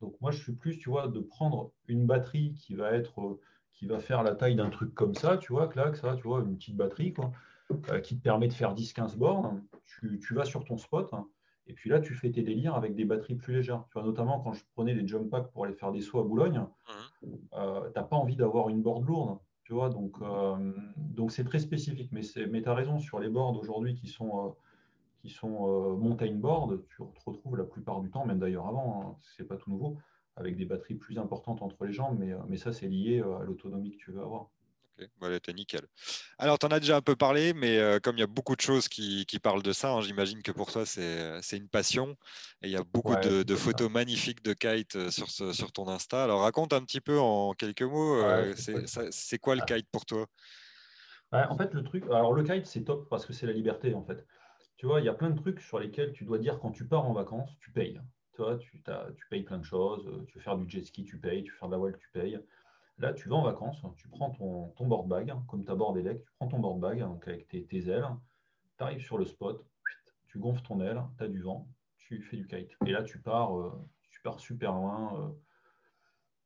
Donc, 0.01 0.15
moi, 0.21 0.31
je 0.31 0.43
suis 0.43 0.53
plus, 0.53 0.79
tu 0.79 0.91
vois, 0.91 1.09
de 1.09 1.21
prendre 1.21 1.73
une 1.87 2.07
batterie 2.07 2.55
qui 2.55 2.75
va 2.75 2.93
être, 2.93 3.41
qui 3.73 3.87
va 3.87 3.99
faire 3.99 4.23
la 4.23 4.35
taille 4.35 4.57
d'un 4.57 4.71
truc 4.71 4.95
comme 4.95 5.15
ça, 5.15 5.39
tu 5.39 5.53
vois, 5.53 5.69
clac, 5.69 5.97
ça, 5.97 6.15
tu 6.17 6.25
vois, 6.25 6.41
une 6.41 6.57
petite 6.57 6.77
batterie, 6.77 7.15
quoi, 7.15 7.33
qui 8.03 8.17
te 8.17 8.23
permet 8.23 8.49
de 8.49 8.53
faire 8.53 8.75
10-15 8.75 9.17
bornes. 9.17 9.65
Tu, 9.87 10.21
tu, 10.21 10.35
vas 10.35 10.45
sur 10.45 10.65
ton 10.65 10.77
spot. 10.77 11.11
et 11.67 11.73
puis 11.73 11.91
là, 11.91 11.99
tu 11.99 12.15
fais 12.15 12.31
tes 12.31 12.43
délires 12.43 12.75
avec 12.75 12.95
des 12.95 13.05
batteries 13.05 13.35
plus 13.35 13.55
légères. 13.55 13.85
Tu 13.89 13.95
vois, 13.95 14.05
notamment 14.05 14.41
quand 14.41 14.53
je 14.53 14.63
prenais 14.75 14.95
les 14.95 15.07
jump 15.07 15.31
packs 15.31 15.51
pour 15.51 15.65
aller 15.65 15.75
faire 15.75 15.91
des 15.91 16.03
sauts 16.03 16.21
à 16.21 16.25
Boulogne, 16.25 16.61
mmh. 16.61 17.23
tu 17.23 17.29
n'as 17.97 18.03
pas 18.05 18.17
envie 18.17 18.37
d'avoir 18.37 18.69
une 18.69 18.83
board 18.83 19.05
lourde 19.05 19.39
euh, 19.71 20.73
donc 20.97 21.33
c'est 21.33 21.45
très 21.45 21.59
spécifique. 21.59 22.11
Mais, 22.13 22.23
mais 22.51 22.63
tu 22.63 22.69
as 22.69 22.75
raison, 22.75 22.99
sur 22.99 23.21
les 23.21 23.29
boards 23.29 23.59
aujourd'hui 23.59 23.95
qui 23.95 24.09
sont, 24.09 24.47
euh, 24.47 24.51
qui 25.21 25.31
sont 25.31 25.69
euh, 25.69 25.97
mountain 25.97 26.35
board, 26.35 26.85
tu 26.89 26.97
te 26.97 27.25
retrouves 27.25 27.57
la 27.57 27.65
plupart 27.65 28.01
du 28.01 28.11
temps, 28.11 28.25
même 28.27 28.39
d'ailleurs 28.39 28.67
avant, 28.67 29.03
hein, 29.03 29.17
c'est 29.37 29.45
pas 29.45 29.57
tout 29.57 29.71
nouveau, 29.71 29.99
avec 30.37 30.57
des 30.57 30.65
batteries 30.65 30.95
plus 30.95 31.19
importantes 31.19 31.63
entre 31.63 31.85
les 31.85 31.93
jambes, 31.93 32.19
mais, 32.19 32.33
mais 32.49 32.57
ça 32.57 32.73
c'est 32.73 32.89
lié 32.89 33.21
à 33.21 33.45
l'autonomie 33.45 33.93
que 33.93 33.97
tu 33.97 34.13
veux 34.13 34.23
avoir. 34.23 34.51
Voilà, 35.21 35.41
t'es 35.41 35.53
nickel. 35.53 35.83
Alors, 36.39 36.59
tu 36.59 36.67
en 36.67 36.71
as 36.71 36.81
déjà 36.81 36.97
un 36.97 37.01
peu 37.01 37.17
parlé, 37.17 37.53
mais 37.53 37.79
euh, 37.79 37.99
comme 38.01 38.17
il 38.17 38.21
y 38.21 38.25
a 38.25 38.29
beaucoup 38.29 38.57
de 38.57 38.61
choses 38.61 38.89
qui, 38.89 39.27
parlent 39.43 39.63
de 39.63 39.73
ça, 39.73 39.93
hein, 39.93 40.01
j'imagine 40.01 40.43
que 40.43 40.53
pour 40.53 40.71
toi, 40.71 40.85
c'est 40.87 41.57
une 41.57 41.69
passion. 41.69 42.17
Et 42.63 42.69
il 42.69 42.71
y 42.71 42.77
a 42.77 42.85
beaucoup 42.85 43.15
de, 43.17 43.57
photos 43.57 43.91
magnifiques 43.91 44.43
de 44.43 44.53
kite 44.53 44.97
euh, 44.97 45.11
sur, 45.11 45.31
sur 45.31 45.73
ton 45.73 45.89
Insta. 45.89 46.25
Alors, 46.25 46.43
raconte 46.43 46.73
un 46.73 46.83
petit 46.83 47.01
peu 47.01 47.19
en 47.19 47.53
quelques 47.53 47.83
mots, 47.83 48.17
euh, 48.23 48.55
c'est 48.57 49.39
quoi 49.39 49.55
le 49.55 49.63
kite 49.63 49.89
pour 49.91 50.07
toi? 50.07 50.27
En 51.33 51.57
fait, 51.57 51.75
le 51.75 51.83
truc, 51.83 52.05
alors 52.05 52.33
le 52.33 52.43
kite, 52.43 52.67
c'est 52.67 52.85
top 52.85 53.09
parce 53.09 53.27
que 53.27 53.33
c'est 53.33 53.47
la 53.47 53.53
liberté, 53.53 53.95
en 53.95 54.03
fait. 54.03 54.27
Tu 54.77 54.87
vois, 54.87 55.01
il 55.01 55.07
y 55.07 55.09
a 55.09 55.15
plein 55.15 55.31
de 55.31 55.39
trucs 55.39 55.61
sur 55.61 55.79
lesquels 55.79 56.13
tu 56.13 56.25
dois 56.25 56.39
dire 56.39 56.59
quand 56.61 56.71
tu 56.71 56.87
pars 56.87 57.05
en 57.05 57.13
vacances, 57.13 57.51
tu 57.61 57.73
payes. 57.73 58.01
Tu 58.35 58.43
vois, 58.43 58.57
tu, 58.57 58.81
tu 59.17 59.27
payes 59.29 59.43
plein 59.43 59.59
de 59.59 59.65
choses. 59.65 60.09
Tu 60.29 60.39
veux 60.39 60.45
faire 60.45 60.57
du 60.57 60.69
jet 60.69 60.85
ski, 60.85 61.05
tu 61.05 61.19
payes. 61.19 61.43
Tu 61.43 61.51
veux 61.51 61.57
faire 61.59 61.69
de 61.69 61.73
la 61.73 61.79
voile, 61.79 61.99
tu 61.99 62.09
payes. 62.13 62.39
Là, 62.99 63.13
tu 63.13 63.29
vas 63.29 63.37
en 63.37 63.43
vacances, 63.43 63.81
tu 63.97 64.09
prends 64.09 64.31
ton, 64.31 64.71
ton 64.71 64.87
board 64.87 65.07
bag, 65.07 65.33
comme 65.47 65.65
tu 65.65 65.71
as 65.71 65.77
board 65.77 65.97
élect, 65.99 66.25
tu 66.25 66.33
prends 66.39 66.49
ton 66.49 66.59
board 66.59 66.81
bag 66.81 67.01
donc 67.01 67.29
avec 67.29 67.47
tes, 67.47 67.89
ailes, 67.89 68.09
tu 68.77 68.85
arrives 68.85 69.03
sur 69.03 69.19
le 69.19 69.25
spot, 69.25 69.65
tu 70.27 70.39
gonfles 70.41 70.63
ton 70.63 70.81
aile, 70.81 71.03
tu 71.17 71.25
as 71.25 71.29
du 71.29 71.41
vent, 71.41 71.69
tu 71.97 72.21
fais 72.23 72.37
du 72.37 72.49
kite. 72.49 72.73
Et 72.87 72.91
là, 72.91 73.05
tu 73.05 73.21
pars, 73.21 73.57
euh, 73.57 73.73
tu 74.11 74.21
pars 74.21 74.41
super 74.41 74.73
loin. 74.73 75.17
Euh. 75.21 75.29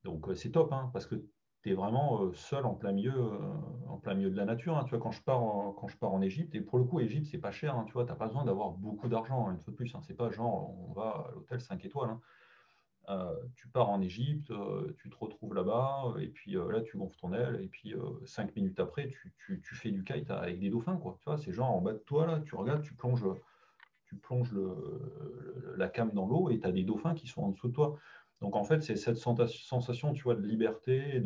donc, 0.04 0.28
euh, 0.28 0.34
c'est 0.34 0.50
top, 0.50 0.72
hein, 0.74 0.90
parce 0.92 1.06
que 1.06 1.14
tu 1.62 1.70
es 1.70 1.74
vraiment 1.74 2.32
seul 2.34 2.66
en 2.66 2.74
plein 2.74 2.92
milieu, 2.92 3.30
en 3.88 3.96
plein 3.96 4.14
milieu 4.14 4.30
de 4.30 4.36
la 4.36 4.44
nature. 4.44 4.76
Hein. 4.76 4.84
Tu 4.84 4.90
vois, 4.90 4.98
quand 4.98 5.12
je 5.12 5.22
pars 5.22 5.42
en, 5.42 5.72
quand 5.72 5.88
je 5.88 5.96
pars 5.96 6.12
en 6.12 6.20
Égypte, 6.20 6.54
et 6.54 6.60
pour 6.60 6.78
le 6.78 6.84
coup, 6.84 7.00
Égypte, 7.00 7.28
c'est 7.30 7.38
pas 7.38 7.52
cher. 7.52 7.76
Hein, 7.76 7.84
tu 7.86 7.94
vois, 7.94 8.04
tu 8.04 8.10
n'as 8.10 8.16
pas 8.16 8.26
besoin 8.26 8.44
d'avoir 8.44 8.72
beaucoup 8.72 9.08
d'argent, 9.08 9.50
une 9.50 9.58
fois 9.58 9.70
de 9.70 9.76
plus. 9.76 9.94
C'est 10.02 10.14
pas 10.16 10.28
genre, 10.30 10.74
on 10.90 10.92
va 10.92 11.28
à 11.28 11.30
l'hôtel 11.32 11.60
5 11.60 11.82
étoiles. 11.84 12.18
Euh, 13.08 13.34
tu 13.56 13.66
pars 13.68 13.90
en 13.90 14.00
Égypte, 14.00 14.50
euh, 14.52 14.94
tu 14.98 15.10
te 15.10 15.16
retrouves 15.16 15.54
là-bas, 15.54 16.14
et 16.20 16.28
puis 16.28 16.56
euh, 16.56 16.70
là, 16.70 16.80
tu 16.82 16.96
gonfles 16.96 17.18
ton 17.18 17.32
aile, 17.32 17.60
et 17.60 17.66
puis 17.66 17.94
cinq 18.24 18.54
minutes 18.54 18.78
après, 18.78 19.08
tu, 19.08 19.32
fais 19.74 19.90
du 19.90 20.04
kite 20.04 20.30
avec 20.30 20.60
des 20.60 20.70
dauphins. 20.70 20.96
Quoi. 20.96 21.16
Tu 21.20 21.24
vois, 21.24 21.38
c'est 21.38 21.52
genre 21.52 21.70
en 21.70 21.80
bas 21.80 21.92
de 21.92 21.98
toi, 21.98 22.26
là, 22.26 22.40
tu 22.44 22.54
regardes, 22.54 22.82
tu 22.82 22.94
plonges, 22.94 23.26
tu 24.06 24.16
plonges 24.16 24.54
la 25.76 25.88
came 25.88 26.12
dans 26.12 26.26
l'eau, 26.26 26.50
et 26.50 26.60
tu 26.60 26.66
as 26.66 26.72
des 26.72 26.84
dauphins 26.84 27.14
qui 27.14 27.26
sont 27.26 27.42
en 27.42 27.48
dessous 27.48 27.68
de 27.68 27.74
toi. 27.74 27.98
Donc 28.40 28.56
en 28.56 28.64
fait, 28.64 28.82
c'est 28.82 28.96
cette 28.96 29.16
sensation, 29.16 30.12
tu 30.12 30.22
vois, 30.22 30.34
de 30.34 30.46
liberté 30.46 31.16
et, 31.16 31.22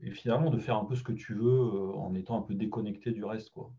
et 0.00 0.10
finalement 0.10 0.50
de 0.50 0.58
faire 0.58 0.76
un 0.76 0.84
peu 0.84 0.96
ce 0.96 1.02
que 1.02 1.12
tu 1.12 1.34
veux 1.34 1.94
en 1.94 2.14
étant 2.14 2.38
un 2.38 2.42
peu 2.42 2.54
déconnecté 2.54 3.12
du 3.12 3.24
reste. 3.24 3.50
Quoi. 3.50 3.72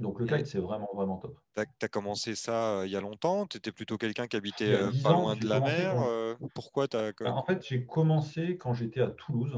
Donc 0.00 0.18
le 0.18 0.26
kite, 0.26 0.46
c'est 0.46 0.58
vraiment, 0.58 0.88
vraiment 0.94 1.18
top. 1.18 1.38
Tu 1.54 1.62
as, 1.82 1.88
commencé 1.88 2.34
ça 2.34 2.80
euh, 2.80 2.86
il 2.86 2.92
y 2.92 2.96
a 2.96 3.00
longtemps? 3.00 3.46
Tu 3.46 3.58
étais 3.58 3.70
plutôt 3.70 3.96
quelqu'un 3.96 4.26
qui 4.26 4.36
habitait 4.36 4.72
euh, 4.72 4.90
pas 5.02 5.12
loin 5.12 5.36
de 5.36 5.46
la 5.46 5.60
mer 5.60 6.02
euh, 6.02 6.34
Pourquoi 6.54 6.86
as... 6.94 7.12
Bah, 7.20 7.32
en 7.32 7.44
fait, 7.44 7.64
j'ai 7.64 7.86
commencé 7.86 8.56
quand 8.56 8.74
j'étais 8.74 9.00
à 9.00 9.08
Toulouse, 9.10 9.56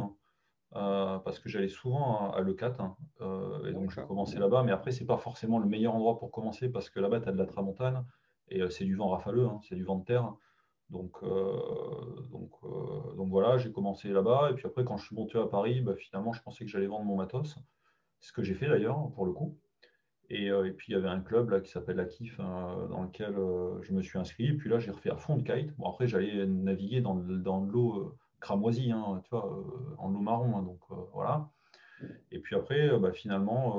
parce 0.72 1.39
que 1.39 1.49
j'allais 1.49 1.68
souvent 1.68 2.30
à, 2.32 2.41
Le 2.41 2.55
hein, 2.62 2.97
et 3.66 3.72
donc 3.72 3.91
j'ai 3.91 4.03
commencé 4.03 4.39
là-bas. 4.39 4.62
Mais 4.62 4.72
après, 4.72 4.93
c'est 4.93 5.07
pas 5.07 5.16
forcément 5.16 5.59
le 5.59 5.66
meilleur 5.66 5.95
endroit 5.95 6.18
pour 6.18 6.30
commencer, 6.30 6.68
parce 6.68 6.91
que 6.91 7.01
là-bas, 7.01 7.20
tu 7.20 7.28
as 7.28 7.32
de 7.32 7.39
la 7.39 7.47
tramontane, 7.47 8.05
et 8.49 8.61
c'est 8.70 8.84
du 8.84 8.95
vent 8.95 9.09
rafaleux, 9.09 9.47
hein, 9.47 9.61
c'est 9.66 9.74
du 9.74 9.84
vent 9.84 9.97
de 9.97 10.05
terre. 10.05 10.34
Donc, 10.91 11.24
donc, 12.30 12.51
donc 13.16 13.28
voilà, 13.30 13.57
j'ai 13.57 13.72
commencé 13.72 14.09
là-bas. 14.09 14.51
Et 14.51 14.55
puis 14.55 14.66
après, 14.66 14.84
quand 14.84 14.99
je 14.99 15.07
suis 15.07 15.16
monté 15.16 15.39
à 15.39 15.47
Paris, 15.47 15.80
bah, 15.80 15.95
finalement, 15.97 16.34
je 16.34 16.43
pensais 16.43 16.66
que 16.66 16.70
j'allais 16.70 16.87
vendre 16.87 17.07
mon 17.07 17.16
matos. 17.16 17.57
C'est 18.20 18.28
ce 18.28 18.32
que 18.34 18.43
j'ai 18.43 18.55
fait 18.55 18.68
d'ailleurs, 18.68 19.11
pour 19.14 19.24
le 19.24 19.32
coup. 19.32 19.57
Et, 20.28 20.50
puis 20.76 20.92
il 20.92 20.92
y 20.92 20.96
avait 20.96 21.08
un 21.08 21.20
club 21.20 21.50
là, 21.50 21.60
qui 21.60 21.70
s'appelle 21.70 21.96
la 21.96 22.04
KIF 22.04 22.40
hein, 22.40 22.88
dans 22.90 23.02
lequel 23.02 23.34
je 23.82 23.92
me 23.92 24.02
suis 24.02 24.18
inscrit. 24.18 24.52
Puis 24.54 24.68
là, 24.68 24.78
j'ai 24.78 24.90
refait 24.90 25.10
à 25.10 25.16
fond 25.16 25.36
de 25.36 25.42
kite. 25.42 25.76
Bon, 25.76 25.88
après, 25.88 26.06
j'allais 26.08 26.46
naviguer 26.46 27.00
dans, 27.00 27.14
dans 27.14 27.60
l'eau 27.60 28.16
cramoisie, 28.40 28.90
hein, 28.90 29.20
tu 29.24 29.30
vois, 29.30 29.64
en 29.98 30.14
eau 30.14 30.20
marron. 30.20 30.56
Hein, 30.56 30.62
donc 30.62 30.80
voilà. 31.12 31.48
Et 32.32 32.40
puis 32.40 32.56
après, 32.56 32.98
bah, 32.98 33.12
finalement, 33.12 33.76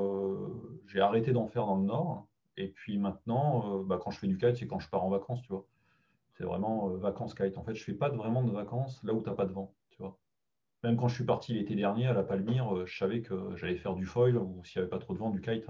j'ai 0.86 1.00
arrêté 1.00 1.32
d'en 1.32 1.46
faire 1.46 1.66
dans 1.66 1.76
le 1.76 1.84
nord. 1.84 2.26
Et 2.56 2.68
puis 2.68 2.98
maintenant, 2.98 3.80
bah, 3.80 4.00
quand 4.02 4.10
je 4.10 4.18
fais 4.18 4.26
du 4.26 4.38
kite, 4.38 4.56
c'est 4.56 4.66
quand 4.66 4.80
je 4.80 4.88
pars 4.88 5.04
en 5.04 5.10
vacances, 5.10 5.42
tu 5.42 5.48
vois. 5.48 5.66
C'est 6.32 6.44
vraiment 6.44 6.88
vacances 6.88 7.34
kite. 7.34 7.58
En 7.58 7.64
fait, 7.64 7.74
je 7.74 7.84
fais 7.84 7.92
pas 7.92 8.08
vraiment 8.08 8.42
de 8.42 8.52
vacances 8.52 9.02
là 9.04 9.12
où 9.12 9.22
tu 9.22 9.28
n'as 9.28 9.34
pas 9.34 9.44
de 9.44 9.52
vent, 9.52 9.74
tu 9.90 9.98
vois. 9.98 10.16
Même 10.84 10.96
quand 10.96 11.08
je 11.08 11.16
suis 11.16 11.24
parti 11.24 11.54
l'été 11.54 11.74
dernier 11.74 12.06
à 12.06 12.12
la 12.12 12.22
Palmyre, 12.22 12.86
je 12.86 12.96
savais 12.96 13.20
que 13.20 13.56
j'allais 13.56 13.76
faire 13.76 13.94
du 13.94 14.06
foil 14.06 14.36
ou 14.36 14.62
s'il 14.64 14.80
n'y 14.80 14.84
avait 14.84 14.90
pas 14.90 15.00
trop 15.00 15.12
de 15.12 15.18
vent, 15.18 15.30
du 15.30 15.40
kite 15.40 15.66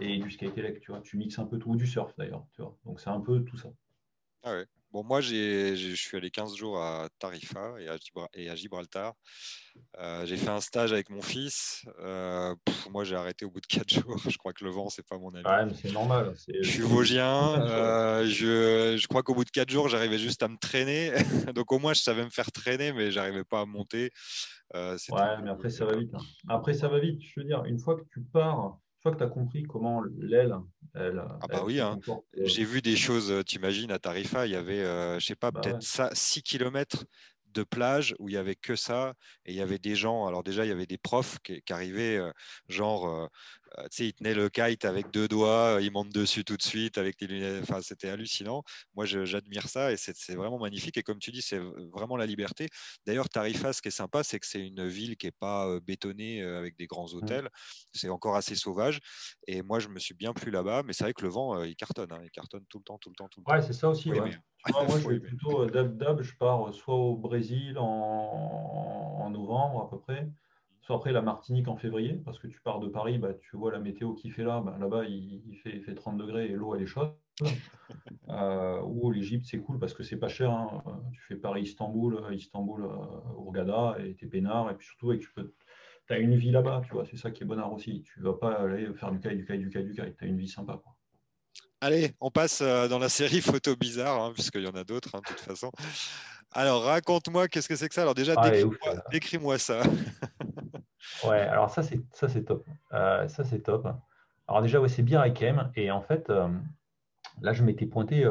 et 0.00 0.18
du 0.18 0.30
skate 0.30 0.56
elect, 0.58 0.82
tu 0.82 0.92
vois. 0.92 1.00
Tu 1.00 1.16
mixes 1.16 1.38
un 1.38 1.46
peu 1.46 1.58
tout, 1.58 1.70
ou 1.70 1.76
du 1.76 1.86
surf 1.86 2.12
d'ailleurs, 2.16 2.46
tu 2.52 2.62
vois. 2.62 2.76
Donc 2.84 3.00
c'est 3.00 3.10
un 3.10 3.20
peu 3.20 3.44
tout 3.44 3.56
ça. 3.56 3.70
Ah 4.42 4.52
ouais. 4.52 4.66
Bon, 4.92 5.04
moi, 5.04 5.20
je 5.20 5.94
suis 5.94 6.16
allé 6.16 6.30
15 6.30 6.56
jours 6.56 6.82
à 6.82 7.08
Tarifa 7.20 7.74
et 8.34 8.48
à, 8.48 8.56
Gibraltar. 8.56 9.14
Euh, 10.00 10.26
j'ai 10.26 10.36
fait 10.36 10.48
un 10.48 10.60
stage 10.60 10.92
avec 10.92 11.10
mon 11.10 11.22
fils. 11.22 11.84
Euh, 12.00 12.56
moi, 12.90 13.04
j'ai 13.04 13.14
arrêté 13.14 13.44
au 13.44 13.50
bout 13.50 13.60
de 13.60 13.66
4 13.66 13.88
jours. 13.94 14.18
Je 14.28 14.36
crois 14.36 14.52
que 14.52 14.64
le 14.64 14.70
vent, 14.70 14.88
c'est 14.88 15.06
pas 15.06 15.16
mon 15.16 15.32
ami. 15.32 15.44
Ouais, 15.46 15.72
c'est 15.80 15.92
normal. 15.92 16.34
Je 16.48 16.68
suis 16.68 16.82
vosgien. 16.82 17.62
Euh, 17.62 18.24
je, 18.24 18.96
je, 19.00 19.06
crois 19.06 19.22
qu'au 19.22 19.34
bout 19.34 19.44
de 19.44 19.50
4 19.50 19.70
jours, 19.70 19.88
j'arrivais 19.88 20.18
juste 20.18 20.42
à 20.42 20.48
me 20.48 20.56
traîner. 20.56 21.12
Donc, 21.54 21.70
au 21.70 21.78
moins, 21.78 21.92
je 21.92 22.00
savais 22.00 22.24
me 22.24 22.30
faire 22.30 22.50
traîner, 22.50 22.92
mais 22.92 23.12
j'arrivais 23.12 23.44
pas 23.44 23.60
à 23.60 23.66
monter. 23.66 24.10
ouais, 24.74 24.96
mais 25.44 25.50
après, 25.50 25.70
ça 25.70 25.84
va 25.84 25.96
vite. 25.96 26.12
Hein. 26.14 26.22
Après, 26.48 26.74
ça 26.74 26.88
va 26.88 26.98
vite. 26.98 27.20
Je 27.22 27.38
veux 27.38 27.46
dire, 27.46 27.64
une 27.64 27.78
fois 27.78 27.94
que 27.94 28.04
tu 28.12 28.20
pars 28.22 28.80
fois 29.02 29.12
que 29.12 29.18
tu 29.18 29.24
as 29.24 29.28
compris 29.28 29.62
comment 29.62 30.02
l'aile, 30.18 30.54
elle. 30.94 31.22
Ah, 31.40 31.46
bah 31.48 31.62
oui, 31.64 31.80
hein. 31.80 31.98
Euh, 32.08 32.14
j'ai 32.44 32.64
vu 32.64 32.82
des 32.82 32.96
choses, 32.96 33.44
tu 33.46 33.56
imagines, 33.56 33.90
à 33.90 33.98
Tarifa, 33.98 34.46
il 34.46 34.52
y 34.52 34.56
avait, 34.56 34.82
euh, 34.82 35.18
je 35.18 35.26
sais 35.26 35.36
pas, 35.36 35.50
bah 35.50 35.60
peut-être 35.60 35.82
6 36.12 36.42
km 36.42 37.04
de 37.52 37.62
plage 37.64 38.14
où 38.18 38.28
il 38.28 38.34
y 38.34 38.38
avait 38.38 38.54
que 38.54 38.76
ça 38.76 39.14
et 39.44 39.52
il 39.52 39.56
y 39.56 39.60
avait 39.60 39.78
des 39.78 39.96
gens 39.96 40.26
alors 40.26 40.44
déjà 40.44 40.64
il 40.64 40.68
y 40.68 40.72
avait 40.72 40.86
des 40.86 40.98
profs 40.98 41.38
qui, 41.40 41.60
arrivaient 41.70 42.16
euh, 42.16 42.30
genre 42.68 43.28
euh, 43.78 43.82
euh, 43.82 43.88
tu 43.90 43.96
sais 43.96 44.06
ils 44.08 44.12
tenaient 44.12 44.34
le 44.34 44.48
kite 44.48 44.84
avec 44.84 45.10
deux 45.10 45.28
doigts 45.28 45.78
ils 45.80 45.90
montent 45.90 46.12
dessus 46.12 46.44
tout 46.44 46.56
de 46.56 46.62
suite 46.62 46.98
avec 46.98 47.18
des 47.18 47.26
lunettes 47.26 47.62
enfin 47.62 47.80
c'était 47.82 48.08
hallucinant. 48.08 48.62
Moi 48.94 49.04
j'admire 49.06 49.68
ça 49.68 49.92
et 49.92 49.96
c'est 49.96 50.34
vraiment 50.34 50.58
magnifique 50.58 50.96
et 50.96 51.02
comme 51.02 51.18
tu 51.18 51.30
dis 51.30 51.42
c'est 51.42 51.60
vraiment 51.92 52.16
la 52.16 52.26
liberté. 52.26 52.68
D'ailleurs 53.06 53.28
Tarifa 53.28 53.72
ce 53.72 53.82
qui 53.82 53.88
est 53.88 53.92
sympa 53.92 54.22
c'est 54.22 54.38
que 54.38 54.46
c'est 54.46 54.66
une 54.66 54.86
ville 54.86 55.16
qui 55.16 55.26
est 55.26 55.36
pas 55.38 55.80
bétonnée 55.80 56.42
avec 56.42 56.76
des 56.76 56.86
grands 56.86 57.08
mmh. 57.12 57.16
hôtels. 57.16 57.48
C'est 57.92 58.08
encore 58.08 58.36
assez 58.36 58.54
sauvage 58.54 59.00
et 59.46 59.62
moi 59.62 59.78
je 59.78 59.88
me 59.88 59.98
suis 59.98 60.14
bien 60.14 60.32
plu 60.32 60.50
là-bas 60.50 60.82
mais 60.84 60.92
c'est 60.92 61.04
vrai 61.04 61.12
que 61.12 61.22
le 61.22 61.28
vent 61.28 61.62
il 61.62 61.76
cartonne 61.76 62.12
hein, 62.12 62.20
il 62.22 62.30
cartonne 62.30 62.64
tout 62.68 62.78
le 62.78 62.84
temps 62.84 62.98
tout 62.98 63.10
le 63.10 63.14
temps 63.14 63.28
tout 63.28 63.40
le 63.40 63.44
temps. 63.44 63.52
ouais 63.52 63.62
c'est 63.62 63.72
ça 63.72 63.88
aussi 63.88 64.10
moi, 64.72 64.98
je 64.98 65.08
vais 65.08 65.20
plutôt 65.20 65.62
euh, 65.62 65.70
dab 65.70 65.96
dab. 65.96 66.22
Je 66.22 66.34
pars 66.36 66.68
euh, 66.68 66.72
soit 66.72 66.94
au 66.94 67.16
Brésil 67.16 67.78
en, 67.78 69.30
novembre 69.30 69.82
à 69.84 69.90
peu 69.90 70.00
près, 70.00 70.28
soit 70.90 70.96
après 70.96 71.12
la 71.12 71.22
Martinique 71.22 71.68
en 71.68 71.76
février, 71.76 72.20
parce 72.24 72.40
que 72.40 72.48
tu 72.48 72.60
pars 72.60 72.80
de 72.80 72.88
Paris, 72.88 73.18
bah, 73.18 73.32
tu 73.34 73.56
vois 73.56 73.70
la 73.70 73.78
météo 73.78 74.12
qui 74.14 74.28
fait 74.28 74.42
là. 74.42 74.60
Bah, 74.60 74.76
là-bas, 74.80 75.04
il, 75.04 75.56
fait, 75.62 75.78
fait, 75.78 75.94
30 75.94 76.18
degrés 76.18 76.46
et 76.46 76.52
l'eau 76.52 76.74
elle 76.74 76.82
est 76.82 76.86
chaude. 76.86 77.12
Euh, 78.28 78.80
ou 78.82 79.10
l'Égypte, 79.10 79.46
c'est 79.50 79.58
cool 79.58 79.80
parce 79.80 79.92
que 79.92 80.04
c'est 80.04 80.16
pas 80.16 80.28
cher. 80.28 80.52
Hein. 80.52 80.84
Tu 81.12 81.20
fais 81.22 81.34
Paris-Istanbul, 81.34 82.22
Istanbul, 82.30 82.88
Ourgada 83.36 83.96
et 83.98 84.14
t'es 84.14 84.26
peinard. 84.26 84.70
Et 84.70 84.74
puis 84.74 84.86
surtout, 84.86 85.16
tu 85.16 85.32
peux 85.32 85.52
tu 86.06 86.12
as 86.12 86.18
une 86.18 86.36
vie 86.36 86.52
là-bas, 86.52 86.82
tu 86.86 86.92
vois, 86.92 87.04
c'est 87.06 87.16
ça 87.16 87.32
qui 87.32 87.42
est 87.42 87.46
bonheur 87.46 87.72
aussi. 87.72 88.04
Tu 88.04 88.20
vas 88.20 88.34
pas 88.34 88.52
aller 88.52 88.92
faire 88.94 89.10
du 89.10 89.18
kite, 89.18 89.32
du 89.32 89.44
kite, 89.44 89.58
du 89.58 89.70
kite, 89.70 89.84
du 89.84 89.94
kite. 89.94 90.16
Tu 90.16 90.24
as 90.24 90.28
une 90.28 90.38
vie 90.38 90.46
sympa. 90.46 90.80
Quoi. 90.80 90.94
Allez, 91.80 92.14
on 92.20 92.30
passe 92.30 92.60
euh, 92.60 92.86
dans 92.86 93.00
la 93.00 93.08
série 93.08 93.40
photos 93.40 93.76
bizarres, 93.76 94.22
hein, 94.22 94.32
puisqu'il 94.32 94.62
y 94.62 94.68
en 94.68 94.74
a 94.74 94.84
d'autres, 94.84 95.14
hein, 95.14 95.20
de 95.26 95.34
toute 95.34 95.40
façon. 95.40 95.72
Alors, 96.52 96.82
raconte-moi, 96.82 97.48
qu'est-ce 97.48 97.68
que 97.68 97.76
c'est 97.76 97.88
que 97.88 97.94
ça? 97.94 98.02
Alors 98.02 98.14
déjà, 98.14 98.34
décris-moi 99.10 99.58
ça. 99.58 99.82
Ouais, 101.24 101.40
alors 101.40 101.70
ça, 101.70 101.82
c'est, 101.82 102.00
ça, 102.12 102.28
c'est 102.28 102.44
top. 102.44 102.64
Euh, 102.92 103.28
ça, 103.28 103.44
c'est 103.44 103.60
top. 103.60 103.88
Alors 104.48 104.62
déjà, 104.62 104.80
ouais, 104.80 104.88
c'est 104.88 105.02
Birakem. 105.02 105.70
Et 105.76 105.90
en 105.90 106.02
fait, 106.02 106.30
euh, 106.30 106.48
là, 107.40 107.52
je 107.52 107.62
m'étais 107.62 107.86
pointé 107.86 108.24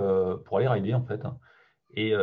pour 0.45 0.57
aller 0.57 0.67
rider, 0.67 0.93
en 0.93 1.03
fait. 1.03 1.21
Et, 1.95 2.13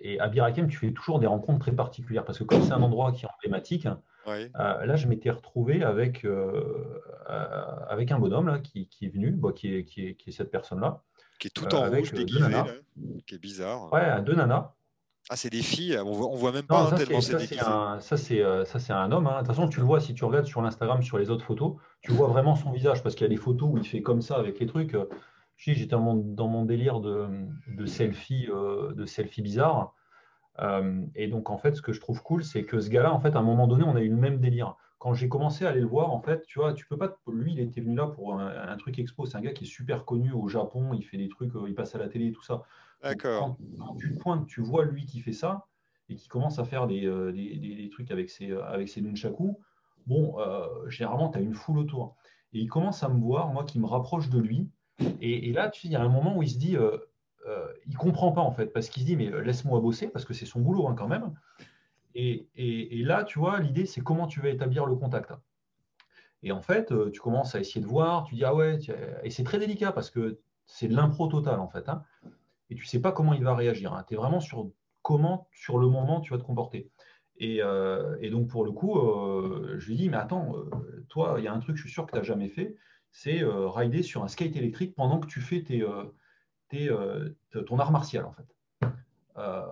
et 0.00 0.20
à 0.20 0.28
Birakem, 0.28 0.68
tu 0.68 0.76
fais 0.78 0.90
toujours 0.92 1.18
des 1.20 1.26
rencontres 1.26 1.60
très 1.60 1.72
particulières, 1.72 2.24
parce 2.24 2.38
que 2.38 2.44
comme 2.44 2.62
c'est 2.62 2.72
un 2.72 2.82
endroit 2.82 3.12
qui 3.12 3.24
est 3.24 3.28
emblématique, 3.28 3.86
euh, 4.28 4.86
là, 4.86 4.96
je 4.96 5.06
m'étais 5.06 5.30
retrouvé 5.30 5.82
avec, 5.82 6.24
euh, 6.24 7.00
euh, 7.30 7.76
avec 7.88 8.10
un 8.10 8.18
bonhomme 8.18 8.48
là, 8.48 8.58
qui, 8.58 8.88
est 9.02 9.08
venu, 9.08 9.38
qui, 9.54 9.76
est, 9.76 9.84
qui, 9.84 10.08
est, 10.08 10.30
cette 10.30 10.50
personne-là. 10.50 11.02
Qui 11.38 11.48
est 11.48 11.50
tout 11.50 11.72
en 11.74 11.88
rouge, 11.90 12.12
déguisé, 12.12 12.44
qui 13.26 13.34
est 13.34 13.38
bizarre. 13.38 13.92
Ouais, 13.92 14.22
deux 14.22 14.34
nanas. 14.34 14.74
Ah, 15.28 15.36
c'est 15.36 15.50
des 15.50 15.62
filles, 15.62 15.98
on 15.98 16.12
voit, 16.12 16.36
voit 16.36 16.52
même 16.52 16.62
pas 16.62 16.92
tellement 16.92 17.20
c'est 17.20 17.36
déguisé. 17.36 17.56
Ça, 17.56 18.16
c'est 18.16 18.92
un 18.92 19.12
homme. 19.12 19.26
Hein. 19.26 19.34
De 19.34 19.38
toute 19.38 19.48
façon, 19.48 19.68
tu 19.68 19.80
le 19.80 19.86
vois 19.86 20.00
si 20.00 20.14
tu 20.14 20.24
regardes 20.24 20.46
sur 20.46 20.62
l'Instagram, 20.62 21.02
sur 21.02 21.18
les 21.18 21.30
autres 21.30 21.44
photos, 21.44 21.74
tu 22.00 22.12
vois 22.12 22.28
vraiment 22.28 22.54
son 22.54 22.70
visage 22.70 23.02
parce 23.02 23.14
qu'il 23.14 23.24
y 23.24 23.30
a 23.30 23.34
des 23.34 23.40
photos 23.40 23.68
où 23.72 23.78
il 23.78 23.86
fait 23.86 24.02
comme 24.02 24.22
ça 24.22 24.36
avec 24.36 24.60
les 24.60 24.66
trucs. 24.66 24.96
J'étais 25.56 25.86
dans 25.86 26.00
mon, 26.00 26.14
dans 26.14 26.48
mon 26.48 26.64
délire 26.64 27.00
de, 27.00 27.26
de 27.68 27.86
selfie, 27.86 28.46
de 28.46 29.04
selfie 29.06 29.42
bizarre. 29.42 29.94
Euh, 30.60 31.04
et 31.14 31.28
donc, 31.28 31.50
en 31.50 31.58
fait, 31.58 31.76
ce 31.76 31.82
que 31.82 31.92
je 31.92 32.00
trouve 32.00 32.22
cool, 32.22 32.44
c'est 32.44 32.64
que 32.64 32.80
ce 32.80 32.88
gars-là, 32.88 33.12
en 33.12 33.20
fait, 33.20 33.34
à 33.36 33.38
un 33.38 33.42
moment 33.42 33.66
donné, 33.66 33.84
on 33.84 33.96
a 33.96 34.00
eu 34.00 34.08
le 34.08 34.16
même 34.16 34.38
délire. 34.38 34.76
Quand 34.98 35.12
j'ai 35.12 35.28
commencé 35.28 35.66
à 35.66 35.70
aller 35.70 35.80
le 35.80 35.86
voir, 35.86 36.12
en 36.12 36.20
fait, 36.20 36.42
tu 36.46 36.58
vois, 36.58 36.72
tu 36.72 36.86
peux 36.86 36.96
pas. 36.96 37.16
Lui, 37.30 37.52
il 37.52 37.60
était 37.60 37.80
venu 37.80 37.94
là 37.94 38.06
pour 38.06 38.40
un, 38.40 38.76
truc 38.76 38.98
expo. 38.98 39.26
C'est 39.26 39.36
un 39.36 39.42
gars 39.42 39.52
qui 39.52 39.64
est 39.64 39.68
super 39.68 40.04
connu 40.04 40.32
au 40.32 40.48
Japon. 40.48 40.94
Il 40.94 41.02
fait 41.02 41.18
des 41.18 41.28
trucs, 41.28 41.54
euh, 41.54 41.68
il 41.68 41.74
passe 41.74 41.94
à 41.94 41.98
la 41.98 42.08
télé 42.08 42.28
et 42.28 42.32
tout 42.32 42.42
ça. 42.42 42.62
D'accord. 43.02 43.56
Quand, 43.78 43.94
tu 43.96 44.14
pointes, 44.14 44.46
tu 44.46 44.60
vois 44.60 44.84
lui 44.84 45.06
qui 45.06 45.20
fait 45.20 45.32
ça 45.32 45.66
et 46.08 46.16
qui 46.16 46.28
commence 46.28 46.58
à 46.58 46.64
faire 46.64 46.86
des, 46.86 47.06
euh, 47.06 47.32
des, 47.32 47.56
des, 47.56 47.90
trucs 47.90 48.10
avec 48.10 48.30
ses, 48.30 48.52
avec 48.52 48.88
ses 48.88 49.00
nunchaku. 49.00 49.58
Bon, 50.06 50.36
généralement, 50.88 51.30
tu 51.30 51.38
as 51.38 51.40
une 51.40 51.54
foule 51.54 51.78
autour. 51.78 52.16
Et 52.52 52.60
il 52.60 52.68
commence 52.68 53.02
à 53.02 53.08
me 53.08 53.20
voir, 53.20 53.48
moi 53.48 53.64
qui 53.64 53.80
me 53.80 53.86
rapproche 53.86 54.30
de 54.30 54.38
lui. 54.38 54.68
Et, 55.20 55.48
et 55.48 55.52
là, 55.52 55.68
tu 55.68 55.80
sais, 55.80 55.88
il 55.88 55.92
y 55.92 55.96
a 55.96 56.02
un 56.02 56.08
moment 56.08 56.36
où 56.36 56.42
il 56.44 56.48
se 56.48 56.58
dit 56.58 56.76
euh, 57.46 57.66
il 57.86 57.96
comprend 57.96 58.32
pas 58.32 58.40
en 58.40 58.50
fait, 58.50 58.66
parce 58.66 58.88
qu'il 58.88 59.02
se 59.02 59.06
dit 59.06 59.16
mais 59.16 59.32
euh, 59.32 59.40
laisse-moi 59.40 59.80
bosser, 59.80 60.08
parce 60.08 60.24
que 60.24 60.34
c'est 60.34 60.46
son 60.46 60.60
boulot 60.60 60.88
hein, 60.88 60.94
quand 60.96 61.08
même. 61.08 61.32
Et, 62.14 63.02
là, 63.04 63.24
tu 63.24 63.38
vois, 63.38 63.60
l'idée 63.60 63.84
c'est 63.84 64.00
comment 64.00 64.26
tu 64.26 64.40
vas 64.40 64.48
établir 64.48 64.86
le 64.86 64.96
contact. 64.96 65.32
Et 66.42 66.50
en 66.50 66.62
fait, 66.62 66.90
euh, 66.90 67.10
tu 67.10 67.20
commences 67.20 67.54
à 67.54 67.60
essayer 67.60 67.80
de 67.80 67.86
voir, 67.86 68.24
tu 68.24 68.34
dis 68.34 68.44
ah 68.44 68.54
ouais, 68.54 68.78
et 69.22 69.30
c'est 69.30 69.44
très 69.44 69.58
délicat 69.58 69.92
parce 69.92 70.10
que 70.10 70.40
c'est 70.64 70.88
de 70.88 70.96
l'impro 70.96 71.28
total 71.28 71.60
en 71.60 71.68
fait. 71.68 71.88
Hein. 71.88 72.02
Et 72.70 72.74
tu 72.74 72.84
sais 72.84 73.00
pas 73.00 73.12
comment 73.12 73.32
il 73.32 73.44
va 73.44 73.54
réagir. 73.54 73.92
Hein. 73.92 74.04
Tu 74.08 74.14
es 74.14 74.16
vraiment 74.16 74.40
sur 74.40 74.70
comment, 75.02 75.48
sur 75.52 75.78
le 75.78 75.88
moment, 75.88 76.20
tu 76.20 76.32
vas 76.32 76.38
te 76.38 76.44
comporter. 76.44 76.90
Et, 77.38 77.60
donc, 78.30 78.48
pour 78.48 78.64
le 78.64 78.72
coup, 78.72 78.98
je 79.76 79.86
lui 79.86 79.96
dis, 79.96 80.08
mais 80.08 80.16
attends, 80.16 80.54
toi, 81.08 81.36
il 81.38 81.44
y 81.44 81.48
a 81.48 81.52
un 81.52 81.60
truc, 81.60 81.76
je 81.76 81.82
suis 81.82 81.90
sûr 81.90 82.06
que 82.06 82.12
tu 82.12 82.16
n'as 82.16 82.24
jamais 82.24 82.48
fait, 82.48 82.76
c'est 83.10 83.42
rider 83.44 84.02
sur 84.02 84.24
un 84.24 84.28
skate 84.28 84.56
électrique 84.56 84.94
pendant 84.94 85.20
que 85.20 85.26
tu 85.26 85.40
fais 85.40 85.62
tes, 85.62 85.84
euh, 86.74 87.36
ton 87.66 87.78
art 87.78 87.92
martial 87.92 88.24
en 88.24 88.32
fait. 88.32 88.46
Euh, 89.38 89.62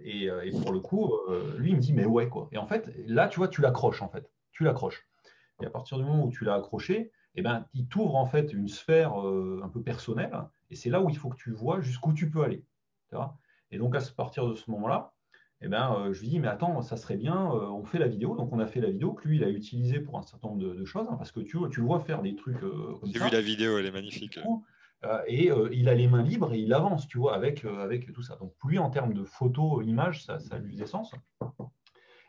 et, 0.00 0.24
et, 0.24 0.50
pour 0.62 0.72
le 0.72 0.80
coup, 0.80 1.12
euh, 1.28 1.56
lui, 1.58 1.70
il 1.70 1.76
me 1.76 1.80
dit, 1.80 1.92
mais 1.92 2.06
ouais, 2.06 2.28
quoi. 2.28 2.48
Et 2.52 2.58
en 2.58 2.66
fait, 2.66 2.90
là, 3.06 3.28
tu 3.28 3.38
vois, 3.38 3.48
tu 3.48 3.60
l'accroches, 3.60 4.02
en 4.02 4.08
fait. 4.08 4.30
Tu 4.52 4.64
l'accroches. 4.64 5.06
Et 5.62 5.66
à 5.66 5.70
partir 5.70 5.98
du 5.98 6.04
moment 6.04 6.24
où 6.24 6.30
tu 6.30 6.44
l'as 6.44 6.54
accroché, 6.54 7.12
eh 7.34 7.42
ben, 7.42 7.66
il 7.74 7.86
t'ouvre 7.86 8.14
en 8.16 8.26
fait 8.26 8.52
une 8.52 8.68
sphère 8.68 9.14
un 9.14 9.68
peu 9.68 9.82
personnelle. 9.82 10.32
Et 10.74 10.76
c'est 10.76 10.90
là 10.90 11.00
où 11.00 11.08
il 11.08 11.16
faut 11.16 11.28
que 11.28 11.36
tu 11.36 11.52
vois 11.52 11.80
jusqu'où 11.80 12.12
tu 12.12 12.28
peux 12.28 12.42
aller. 12.42 12.64
Et 13.70 13.78
donc, 13.78 13.94
à 13.94 14.00
partir 14.16 14.44
de 14.48 14.56
ce 14.56 14.68
moment-là, 14.72 15.14
eh 15.60 15.68
ben, 15.68 16.10
je 16.10 16.20
lui 16.20 16.28
dis, 16.28 16.40
mais 16.40 16.48
attends, 16.48 16.82
ça 16.82 16.96
serait 16.96 17.16
bien, 17.16 17.46
on 17.46 17.84
fait 17.84 18.00
la 18.00 18.08
vidéo. 18.08 18.34
Donc, 18.34 18.52
on 18.52 18.58
a 18.58 18.66
fait 18.66 18.80
la 18.80 18.90
vidéo 18.90 19.12
que 19.12 19.28
lui, 19.28 19.36
il 19.36 19.44
a 19.44 19.48
utilisée 19.48 20.00
pour 20.00 20.18
un 20.18 20.22
certain 20.22 20.48
nombre 20.48 20.74
de, 20.74 20.84
choses, 20.84 21.06
hein, 21.08 21.14
parce 21.16 21.30
que 21.30 21.38
tu, 21.38 21.58
tu 21.70 21.78
le 21.78 21.86
vois 21.86 22.00
faire 22.00 22.22
des 22.22 22.34
trucs 22.34 22.58
comme 22.58 22.98
J'ai 23.04 23.20
vu 23.20 23.30
la 23.30 23.40
vidéo, 23.40 23.78
elle 23.78 23.86
est 23.86 23.92
magnifique. 23.92 24.40
Euh, 25.04 25.22
et 25.26 25.50
euh, 25.50 25.68
il 25.72 25.88
a 25.88 25.94
les 25.94 26.08
mains 26.08 26.22
libres 26.22 26.52
et 26.52 26.58
il 26.58 26.72
avance, 26.72 27.06
tu 27.06 27.18
vois, 27.18 27.36
avec, 27.36 27.64
euh, 27.64 27.82
avec 27.82 28.12
tout 28.12 28.22
ça. 28.22 28.36
Donc, 28.36 28.54
lui, 28.64 28.78
en 28.78 28.90
termes 28.90 29.14
de 29.14 29.24
photos, 29.24 29.84
images, 29.86 30.24
ça, 30.24 30.38
ça 30.40 30.58
lui 30.58 30.72
faisait 30.72 30.86
sens. 30.86 31.12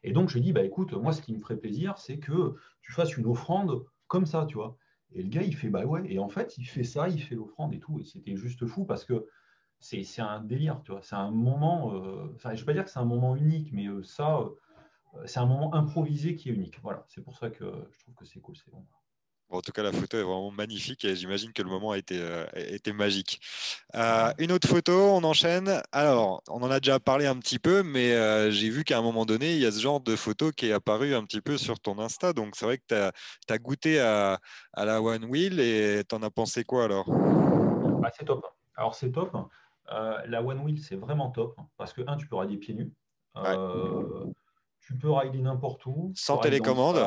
Et 0.03 0.11
donc, 0.11 0.29
je 0.29 0.35
lui 0.35 0.41
dis, 0.41 0.53
bah, 0.53 0.63
écoute, 0.63 0.93
moi, 0.93 1.13
ce 1.13 1.21
qui 1.21 1.33
me 1.33 1.39
ferait 1.39 1.57
plaisir, 1.57 1.97
c'est 1.97 2.19
que 2.19 2.55
tu 2.81 2.91
fasses 2.91 3.17
une 3.17 3.25
offrande 3.25 3.85
comme 4.07 4.25
ça, 4.25 4.45
tu 4.45 4.55
vois. 4.55 4.77
Et 5.13 5.23
le 5.23 5.29
gars, 5.29 5.43
il 5.43 5.55
fait, 5.55 5.69
bah 5.69 5.85
ouais. 5.85 6.11
Et 6.11 6.19
en 6.19 6.29
fait, 6.29 6.57
il 6.57 6.65
fait 6.65 6.83
ça, 6.83 7.07
il 7.09 7.21
fait 7.21 7.35
l'offrande 7.35 7.73
et 7.73 7.79
tout. 7.79 7.99
Et 7.99 8.03
c'était 8.03 8.35
juste 8.35 8.65
fou 8.65 8.85
parce 8.85 9.05
que 9.05 9.27
c'est 9.79 10.21
un 10.21 10.41
délire, 10.41 10.81
tu 10.83 10.91
vois. 10.91 11.01
C'est 11.01 11.15
un 11.15 11.31
moment, 11.31 11.91
je 12.37 12.47
ne 12.47 12.55
vais 12.55 12.65
pas 12.65 12.73
dire 12.73 12.83
que 12.83 12.89
c'est 12.89 12.99
un 12.99 13.05
moment 13.05 13.35
unique, 13.35 13.71
mais 13.71 13.87
ça, 14.03 14.45
c'est 15.25 15.39
un 15.39 15.45
moment 15.45 15.73
improvisé 15.75 16.35
qui 16.35 16.49
est 16.49 16.53
unique. 16.53 16.79
Voilà, 16.81 17.05
c'est 17.07 17.23
pour 17.23 17.37
ça 17.37 17.49
que 17.49 17.65
je 17.91 17.99
trouve 17.99 18.15
que 18.15 18.25
c'est 18.25 18.39
cool. 18.39 18.55
C'est 18.57 18.71
bon. 18.71 18.85
En 19.49 19.61
tout 19.61 19.71
cas, 19.71 19.83
la 19.83 19.91
photo 19.91 20.17
est 20.17 20.23
vraiment 20.23 20.51
magnifique 20.51 21.05
et 21.05 21.15
j'imagine 21.15 21.53
que 21.53 21.61
le 21.61 21.69
moment 21.69 21.91
a 21.91 21.97
été, 21.97 22.19
euh, 22.19 22.45
magique. 22.93 23.41
Euh, 23.95 24.31
une 24.37 24.51
autre 24.51 24.67
photo, 24.67 24.91
on 24.91 25.23
enchaîne. 25.23 25.81
Alors, 25.91 26.41
on 26.49 26.61
en 26.63 26.71
a 26.71 26.79
déjà 26.79 26.99
parlé 26.99 27.25
un 27.25 27.37
petit 27.37 27.59
peu, 27.59 27.83
mais 27.83 28.13
euh, 28.13 28.51
j'ai 28.51 28.69
vu 28.69 28.83
qu'à 28.83 28.97
un 28.97 29.01
moment 29.01 29.25
donné, 29.25 29.53
il 29.53 29.61
y 29.61 29.65
a 29.65 29.71
ce 29.71 29.79
genre 29.79 29.99
de 29.99 30.15
photo 30.15 30.51
qui 30.51 30.67
est 30.67 30.73
apparu 30.73 31.15
un 31.15 31.23
petit 31.23 31.41
peu 31.41 31.57
sur 31.57 31.79
ton 31.79 31.99
Insta. 31.99 32.33
Donc, 32.33 32.55
c'est 32.55 32.65
vrai 32.65 32.77
que 32.77 32.83
tu 33.47 33.53
as, 33.53 33.57
goûté 33.57 33.99
à, 33.99 34.39
la 34.75 35.01
One 35.01 35.25
Wheel 35.25 35.59
et 35.59 36.03
tu 36.07 36.15
en 36.15 36.23
as 36.23 36.31
pensé 36.31 36.63
quoi 36.63 36.85
alors? 36.85 37.07
Ah, 38.03 38.09
C'est 38.17 38.25
top. 38.25 38.45
Alors, 38.75 38.95
c'est 38.95 39.11
top. 39.11 39.31
la 39.89 40.41
One 40.43 40.59
Wheel, 40.59 40.79
c'est 40.79 40.95
vraiment 40.95 41.29
top 41.29 41.55
parce 41.77 41.93
que, 41.93 42.01
un, 42.07 42.17
tu 42.17 42.27
peux 42.27 42.35
rider 42.35 42.57
pieds 42.57 42.73
nus. 42.73 42.91
Tu 44.81 44.95
peux 44.95 45.11
rider 45.11 45.39
n'importe 45.39 45.85
où. 45.85 46.11
Sans 46.15 46.37
télécommande 46.37 46.97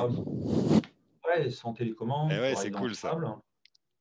sans 1.51 1.73
télécommande. 1.73 2.33
Eh 2.33 2.55
c'est 2.57 2.71
cool 2.71 2.95
ça. 2.95 3.17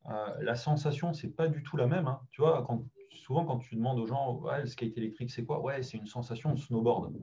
Euh, 0.10 0.28
la 0.40 0.56
sensation, 0.56 1.14
c'est 1.14 1.36
pas 1.36 1.48
du 1.48 1.64
tout 1.64 1.76
la 1.76 1.88
même. 1.88 2.08
Hein. 2.08 2.22
Tu 2.32 2.42
vois, 2.42 2.64
quand, 2.66 2.84
souvent 3.12 3.46
quand 3.46 3.58
tu 3.58 3.76
demandes 3.76 4.00
aux 4.00 4.08
gens, 4.08 4.42
le 4.58 4.66
skate 4.66 4.98
électrique, 4.98 5.32
c'est 5.32 5.44
quoi? 5.44 5.60
Ouais, 5.60 5.84
c'est 5.84 5.98
une 5.98 6.08
sensation 6.08 6.54
de 6.54 6.60
snowboard. 6.60 7.14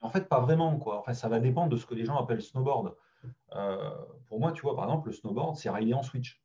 En 0.00 0.10
fait, 0.10 0.28
pas 0.28 0.40
vraiment. 0.40 0.78
Quoi. 0.78 0.98
Enfin, 1.00 1.12
ça 1.12 1.28
va 1.28 1.38
dépendre 1.38 1.68
de 1.68 1.76
ce 1.76 1.84
que 1.84 1.94
les 1.94 2.04
gens 2.04 2.16
appellent 2.16 2.40
snowboard. 2.42 2.94
Euh, 3.54 3.90
pour 4.26 4.40
moi, 4.40 4.52
tu 4.52 4.62
vois, 4.62 4.74
par 4.74 4.84
exemple, 4.84 5.08
le 5.08 5.12
snowboard, 5.12 5.56
c'est 5.56 5.70
rider 5.70 5.94
en 5.94 6.02
switch. 6.02 6.40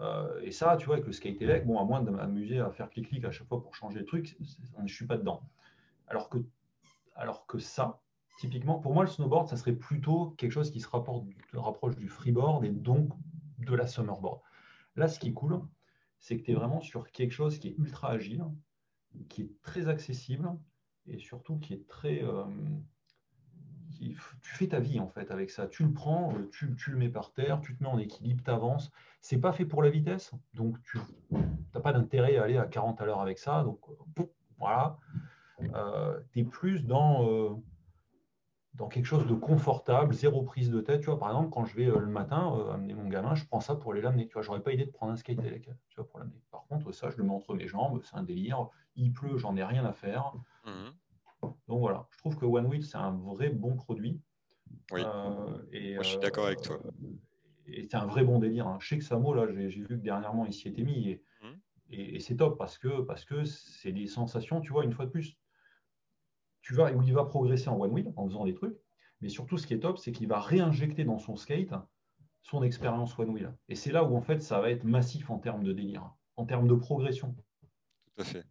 Euh, 0.00 0.40
et 0.42 0.52
ça, 0.52 0.76
tu 0.76 0.86
vois, 0.86 0.96
avec 0.96 1.06
le 1.06 1.12
skate 1.12 1.40
électrique, 1.42 1.66
bon, 1.66 1.78
à 1.80 1.84
moins 1.84 2.00
de 2.00 2.10
m'amuser 2.10 2.60
à 2.60 2.70
faire 2.70 2.88
clic-clic 2.88 3.24
à 3.24 3.30
chaque 3.30 3.48
fois 3.48 3.60
pour 3.60 3.74
changer 3.74 3.98
le 3.98 4.04
truc, 4.04 4.36
je 4.40 4.82
ne 4.82 4.88
suis 4.88 5.06
pas 5.06 5.16
dedans. 5.16 5.42
Alors 6.06 6.28
que, 6.28 6.38
alors 7.16 7.46
que 7.46 7.58
ça, 7.58 8.00
typiquement, 8.38 8.78
pour 8.78 8.94
moi, 8.94 9.04
le 9.04 9.10
snowboard, 9.10 9.48
ça 9.48 9.56
serait 9.56 9.74
plutôt 9.74 10.30
quelque 10.38 10.52
chose 10.52 10.70
qui 10.70 10.80
se 10.80 10.88
rapproche 10.88 11.96
du 11.96 12.08
freeboard 12.08 12.64
et 12.64 12.70
donc 12.70 13.10
de 13.58 13.74
la 13.74 13.86
summerboard. 13.86 14.40
Là, 14.96 15.08
ce 15.08 15.18
qui 15.18 15.28
est 15.28 15.32
cool, 15.32 15.60
c'est 16.18 16.36
que 16.36 16.42
tu 16.42 16.52
es 16.52 16.54
vraiment 16.54 16.80
sur 16.80 17.10
quelque 17.10 17.32
chose 17.32 17.58
qui 17.58 17.68
est 17.68 17.74
ultra 17.78 18.10
agile, 18.10 18.44
qui 19.28 19.42
est 19.42 19.62
très 19.62 19.88
accessible 19.88 20.50
et 21.06 21.18
surtout 21.18 21.58
qui 21.58 21.74
est 21.74 21.86
très. 21.88 22.22
Euh, 22.22 22.44
tu 24.00 24.16
fais 24.42 24.66
ta 24.66 24.80
vie 24.80 24.98
en 24.98 25.06
fait 25.06 25.30
avec 25.30 25.50
ça. 25.50 25.68
Tu 25.68 25.84
le 25.84 25.92
prends, 25.92 26.32
euh, 26.34 26.50
tu, 26.50 26.90
le 26.90 26.96
mets 26.96 27.08
par 27.08 27.32
terre, 27.32 27.60
tu 27.60 27.76
te 27.76 27.82
mets 27.82 27.88
en 27.88 27.98
équilibre, 27.98 28.42
tu 28.42 28.50
avances. 28.50 28.90
C'est 29.20 29.38
pas 29.38 29.52
fait 29.52 29.64
pour 29.64 29.82
la 29.82 29.90
vitesse, 29.90 30.32
donc 30.54 30.82
tu 30.82 30.98
n'as 31.30 31.80
pas 31.80 31.92
d'intérêt 31.92 32.36
à 32.36 32.44
aller 32.44 32.56
à 32.56 32.66
40 32.66 33.00
à 33.00 33.04
l'heure 33.04 33.20
avec 33.20 33.38
ça. 33.38 33.62
Donc 33.62 33.80
euh, 33.88 34.24
voilà. 34.58 34.98
tu 36.32 36.40
es 36.40 36.44
plus 36.44 36.84
dans 36.84 37.60
dans 38.74 38.88
quelque 38.88 39.04
chose 39.04 39.26
de 39.26 39.34
confortable, 39.34 40.14
zéro 40.14 40.42
prise 40.42 40.70
de 40.70 40.80
tête. 40.80 41.00
Tu 41.00 41.06
vois, 41.06 41.18
par 41.18 41.28
exemple, 41.28 41.50
quand 41.50 41.64
je 41.64 41.76
vais 41.76 41.86
euh, 41.86 41.98
le 41.98 42.06
matin 42.06 42.56
euh, 42.56 42.72
amener 42.72 42.94
mon 42.94 43.08
gamin, 43.08 43.34
je 43.34 43.44
prends 43.44 43.60
ça 43.60 43.74
pour 43.74 43.92
aller 43.92 44.00
l'amener. 44.00 44.26
Tu 44.26 44.34
vois, 44.34 44.42
j'aurais 44.42 44.62
pas 44.62 44.72
idée 44.72 44.86
de 44.86 44.90
prendre 44.90 45.12
un 45.12 45.16
skate 45.16 45.40
tu 45.88 45.96
vois, 45.96 46.08
pour 46.08 46.18
l'amener. 46.18 46.40
Par 46.50 46.64
contre, 46.66 46.90
ça, 46.92 47.10
je 47.10 47.18
le 47.18 47.24
mets 47.24 47.32
entre 47.32 47.54
mes 47.54 47.66
jambes, 47.66 48.00
c'est 48.02 48.16
un 48.16 48.22
délire. 48.22 48.68
Il 48.96 49.12
pleut, 49.12 49.36
j'en 49.36 49.56
ai 49.56 49.64
rien 49.64 49.84
à 49.84 49.92
faire. 49.92 50.32
Mhm. 50.64 51.52
Donc 51.68 51.80
voilà, 51.80 52.06
je 52.10 52.18
trouve 52.18 52.36
que 52.36 52.44
One 52.44 52.66
Wheel, 52.66 52.84
c'est 52.84 52.98
un 52.98 53.10
vrai 53.10 53.50
bon 53.50 53.74
produit. 53.74 54.20
Oui. 54.92 55.02
Euh, 55.04 55.58
et, 55.72 55.94
Moi, 55.94 56.02
je 56.02 56.08
suis 56.10 56.18
d'accord 56.18 56.46
avec 56.46 56.62
toi. 56.62 56.78
Et 57.66 57.82
c'est 57.82 57.96
un 57.96 58.06
vrai 58.06 58.24
bon 58.24 58.38
délire. 58.38 58.66
Hein. 58.66 58.78
Je 58.80 58.88
sais 58.88 58.98
que 58.98 59.04
Samo, 59.04 59.34
là, 59.34 59.46
j'ai 59.52 59.82
vu 59.82 59.88
que 59.88 59.94
dernièrement, 59.94 60.46
il 60.46 60.52
s'y 60.52 60.68
était 60.68 60.82
mis. 60.82 61.10
Et, 61.10 61.22
mhm. 61.42 61.58
et, 61.90 62.16
et 62.16 62.20
c'est 62.20 62.36
top 62.36 62.56
parce 62.56 62.78
que 62.78 63.02
parce 63.02 63.24
que 63.26 63.44
c'est 63.44 63.92
des 63.92 64.06
sensations, 64.06 64.60
tu 64.60 64.72
vois, 64.72 64.84
une 64.84 64.92
fois 64.92 65.04
de 65.04 65.10
plus, 65.10 65.36
tu 66.62 66.74
vas, 66.74 66.92
où 66.92 67.02
il 67.02 67.12
va 67.12 67.24
progresser 67.24 67.68
en 67.68 67.78
one 67.78 67.92
wheel 67.92 68.12
en 68.16 68.26
faisant 68.26 68.44
des 68.44 68.54
trucs. 68.54 68.76
Mais 69.20 69.28
surtout, 69.28 69.58
ce 69.58 69.66
qui 69.66 69.74
est 69.74 69.80
top, 69.80 69.98
c'est 69.98 70.12
qu'il 70.12 70.28
va 70.28 70.40
réinjecter 70.40 71.04
dans 71.04 71.18
son 71.18 71.36
skate 71.36 71.74
son 72.42 72.62
expérience 72.62 73.16
one 73.18 73.30
wheel. 73.30 73.54
Et 73.68 73.76
c'est 73.76 73.92
là 73.92 74.04
où, 74.04 74.16
en 74.16 74.22
fait, 74.22 74.42
ça 74.42 74.60
va 74.60 74.70
être 74.70 74.84
massif 74.84 75.30
en 75.30 75.38
termes 75.38 75.62
de 75.62 75.72
délire, 75.72 76.10
en 76.36 76.44
termes 76.44 76.66
de 76.66 76.74
progression. 76.74 77.34
Tout 78.14 78.22
à 78.22 78.24
fait. 78.24 78.44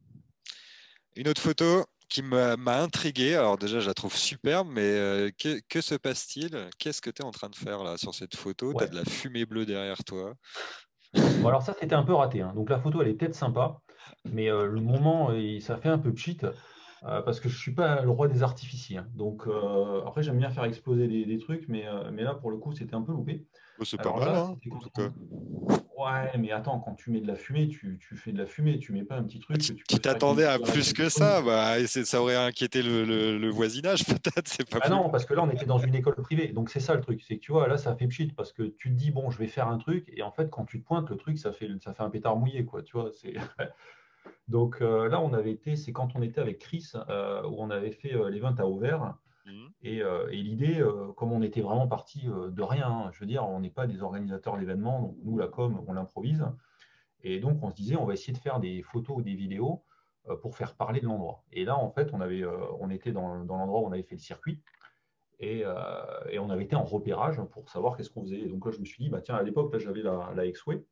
Une 1.15 1.27
autre 1.27 1.41
photo 1.41 1.85
qui 2.07 2.21
m'a 2.21 2.55
intrigué. 2.81 3.35
Alors 3.35 3.57
déjà, 3.57 3.79
je 3.79 3.87
la 3.87 3.93
trouve 3.93 4.15
superbe, 4.15 4.69
mais 4.71 4.81
euh, 4.81 5.29
que, 5.37 5.81
se 5.81 5.95
passe-t-il? 5.95 6.69
Qu'est-ce 6.77 7.01
que 7.01 7.09
tu 7.09 7.21
es 7.21 7.25
en 7.25 7.31
train 7.31 7.49
de 7.49 7.55
faire 7.55 7.83
là 7.83 7.97
sur 7.97 8.15
cette 8.15 8.35
photo? 8.35 8.73
Tu 8.73 8.83
as 8.83 8.87
de 8.87 8.95
la 8.95 9.05
fumée 9.05 9.45
bleue 9.45 9.65
derrière 9.65 10.03
toi. 10.03 10.33
alors 11.13 11.61
ça, 11.61 11.73
c'était 11.79 11.95
un 11.95 12.03
peu 12.03 12.13
raté. 12.13 12.41
Hein. 12.41 12.53
Donc 12.55 12.69
la 12.69 12.79
photo, 12.79 13.01
elle 13.01 13.09
est 13.09 13.13
peut-être 13.13 13.35
sympa, 13.35 13.81
mais 14.25 14.49
euh, 14.49 14.67
le 14.67 14.81
moment, 14.81 15.31
ça 15.59 15.77
fait 15.77 15.89
un 15.89 15.99
peu 15.99 16.15
cheat. 16.15 16.45
Euh, 17.03 17.21
parce 17.21 17.39
que 17.39 17.49
je 17.49 17.55
ne 17.55 17.59
suis 17.59 17.71
pas 17.71 18.03
le 18.03 18.11
roi 18.11 18.27
des 18.27 18.43
artificiers. 18.43 18.97
Hein. 18.97 19.07
Donc, 19.15 19.47
euh, 19.47 20.03
après, 20.05 20.21
j'aime 20.21 20.37
bien 20.37 20.51
faire 20.51 20.65
exploser 20.65 21.07
des, 21.07 21.37
trucs, 21.39 21.67
mais, 21.67 21.87
euh, 21.87 22.11
mais, 22.13 22.21
là, 22.21 22.35
pour 22.35 22.51
le 22.51 22.57
coup, 22.57 22.73
c'était 22.73 22.93
un 22.93 23.01
peu 23.01 23.11
loupé. 23.11 23.47
C'est 23.83 23.99
pas 23.99 24.15
mal, 24.15 24.29
hein, 24.29 24.55
en 24.71 24.79
tout 24.79 24.89
cas. 24.91 25.09
Ouais, 25.97 26.37
mais 26.37 26.51
attends, 26.51 26.79
quand 26.79 26.93
tu 26.93 27.09
mets 27.09 27.21
de 27.21 27.25
la 27.25 27.35
fumée, 27.35 27.67
tu, 27.67 27.97
tu 27.99 28.15
fais 28.15 28.31
de 28.31 28.37
la 28.37 28.45
fumée, 28.45 28.77
tu 28.77 28.93
mets 28.93 29.03
pas 29.03 29.15
un 29.15 29.23
petit 29.23 29.39
truc. 29.39 29.57
Tu, 29.57 29.75
tu 29.75 29.99
t'attendais 29.99 30.45
à 30.45 30.59
plus 30.59 30.93
que 30.93 31.09
ça, 31.09 31.41
bah, 31.41 31.79
et 31.79 31.87
ça 31.87 32.21
aurait 32.21 32.35
inquiété 32.35 32.83
le, 32.83 33.03
le, 33.39 33.49
voisinage, 33.49 34.05
peut-être. 34.05 34.63
Pas 34.69 34.79
ah 34.83 34.89
non, 34.89 35.09
parce 35.09 35.25
que 35.25 35.33
là, 35.33 35.41
on 35.43 35.49
était 35.49 35.65
dans 35.65 35.79
une 35.79 35.95
école 35.95 36.15
privée, 36.15 36.49
donc 36.49 36.69
c'est 36.69 36.79
ça 36.79 36.93
le 36.93 37.01
truc. 37.01 37.23
C'est 37.27 37.37
que 37.37 37.41
tu 37.41 37.51
vois, 37.51 37.67
là, 37.67 37.77
ça 37.77 37.95
fait 37.95 38.07
pchit, 38.07 38.27
parce 38.27 38.53
que 38.53 38.61
tu 38.61 38.89
te 38.89 38.95
dis, 38.95 39.09
bon, 39.09 39.31
je 39.31 39.39
vais 39.39 39.47
faire 39.47 39.67
un 39.67 39.79
truc, 39.79 40.05
et 40.15 40.21
en 40.21 40.31
fait, 40.31 40.51
quand 40.51 40.65
tu 40.65 40.79
te 40.79 40.85
pointes, 40.85 41.09
le 41.09 41.17
truc, 41.17 41.39
ça 41.39 41.51
fait, 41.51 41.67
ça 41.83 41.95
fait 41.95 42.03
un 42.03 42.11
pétard 42.11 42.35
mouillé, 42.35 42.65
quoi. 42.65 42.83
Tu 42.83 42.93
vois, 42.95 43.09
c'est. 43.19 43.33
Donc 44.51 44.81
euh, 44.81 45.07
là, 45.07 45.21
on 45.21 45.33
avait 45.33 45.51
été, 45.51 45.77
c'est 45.77 45.93
quand 45.93 46.09
on 46.15 46.21
était 46.21 46.41
avec 46.41 46.59
Chris, 46.59 46.91
euh, 47.09 47.41
où 47.43 47.55
on 47.59 47.69
avait 47.69 47.91
fait 47.91 48.13
euh, 48.13 48.29
l'event 48.29 48.53
à 48.57 48.65
Auvers. 48.65 49.15
Mhm. 49.45 49.69
Et, 49.83 50.03
l'idée, 50.43 50.85
comme 51.15 51.31
on 51.31 51.41
était 51.41 51.61
vraiment 51.61 51.87
parti 51.87 52.27
de 52.27 52.61
rien, 52.61 52.87
hein, 52.87 53.09
je 53.11 53.21
veux 53.21 53.25
dire, 53.25 53.47
on 53.47 53.59
n'est 53.59 53.71
pas 53.71 53.87
des 53.87 54.03
organisateurs 54.03 54.57
d'événements, 54.57 55.01
donc 55.01 55.15
nous, 55.23 55.37
la 55.37 55.47
com, 55.47 55.83
on 55.87 55.93
l'improvise. 55.93 56.45
Et 57.23 57.39
donc, 57.39 57.63
on 57.63 57.71
se 57.71 57.75
disait, 57.75 57.95
on 57.95 58.05
va 58.05 58.13
essayer 58.13 58.33
de 58.33 58.37
faire 58.37 58.59
des 58.59 58.83
photos 58.83 59.17
ou 59.17 59.21
des 59.23 59.33
vidéos 59.33 59.83
pour 60.41 60.55
faire 60.55 60.75
parler 60.75 60.99
de 60.99 61.07
l'endroit. 61.07 61.43
Et 61.51 61.65
là, 61.65 61.75
en 61.75 61.89
fait, 61.89 62.13
on, 62.13 62.21
avait, 62.21 62.43
on 62.79 62.91
était 62.91 63.11
dans, 63.11 63.33
l'endroit 63.35 63.81
où 63.81 63.87
on 63.87 63.91
avait 63.91 64.03
fait 64.03 64.15
le 64.15 64.21
circuit. 64.21 64.61
Et, 65.39 65.65
on 65.65 66.49
avait 66.51 66.65
été 66.65 66.75
en 66.75 66.83
repérage 66.83 67.41
pour 67.51 67.67
savoir 67.69 67.97
qu'est-ce 67.97 68.11
qu'on 68.11 68.21
faisait. 68.21 68.45
donc 68.45 68.63
là, 68.63 68.71
je 68.71 68.79
me 68.79 68.85
suis 68.85 69.03
dit, 69.03 69.09
bah, 69.09 69.21
tiens, 69.21 69.35
à 69.35 69.43
l'époque, 69.43 69.75
j'avais 69.79 70.03
la, 70.03 70.31
la 70.35 70.45
X-Way 70.45 70.85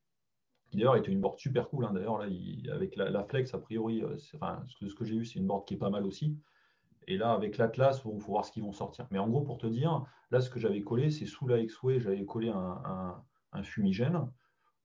qui 0.70 0.78
d'ailleurs 0.78 0.96
était 0.96 1.12
une 1.12 1.20
board 1.20 1.38
super 1.38 1.68
cool. 1.70 1.86
Hein. 1.86 1.92
D'ailleurs, 1.94 2.20
là, 2.20 2.28
avec 2.74 2.96
la, 2.96 3.24
Flex, 3.24 3.54
a 3.54 3.60
priori, 3.60 4.04
euh, 4.04 4.18
ce 4.18 4.96
que, 4.96 5.04
j'ai 5.04 5.16
eu, 5.16 5.26
c'est 5.26 5.40
une 5.40 5.48
board 5.48 5.66
qui 5.66 5.74
est 5.74 5.78
pas 5.78 5.90
mal 5.90 6.06
aussi. 6.06 6.38
Et 7.08 7.18
là, 7.18 7.32
avec 7.32 7.58
l'Atlas, 7.58 7.98
il 7.98 8.02
faut 8.02 8.12
voir 8.12 8.46
ce 8.46 8.52
qu'ils 8.52 8.64
vont 8.64 8.72
sortir. 8.72 9.08
Mais 9.10 9.18
en 9.18 9.28
gros, 9.28 9.42
pour 9.42 9.58
te 9.58 9.66
dire, 9.66 10.06
là, 10.30 10.42
ce 10.42 10.50
que 10.50 10.60
j'avais 10.60 10.82
collé, 10.82 11.10
c'est 11.10 11.26
sous 11.26 11.48
la 11.48 11.60
X-Way, 11.60 12.00
j'avais 12.00 12.24
collé 12.24 12.50
un, 12.50 13.64
fumigène. 13.64 14.32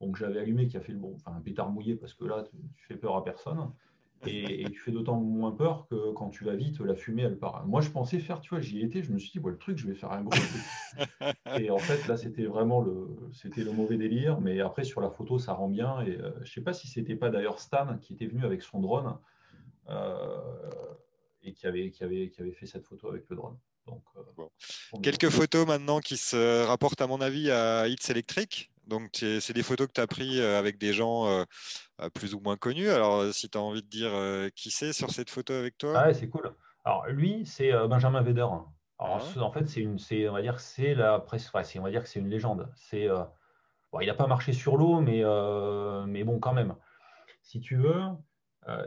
Donc, 0.00 0.16
j'avais 0.16 0.40
allumé 0.40 0.66
qui 0.66 0.76
a 0.76 0.80
fait 0.80 0.92
le 0.92 0.98
bon, 0.98 1.14
enfin, 1.16 1.36
un 1.36 1.40
pétard 1.40 1.70
mouillé 1.70 1.96
parce 1.96 2.14
que 2.14 2.24
là, 2.24 2.44
tu 2.76 2.86
fais 2.86 2.96
peur 2.96 3.14
à 3.16 3.22
personne. 3.22 3.70
Et, 4.26 4.64
tu 4.70 4.78
fais 4.78 4.90
d'autant 4.90 5.20
moins 5.20 5.52
peur 5.52 5.86
que 5.88 6.12
quand 6.12 6.30
tu 6.30 6.44
vas 6.44 6.54
vite, 6.54 6.80
la 6.80 6.94
fumée, 6.94 7.22
elle 7.22 7.38
part. 7.38 7.66
Moi, 7.66 7.80
je 7.80 7.90
pensais 7.90 8.18
faire, 8.18 8.40
tu 8.40 8.50
vois, 8.50 8.60
j'y 8.60 8.80
étais, 8.80 9.02
je 9.02 9.12
me 9.12 9.18
suis 9.18 9.30
dit, 9.30 9.40
le 9.44 9.58
truc, 9.58 9.76
je 9.76 9.86
vais 9.86 9.94
faire 9.94 10.12
un 10.12 10.22
gros 10.22 10.30
truc. 10.30 10.62
et 11.60 11.70
en 11.70 11.78
fait, 11.78 12.06
là, 12.08 12.16
c'était 12.16 12.46
vraiment 12.46 12.80
le, 12.80 13.08
c'était 13.32 13.62
le 13.62 13.72
mauvais 13.72 13.96
délire. 13.96 14.40
Mais 14.40 14.60
après, 14.60 14.84
sur 14.84 15.00
la 15.00 15.10
photo, 15.10 15.38
ça 15.38 15.52
rend 15.52 15.68
bien. 15.68 16.00
Et 16.02 16.16
euh, 16.16 16.30
je 16.42 16.52
sais 16.52 16.62
pas 16.62 16.72
si 16.72 16.88
c'était 16.88 17.16
pas 17.16 17.30
d'ailleurs 17.30 17.58
Stan 17.58 17.98
qui 17.98 18.14
était 18.14 18.26
venu 18.26 18.44
avec 18.44 18.62
son 18.62 18.80
drone 18.80 19.18
euh, 19.90 20.38
et 21.42 21.52
qui 21.52 21.66
avait, 21.66 21.90
qui, 21.90 22.04
avait, 22.04 22.30
qui 22.30 22.40
avait 22.40 22.52
fait 22.52 22.66
cette 22.66 22.84
photo 22.84 23.08
avec 23.08 23.28
le 23.28 23.36
drone. 23.36 23.58
Donc, 23.86 24.02
euh, 24.16 25.00
Quelques 25.02 25.28
photos 25.28 25.66
maintenant 25.66 26.00
qui 26.00 26.16
se 26.16 26.64
rapportent, 26.64 27.02
à 27.02 27.06
mon 27.06 27.20
avis, 27.20 27.50
à 27.50 27.86
Hits 27.88 27.96
Electric. 28.08 28.70
Donc, 28.86 29.10
c'est 29.14 29.52
des 29.52 29.62
photos 29.62 29.86
que 29.86 29.92
tu 29.92 30.00
as 30.00 30.06
prises 30.06 30.40
euh, 30.40 30.58
avec 30.58 30.78
des 30.78 30.92
gens 30.92 31.26
euh, 31.26 31.44
euh, 32.00 32.10
plus 32.10 32.34
ou 32.34 32.40
moins 32.40 32.56
connus. 32.56 32.88
Alors, 32.88 33.32
si 33.32 33.48
tu 33.48 33.56
as 33.56 33.60
envie 33.60 33.82
de 33.82 33.88
dire 33.88 34.12
qui 34.54 34.70
c'est 34.70 34.92
sur 34.92 35.10
cette 35.10 35.30
photo 35.30 35.54
avec 35.54 35.78
toi? 35.78 35.94
Ah 35.96 36.14
c'est 36.14 36.28
cool. 36.28 36.54
Alors, 36.84 37.06
lui, 37.08 37.46
c'est 37.46 37.72
Benjamin 37.88 38.20
Vedder. 38.22 38.46
Alors, 38.98 39.22
en 39.36 39.50
fait, 39.50 39.66
c'est 39.68 39.80
une, 39.80 39.98
on 40.28 40.32
va 40.32 40.42
dire 40.42 40.56
que 40.56 40.62
c'est 40.62 40.94
la 40.94 41.18
presse, 41.18 41.50
on 41.54 41.82
va 41.82 41.90
dire 41.90 42.02
que 42.02 42.08
c'est 42.08 42.20
une 42.20 42.28
légende. 42.28 42.70
C'est, 42.76 43.08
bon, 43.92 44.00
il 44.00 44.06
n'a 44.06 44.14
pas 44.14 44.26
marché 44.26 44.52
sur 44.52 44.76
l'eau, 44.76 45.00
mais, 45.00 45.22
mais 46.06 46.24
bon, 46.24 46.38
quand 46.38 46.52
même. 46.52 46.74
Si 47.42 47.60
tu 47.60 47.76
veux, 47.76 48.02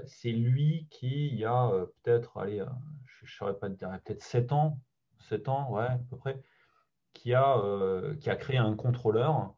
c'est 0.06 0.32
lui 0.32 0.88
qui, 0.92 1.28
il 1.28 1.36
y 1.36 1.46
a 1.46 1.72
peut-être, 2.04 2.38
allez, 2.38 2.64
je 3.06 3.26
ne 3.26 3.30
saurais 3.30 3.58
pas 3.58 3.70
dire, 3.70 3.90
peut-être 4.06 4.22
7 4.22 4.52
ans, 4.52 4.80
7 5.30 5.50
ans, 5.50 5.72
ouais, 5.72 5.86
à 5.86 6.00
peu 6.10 6.18
près, 6.18 6.40
qui 7.14 7.34
a, 7.34 7.60
qui 8.20 8.30
a 8.30 8.36
créé 8.36 8.58
un 8.58 8.76
contrôleur 8.76 9.57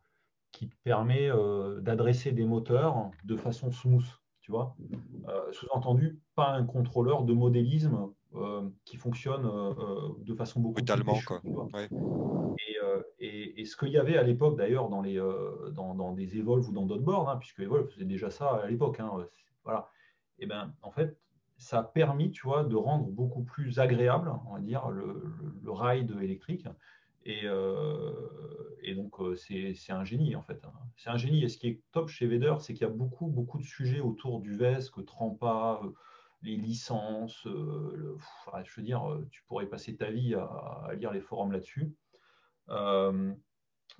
qui 0.51 0.69
te 0.69 0.75
permet 0.83 1.29
euh, 1.29 1.79
d'adresser 1.81 2.31
des 2.31 2.45
moteurs 2.45 3.11
de 3.23 3.35
façon 3.35 3.71
smooth, 3.71 4.05
tu 4.41 4.51
vois. 4.51 4.75
Euh, 5.27 5.51
sous-entendu, 5.51 6.19
pas 6.35 6.51
un 6.51 6.65
contrôleur 6.65 7.23
de 7.23 7.33
modélisme 7.33 8.11
euh, 8.35 8.67
qui 8.85 8.97
fonctionne 8.97 9.43
de 10.21 10.35
façon 10.35 10.59
beaucoup 10.59 10.75
brutalement 10.75 11.17
quoi. 11.25 11.41
Et, 13.19 13.61
et, 13.61 13.65
ce 13.65 13.75
qu'il 13.75 13.89
y 13.89 13.97
avait 13.97 14.17
à 14.17 14.23
l'époque 14.23 14.57
d'ailleurs 14.57 14.89
dans, 14.89 15.01
les, 15.01 15.21
dans, 15.73 15.93
dans, 15.93 16.13
des 16.13 16.37
Evolve 16.37 16.67
ou 16.69 16.71
dans 16.71 16.85
d'autres 16.85 17.03
boards, 17.03 17.29
hein, 17.29 17.37
puisque 17.37 17.59
Evolve 17.59 17.87
faisait 17.89 18.05
déjà 18.05 18.29
ça 18.29 18.55
à 18.55 18.67
l'époque, 18.67 18.99
hein, 18.99 19.11
voilà. 19.63 19.89
Et 20.39 20.45
ben 20.45 20.73
en 20.81 20.91
fait, 20.91 21.17
ça 21.57 21.79
a 21.79 21.83
permis, 21.83 22.31
tu 22.31 22.47
vois, 22.47 22.63
de 22.63 22.75
rendre 22.75 23.07
beaucoup 23.07 23.43
plus 23.43 23.79
agréable, 23.79 24.31
on 24.47 24.53
va 24.53 24.59
dire, 24.59 24.89
le, 24.89 25.21
le 25.61 25.71
ride 25.71 26.17
électrique 26.21 26.65
Et, 27.25 27.45
et 28.81 28.95
donc, 28.95 29.15
c'est 29.37 29.91
un 29.91 30.03
génie, 30.03 30.35
en 30.35 30.41
fait. 30.41 30.63
Hein. 30.65 30.73
C'est 30.97 31.09
un 31.09 31.17
génie. 31.17 31.43
Et 31.43 31.49
ce 31.49 31.57
qui 31.57 31.67
est 31.67 31.81
top 31.91 32.09
chez 32.09 32.27
Vader, 32.27 32.55
c'est 32.59 32.73
qu'il 32.73 32.87
y 32.87 32.89
a 32.89 32.93
beaucoup, 32.93 33.27
beaucoup 33.27 33.57
de 33.57 33.63
sujets 33.63 33.99
autour 33.99 34.39
du 34.39 34.55
VESC, 34.55 35.05
Trampa, 35.05 35.81
les 36.41 36.55
licences. 36.55 37.43
je 37.45 38.75
veux 38.77 38.83
dire, 38.83 39.17
tu 39.31 39.43
pourrais 39.43 39.67
passer 39.67 39.95
ta 39.95 40.09
vie 40.09 40.35
à, 40.35 40.89
lire 40.95 41.11
les 41.11 41.21
forums 41.21 41.51
là-dessus. 41.51 41.93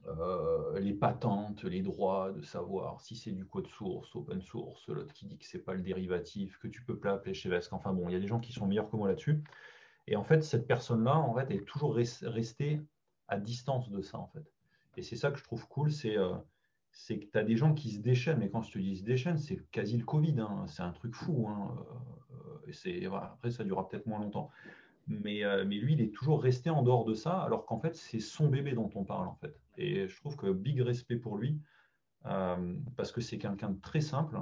Euh, 0.07 0.80
les 0.80 0.93
patentes, 0.93 1.63
les 1.63 1.82
droits, 1.82 2.32
de 2.32 2.41
savoir 2.41 3.01
si 3.01 3.15
c'est 3.15 3.32
du 3.32 3.45
code 3.45 3.67
source, 3.67 4.15
open 4.15 4.41
source, 4.41 4.88
l'autre 4.88 5.13
qui 5.13 5.26
dit 5.26 5.38
que 5.38 5.45
c'est 5.45 5.59
pas 5.59 5.74
le 5.74 5.82
dérivatif, 5.82 6.57
que 6.59 6.67
tu 6.67 6.84
peux 6.84 6.97
pas 6.97 7.13
appeler 7.13 7.34
chez 7.34 7.49
Vesque. 7.49 7.74
Enfin 7.74 7.93
bon, 7.93 8.07
il 8.07 8.13
y 8.13 8.15
a 8.15 8.20
des 8.20 8.28
gens 8.28 8.39
qui 8.39 8.53
sont 8.53 8.65
meilleurs 8.65 8.89
que 8.89 8.95
moi 8.95 9.07
là-dessus. 9.07 9.43
Et 10.07 10.15
en 10.15 10.24
fait, 10.24 10.41
cette 10.43 10.67
personne-là, 10.67 11.17
en 11.17 11.36
fait, 11.36 11.51
est 11.51 11.65
toujours 11.65 11.95
restée 11.95 12.82
à 13.30 13.38
distance 13.38 13.89
de 13.89 14.01
ça, 14.01 14.17
en 14.19 14.27
fait. 14.27 14.51
Et 14.97 15.03
c'est 15.03 15.15
ça 15.15 15.32
que 15.32 15.39
je 15.39 15.43
trouve 15.43 15.67
cool, 15.67 15.91
c'est 15.91 16.17
euh, 16.17 16.34
que 17.07 17.13
tu 17.13 17.38
as 17.38 17.43
des 17.43 17.55
gens 17.55 17.73
qui 17.73 17.91
se 17.91 17.99
déchaînent, 17.99 18.39
mais 18.39 18.49
quand 18.49 18.61
je 18.61 18.73
te 18.73 18.80
dis 18.80 18.97
se 18.97 19.03
déchaînent, 19.03 19.38
c'est 19.38 19.57
quasi 19.71 19.97
le 19.97 20.03
Covid, 20.03 20.39
hein. 20.39 20.65
c'est 20.67 20.84
un 20.84 20.91
truc 20.91 21.15
fou. 21.15 21.47
Hein. 21.47 21.75
Euh, 22.67 22.71
et 22.86 23.05
après, 23.05 23.51
ça 23.51 23.63
durera 23.63 23.88
peut-être 23.88 24.05
moins 24.05 24.19
longtemps. 24.19 24.51
Mais, 25.07 25.41
mais, 25.65 25.77
lui, 25.77 25.93
il 25.93 26.01
est 26.01 26.13
toujours 26.13 26.43
resté 26.43 26.69
en 26.69 26.84
dehors 26.84 27.03
de 27.03 27.15
ça, 27.15 27.41
alors 27.41 27.65
qu'en 27.65 27.80
fait, 27.80 27.95
c'est 27.95 28.19
son 28.19 28.47
bébé 28.47 28.73
dont 28.73 28.91
on 28.93 29.03
parle, 29.03 29.27
en 29.27 29.34
fait. 29.34 29.59
Et 29.75 30.07
je 30.07 30.15
trouve 30.17 30.36
que 30.36 30.51
big 30.51 30.82
respect 30.82 31.15
pour 31.15 31.38
lui, 31.38 31.59
euh, 32.25 32.75
parce 32.97 33.11
que 33.11 33.21
c'est 33.21 33.38
quelqu'un 33.38 33.69
de 33.69 33.80
très 33.80 34.01
simple. 34.01 34.39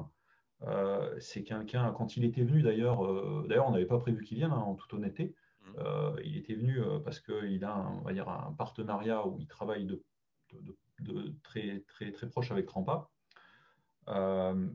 Euh, 0.64 1.16
c'est 1.20 1.44
quelqu'un, 1.44 1.92
quand 1.92 2.18
il 2.18 2.26
était 2.26 2.44
venu 2.44 2.64
d'ailleurs, 2.64 3.06
euh, 3.06 3.46
d'ailleurs 3.48 3.68
on 3.68 3.72
n'avait 3.72 3.86
pas 3.86 4.00
prévu 4.00 4.24
qu'il 4.24 4.38
vienne 4.38 4.52
hein, 4.52 4.58
en 4.58 4.74
toute 4.74 4.92
honnêteté, 4.94 5.36
mmh. 5.76 6.20
il 6.24 6.38
était 6.38 6.56
venu 6.56 6.80
parce 7.04 7.20
qu'il 7.20 7.64
a 7.64 7.74
un, 7.74 7.98
on 7.98 8.02
va 8.02 8.14
dire, 8.14 8.30
un 8.30 8.54
partenariat 8.54 9.26
où 9.28 9.38
il 9.40 9.48
travaille 9.48 9.86
de, 9.86 10.02
de, 11.00 11.34
très, 11.44 11.84
très, 11.88 12.12
très 12.12 12.30
proche 12.30 12.52
avec 12.52 12.66
Trampa. 12.66 13.10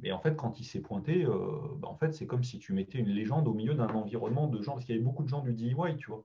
et 0.02 0.12
en 0.12 0.18
fait, 0.20 0.36
quand 0.36 0.60
il 0.60 0.64
s'est 0.64 0.80
pointé, 0.80 1.24
bah, 1.24 1.88
en 1.88 1.96
fait, 1.96 2.12
c'est 2.12 2.26
comme 2.26 2.44
si 2.44 2.58
tu 2.58 2.72
mettais 2.72 2.98
une 2.98 3.08
légende 3.08 3.48
au 3.48 3.54
milieu 3.54 3.74
d'un 3.74 3.88
environnement 3.88 4.46
de 4.48 4.60
gens, 4.62 4.72
parce 4.72 4.84
qu'il 4.84 4.94
y 4.94 4.98
avait 4.98 5.04
beaucoup 5.04 5.24
de 5.24 5.28
gens 5.28 5.40
du 5.40 5.52
DIY, 5.52 5.96
tu 5.98 6.10
vois. 6.10 6.24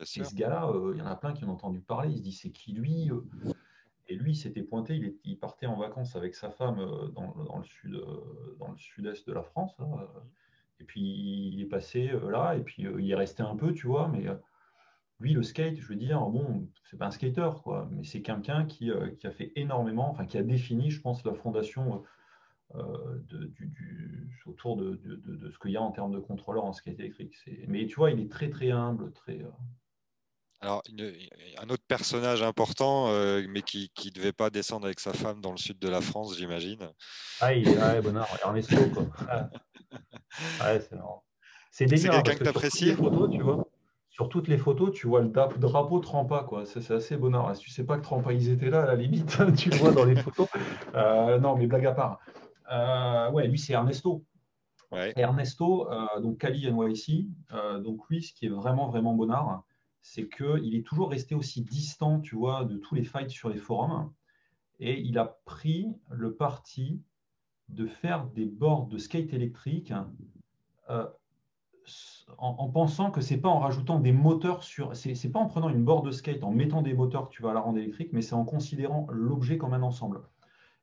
Et 0.00 0.04
ce 0.04 0.34
gars-là, 0.34 0.70
il 0.92 0.98
y 0.98 1.02
en 1.02 1.06
a 1.06 1.16
plein 1.16 1.32
qui 1.32 1.44
ont 1.44 1.52
entendu 1.52 1.80
parler, 1.80 2.10
ils 2.10 2.18
se 2.18 2.22
disent 2.22 2.40
c'est 2.40 2.50
qui 2.50 2.72
lui 2.72 3.10
et 4.08 4.14
lui, 4.14 4.32
il 4.32 4.36
s'était 4.36 4.62
pointé, 4.62 5.18
il, 5.24 5.38
partait 5.38 5.66
en 5.66 5.76
vacances 5.76 6.14
avec 6.14 6.34
sa 6.34 6.50
femme 6.50 6.78
euh, 6.78 7.08
dans, 7.08 7.58
le 7.58 7.64
sud, 7.64 7.94
euh, 7.94 8.56
dans 8.58 8.70
le 8.70 8.76
sud-est 8.76 9.26
de 9.26 9.32
la 9.32 9.42
France. 9.42 9.76
Et 10.80 10.84
puis 10.84 11.00
il 11.00 11.60
est 11.62 11.68
passé 11.68 12.10
euh, 12.10 12.30
là, 12.30 12.54
et 12.56 12.60
puis 12.60 12.86
il 12.98 13.10
est 13.10 13.14
resté 13.14 13.42
un 13.42 13.56
peu, 13.56 13.72
tu 13.72 13.86
vois, 13.86 14.08
mais 14.08 14.26
lui, 15.18 15.32
le 15.32 15.42
skate, 15.42 15.76
je 15.76 15.86
veux 15.86 15.96
dire, 15.96 16.20
bon, 16.20 16.68
c'est 16.84 16.98
pas 16.98 17.06
un 17.06 17.10
skater, 17.10 17.50
quoi, 17.62 17.88
mais 17.90 18.04
c'est 18.04 18.22
quelqu'un 18.22 18.66
qui, 18.66 18.90
a 18.90 19.30
fait 19.30 19.52
énormément, 19.56 20.10
enfin 20.10 20.26
qui 20.26 20.36
a 20.36 20.42
défini, 20.42 20.90
je 20.90 21.00
pense, 21.00 21.24
la 21.24 21.34
fondation 21.34 22.04
du, 23.28 24.28
autour 24.44 24.76
de, 24.76 25.00
ce 25.50 25.58
qu'il 25.58 25.70
y 25.70 25.76
a 25.76 25.82
en 25.82 25.90
termes 25.92 26.12
de 26.12 26.18
contrôleur 26.18 26.64
en 26.64 26.72
skate 26.72 27.00
électrique. 27.00 27.34
Mais 27.66 27.86
tu 27.86 27.96
vois, 27.96 28.10
il 28.10 28.20
est 28.20 28.30
très 28.30 28.50
très 28.50 28.70
humble, 28.70 29.12
très. 29.12 29.40
Alors, 30.60 30.82
un 31.58 31.68
autre 31.68 31.84
personnage 31.86 32.42
important, 32.42 33.08
euh, 33.10 33.44
mais 33.48 33.62
qui 33.62 33.90
ne 34.04 34.10
devait 34.10 34.32
pas 34.32 34.50
descendre 34.50 34.86
avec 34.86 35.00
sa 35.00 35.12
femme 35.12 35.40
dans 35.40 35.50
le 35.50 35.58
sud 35.58 35.78
de 35.78 35.88
la 35.88 36.00
France, 36.00 36.36
j'imagine. 36.36 36.90
Ah, 37.40 37.52
il 37.52 37.68
est 37.68 37.76
ouais, 37.76 38.00
Ernesto, 38.42 38.76
quoi. 38.90 39.06
ouais, 40.62 40.80
c'est 40.80 40.96
marrant. 40.96 41.24
C'est 41.70 41.86
quelqu'un 41.86 42.22
que 42.22 42.42
tu 42.42 42.48
apprécies 42.48 42.96
tu 42.96 43.42
vois 43.42 43.68
sur 44.16 44.30
toutes 44.30 44.48
les 44.48 44.56
photos, 44.56 44.92
tu 44.92 45.06
vois 45.06 45.20
le 45.20 45.28
drapeau 45.28 46.00
Trampa, 46.00 46.42
quoi. 46.48 46.64
C'est 46.64 46.90
assez 46.90 47.18
bonheur. 47.18 47.54
Si 47.54 47.62
tu 47.62 47.70
sais 47.70 47.84
pas 47.84 47.98
que 47.98 48.02
Trampa, 48.02 48.32
ils 48.32 48.48
étaient 48.48 48.70
là, 48.70 48.84
à 48.84 48.86
la 48.86 48.94
limite, 48.94 49.36
tu 49.58 49.68
le 49.68 49.76
vois 49.76 49.92
dans 49.92 50.06
les 50.06 50.16
photos. 50.16 50.48
Euh, 50.94 51.38
non, 51.38 51.54
mais 51.54 51.66
blague 51.66 51.84
à 51.84 51.92
part. 51.92 52.20
Euh, 52.72 53.30
ouais, 53.32 53.46
lui, 53.46 53.58
c'est 53.58 53.74
Ernesto. 53.74 54.24
Ouais. 54.90 55.12
Ernesto, 55.16 55.86
donc 56.22 56.38
Kali 56.38 56.72
NYC. 56.72 57.26
donc 57.82 58.08
lui, 58.08 58.22
ce 58.22 58.32
qui 58.32 58.46
est 58.46 58.48
vraiment, 58.48 58.88
vraiment 58.88 59.12
bonheur, 59.12 59.64
c'est 60.00 60.28
qu'il 60.28 60.74
est 60.74 60.86
toujours 60.86 61.10
resté 61.10 61.34
aussi 61.34 61.60
distant, 61.60 62.20
tu 62.20 62.36
vois, 62.36 62.64
de 62.64 62.78
tous 62.78 62.94
les 62.94 63.04
fights 63.04 63.28
sur 63.28 63.50
les 63.50 63.58
forums. 63.58 64.10
Et 64.78 64.98
il 64.98 65.18
a 65.18 65.40
pris 65.44 65.88
le 66.08 66.34
parti 66.34 67.02
de 67.68 67.86
faire 67.86 68.26
des 68.26 68.46
boards 68.46 68.86
de 68.86 68.98
skate 68.98 69.32
électrique 69.32 69.92
euh, 70.90 71.06
en, 72.38 72.68
pensant 72.68 73.10
que 73.10 73.20
c'est 73.20 73.36
pas 73.36 73.48
en 73.48 73.58
rajoutant 73.58 74.00
des 74.00 74.12
moteurs 74.12 74.62
sur. 74.62 74.94
C'est 74.96 75.30
pas 75.30 75.38
en 75.38 75.46
prenant 75.46 75.68
une 75.68 75.84
board 75.84 76.04
de 76.04 76.10
skate, 76.10 76.42
en 76.42 76.50
mettant 76.50 76.82
des 76.82 76.94
moteurs 76.94 77.28
que 77.28 77.34
tu 77.34 77.42
vas 77.42 77.52
la 77.52 77.60
rendre 77.60 77.78
électrique, 77.78 78.12
mais 78.12 78.22
c'est 78.22 78.34
en 78.34 78.44
considérant 78.44 79.06
l'objet 79.10 79.58
comme 79.58 79.74
un 79.74 79.82
ensemble. 79.82 80.22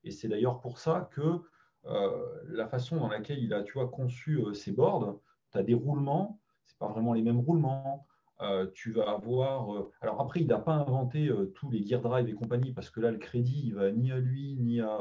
Et 0.04 0.12
c'est 0.12 0.28
d'ailleurs 0.28 0.60
pour 0.60 0.80
ça 0.80 1.10
que 1.12 1.42
euh, 1.86 2.26
la 2.48 2.68
façon 2.68 2.98
dans 2.98 3.10
laquelle 3.10 3.40
il 3.40 3.54
a 3.54 3.62
tu 3.64 3.74
conçu 3.92 4.38
euh, 4.38 4.54
ses 4.54 4.72
boards, 4.72 5.20
tu 5.52 5.58
as 5.58 5.64
des 5.64 5.74
roulements, 5.74 6.40
c'est 6.66 6.78
pas 6.78 6.88
vraiment 6.88 7.14
les 7.14 7.22
mêmes 7.22 7.40
roulements. 7.40 8.08
Euh, 8.42 8.68
tu 8.74 8.92
vas 8.92 9.10
avoir. 9.10 9.86
Alors 10.02 10.20
après, 10.20 10.42
il 10.42 10.48
n'a 10.48 10.58
pas 10.60 10.74
inventé 10.74 11.32
tous 11.56 11.70
les 11.70 11.86
Gear 11.86 12.02
Drive 12.02 12.28
et 12.28 12.34
compagnie, 12.34 12.74
parce 12.74 12.90
que 12.90 13.00
là, 13.00 13.12
le 13.12 13.18
crédit, 13.18 13.64
il 13.66 13.76
va 13.76 13.92
ni 13.92 14.12
à 14.12 14.18
lui, 14.18 14.58
ni 14.60 14.82
à, 14.82 15.00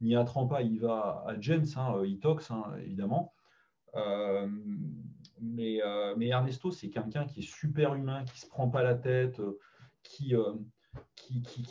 ni 0.00 0.16
à 0.16 0.24
Trampa, 0.24 0.62
il 0.62 0.80
va 0.80 1.24
à 1.26 1.40
James, 1.40 1.66
hein, 1.76 2.02
Itox, 2.04 2.50
hein, 2.50 2.64
évidemment. 2.82 3.34
mais, 5.40 5.80
mais, 6.16 6.26
Ernesto, 6.28 6.70
c'est 6.70 6.90
quelqu'un 6.90 7.26
qui 7.26 7.40
est 7.40 7.48
super 7.48 7.94
humain, 7.94 8.24
qui 8.24 8.32
ne 8.32 8.38
se 8.38 8.46
prend 8.46 8.68
pas 8.68 8.82
la 8.82 8.94
tête, 8.94 9.40
qui, 10.02 10.34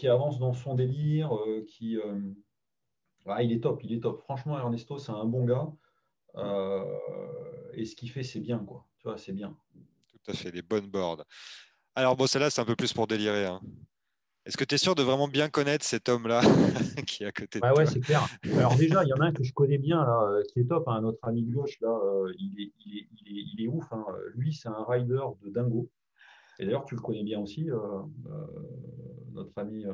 avance 0.08 0.40
dans 0.40 0.54
son 0.54 0.76
délire, 0.76 1.32
qui. 1.68 1.98
Ah, 3.26 3.44
il 3.44 3.52
est 3.52 3.62
top, 3.62 3.84
il 3.84 3.94
est 3.94 4.00
top. 4.00 4.22
Franchement, 4.22 4.58
Ernesto, 4.58 4.98
c'est 4.98 5.12
un 5.12 5.26
bon 5.26 5.46
gars. 5.46 5.72
et 7.74 7.86
ce 7.86 7.96
qu'il 7.96 8.10
fait, 8.12 8.24
c'est 8.24 8.40
bien, 8.40 8.60
quoi. 8.60 8.86
Tu 8.98 9.08
vois, 9.08 9.18
c'est 9.18 9.34
bien 9.34 9.58
tout 10.24 10.32
à 10.32 10.34
fait, 10.36 10.52
les 10.52 10.62
bonnes 10.62 10.88
boards. 10.88 11.24
Alors, 11.96 12.16
bon, 12.16 12.28
celle-là, 12.28 12.50
c'est 12.50 12.62
un 12.62 12.66
peu 12.66 12.76
plus 12.76 12.94
pour 12.94 13.08
délirer. 13.08 13.46
Hein. 13.46 13.62
Est-ce 14.46 14.58
que 14.58 14.64
tu 14.64 14.76
es 14.76 14.78
sûr 14.78 14.96
de 14.96 15.04
vraiment 15.04 15.28
bien 15.28 15.50
connaître 15.50 15.86
cet 15.86 16.10
homme-là 16.10 16.42
qui 17.08 17.24
est 17.24 17.28
à 17.28 17.32
côté 17.32 17.60
de 17.60 17.68
toi 17.68 17.78
Ouais, 17.78 17.86
c'est 17.86 18.00
clair. 18.00 18.26
Alors, 18.58 18.76
déjà, 18.76 19.04
il 19.04 19.10
y 19.10 19.14
en 19.14 19.20
a 19.20 19.26
un 19.26 19.34
que 19.34 19.44
je 19.44 19.54
connais 19.54 19.78
bien, 19.78 20.04
là, 20.04 20.24
euh, 20.24 20.44
qui 20.52 20.62
est 20.62 20.66
top, 20.66 20.88
hein, 20.88 21.02
notre 21.02 21.28
ami 21.28 21.44
gauche, 21.44 21.80
là, 21.82 21.90
euh, 21.90 22.32
il, 22.40 22.62
est, 22.62 22.72
il, 22.86 22.98
est, 23.00 23.08
il, 23.26 23.64
est, 23.64 23.68
ouf. 23.68 23.86
Hein. 23.92 24.06
Lui, 24.36 24.54
c'est 24.54 24.70
un 24.70 24.84
rider 24.88 25.22
de 25.44 25.50
dingo. 25.50 25.90
Et 26.58 26.66
d'ailleurs, 26.66 26.86
tu 26.86 26.96
le 26.96 27.02
connais 27.02 27.24
bien 27.24 27.40
aussi, 27.40 27.70
euh, 27.70 27.78
notre, 29.34 29.58
ami, 29.58 29.86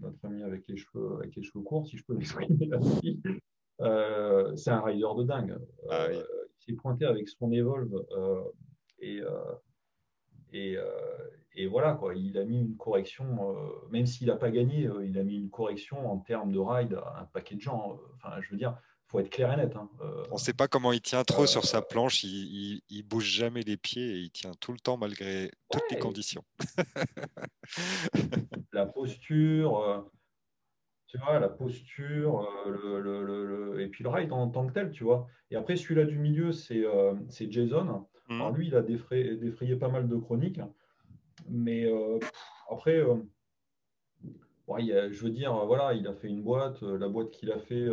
notre 0.00 0.24
ami 0.24 0.42
avec 0.42 0.66
les, 0.68 0.76
cheveux, 0.76 1.16
avec 1.18 1.34
les 1.36 1.42
cheveux 1.42 1.62
courts, 1.62 1.86
si 1.86 1.96
je 1.96 2.04
peux 2.04 2.14
m'exprimer 2.14 2.70
ainsi. 2.72 3.20
c'est 4.56 4.70
un 4.70 4.82
rider 4.82 5.08
de 5.18 5.24
dingue. 5.24 5.58
Ah 5.90 6.06
il 6.12 6.74
s'est 6.74 6.80
pointé 6.80 7.06
avec 7.06 7.28
son 7.28 7.50
Evolve 7.52 8.04
et, 9.00 9.20
euh, 10.54 10.76
euh, 10.76 11.28
et, 11.54 11.66
voilà, 11.66 11.94
quoi, 11.94 12.14
il 12.14 12.38
a 12.38 12.44
mis 12.44 12.60
une 12.60 12.76
correction, 12.76 13.50
euh, 13.50 13.88
même 13.90 14.06
s'il 14.06 14.28
n'a 14.28 14.36
pas 14.36 14.50
gagné, 14.50 14.88
il 15.04 15.18
a 15.18 15.22
mis 15.22 15.36
une 15.36 15.50
correction 15.50 16.10
en 16.10 16.18
termes 16.18 16.52
de 16.52 16.58
ride 16.58 16.94
à 16.94 17.20
un 17.20 17.24
paquet 17.24 17.56
de 17.56 17.60
gens. 17.60 17.98
Enfin, 18.16 18.40
je 18.40 18.50
veux 18.50 18.56
dire, 18.56 18.76
faut 19.08 19.18
être 19.18 19.30
clair 19.30 19.52
et 19.52 19.56
net. 19.56 19.74
Hein. 19.74 19.90
On 20.30 20.34
ne 20.34 20.38
sait 20.38 20.52
pas 20.52 20.68
comment 20.68 20.92
il 20.92 21.00
tient 21.00 21.24
trop 21.24 21.46
sur 21.46 21.64
sa 21.64 21.82
planche. 21.82 22.22
Il, 22.22 22.80
il, 22.88 23.02
bouge 23.02 23.24
jamais 23.24 23.62
les 23.62 23.76
pieds 23.76 24.12
et 24.12 24.18
il 24.18 24.30
tient 24.30 24.52
tout 24.60 24.72
le 24.72 24.78
temps 24.78 24.96
malgré 24.96 25.50
toutes 25.70 25.90
les 25.90 25.98
conditions. 25.98 26.44
la 28.72 28.86
posture, 28.86 30.08
tu 31.08 31.18
vois, 31.18 31.40
la 31.40 31.48
posture, 31.48 32.48
le, 32.66 33.80
et 33.80 33.88
puis 33.88 34.04
le 34.04 34.10
ride 34.10 34.32
en 34.32 34.48
tant 34.48 34.68
que 34.68 34.72
tel, 34.72 34.92
tu 34.92 35.02
vois. 35.02 35.26
Et 35.50 35.56
après, 35.56 35.74
celui-là 35.74 36.04
du 36.04 36.18
milieu, 36.18 36.52
c'est 36.52 37.50
Jason. 37.50 38.06
Alors 38.30 38.52
mmh. 38.52 38.56
lui, 38.56 38.66
il 38.68 38.74
a 38.76 38.82
défrayé, 38.82 39.76
pas 39.76 39.88
mal 39.88 40.08
de 40.08 40.16
chroniques, 40.16 40.60
mais 41.48 41.84
euh, 41.84 42.20
après, 42.70 42.96
euh, 42.96 43.16
je 44.68 45.22
veux 45.22 45.30
dire, 45.30 45.52
voilà, 45.66 45.94
il 45.94 46.06
a 46.06 46.14
fait 46.14 46.28
une 46.28 46.42
boîte, 46.42 46.80
euh, 46.84 46.96
la 46.96 47.08
boîte 47.08 47.32
qu'il 47.32 47.50
a 47.50 47.58
fait. 47.58 47.88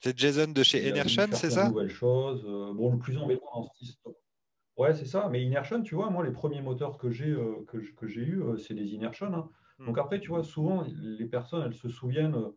c'est 0.00 0.16
Jason 0.16 0.52
de 0.52 0.62
chez 0.62 0.90
Enertion, 0.90 1.26
c'est 1.32 1.50
ça 1.50 1.68
Nouvelle 1.68 1.90
chose. 1.90 2.44
bon, 2.76 2.92
le 2.92 2.98
plus 2.98 3.18
embêtant 3.18 3.50
dans 3.52 3.64
cette 3.64 3.82
histoire. 3.82 4.14
Ouais, 4.76 4.94
c'est 4.94 5.06
ça. 5.06 5.28
Mais 5.28 5.42
Inertion, 5.42 5.82
tu 5.82 5.96
vois, 5.96 6.08
moi, 6.08 6.24
les 6.24 6.30
premiers 6.30 6.62
moteurs 6.62 6.96
que 6.96 7.10
j'ai 7.10 7.36
que, 7.66 8.06
j'ai 8.06 8.22
eu, 8.22 8.42
c'est 8.58 8.74
les 8.74 8.94
Inertion. 8.94 9.34
Hein. 9.34 9.50
Mmh. 9.78 9.86
Donc 9.86 9.98
après, 9.98 10.20
tu 10.20 10.28
vois, 10.28 10.44
souvent, 10.44 10.86
les 11.02 11.26
personnes, 11.26 11.64
elles 11.66 11.74
se 11.74 11.88
souviennent 11.88 12.52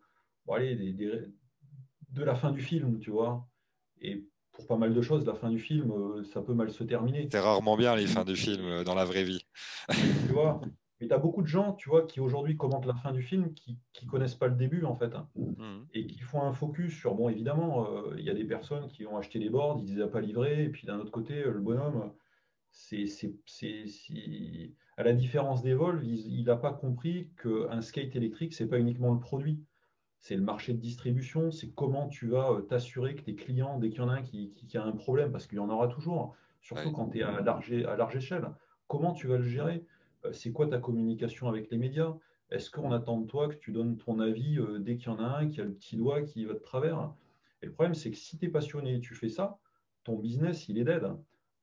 de 2.12 2.24
la 2.24 2.36
fin 2.36 2.52
du 2.52 2.62
film, 2.62 3.00
tu 3.00 3.10
vois. 3.10 3.48
Et 4.00 4.24
pour 4.54 4.68
pas 4.68 4.78
mal 4.78 4.94
de 4.94 5.02
choses, 5.02 5.26
la 5.26 5.34
fin 5.34 5.50
du 5.50 5.60
film, 5.60 5.92
euh, 5.92 6.24
ça 6.24 6.42
peut 6.42 6.54
mal 6.54 6.72
se 6.72 6.84
terminer. 6.84 7.28
C'est 7.32 7.40
rarement 7.40 7.76
bien 7.76 7.96
les 7.96 8.08
fins 8.08 8.24
du 8.24 8.36
film 8.36 8.64
euh, 8.66 8.84
dans 8.84 8.96
la 8.96 9.04
vraie 9.04 9.24
vie. 9.24 9.46
tu 9.90 10.34
vois 10.34 10.62
mais 11.02 11.08
tu 11.08 11.14
as 11.14 11.18
beaucoup 11.18 11.42
de 11.42 11.48
gens, 11.48 11.74
tu 11.74 11.90
vois, 11.90 12.06
qui 12.06 12.22
aujourd'hui 12.22 12.56
commentent 12.56 12.86
la 12.86 12.94
fin 12.94 13.12
du 13.12 13.22
film, 13.22 13.54
qui 13.54 13.78
ne 14.02 14.10
connaissent 14.10 14.36
pas 14.36 14.48
le 14.48 14.56
début, 14.56 14.86
en 14.86 14.96
fait, 14.96 15.14
hein. 15.16 15.28
mmh. 15.36 15.82
et 15.94 16.08
qui 16.08 16.20
font 16.20 16.44
un 16.44 16.54
focus 16.54 16.96
sur, 16.98 17.16
bon, 17.16 17.28
évidemment, 17.28 17.92
euh, 17.92 18.16
il 18.18 18.24
y 18.24 18.30
a 18.30 18.34
des 18.34 18.46
personnes 18.46 18.88
qui 18.88 19.06
ont 19.06 19.18
acheté 19.18 19.38
les 19.38 19.50
boards, 19.50 19.80
ils 19.80 19.92
ne 19.92 19.98
les 19.98 20.04
ont 20.04 20.08
pas 20.08 20.22
livrés, 20.22 20.64
et 20.64 20.70
puis 20.70 20.88
d'un 20.88 21.00
autre 21.00 21.12
côté, 21.12 21.44
le 21.44 21.60
bonhomme, 21.60 22.14
c'est, 22.72 23.06
à 24.96 25.04
la 25.04 25.14
différence 25.14 25.62
d'Evolve, 25.62 26.04
il 26.06 26.44
n'a 26.46 26.56
pas 26.56 26.72
compris 26.72 27.30
qu'un 27.42 27.82
skate 27.82 28.16
électrique, 28.16 28.54
ce 28.54 28.64
n'est 28.64 28.70
pas 28.70 28.80
uniquement 28.80 29.14
le 29.14 29.20
produit. 29.20 29.60
C'est 30.24 30.38
le 30.38 30.42
marché 30.42 30.74
de 30.74 30.80
distribution, 30.80 31.52
c'est 31.52 31.68
comment 31.76 32.08
tu 32.08 32.30
vas 32.30 32.50
euh, 32.50 32.62
t'assurer 32.62 33.14
que 33.14 33.24
tes 33.24 33.36
clients, 33.36 33.78
dès 33.78 33.90
qu'il 33.90 34.00
y 34.00 34.02
en 34.04 34.08
a 34.08 34.14
un 34.14 34.22
qui, 34.22 34.54
a 34.74 34.82
un 34.82 34.94
problème, 34.94 35.34
parce 35.34 35.48
qu'il 35.48 35.58
y 35.58 35.60
en 35.60 35.70
aura 35.70 35.90
toujours, 35.90 36.34
surtout 36.62 36.94
quand 36.94 37.10
tu 37.10 37.20
es 37.20 37.24
à 37.24 37.42
large, 37.42 37.74
à 37.74 37.98
large 37.98 38.16
échelle, 38.16 38.48
comment 38.88 39.12
tu 39.12 39.28
vas 39.28 39.36
le 39.36 39.44
gérer 39.44 39.84
euh, 40.24 40.32
C'est 40.32 40.54
quoi 40.54 40.66
ta 40.68 40.78
communication 40.78 41.50
avec 41.50 41.70
les 41.72 41.78
médias? 41.78 42.16
Est-ce 42.52 42.72
qu'on 42.72 42.94
attend 42.94 43.20
de 43.20 43.28
toi 43.28 43.50
que 43.50 43.56
tu 43.56 43.74
donnes 43.74 43.98
ton 43.98 44.22
avis 44.22 44.60
euh, 44.60 44.80
dès 44.80 44.96
qu'il 44.96 45.08
y 45.08 45.10
en 45.10 45.20
a 45.20 45.40
un 45.40 45.50
qui 45.50 45.60
a 45.60 45.66
le 45.66 45.74
petit 45.74 45.98
doigt 45.98 46.22
qui 46.22 46.46
va 46.46 46.54
de 46.54 46.60
travers? 46.60 47.12
Et 47.62 47.66
le 47.66 47.74
problème, 47.74 47.94
c'est 47.94 48.10
que 48.10 48.18
si 48.18 48.38
tu 48.38 48.46
es 48.46 48.50
passionné 48.50 48.96
et 48.96 49.00
tu 49.02 49.16
fais 49.16 49.28
ça, 49.28 49.58
ton 50.06 50.18
business, 50.18 50.70
il 50.70 50.78
est 50.78 50.86
dead 50.86 51.04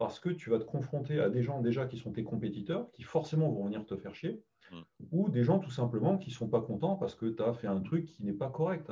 parce 0.00 0.18
que 0.18 0.30
tu 0.30 0.48
vas 0.48 0.58
te 0.58 0.64
confronter 0.64 1.20
à 1.20 1.28
des 1.28 1.42
gens 1.42 1.60
déjà 1.60 1.84
qui 1.84 1.98
sont 1.98 2.10
tes 2.10 2.24
compétiteurs, 2.24 2.90
qui 2.92 3.02
forcément 3.02 3.50
vont 3.50 3.66
venir 3.66 3.84
te 3.84 3.96
faire 3.96 4.14
chier, 4.14 4.42
mm. 4.72 4.80
ou 5.12 5.28
des 5.28 5.44
gens 5.44 5.58
tout 5.58 5.70
simplement 5.70 6.16
qui 6.16 6.30
ne 6.30 6.34
sont 6.34 6.48
pas 6.48 6.62
contents 6.62 6.96
parce 6.96 7.14
que 7.14 7.26
tu 7.26 7.42
as 7.42 7.52
fait 7.52 7.66
un 7.66 7.82
truc 7.82 8.06
qui 8.06 8.24
n'est 8.24 8.32
pas 8.32 8.48
correct. 8.48 8.90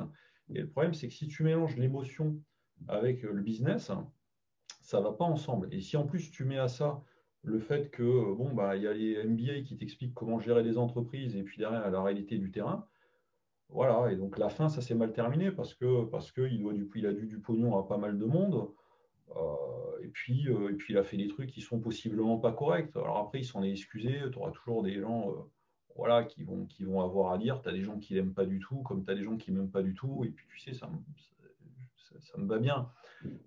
Et 0.53 0.61
le 0.61 0.69
problème, 0.69 0.93
c'est 0.93 1.07
que 1.07 1.13
si 1.15 1.27
tu 1.27 1.41
mélanges 1.41 1.77
l'émotion 1.77 2.39
avec 2.87 3.23
le 3.23 3.41
business, 3.41 3.91
ça 4.81 4.99
ne 4.99 5.03
va 5.03 5.11
pas 5.11 5.25
ensemble. 5.25 5.73
Et 5.73 5.81
si 5.81 5.97
en 5.97 6.05
plus 6.05 6.29
tu 6.29 6.45
mets 6.45 6.59
à 6.59 6.67
ça 6.67 7.03
le 7.41 7.57
fait 7.57 7.89
que 7.89 8.35
bon 8.35 8.53
bah 8.53 8.75
il 8.75 8.83
y 8.83 8.87
a 8.87 8.93
les 8.93 9.23
MBA 9.23 9.61
qui 9.61 9.77
t'expliquent 9.77 10.13
comment 10.13 10.39
gérer 10.39 10.61
les 10.61 10.77
entreprises 10.77 11.35
et 11.35 11.41
puis 11.41 11.57
derrière 11.57 11.89
la 11.89 12.03
réalité 12.03 12.37
du 12.37 12.51
terrain, 12.51 12.85
voilà. 13.69 14.11
Et 14.11 14.15
donc 14.15 14.37
la 14.37 14.49
fin, 14.49 14.69
ça 14.69 14.81
s'est 14.81 14.93
mal 14.93 15.11
terminé 15.11 15.49
parce 15.49 15.73
que 15.73 16.05
parce 16.05 16.31
que 16.31 16.41
il 16.41 16.59
doit 16.59 16.73
du 16.73 16.87
il 16.93 17.07
a 17.07 17.13
dû 17.13 17.25
du 17.25 17.39
pognon 17.39 17.79
à 17.79 17.87
pas 17.87 17.97
mal 17.97 18.19
de 18.19 18.25
monde. 18.25 18.69
Euh, 19.35 20.03
et, 20.03 20.07
puis, 20.07 20.47
euh, 20.47 20.69
et 20.69 20.73
puis, 20.73 20.93
il 20.93 20.97
a 20.97 21.03
fait 21.03 21.17
des 21.17 21.27
trucs 21.27 21.49
qui 21.49 21.61
sont 21.61 21.79
possiblement 21.79 22.37
pas 22.37 22.51
corrects. 22.51 22.95
Alors 22.95 23.17
après, 23.17 23.39
il 23.39 23.45
s'en 23.45 23.63
est 23.63 23.71
excusé. 23.71 24.19
Tu 24.31 24.37
auras 24.37 24.51
toujours 24.51 24.83
des 24.83 24.99
gens 24.99 25.29
euh, 25.29 25.33
voilà, 25.95 26.23
qui, 26.23 26.43
vont, 26.43 26.65
qui 26.65 26.83
vont 26.83 27.01
avoir 27.01 27.31
à 27.33 27.37
dire. 27.37 27.61
Tu 27.61 27.69
as 27.69 27.71
des 27.71 27.83
gens 27.83 27.97
qui 27.97 28.13
l'aiment 28.13 28.33
pas 28.33 28.45
du 28.45 28.59
tout, 28.59 28.77
comme 28.83 29.05
tu 29.05 29.11
as 29.11 29.15
des 29.15 29.23
gens 29.23 29.37
qui 29.37 29.51
m'aiment 29.51 29.71
pas 29.71 29.83
du 29.83 29.93
tout. 29.93 30.23
Et 30.25 30.29
puis, 30.29 30.45
tu 30.47 30.59
sais, 30.59 30.73
ça, 30.73 30.89
ça, 32.19 32.37
me 32.37 32.47
va 32.47 32.59
bien. 32.59 32.89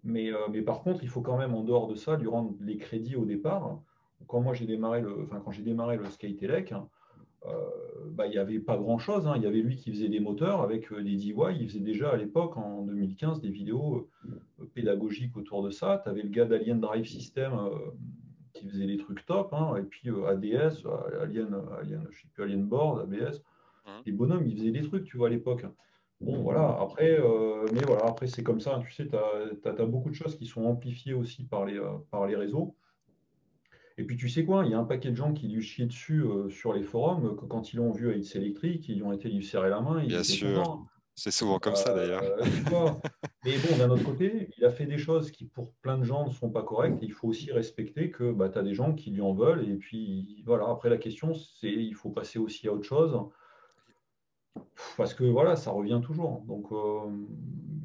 Mais, 0.05 0.33
par 0.65 0.83
contre, 0.83 1.03
il 1.03 1.09
faut 1.09 1.23
quand 1.23 1.39
même, 1.39 1.55
en 1.55 1.63
dehors 1.63 1.89
de 1.89 1.95
ça, 1.95 2.17
lui 2.17 2.29
rendre 2.29 2.55
les 2.61 2.77
crédits 2.77 3.17
au 3.17 3.25
départ. 3.25 3.81
Quand 4.29 4.41
moi, 4.41 4.55
j'ai 4.55 4.67
démarré 4.67 5.01
le, 5.01 5.25
enfin, 5.25 5.41
quand 5.45 5.51
j'ai 5.51 5.63
démarré 5.63 5.97
le 5.97 6.05
Skate 6.07 6.43
Elec, 6.43 6.73
euh, 7.47 7.71
bah, 8.11 8.27
il 8.27 8.31
n'y 8.31 8.39
avait 8.39 8.59
pas 8.59 8.77
grand-chose. 8.77 9.27
Hein. 9.27 9.35
Il 9.37 9.43
y 9.43 9.47
avait 9.47 9.61
lui 9.61 9.77
qui 9.77 9.91
faisait 9.91 10.09
des 10.09 10.21
moteurs 10.21 10.61
avec 10.63 10.93
euh, 10.93 11.03
des 11.03 11.17
DIY. 11.17 11.35
Il 11.59 11.69
faisait 11.69 11.81
déjà 11.81 12.11
à 12.11 12.17
l'époque, 12.17 12.57
en 12.57 12.83
2015, 12.83 13.41
des 13.41 13.51
vidéos 13.51 14.09
euh, 14.27 14.65
pédagogiques 14.75 15.37
autour 15.37 15.63
de 15.63 15.71
ça. 15.71 16.01
Tu 16.03 16.11
avais 16.11 16.23
le 16.23 16.29
gars 16.29 16.45
d'Alien 16.45 16.81
Drive 16.81 17.07
System 17.07 17.53
qui 18.53 18.69
faisait 18.69 18.87
des 18.87 18.97
trucs 18.97 19.25
top. 19.27 19.53
Hein. 19.53 19.77
Et 19.79 19.83
puis 19.83 20.11
ADS, 20.11 20.87
Alien, 21.21 21.57
Alien, 21.81 22.07
je 22.11 22.21
sais 22.21 22.29
plus, 22.33 22.45
Alien 22.45 22.65
Board, 22.65 23.01
ABS. 23.01 23.43
Mmh. 23.85 23.91
Les 24.07 24.13
bonhommes, 24.13 24.47
ils 24.47 24.57
faisaient 24.57 24.71
des 24.71 24.83
trucs, 24.83 25.05
tu 25.05 25.17
vois, 25.17 25.29
à 25.29 25.31
l'époque. 25.31 25.65
Bon, 26.21 26.41
voilà, 26.43 26.79
après, 26.81 27.19
mais 27.73 27.81
voilà, 27.85 28.05
après, 28.07 28.29
c'est 28.29 28.45
comme 28.45 28.61
ça. 28.61 28.81
Tu 28.87 28.93
sais, 28.93 29.09
tu 29.09 29.17
as, 29.17 29.71
as, 29.71 29.87
beaucoup 29.87 30.09
de 30.09 30.15
choses 30.15 30.37
qui 30.37 30.47
sont 30.47 30.65
amplifiées 30.65 31.15
aussi 31.15 31.43
par 31.43 31.65
les, 31.65 31.81
par 32.13 32.29
les 32.29 32.37
réseaux. 32.37 32.77
Et 33.99 34.05
puis 34.05 34.17
tu 34.17 34.29
sais 34.29 34.45
quoi, 34.45 34.65
il 34.65 34.71
y 34.71 34.75
a 34.75 34.79
un 34.79 34.85
paquet 34.85 35.11
de 35.11 35.17
gens 35.17 35.33
qui 35.33 35.49
lui 35.49 35.63
chient 35.63 35.87
dessus 35.87 36.23
euh, 36.23 36.49
sur 36.49 36.73
les 36.73 36.83
forums, 36.83 37.37
que 37.37 37.45
quand 37.45 37.73
ils 37.73 37.77
l'ont 37.77 37.93
vu 37.93 38.11
à 38.11 38.17
It's 38.17 38.35
Electric, 38.35 38.89
ils 38.89 38.97
lui 38.97 39.03
ont 39.03 39.13
été 39.13 39.29
lui 39.29 39.45
serrer 39.45 39.71
la 39.71 39.81
main. 39.81 40.05
Bien 40.05 40.23
sûr, 40.23 40.87
c'est 41.15 41.31
souvent 41.31 41.59
comme 41.59 41.77
ça 41.77 41.95
d'ailleurs. 41.95 42.23
Euh, 42.23 42.45
mais 43.45 43.57
bon, 43.59 43.77
d'un 43.77 43.91
autre 43.91 44.05
côté, 44.05 44.49
il 44.57 44.65
a 44.65 44.71
fait 44.71 44.87
des 44.87 44.99
choses 44.99 45.31
qui 45.31 45.45
pour 45.45 45.73
plein 45.83 45.99
de 45.99 46.05
gens 46.05 46.27
ne 46.27 46.33
sont 46.33 46.51
pas 46.51 46.63
correctes. 46.63 46.99
il 47.03 47.13
faut 47.13 47.29
aussi 47.29 47.53
respecter 47.53 48.11
que 48.11 48.33
bah, 48.33 48.49
tu 48.49 48.59
as 48.59 48.63
des 48.63 48.75
gens 48.75 48.95
qui 48.95 49.11
lui 49.11 49.21
en 49.21 49.35
veulent. 49.35 49.69
Et 49.69 49.75
puis 49.75 50.43
voilà, 50.47 50.69
après 50.71 50.89
la 50.89 50.97
question, 50.97 51.35
c'est 51.35 51.73
il 51.73 51.95
faut 51.95 52.11
passer 52.11 52.39
aussi 52.39 52.67
à 52.69 52.73
autre 52.73 52.85
chose. 52.85 53.19
Parce 54.97 55.15
que 55.15 55.25
voilà, 55.25 55.57
ça 55.57 55.71
revient 55.71 56.01
toujours. 56.05 56.43
Donc, 56.47 56.67
euh, 56.73 57.11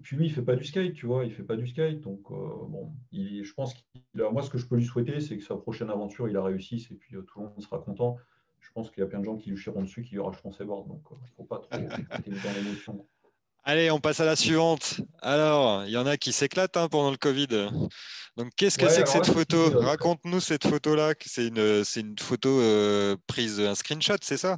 puis 0.02 0.18
lui, 0.18 0.26
il 0.27 0.31
fait 0.31 0.41
pas 0.41 0.56
du 0.56 0.64
skate, 0.64 0.94
tu 0.94 1.06
vois, 1.06 1.26
il 1.26 1.31
fait 1.31 1.44
pas 1.44 1.56
du 1.56 1.68
skate. 1.68 2.02
Donc, 2.02 2.19
euh, 2.31 2.35
bon, 2.68 2.91
je 3.11 3.53
pense 3.53 3.73
qu'il 3.73 4.22
a, 4.22 4.30
moi, 4.30 4.41
ce 4.41 4.49
que 4.49 4.57
je 4.57 4.65
peux 4.65 4.76
lui 4.76 4.85
souhaiter, 4.85 5.19
c'est 5.19 5.38
que 5.38 5.44
sa 5.44 5.56
prochaine 5.56 5.89
aventure, 5.89 6.27
il 6.27 6.34
la 6.34 6.44
réussisse 6.44 6.91
et 6.91 6.95
puis 6.95 7.15
euh, 7.15 7.22
tout 7.22 7.39
le 7.39 7.45
monde 7.45 7.61
sera 7.61 7.80
content. 7.80 8.18
Je 8.60 8.69
pense 8.73 8.89
qu'il 8.91 9.02
y 9.02 9.03
a 9.03 9.07
plein 9.07 9.19
de 9.19 9.26
gens 9.26 9.38
qui 9.38 9.49
lui 9.49 9.57
chieront 9.57 9.81
dessus, 9.81 10.03
qui 10.03 10.15
lui 10.15 10.22
racheteront 10.22 10.52
ses 10.52 10.65
bords. 10.65 10.85
Donc, 10.85 11.02
il 11.11 11.23
ne 11.23 11.30
faut 11.38 11.44
pas 11.44 11.60
trop 11.60 11.69
dans 11.80 12.53
l'émotion. 12.53 13.07
Allez, 13.64 13.91
on 13.91 13.99
passe 13.99 14.19
à 14.19 14.26
la 14.26 14.35
suivante. 14.35 15.02
Alors, 15.22 15.85
il 15.85 15.91
y 15.91 15.98
en 15.98 16.06
a 16.06 16.18
qui 16.18 16.31
s'éclatent 16.31 16.77
hein, 16.77 16.88
pendant 16.89 17.11
le 17.11 17.18
Covid. 17.18 17.69
Donc, 18.38 18.52
qu'est-ce 18.56 18.77
que 18.77 18.88
c'est 18.88 19.03
que 19.03 19.10
cette 19.10 19.27
photo? 19.27 19.80
Raconte-nous 19.80 20.39
cette 20.39 20.68
photo-là. 20.68 21.14
C'est 21.26 21.48
une, 21.48 21.84
une, 21.95 22.18
photo 22.18 22.61
prise, 23.27 23.60
un 23.60 23.76
screenshot, 23.76 24.18
c'est 24.22 24.38
ça? 24.38 24.57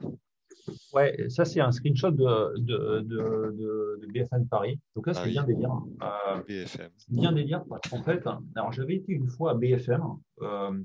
Ouais, 0.93 1.29
ça 1.29 1.45
c'est 1.45 1.59
un 1.59 1.71
screenshot 1.71 2.11
de, 2.11 2.57
de, 2.57 3.01
de, 3.01 4.07
BFM 4.07 4.47
Paris. 4.47 4.79
Donc 4.95 5.07
là, 5.07 5.13
c'est 5.13 5.21
ah 5.21 5.27
bien 5.27 5.43
délire. 5.43 5.71
Euh, 6.01 6.41
BFM. 6.47 6.89
Bien 7.09 7.31
délire 7.31 7.63
parce 7.69 7.87
qu'en 7.89 8.01
fait, 8.01 8.25
alors 8.55 8.71
j'avais 8.71 8.95
été 8.95 9.13
une 9.13 9.27
fois 9.27 9.51
à 9.51 9.53
BFM 9.53 10.03
euh, 10.41 10.83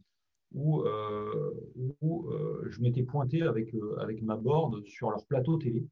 où, 0.53 0.81
euh, 0.83 1.73
où 2.01 2.31
je 2.67 2.81
m'étais 2.81 3.03
pointé 3.03 3.43
avec, 3.43 3.75
avec 3.99 4.23
ma 4.23 4.37
board 4.37 4.85
sur 4.87 5.11
leur 5.11 5.25
plateau 5.27 5.57
télé. 5.57 5.87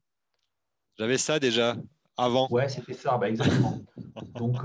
J'avais 0.97 1.17
ça 1.17 1.39
déjà 1.39 1.75
avant. 2.17 2.47
Ouais, 2.51 2.69
c'était 2.69 2.93
ça, 2.93 3.17
bah, 3.17 3.29
exactement. 3.29 3.79
Donc 4.35 4.57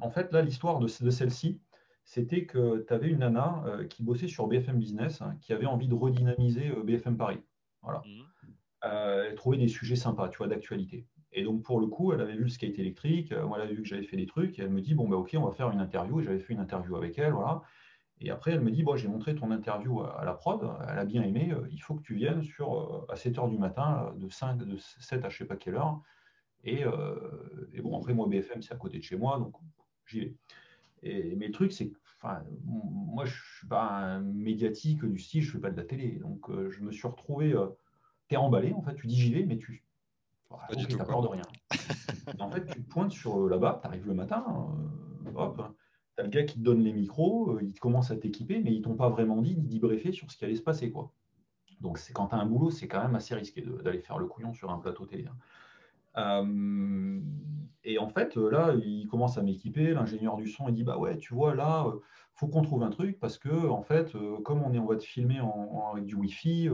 en 0.00 0.10
fait, 0.10 0.32
là, 0.32 0.42
l'histoire 0.42 0.78
de, 0.78 0.86
de 0.86 1.10
celle-ci, 1.10 1.60
c'était 2.04 2.44
que 2.44 2.84
tu 2.86 2.92
avais 2.92 3.08
une 3.08 3.20
nana 3.20 3.64
qui 3.88 4.02
bossait 4.02 4.28
sur 4.28 4.46
BFM 4.48 4.78
Business, 4.78 5.22
hein, 5.22 5.36
qui 5.40 5.52
avait 5.52 5.66
envie 5.66 5.88
de 5.88 5.94
redynamiser 5.94 6.72
BFM 6.84 7.16
Paris. 7.16 7.38
Voilà. 7.82 8.02
Mmh 8.06 8.31
euh, 8.84 9.34
trouver 9.34 9.58
des 9.58 9.68
sujets 9.68 9.96
sympas, 9.96 10.28
tu 10.28 10.38
vois, 10.38 10.48
d'actualité. 10.48 11.06
Et 11.32 11.44
donc, 11.44 11.62
pour 11.62 11.80
le 11.80 11.86
coup, 11.86 12.12
elle 12.12 12.20
avait 12.20 12.34
vu 12.34 12.44
le 12.44 12.48
skate 12.48 12.78
électrique, 12.78 13.32
euh, 13.32 13.46
moi, 13.46 13.58
elle 13.58 13.64
avait 13.64 13.74
vu 13.74 13.82
que 13.82 13.88
j'avais 13.88 14.02
fait 14.02 14.16
des 14.16 14.26
trucs, 14.26 14.58
et 14.58 14.62
elle 14.62 14.70
me 14.70 14.80
dit, 14.80 14.94
bon, 14.94 15.08
bah, 15.08 15.16
ok, 15.16 15.34
on 15.38 15.46
va 15.46 15.52
faire 15.52 15.70
une 15.70 15.80
interview, 15.80 16.20
et 16.20 16.24
j'avais 16.24 16.38
fait 16.38 16.52
une 16.52 16.60
interview 16.60 16.96
avec 16.96 17.18
elle, 17.18 17.32
voilà. 17.32 17.62
Et 18.20 18.30
après, 18.30 18.52
elle 18.52 18.60
me 18.60 18.70
dit, 18.70 18.82
bon, 18.82 18.96
j'ai 18.96 19.08
montré 19.08 19.34
ton 19.34 19.50
interview 19.50 20.02
à 20.02 20.24
la 20.24 20.34
prod, 20.34 20.68
elle 20.88 20.98
a 20.98 21.04
bien 21.04 21.22
aimé, 21.22 21.52
euh, 21.52 21.66
il 21.70 21.80
faut 21.80 21.94
que 21.94 22.02
tu 22.02 22.14
viennes 22.14 22.42
sur, 22.42 22.74
euh, 22.74 23.12
à 23.12 23.16
7 23.16 23.36
h 23.36 23.50
du 23.50 23.58
matin, 23.58 24.12
de, 24.16 24.28
5, 24.28 24.58
de 24.58 24.76
7 24.76 25.24
à 25.24 25.28
je 25.28 25.38
sais 25.38 25.44
pas 25.46 25.56
quelle 25.56 25.76
heure. 25.76 26.02
Et, 26.64 26.84
et 27.72 27.80
bon, 27.80 27.98
après, 27.98 28.14
moi, 28.14 28.28
BFM, 28.28 28.62
c'est 28.62 28.72
à 28.72 28.76
côté 28.76 28.98
de 28.98 29.02
chez 29.02 29.16
moi, 29.16 29.36
donc 29.38 29.56
j'y 30.06 30.20
vais. 30.20 30.34
Et, 31.02 31.34
mais 31.34 31.48
le 31.48 31.52
truc, 31.52 31.72
c'est 31.72 31.88
que 31.88 31.96
enfin, 32.18 32.44
moi, 32.64 33.24
je 33.24 33.32
ne 33.32 33.58
suis 33.58 33.66
pas 33.66 33.88
un 33.88 34.20
médiatique 34.20 35.04
du 35.04 35.18
style, 35.18 35.42
je 35.42 35.48
ne 35.48 35.52
fais 35.54 35.58
pas 35.58 35.70
de 35.72 35.76
la 35.76 35.82
télé. 35.82 36.20
Donc, 36.20 36.48
je 36.70 36.80
me 36.82 36.92
suis 36.92 37.08
retrouvé 37.08 37.52
emballé, 38.36 38.72
en 38.72 38.82
fait, 38.82 38.94
tu 38.94 39.06
dis 39.06 39.20
j'y 39.20 39.32
vais, 39.32 39.44
mais 39.44 39.58
tu 39.58 39.84
n'as 40.96 41.04
peur 41.04 41.22
de 41.22 41.28
rien. 41.28 41.42
en 42.38 42.50
fait, 42.50 42.66
tu 42.66 42.80
pointes 42.82 43.12
sur 43.12 43.38
euh, 43.38 43.48
là-bas, 43.48 43.80
tu 43.82 43.88
arrives 43.88 44.06
le 44.06 44.14
matin, 44.14 44.44
euh, 45.26 45.30
hop, 45.34 45.62
tu 46.16 46.20
as 46.20 46.24
le 46.24 46.30
gars 46.30 46.44
qui 46.44 46.58
te 46.58 46.64
donne 46.64 46.82
les 46.82 46.92
micros, 46.92 47.52
euh, 47.52 47.62
il 47.62 47.78
commence 47.78 48.10
à 48.10 48.16
t'équiper, 48.16 48.60
mais 48.60 48.72
ils 48.72 48.82
t'ont 48.82 48.96
pas 48.96 49.08
vraiment 49.08 49.40
dit 49.40 49.56
ni 49.56 49.78
briefer 49.78 50.12
sur 50.12 50.30
ce 50.30 50.36
qui 50.36 50.44
allait 50.44 50.56
se 50.56 50.62
passer. 50.62 50.90
Quoi. 50.90 51.12
Donc, 51.80 51.98
c'est 51.98 52.12
quand 52.12 52.28
tu 52.28 52.34
as 52.34 52.38
un 52.38 52.46
boulot, 52.46 52.70
c'est 52.70 52.88
quand 52.88 53.02
même 53.02 53.14
assez 53.14 53.34
risqué 53.34 53.62
d'aller 53.62 54.00
faire 54.00 54.18
le 54.18 54.26
couillon 54.26 54.52
sur 54.52 54.70
un 54.70 54.78
plateau 54.78 55.06
télé. 55.06 55.26
Hein. 56.14 56.46
et 57.84 57.98
en 57.98 58.08
fait, 58.08 58.36
là, 58.36 58.74
il 58.74 59.08
commence 59.08 59.38
à 59.38 59.42
m'équiper. 59.42 59.94
L'ingénieur 59.94 60.36
du 60.36 60.46
son, 60.46 60.68
il 60.68 60.74
dit 60.74 60.84
Bah 60.84 60.98
ouais, 60.98 61.16
tu 61.16 61.34
vois, 61.34 61.54
là, 61.54 61.86
faut 62.34 62.46
qu'on 62.46 62.62
trouve 62.62 62.82
un 62.82 62.90
truc 62.90 63.18
parce 63.18 63.38
que, 63.38 63.68
en 63.68 63.82
fait, 63.82 64.12
comme 64.44 64.62
on 64.62 64.72
est, 64.74 64.78
on 64.78 64.86
va 64.86 64.96
te 64.96 65.04
filmer 65.04 65.40
en, 65.40 65.90
avec 65.92 66.04
du 66.04 66.14
Wi-Fi, 66.14 66.68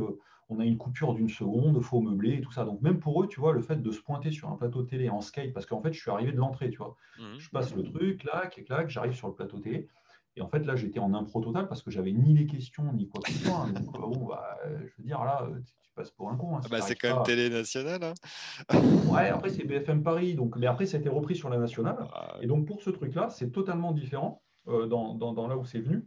on 0.49 0.61
a 0.61 0.65
une 0.65 0.79
coupure 0.79 1.15
d'une 1.15 1.29
seconde, 1.29 1.75
il 1.77 1.83
faut 1.83 2.01
meubler 2.01 2.35
et 2.35 2.41
tout 2.41 2.53
ça. 2.53 2.65
Donc 2.65 2.81
même 2.81 3.01
pour 3.01 3.23
eux, 3.23 3.29
tu 3.29 3.41
vois, 3.41 3.53
le 3.53 3.61
fait 3.61 3.83
de 3.83 3.91
se 3.91 4.01
pointer 4.01 4.31
sur 4.31 4.49
un 4.49 4.57
plateau 4.57 4.83
télé 4.83 5.11
en 5.11 5.21
skate, 5.21 5.53
parce 5.53 5.67
qu'en 5.67 5.81
fait, 5.81 5.93
je 5.93 6.01
suis 6.01 6.11
arrivé 6.11 6.33
de 6.33 6.39
l'entrée, 6.39 6.71
tu 6.71 6.79
vois. 6.79 6.97
Mhm. 7.19 7.39
Je 7.39 7.51
passe 7.51 7.75
le 7.75 7.83
truc, 7.83 8.21
clac, 8.21 8.63
clac, 8.65 8.89
j'arrive 8.89 9.15
sur 9.15 9.29
le 9.29 9.35
plateau 9.35 9.59
télé. 9.59 9.89
Et 10.37 10.41
en 10.41 10.49
fait, 10.49 10.61
là, 10.61 10.77
j'étais 10.77 11.01
en 11.01 11.15
impro 11.15 11.41
total 11.41 11.67
parce 11.69 11.83
que 11.83 11.91
j'avais 11.91 12.13
ni 12.13 12.33
les 12.33 12.47
questions, 12.47 12.93
ni 12.93 13.09
quoi 13.09 13.21
que 13.23 13.33
ce 13.33 13.45
soit. 13.45 13.57
Hein. 13.57 13.73
Donc, 13.73 13.95
euh, 13.97 13.99
bon, 13.99 14.27
bah, 14.27 14.57
je 14.65 14.97
veux 14.97 15.05
dire, 15.05 15.23
là, 15.25 15.49
tu 15.83 15.93
passes 15.95 16.13
pour 16.13 16.31
un 16.31 16.37
con. 16.37 16.57
Hein, 16.57 16.61
ah 16.65 16.69
bah, 16.71 16.81
c'est 16.81 16.95
quand 16.95 17.13
même 17.13 17.25
télé 17.25 17.51
nationale. 17.51 18.05
Hein. 18.05 18.79
ouais, 19.11 19.29
après, 19.31 19.51
c'est 19.51 19.65
BFM 19.65 20.05
Paris. 20.05 20.35
Donc, 20.35 20.57
mais 20.57 20.67
après, 20.67 20.87
ça 20.87 20.97
a 20.97 21.01
été 21.01 21.09
repris 21.09 21.35
sur 21.35 21.49
la 21.49 21.59
nationale. 21.59 21.97
Ah 22.13 22.37
et 22.41 22.47
donc, 22.47 22.67
pour 22.67 22.83
ce 22.83 22.91
truc-là, 22.91 23.31
c'est 23.31 23.51
totalement 23.51 23.91
différent 23.93 24.43
euh, 24.69 24.87
dans, 24.87 25.15
dans, 25.15 25.49
là 25.49 25.57
où 25.57 25.65
c'est 25.65 25.81
venu. 25.81 26.05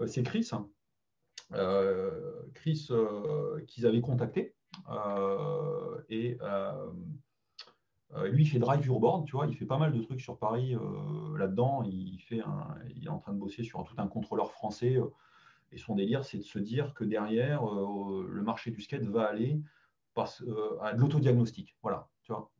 Euh, 0.00 0.06
c'est 0.06 0.22
Chris, 0.22 0.48
euh, 0.52 0.58
Chris 2.54 2.86
euh, 2.90 3.60
qu'ils 3.66 3.86
avaient 3.86 4.00
contacté. 4.00 4.54
Euh, 4.90 6.00
et 6.08 6.38
lui, 8.30 8.44
il 8.44 8.46
fait 8.46 8.58
drive 8.58 8.86
urboard, 8.86 9.26
tu 9.26 9.32
vois, 9.32 9.46
il 9.46 9.56
fait 9.56 9.66
pas 9.66 9.78
mal 9.78 9.92
de 9.92 10.02
trucs 10.02 10.20
sur 10.20 10.38
Paris 10.38 10.76
là-dedans. 11.36 11.82
Il 11.84 12.18
est 13.02 13.08
en 13.08 13.18
train 13.18 13.32
de 13.32 13.38
bosser 13.38 13.64
sur 13.64 13.82
tout 13.84 13.94
un 13.98 14.06
contrôleur 14.06 14.52
français. 14.52 14.98
et 15.72 15.78
son 15.78 15.94
délire, 15.94 16.24
c'est 16.24 16.38
de 16.38 16.42
se 16.42 16.58
dire 16.58 16.94
que 16.94 17.04
derrière, 17.04 17.64
le 17.64 18.42
marché 18.42 18.70
du 18.70 18.80
skate 18.80 19.04
va 19.04 19.24
aller 19.24 19.60
à 20.16 20.92
de 20.92 21.00
l'autodiagnostic. 21.00 21.76
Voilà, 21.82 22.08
tu 22.22 22.32
vois. 22.32 22.50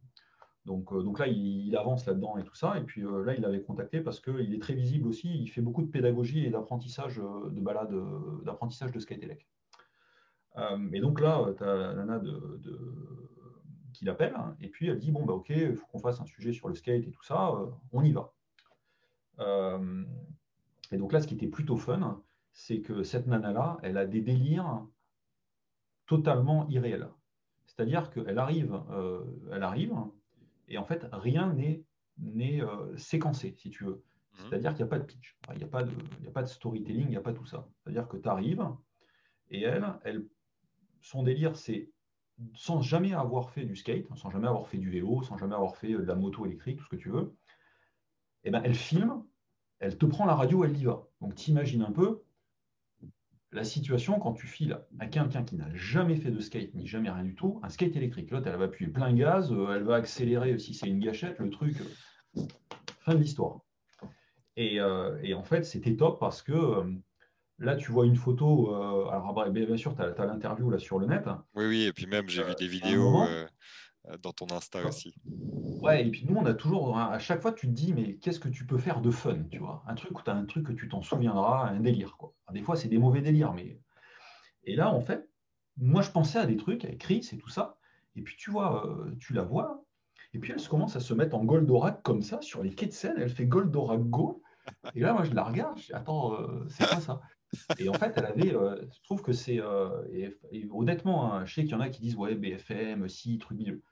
Donc, 0.64 0.92
donc 0.92 1.18
là, 1.18 1.26
il, 1.26 1.76
avance 1.76 2.06
là-dedans 2.06 2.38
et 2.38 2.44
tout 2.44 2.54
ça. 2.54 2.78
Et 2.78 2.82
puis 2.82 3.02
là, 3.02 3.34
il 3.34 3.40
l'avait 3.42 3.62
contacté 3.62 4.00
parce 4.00 4.20
qu'il 4.20 4.54
est 4.54 4.60
très 4.60 4.74
visible 4.74 5.08
aussi. 5.08 5.28
Il 5.28 5.48
fait 5.48 5.60
beaucoup 5.60 5.82
de 5.82 5.90
pédagogie 5.90 6.44
et 6.44 6.50
d'apprentissage 6.50 7.16
de 7.16 7.60
balade, 7.60 7.92
d'apprentissage 8.44 8.92
de 8.92 9.00
skate 9.00 9.22
élect. 9.22 9.46
et 10.92 11.00
donc 11.00 11.20
là, 11.20 11.52
tu 11.56 11.64
as 11.64 11.74
la 11.74 11.94
nana 11.94 12.22
qui 13.92 14.04
l'appelle. 14.04 14.36
Et 14.60 14.68
puis 14.68 14.88
elle 14.88 14.98
dit 14.98 15.10
Bon, 15.10 15.24
bah, 15.24 15.32
ok, 15.32 15.50
il 15.50 15.74
faut 15.74 15.86
qu'on 15.86 15.98
fasse 15.98 16.20
un 16.20 16.26
sujet 16.26 16.52
sur 16.52 16.68
le 16.68 16.74
skate 16.74 17.08
et 17.08 17.10
tout 17.10 17.24
ça. 17.24 17.52
on 17.92 18.04
y 18.04 18.12
va. 18.12 18.32
et 20.92 20.96
donc 20.96 21.12
là, 21.12 21.20
ce 21.20 21.26
qui 21.26 21.34
était 21.34 21.48
plutôt 21.48 21.76
fun, 21.76 22.22
c'est 22.52 22.80
que 22.80 23.02
cette 23.02 23.26
nana-là, 23.26 23.78
elle 23.82 23.96
a 23.96 24.06
des 24.06 24.20
délires 24.20 24.86
totalement 26.06 26.68
irréels. 26.68 27.08
C'est-à-dire 27.66 28.10
qu'elle 28.10 28.38
arrive, 28.38 28.78
euh, 28.90 29.24
elle 29.50 29.62
arrive, 29.62 29.94
et 30.72 30.78
en 30.78 30.84
fait, 30.84 31.06
rien 31.12 31.52
n'est 31.52 32.62
euh, 32.62 32.96
séquencé, 32.96 33.54
si 33.58 33.70
tu 33.70 33.84
veux. 33.84 34.02
Mhm. 34.32 34.48
C'est-à-dire 34.48 34.70
qu'il 34.70 34.84
n'y 34.84 34.88
a 34.88 34.90
pas 34.90 34.98
de 34.98 35.04
pitch, 35.04 35.38
il 35.50 35.58
n'y 35.58 35.64
a, 35.64 35.68
pas 35.68 35.82
de, 35.82 35.92
a 36.26 36.30
pas 36.30 36.42
de 36.42 36.48
storytelling, 36.48 37.04
il 37.04 37.10
n'y 37.10 37.16
a 37.16 37.20
pas 37.20 37.34
tout 37.34 37.44
ça. 37.44 37.68
C'est-à-dire 37.78 38.08
que 38.08 38.16
tu 38.16 38.28
arrives, 38.28 38.66
et 39.50 39.62
elle, 39.62 39.86
elle, 40.04 40.26
son 41.02 41.22
délire, 41.22 41.56
c'est 41.56 41.90
sans 42.54 42.80
jamais 42.80 43.12
avoir 43.12 43.50
fait 43.50 43.64
du 43.64 43.76
skate, 43.76 44.06
sans 44.16 44.30
jamais 44.30 44.48
avoir 44.48 44.66
fait 44.66 44.78
du 44.78 44.90
vélo, 44.90 45.22
sans 45.22 45.36
jamais 45.36 45.54
avoir 45.54 45.76
fait 45.76 45.92
de 45.92 45.98
la 45.98 46.14
moto 46.14 46.46
électrique, 46.46 46.78
tout 46.78 46.84
ce 46.84 46.88
que 46.88 46.96
tu 46.96 47.10
veux, 47.10 47.36
et 48.44 48.48
eh 48.48 48.50
ben, 48.50 48.62
elle 48.64 48.74
filme, 48.74 49.22
elle 49.78 49.96
te 49.96 50.06
prend 50.06 50.26
la 50.26 50.34
radio, 50.34 50.64
elle 50.64 50.76
y 50.76 50.84
va. 50.84 51.06
Donc, 51.20 51.36
t'imagines 51.36 51.82
un 51.82 51.92
peu, 51.92 52.24
la 53.52 53.64
situation 53.64 54.18
quand 54.18 54.32
tu 54.32 54.46
files 54.46 54.78
à 54.98 55.06
quelqu'un 55.06 55.44
qui 55.44 55.56
n'a 55.56 55.68
jamais 55.74 56.16
fait 56.16 56.30
de 56.30 56.40
skate 56.40 56.74
ni 56.74 56.86
jamais 56.86 57.10
rien 57.10 57.24
du 57.24 57.34
tout, 57.34 57.60
un 57.62 57.68
skate 57.68 57.94
électrique. 57.96 58.30
L'autre, 58.30 58.46
elle 58.48 58.56
va 58.56 58.64
appuyer 58.64 58.90
plein 58.90 59.12
gaz, 59.12 59.52
euh, 59.52 59.74
elle 59.74 59.82
va 59.82 59.96
accélérer 59.96 60.58
si 60.58 60.74
c'est 60.74 60.88
une 60.88 61.00
gâchette, 61.00 61.38
le 61.38 61.50
truc, 61.50 61.76
euh, 62.36 62.42
fin 63.00 63.14
de 63.14 63.20
l'histoire. 63.20 63.60
Euh, 64.58 65.18
et, 65.22 65.34
en 65.34 65.42
fait, 65.42 65.64
c'était 65.64 65.96
top 65.96 66.18
parce 66.18 66.42
que 66.42 66.84
là, 67.58 67.76
tu 67.76 67.92
vois 67.92 68.06
une 68.06 68.16
photo. 68.16 68.74
alors, 69.10 69.32
bah, 69.34 69.48
bien 69.50 69.76
sûr, 69.76 69.94
tu 69.94 70.02
as, 70.02 70.26
l'interview 70.26 70.70
là 70.70 70.78
sur 70.78 70.98
le 70.98 71.06
net. 71.06 71.24
Oui, 71.54 71.66
oui, 71.66 71.82
et 71.84 71.92
puis 71.92 72.06
même, 72.06 72.28
j'ai 72.28 72.42
vu 72.42 72.54
des 72.58 72.66
vidéos 72.66 73.24
dans 74.22 74.32
ton 74.32 74.46
Insta 74.50 74.86
aussi. 74.86 75.14
Ouais, 75.82 76.06
et 76.06 76.10
puis 76.10 76.24
nous, 76.28 76.36
on 76.36 76.46
a 76.46 76.54
toujours, 76.54 76.96
à 76.96 77.18
chaque 77.18 77.42
fois, 77.42 77.52
tu 77.52 77.66
te 77.66 77.72
dis, 77.72 77.92
mais 77.92 78.14
qu'est-ce 78.14 78.38
que 78.38 78.48
tu 78.48 78.64
peux 78.64 78.78
faire 78.78 79.00
de 79.00 79.10
fun, 79.10 79.42
tu 79.50 79.58
vois? 79.58 79.82
Un 79.88 79.96
truc 79.96 80.16
où 80.16 80.22
tu 80.22 80.30
as 80.30 80.34
un 80.34 80.44
truc 80.44 80.66
que 80.66 80.72
tu 80.72 80.88
t'en 80.88 81.02
souviendras, 81.02 81.68
un 81.68 81.80
délire, 81.80 82.16
quoi. 82.16 82.34
des 82.52 82.62
fois, 82.62 82.76
c'est 82.76 82.88
des 82.88 82.98
mauvais 82.98 83.20
délires, 83.20 83.52
mais. 83.52 83.80
Et 84.64 84.76
là, 84.76 84.92
en 84.92 85.00
fait, 85.00 85.28
moi, 85.76 86.02
je 86.02 86.10
pensais 86.10 86.38
à 86.38 86.46
des 86.46 86.56
trucs 86.56 86.84
avec 86.84 86.98
Chris 86.98 87.28
et 87.32 87.36
tout 87.36 87.48
ça, 87.48 87.78
et 88.14 88.22
puis 88.22 88.36
tu 88.36 88.52
vois, 88.52 88.86
euh, 88.86 89.16
tu 89.18 89.32
la 89.32 89.42
vois, 89.42 89.84
et 90.34 90.38
puis 90.38 90.52
elle 90.52 90.60
se 90.60 90.68
commence 90.68 90.94
à 90.94 91.00
se 91.00 91.14
mettre 91.14 91.34
en 91.34 91.44
Goldorak 91.44 92.02
comme 92.02 92.22
ça, 92.22 92.40
sur 92.42 92.62
les 92.62 92.72
quais 92.74 92.86
de 92.86 92.92
Seine, 92.92 93.16
elle 93.18 93.30
fait 93.30 93.46
Goldorak 93.46 94.02
Go, 94.02 94.40
et 94.94 95.00
là, 95.00 95.14
moi, 95.14 95.24
je 95.24 95.34
la 95.34 95.42
regarde, 95.42 95.78
je 95.78 95.86
dis, 95.86 95.92
attends, 95.92 96.40
euh, 96.40 96.64
c'est 96.68 96.86
quoi 96.86 97.00
ça? 97.00 97.20
Et 97.78 97.88
en 97.88 97.94
fait, 97.94 98.12
elle 98.16 98.26
avait, 98.26 98.54
euh, 98.54 98.80
je 98.82 99.02
trouve 99.02 99.20
que 99.20 99.32
c'est, 99.32 99.60
et, 100.12 100.68
honnêtement, 100.70 101.34
hein, 101.34 101.44
je 101.44 101.54
sais 101.54 101.62
qu'il 101.62 101.72
y 101.72 101.74
en 101.74 101.80
a 101.80 101.88
qui 101.88 102.02
disent, 102.02 102.14
ouais, 102.14 102.36
BFM, 102.36 103.08
si, 103.08 103.38
truc 103.38 103.58
milieu 103.58 103.82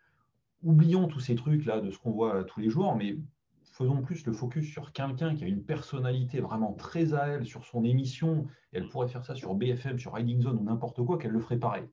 oublions 0.63 1.07
tous 1.07 1.21
ces 1.21 1.35
trucs-là 1.35 1.81
de 1.81 1.91
ce 1.91 1.99
qu'on 1.99 2.13
voit 2.13 2.45
tous 2.45 2.61
les 2.61 2.71
jours, 2.71 2.95
mais 2.97 3.19
faisons 3.65 4.03
plus 4.03 4.27
le 4.27 4.33
focus 4.33 4.71
sur 4.71 4.93
quelqu'un 4.93 5.35
qui 5.35 5.45
a 5.45 5.47
une 5.47 5.65
personnalité 5.65 6.41
vraiment 6.41 6.75
très 6.75 7.15
à 7.15 7.29
elle 7.29 7.47
sur 7.47 7.65
son 7.65 7.85
émission. 7.85 8.47
Elle 8.73 8.89
pourrait 8.89 9.09
faire 9.09 9.25
ça 9.25 9.35
sur 9.35 9.55
BFM, 9.55 9.99
sur 9.99 10.15
Riding 10.15 10.43
Zone 10.43 10.59
ou 10.59 10.65
n'importe 10.65 11.05
quoi, 11.05 11.19
qu'elle 11.19 11.33
le 11.33 11.41
ferait 11.41 11.59
pareil. 11.59 11.89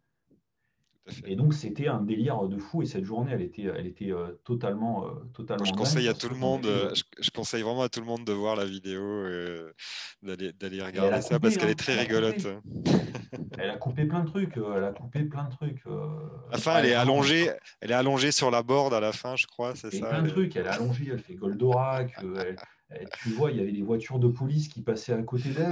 Et 1.26 1.36
donc, 1.36 1.54
c'était 1.54 1.88
un 1.88 2.02
délire 2.02 2.48
de 2.48 2.58
fou. 2.58 2.82
Et 2.82 2.86
cette 2.86 3.04
journée, 3.04 3.32
elle 3.34 3.42
était, 3.42 3.64
elle 3.64 3.88
était 3.88 4.12
euh, 4.12 4.40
totalement, 4.44 5.06
euh, 5.06 5.12
totalement. 5.34 5.66
Je 5.66 5.74
conseille 5.74 6.08
à 6.08 6.14
tout 6.14 6.30
le 6.30 6.36
monde. 6.36 6.66
Euh, 6.66 6.94
je, 7.20 7.30
conseille 7.32 7.62
vraiment 7.62 7.84
à 7.84 7.90
tout 7.90 8.00
le 8.00 8.06
monde 8.06 8.26
de 8.26 8.34
voir 8.34 8.56
la 8.56 8.66
vidéo, 8.66 9.26
d'aller 10.22 10.82
regarder 10.82 11.22
ça 11.22 11.40
parce 11.40 11.58
qu'elle 11.58 11.70
est 11.70 11.80
très 11.80 12.00
rigolote. 12.00 12.48
elle 13.58 13.70
a 13.70 13.78
coupé 13.78 14.06
plein 14.06 14.22
de 14.22 14.30
trucs. 14.30 14.58
Elle 14.58 14.84
a 14.84 14.92
coupé 14.92 15.24
plein 15.24 15.46
de 15.46 15.52
trucs. 15.52 15.84
À 15.88 16.54
la 16.54 16.58
fin, 16.58 16.78
elle 16.78 16.88
est 16.88 16.94
allongée. 16.94 17.50
Elle 17.82 17.92
est 17.92 17.96
allongée 17.96 18.32
sur 18.32 18.52
la 18.52 18.64
borde 18.64 18.94
à 18.94 19.00
la 19.00 19.12
fin, 19.12 19.36
je 19.36 19.48
crois. 19.48 19.76
C'est 19.76 19.94
ça. 19.94 20.08
Plein 20.08 20.22
de 20.22 20.30
trucs. 20.30 20.56
Elle 20.56 20.66
est 20.66 20.70
allongée. 20.70 21.10
Elle 21.12 21.20
fait 21.20 21.36
Goldorak. 21.36 22.16
tu 23.22 23.30
vois, 23.30 23.52
il 23.52 23.58
y 23.58 23.62
avait 23.62 23.72
des 23.72 23.82
voitures 23.82 24.20
de 24.20 24.28
police 24.28 24.68
qui 24.68 24.82
passaient 24.82 25.14
à 25.14 25.22
côté 25.24 25.50
d'elle. 25.50 25.72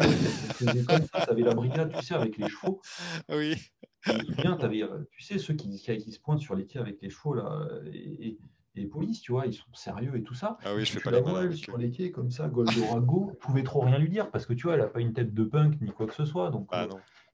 Tu 0.59 1.29
avais 1.29 1.41
la 1.41 1.53
brigade, 1.53 1.93
tu 1.97 2.05
sais, 2.05 2.13
avec 2.13 2.37
les 2.37 2.47
chevaux. 2.47 2.81
Oui. 3.29 3.55
Bien, 4.37 4.57
avais, 4.59 4.83
euh, 4.83 5.03
tu 5.11 5.21
sais, 5.21 5.37
ceux 5.37 5.53
qui, 5.53 5.69
qui, 5.79 6.11
se 6.11 6.19
pointent 6.19 6.39
sur 6.39 6.55
les 6.55 6.65
quais 6.65 6.79
avec 6.79 7.01
les 7.01 7.09
chevaux, 7.09 7.33
là, 7.33 7.67
et, 7.91 8.37
les 8.75 8.85
polices, 8.85 9.21
tu 9.21 9.31
vois, 9.31 9.45
ils 9.45 9.53
sont 9.53 9.73
sérieux 9.73 10.17
et 10.17 10.23
tout 10.23 10.33
ça. 10.33 10.57
Ah 10.65 10.75
oui, 10.75 10.83
je 10.83 10.99
fais 10.99 10.99
pas 10.99 11.11
les 11.11 11.55
sur 11.55 11.77
les 11.77 11.91
quais 11.91 12.11
comme 12.11 12.29
ça, 12.29 12.49
Goldorago, 12.49 13.31
pouvait 13.39 13.63
trop 13.63 13.79
rien 13.79 13.97
lui 13.97 14.09
dire 14.09 14.29
parce 14.31 14.45
que 14.45 14.51
tu 14.51 14.63
vois, 14.63 14.73
elle 14.73 14.81
n'a 14.81 14.87
pas 14.87 14.99
une 14.99 15.13
tête 15.13 15.33
de 15.33 15.43
punk 15.45 15.79
ni 15.79 15.91
quoi 15.91 16.07
que 16.07 16.13
ce 16.13 16.25
soit. 16.25 16.51
Donc, 16.51 16.67
ah 16.71 16.83
euh, 16.83 16.89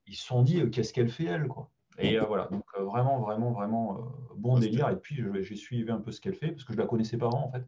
ils 0.05 0.15
se 0.15 0.23
sont 0.23 0.43
dit, 0.43 0.61
euh, 0.61 0.69
qu'est-ce 0.69 0.93
qu'elle 0.93 1.09
fait 1.09 1.25
elle, 1.25 1.47
quoi. 1.47 1.71
Et 1.97 2.17
voilà, 2.19 2.47
donc 2.51 2.63
vraiment, 2.77 3.19
vraiment, 3.19 3.51
vraiment 3.51 4.13
bon 4.35 4.57
délire. 4.57 4.89
Et 4.89 4.95
puis, 4.95 5.23
j'ai 5.41 5.55
suivi 5.55 5.91
un 5.91 5.99
peu 5.99 6.11
ce 6.11 6.21
qu'elle 6.21 6.35
fait 6.35 6.51
parce 6.51 6.63
que 6.63 6.73
je 6.73 6.77
la 6.77 6.85
connaissais 6.85 7.17
pas 7.17 7.27
avant, 7.27 7.47
en 7.47 7.51
fait. 7.51 7.65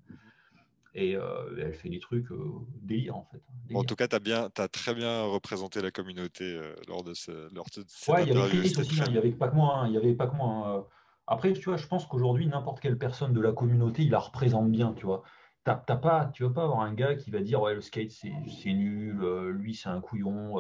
Et 0.96 1.16
euh, 1.16 1.56
elle 1.60 1.74
fait 1.74 1.90
des 1.90 2.00
trucs 2.00 2.32
euh, 2.32 2.52
délire 2.82 3.16
en 3.16 3.26
fait. 3.32 3.42
en 3.74 3.84
tout 3.84 3.96
cas, 3.96 4.08
tu 4.08 4.16
as, 4.16 4.20
bien, 4.20 4.50
as 4.56 4.68
très 4.68 4.94
bien 4.94 5.24
représenté 5.24 5.82
la 5.82 5.90
communauté 5.90 6.44
euh, 6.44 6.76
lors 6.88 7.04
de 7.04 7.16
ce. 7.16 7.32
Lors 7.54 7.66
de 7.76 7.82
ouais, 8.12 8.24
il 8.24 8.34
y 8.34 8.40
avait 8.40 8.50
Chris 8.50 8.76
aussi, 8.78 9.02
hein, 9.02 9.06
il 9.08 9.14
n'y 9.14 9.18
avait 9.18 9.32
pas 9.32 9.48
que 9.48 9.56
moi. 9.56 9.78
Hein, 9.78 9.88
il 9.88 9.94
y 9.94 9.98
avait 9.98 10.14
pas 10.14 10.28
que 10.28 10.36
moi 10.36 10.68
hein, 10.68 10.86
Après, 11.26 11.54
tu 11.54 11.64
vois, 11.64 11.78
je 11.78 11.88
pense 11.88 12.06
qu'aujourd'hui, 12.06 12.46
n'importe 12.46 12.80
quelle 12.80 13.00
personne 13.00 13.34
de 13.34 13.42
la 13.42 13.54
communauté, 13.54 14.04
il 14.04 14.12
la 14.12 14.20
représente 14.20 14.70
bien, 14.70 14.94
tu 14.94 15.06
vois. 15.06 15.24
T'as, 15.64 15.76
pas, 15.76 16.30
tu 16.34 16.44
vas 16.44 16.50
pas 16.50 16.64
avoir 16.66 16.82
un 16.82 16.94
gars 16.94 17.16
qui 17.16 17.32
va 17.32 17.40
dire 17.40 17.62
ouais 17.62 17.74
le 17.74 17.80
skate 17.80 18.12
c'est, 18.12 18.34
c'est 18.62 18.74
nul, 18.74 19.18
lui 19.52 19.74
c'est 19.74 19.88
un 19.88 20.02
couillon. 20.02 20.56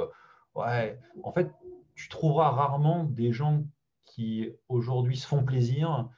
ouais, 0.55 0.97
en 1.23 1.31
fait, 1.33 1.51
tu 1.93 2.07
trouveras 2.07 2.51
rarement 2.51 3.03
des 3.03 3.33
gens 3.33 3.65
qui 4.05 4.49
aujourd'hui 4.69 5.17
se 5.17 5.27
font 5.27 5.43
plaisir 5.43 6.09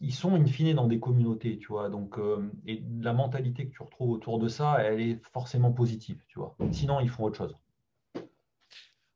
ils 0.00 0.14
sont 0.14 0.34
in 0.34 0.44
fine 0.44 0.74
dans 0.74 0.86
des 0.86 1.00
communautés, 1.00 1.58
tu 1.58 1.68
vois. 1.68 1.88
Donc, 1.88 2.18
euh, 2.18 2.50
et 2.66 2.82
la 3.00 3.12
mentalité 3.12 3.66
que 3.66 3.72
tu 3.72 3.82
retrouves 3.82 4.10
autour 4.10 4.38
de 4.38 4.48
ça, 4.48 4.78
elle 4.80 5.00
est 5.00 5.20
forcément 5.32 5.72
positive, 5.72 6.18
tu 6.28 6.38
vois. 6.38 6.56
Sinon, 6.72 7.00
ils 7.00 7.08
font 7.08 7.24
autre 7.24 7.38
chose. 7.38 7.56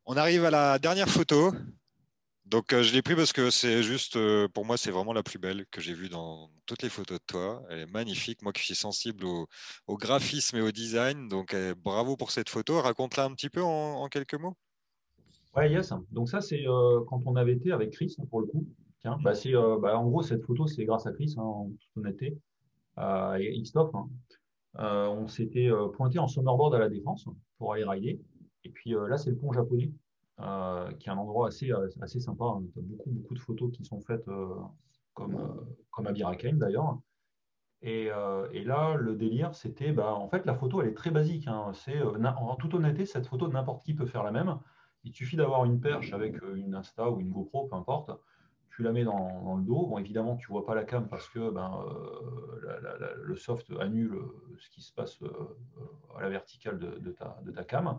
On 0.07 0.17
arrive 0.17 0.45
à 0.45 0.51
la 0.51 0.79
dernière 0.79 1.09
photo. 1.09 1.53
Donc, 2.47 2.73
euh, 2.73 2.83
je 2.83 2.93
l'ai 2.93 3.03
pris 3.03 3.15
parce 3.15 3.33
que 3.33 3.51
c'est 3.51 3.83
juste, 3.83 4.17
euh, 4.17 4.49
pour 4.49 4.65
moi, 4.65 4.77
c'est 4.77 4.91
vraiment 4.91 5.13
la 5.13 5.23
plus 5.23 5.39
belle 5.39 5.67
que 5.71 5.81
j'ai 5.81 5.95
vue 5.95 6.09
dans 6.09 6.51
toutes 6.67 6.83
les 6.83 6.89
photos 6.89 7.19
de 7.21 7.25
toi. 7.25 7.63
Elle 7.69 7.81
est 7.81 7.93
magnifique. 7.93 8.43
Moi 8.43 8.53
qui 8.53 8.63
suis 8.63 8.75
sensible 8.75 9.25
au, 9.25 9.47
graphisme 9.97 10.57
et 10.57 10.63
au 10.63 10.73
design. 10.73 11.29
Donc, 11.29 11.55
bravo 11.85 12.17
pour 12.17 12.31
cette 12.31 12.49
photo. 12.49 12.81
Raconte-la 12.81 13.25
un 13.25 13.35
petit 13.35 13.51
peu 13.51 13.63
en, 13.63 14.09
quelques 14.09 14.35
mots. 14.35 14.57
Ouais, 15.55 15.71
yes. 15.71 15.93
Donc, 16.11 16.29
ça, 16.29 16.41
c'est 16.41 16.65
quand 17.09 17.21
on 17.27 17.37
avait 17.37 17.53
été 17.53 17.71
avec 17.71 17.93
Chris, 17.93 18.17
pour 18.31 18.41
le 18.41 18.47
coup. 18.47 18.67
Bah, 19.05 19.33
euh, 19.47 19.79
bah, 19.79 19.99
en 19.99 20.09
gros, 20.09 20.23
cette 20.23 20.45
photo, 20.45 20.67
c'est 20.67 20.85
grâce 20.85 21.07
à 21.07 21.13
Chris, 21.13 21.35
hein, 21.39 21.43
en 21.43 21.71
toute 21.71 21.97
honnêteté, 21.97 22.39
euh, 22.99 23.35
et 23.35 23.61
Xtop. 23.63 23.95
Hein. 23.95 24.09
Euh, 24.79 25.09
on 25.09 25.27
s'était 25.27 25.71
pointé 25.95 26.19
en 26.19 26.29
snowboard 26.29 26.75
à 26.75 26.79
la 26.79 26.89
Défense 26.89 27.27
pour 27.59 27.73
aller 27.73 27.85
rider. 27.85 28.21
Et 28.65 28.69
puis 28.69 28.95
là, 29.09 29.17
c'est 29.17 29.31
le 29.31 29.37
pont 29.37 29.53
japonais, 29.53 29.91
qui 30.99 31.09
est 31.09 31.13
un 31.13 31.17
endroit 31.17 31.49
assez, 31.49 31.71
assez 32.01 32.21
sympa. 32.21 32.45
Hein. 32.45 32.63
Tu 32.73 32.79
as 32.79 32.83
beaucoup, 32.83 33.11
beaucoup 33.11 33.35
de 33.35 33.41
photos 33.41 33.73
qui 33.73 33.85
sont 33.85 34.01
faites 34.01 34.27
comme, 35.15 35.67
comme 35.91 36.07
à 36.07 36.13
Biraken 36.13 36.59
d'ailleurs. 36.59 36.99
Et, 37.83 38.11
et, 38.53 38.65
là, 38.65 38.95
le 38.97 39.17
délire, 39.17 39.55
c'était, 39.55 39.93
bah, 39.93 40.15
en 40.15 40.29
fait, 40.29 40.45
la 40.45 40.55
photo, 40.55 40.83
elle 40.83 40.89
est 40.89 40.95
très 40.95 41.11
basique. 41.11 41.49
C'est, 41.73 42.01
en 42.03 42.55
toute 42.57 42.75
honnêteté, 42.75 43.07
cette 43.07 43.27
photo, 43.27 43.49
n'importe 43.49 43.83
qui 43.83 43.95
peut 43.95 44.07
faire 44.07 44.23
la 44.23 44.31
même. 44.31 44.59
Il 45.03 45.15
suffit 45.15 45.37
d'avoir 45.37 45.65
une 45.65 45.81
perche 45.81 46.13
avec 46.13 46.37
une 46.55 46.75
Insta 46.75 47.11
ou 47.11 47.21
une 47.21 47.31
GoPro, 47.31 47.67
peu 47.67 47.77
importe, 47.77 48.11
tu 48.71 48.83
la 48.83 48.93
mets 48.93 49.05
dans, 49.05 49.57
le 49.57 49.65
dos. 49.65 49.87
Bon, 49.87 49.99
évidemment, 49.99 50.37
tu 50.37 50.47
vois 50.49 50.65
pas 50.65 50.75
la 50.75 50.85
cam 50.85 51.09
parce 51.09 51.29
que 51.29 51.51
ben, 51.51 51.85
euh, 51.89 53.15
le 53.23 53.37
soft 53.37 53.71
annule 53.81 54.15
euh, 54.15 54.57
ce 54.59 54.71
qui 54.71 54.81
se 54.81 54.93
passe 54.93 55.21
euh, 55.23 55.29
à 56.17 56.23
la 56.23 56.29
verticale 56.29 56.79
de, 56.79 57.11
ta, 57.11 57.39
de 57.45 57.51
ta, 57.51 57.65
cam. 57.65 57.99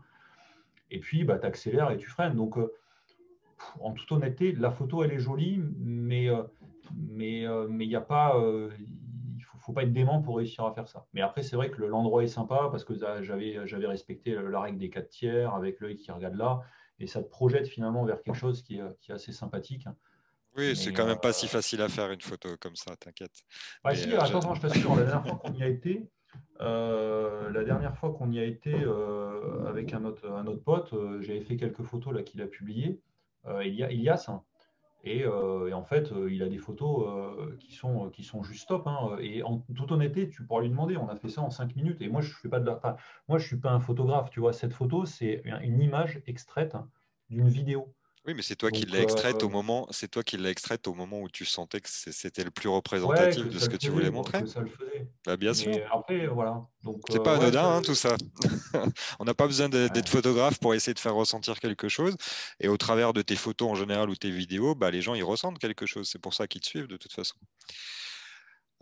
Et 0.89 0.99
puis, 0.99 1.23
bah, 1.23 1.38
tu 1.39 1.45
accélères 1.45 1.91
et 1.91 1.98
tu 1.98 2.10
freines. 2.10 2.35
Donc, 2.35 2.57
en 3.80 3.91
toute 3.91 4.11
honnêteté, 4.11 4.53
la 4.53 4.72
photo, 4.72 5.03
elle 5.03 5.11
est 5.11 5.19
jolie, 5.19 5.61
mais 5.77 6.30
mais 6.95 7.45
mais 7.69 7.85
il 7.85 7.89
n'y 7.89 7.95
a 7.95 8.02
pas, 8.02 8.35
faut, 9.60 9.72
pas 9.72 9.84
être 9.84 9.93
dément 9.93 10.22
pour 10.22 10.38
réussir 10.38 10.65
à 10.65 10.73
faire 10.73 10.88
ça. 10.88 11.06
Mais 11.14 11.22
après, 11.22 11.43
c'est 11.43 11.56
vrai 11.56 11.69
que 11.69 11.81
l'endroit 11.84 12.23
est 12.23 12.27
sympa 12.27 12.69
parce 12.72 12.84
que 12.84 12.93
j'avais 13.22 13.65
j'avais 13.68 13.88
respecté 13.88 14.35
la 14.35 14.60
règle 14.60 14.80
des 14.80 14.89
4 14.89 15.10
tiers 15.10 15.53
avec 15.53 15.80
l'œil 15.80 15.95
qui 15.95 16.11
regarde 16.11 16.35
là, 16.35 16.61
et 16.99 17.07
ça 17.07 17.22
te 17.22 17.30
projette 17.30 17.68
finalement 17.68 18.03
vers 18.03 18.22
quelque 18.22 18.35
chose 18.35 18.64
qui 18.64 18.80
est, 18.80 18.99
qui 18.99 19.11
est 19.11 19.15
assez 19.15 19.31
sympathique. 19.31 19.88
Oui, 20.57 20.75
c'est 20.75 20.91
quand 20.91 21.05
même 21.05 21.19
pas 21.19 21.33
si 21.33 21.45
euh, 21.45 21.49
facile 21.49 21.81
à 21.81 21.87
faire 21.87 22.11
une 22.11 22.21
photo 22.21 22.49
comme 22.59 22.75
ça, 22.75 22.95
t'inquiète. 22.97 23.31
Bah, 23.83 23.95
si, 23.95 24.11
euh, 24.11 24.19
attends, 24.19 24.53
je 24.53 24.61
t'assure, 24.61 24.95
la 24.95 25.03
dernière 25.03 25.23
fois 25.25 25.37
qu'on 25.37 25.53
y 25.53 25.63
a 25.63 25.67
été, 25.67 26.09
euh, 26.59 27.49
la 27.51 27.63
dernière 27.63 27.97
fois 27.97 28.13
qu'on 28.13 28.31
y 28.31 28.39
a 28.39 28.43
été 28.43 28.73
avec 29.67 29.93
un 29.93 30.03
autre, 30.03 30.29
un 30.29 30.45
autre 30.47 30.63
pote, 30.63 30.93
j'avais 31.21 31.41
fait 31.41 31.55
quelques 31.55 31.83
photos 31.83 32.13
là 32.13 32.23
qu'il 32.23 32.41
a 32.41 32.47
publiées. 32.47 32.99
il 33.63 33.73
y 33.73 33.83
a 33.83 33.91
Ilias, 33.91 34.25
hein. 34.27 34.43
Et, 35.03 35.25
en 35.25 35.83
fait, 35.83 36.11
il 36.29 36.43
a 36.43 36.49
des 36.49 36.59
photos 36.59 37.57
qui, 37.59 37.73
sont, 37.73 38.09
qui 38.09 38.23
sont 38.23 38.43
juste 38.43 38.67
top. 38.67 38.85
Hein. 38.85 39.17
Et 39.19 39.41
en 39.41 39.59
toute 39.75 39.91
honnêteté, 39.91 40.29
tu 40.29 40.43
pourras 40.43 40.61
lui 40.61 40.69
demander, 40.69 40.95
on 40.97 41.07
a 41.07 41.15
fait 41.15 41.29
ça 41.29 41.41
en 41.41 41.49
cinq 41.49 41.75
minutes. 41.75 42.01
Et 42.01 42.07
moi, 42.07 42.21
je 42.21 42.31
ne 42.43 42.59
moi, 43.27 43.39
je 43.39 43.47
suis 43.47 43.57
pas 43.57 43.71
un 43.71 43.79
photographe. 43.79 44.29
Tu 44.29 44.41
vois, 44.41 44.53
cette 44.53 44.73
photo, 44.73 45.05
c'est 45.05 45.41
une 45.63 45.81
image 45.81 46.21
extraite 46.27 46.75
d'une 47.29 47.47
vidéo. 47.47 47.95
Oui, 48.27 48.35
mais 48.35 48.43
c'est 48.43 48.56
toi 48.56 48.69
qui 48.69 48.85
l'as 48.85 49.02
extraite 49.02 49.41
au 49.41 49.48
euh, 49.48 49.49
moment, 49.49 49.88
c'est 49.89 50.07
toi 50.07 50.22
qui 50.22 50.38
l'as 50.38 50.52
extraite 50.52 50.88
au 50.88 50.93
moment 50.93 51.22
où 51.22 51.30
tu 51.30 51.43
sentais 51.43 51.81
que 51.81 51.89
c'était 51.89 52.43
le 52.43 52.52
plus 52.52 52.69
représentatif 52.69 53.49
de 53.49 53.57
ce 53.57 53.68
que 53.68 53.77
tu 53.77 53.89
voulais 53.89 54.11
montrer. 54.11 54.45
ça 54.45 54.60
le 54.60 54.68
faisait. 54.68 55.07
Bah, 55.26 55.38
bien 55.38 55.56
sûr. 55.56 55.76
après, 55.91 56.27
voilà. 56.27 56.61
C'est 57.10 57.19
euh, 57.19 57.23
pas 57.23 57.38
anodin 57.38 57.77
hein, 57.77 57.81
tout 57.81 57.95
ça. 57.95 58.15
On 59.19 59.26
n'a 59.26 59.34
pas 59.34 59.48
besoin 59.48 59.69
d'être 59.69 60.10
photographe 60.10 60.60
pour 60.60 60.76
essayer 60.76 60.93
de 60.93 60.99
faire 60.99 61.15
ressentir 61.15 61.60
quelque 61.60 61.89
chose. 61.89 62.15
Et 62.60 62.68
au 62.68 62.77
travers 62.77 63.14
de 63.14 63.23
tes 63.23 63.35
photos 63.35 63.72
en 63.72 63.76
général 63.76 64.10
ou 64.11 64.15
tes 64.15 64.30
vidéos, 64.30 64.76
bah, 64.76 64.91
les 64.91 65.02
gens 65.02 65.15
ils 65.15 65.23
ressentent 65.23 65.57
quelque 65.57 65.88
chose. 65.88 66.07
C'est 66.07 66.22
pour 66.22 66.35
ça 66.35 66.48
qu'ils 66.48 66.61
te 66.61 66.68
suivent 66.68 66.88
de 66.88 66.98
toute 66.98 67.14
façon. 67.14 67.35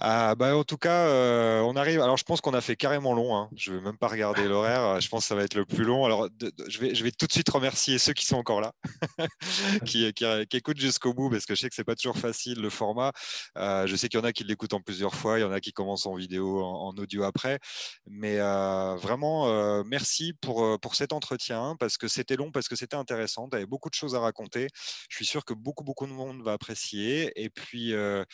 Ah, 0.02 0.34
bah, 0.36 0.56
en 0.56 0.64
tout 0.64 0.78
cas, 0.78 1.08
euh, 1.08 1.60
on 1.62 1.76
arrive. 1.76 2.00
Alors, 2.00 2.16
je 2.16 2.24
pense 2.24 2.40
qu'on 2.40 2.54
a 2.54 2.62
fait 2.62 2.78
carrément 2.78 3.14
long. 3.14 3.36
Hein. 3.36 3.50
Je 3.58 3.72
ne 3.72 3.78
vais 3.78 3.84
même 3.84 3.98
pas 3.98 4.08
regarder 4.08 4.48
l'horaire. 4.48 5.02
Je 5.02 5.10
pense 5.10 5.24
que 5.24 5.28
ça 5.28 5.36
va 5.36 5.44
être 5.44 5.56
le 5.56 5.66
plus 5.66 5.84
long. 5.84 6.06
Alors, 6.06 6.30
je, 6.70 7.04
vais, 7.04 7.12
tout 7.12 7.28
de 7.28 7.32
suite 7.34 7.50
remercier 7.50 7.98
ceux 8.00 8.14
qui 8.14 8.26
sont 8.26 8.38
encore 8.38 8.62
là, 8.62 8.72
qui, 9.86 10.12
qui, 10.14 10.26
écoutent 10.54 10.80
jusqu'au 10.80 11.14
bout, 11.14 11.30
parce 11.30 11.46
que 11.46 11.54
je 11.54 11.62
sais 11.62 11.70
que 11.70 11.76
c'est 11.76 11.84
pas 11.84 11.96
toujours 11.96 12.18
facile 12.18 12.62
le 12.62 12.70
format. 12.70 13.12
Euh, 13.58 13.88
je 13.88 13.96
sais 13.98 14.08
qu'il 14.08 14.22
y 14.22 14.24
en 14.24 14.26
a 14.26 14.32
qui 14.32 14.46
l'écoutent 14.46 14.74
en 14.74 14.80
plusieurs 14.80 15.16
fois. 15.16 15.38
Il 15.38 15.42
y 15.42 15.46
en 15.46 15.52
a 15.52 15.60
qui 15.60 15.74
commencent 15.74 16.06
en 16.06 16.16
vidéo, 16.16 16.64
en, 16.64 16.96
audio 16.98 17.24
après. 17.24 17.60
Mais 18.08 18.40
euh, 18.40 18.96
vraiment, 18.96 19.84
merci 19.84 20.32
pour, 20.40 20.80
pour 20.80 20.96
cet 20.96 21.12
entretien, 21.12 21.76
parce 21.78 21.98
que 21.98 22.08
c'était 22.08 22.38
long, 22.38 22.52
parce 22.52 22.70
que 22.70 22.78
c'était 22.78 22.96
intéressant. 22.96 23.50
Tu 23.50 23.58
avais 23.58 23.66
beaucoup 23.66 23.90
de 23.90 23.96
choses 23.96 24.16
à 24.16 24.22
raconter. 24.22 24.68
Je 25.10 25.16
suis 25.18 25.26
sûr 25.26 25.44
que 25.44 25.54
beaucoup, 25.54 25.84
beaucoup 25.84 26.08
de 26.08 26.14
monde 26.14 26.42
va 26.42 26.54
apprécier. 26.54 27.34
Et 27.36 27.50
puis, 27.50 27.92
je 27.92 28.26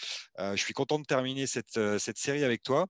suis 0.58 0.74
content 0.74 1.00
de 1.00 1.06
terminer 1.06 1.48
euh, 1.78 2.00
cette, 2.00 2.18
série 2.18 2.44
avec 2.44 2.64
toi. 2.64 2.88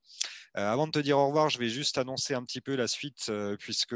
Euh, 0.57 0.71
avant 0.71 0.87
de 0.87 0.91
te 0.91 0.99
dire 0.99 1.17
au 1.17 1.27
revoir, 1.27 1.49
je 1.49 1.59
vais 1.59 1.69
juste 1.69 1.97
annoncer 1.97 2.33
un 2.33 2.43
petit 2.43 2.61
peu 2.61 2.75
la 2.75 2.87
suite, 2.87 3.27
euh, 3.29 3.55
puisque 3.57 3.95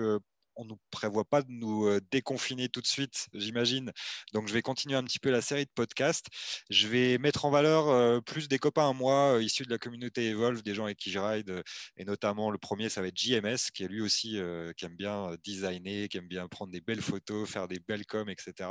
on 0.59 0.65
ne 0.65 0.73
prévoit 0.91 1.23
pas 1.23 1.41
de 1.41 1.49
nous 1.49 1.87
euh, 1.87 2.01
déconfiner 2.11 2.67
tout 2.67 2.81
de 2.81 2.87
suite, 2.87 3.27
j'imagine. 3.33 3.91
Donc, 4.33 4.47
je 4.49 4.53
vais 4.53 4.61
continuer 4.61 4.95
un 4.95 5.03
petit 5.03 5.19
peu 5.19 5.31
la 5.31 5.41
série 5.41 5.63
de 5.63 5.71
podcasts. 5.73 6.27
Je 6.69 6.87
vais 6.87 7.17
mettre 7.17 7.45
en 7.45 7.49
valeur 7.49 7.87
euh, 7.87 8.19
plus 8.19 8.49
des 8.49 8.59
copains 8.59 8.89
à 8.89 8.93
moi 8.93 9.35
euh, 9.35 9.43
issus 9.43 9.63
de 9.63 9.69
la 9.69 9.77
communauté 9.77 10.27
Evolve, 10.27 10.61
des 10.61 10.75
gens 10.75 10.83
avec 10.83 10.97
qui 10.97 11.11
je 11.11 11.19
ride. 11.19 11.63
Et 11.95 12.03
notamment, 12.03 12.51
le 12.51 12.57
premier, 12.57 12.89
ça 12.89 13.01
va 13.01 13.07
être 13.07 13.17
JMS, 13.17 13.71
qui 13.73 13.83
est 13.83 13.87
lui 13.87 14.01
aussi 14.01 14.39
qui 14.77 14.85
aime 14.85 14.95
bien 14.95 15.35
designer, 15.43 16.07
qui 16.09 16.17
aime 16.17 16.27
bien 16.27 16.47
prendre 16.47 16.71
des 16.71 16.81
belles 16.81 17.01
photos, 17.01 17.49
faire 17.49 17.67
des 17.67 17.79
belles 17.79 18.05
coms, 18.05 18.29
etc. 18.29 18.69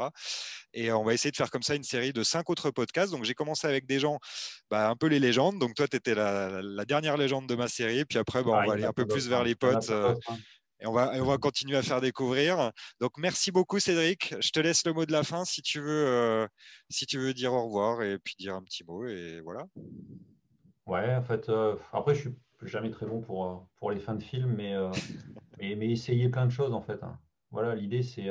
Et 0.74 0.92
on 0.92 1.04
va 1.04 1.14
essayer 1.14 1.30
de 1.30 1.36
faire 1.36 1.50
comme 1.50 1.62
ça 1.62 1.74
une 1.74 1.84
série 1.84 2.12
de 2.12 2.22
cinq 2.22 2.50
autres 2.50 2.70
podcasts. 2.70 3.12
Donc, 3.12 3.24
j'ai 3.24 3.34
commencé 3.34 3.66
avec 3.66 3.86
des 3.86 3.98
gens, 3.98 4.18
bah, 4.70 4.90
un 4.90 4.96
peu 4.96 5.06
les 5.06 5.18
légendes. 5.18 5.58
Donc, 5.58 5.74
toi, 5.74 5.88
tu 5.88 5.96
étais 5.96 6.14
la, 6.14 6.84
dernière 6.84 7.16
légende 7.16 7.48
de 7.48 7.54
ma 7.54 7.68
série. 7.68 8.04
Puis 8.04 8.18
après, 8.18 8.42
bah, 8.42 8.50
on 8.50 8.66
va 8.66 8.74
aller 8.74 8.84
un 8.84 8.92
peu 8.92 9.06
plus 9.06 9.28
vers 9.28 9.42
les 9.42 9.54
potes 9.54 9.90
et 10.80 10.86
on 10.86 10.92
va, 10.92 11.12
on 11.14 11.24
va 11.24 11.38
continuer 11.38 11.76
à 11.76 11.82
faire 11.82 12.00
découvrir. 12.00 12.70
Donc, 13.00 13.12
merci 13.18 13.50
beaucoup, 13.50 13.80
Cédric. 13.80 14.34
Je 14.40 14.50
te 14.50 14.60
laisse 14.60 14.86
le 14.86 14.92
mot 14.92 15.06
de 15.06 15.12
la 15.12 15.24
fin 15.24 15.44
si 15.44 15.60
tu 15.60 15.80
veux, 15.80 16.06
euh, 16.06 16.46
si 16.88 17.06
tu 17.06 17.18
veux 17.18 17.34
dire 17.34 17.52
au 17.52 17.64
revoir 17.64 18.02
et 18.02 18.18
puis 18.18 18.36
dire 18.38 18.54
un 18.54 18.62
petit 18.62 18.84
mot. 18.84 19.06
Et 19.06 19.40
voilà. 19.40 19.66
Ouais, 20.86 21.14
en 21.14 21.22
fait, 21.22 21.48
euh, 21.48 21.76
après, 21.92 22.14
je 22.14 22.20
suis 22.20 22.34
jamais 22.62 22.90
très 22.90 23.06
bon 23.06 23.20
pour, 23.20 23.46
euh, 23.46 23.56
pour 23.76 23.90
les 23.90 23.98
fins 23.98 24.14
de 24.14 24.22
film, 24.22 24.54
mais, 24.54 24.74
mais, 25.58 25.74
mais, 25.74 25.90
essayer 25.90 26.28
plein 26.28 26.46
de 26.46 26.52
choses, 26.52 26.72
en 26.72 26.80
fait. 26.80 27.02
Hein. 27.02 27.18
Voilà, 27.50 27.74
l'idée, 27.74 28.02
c'est 28.02 28.28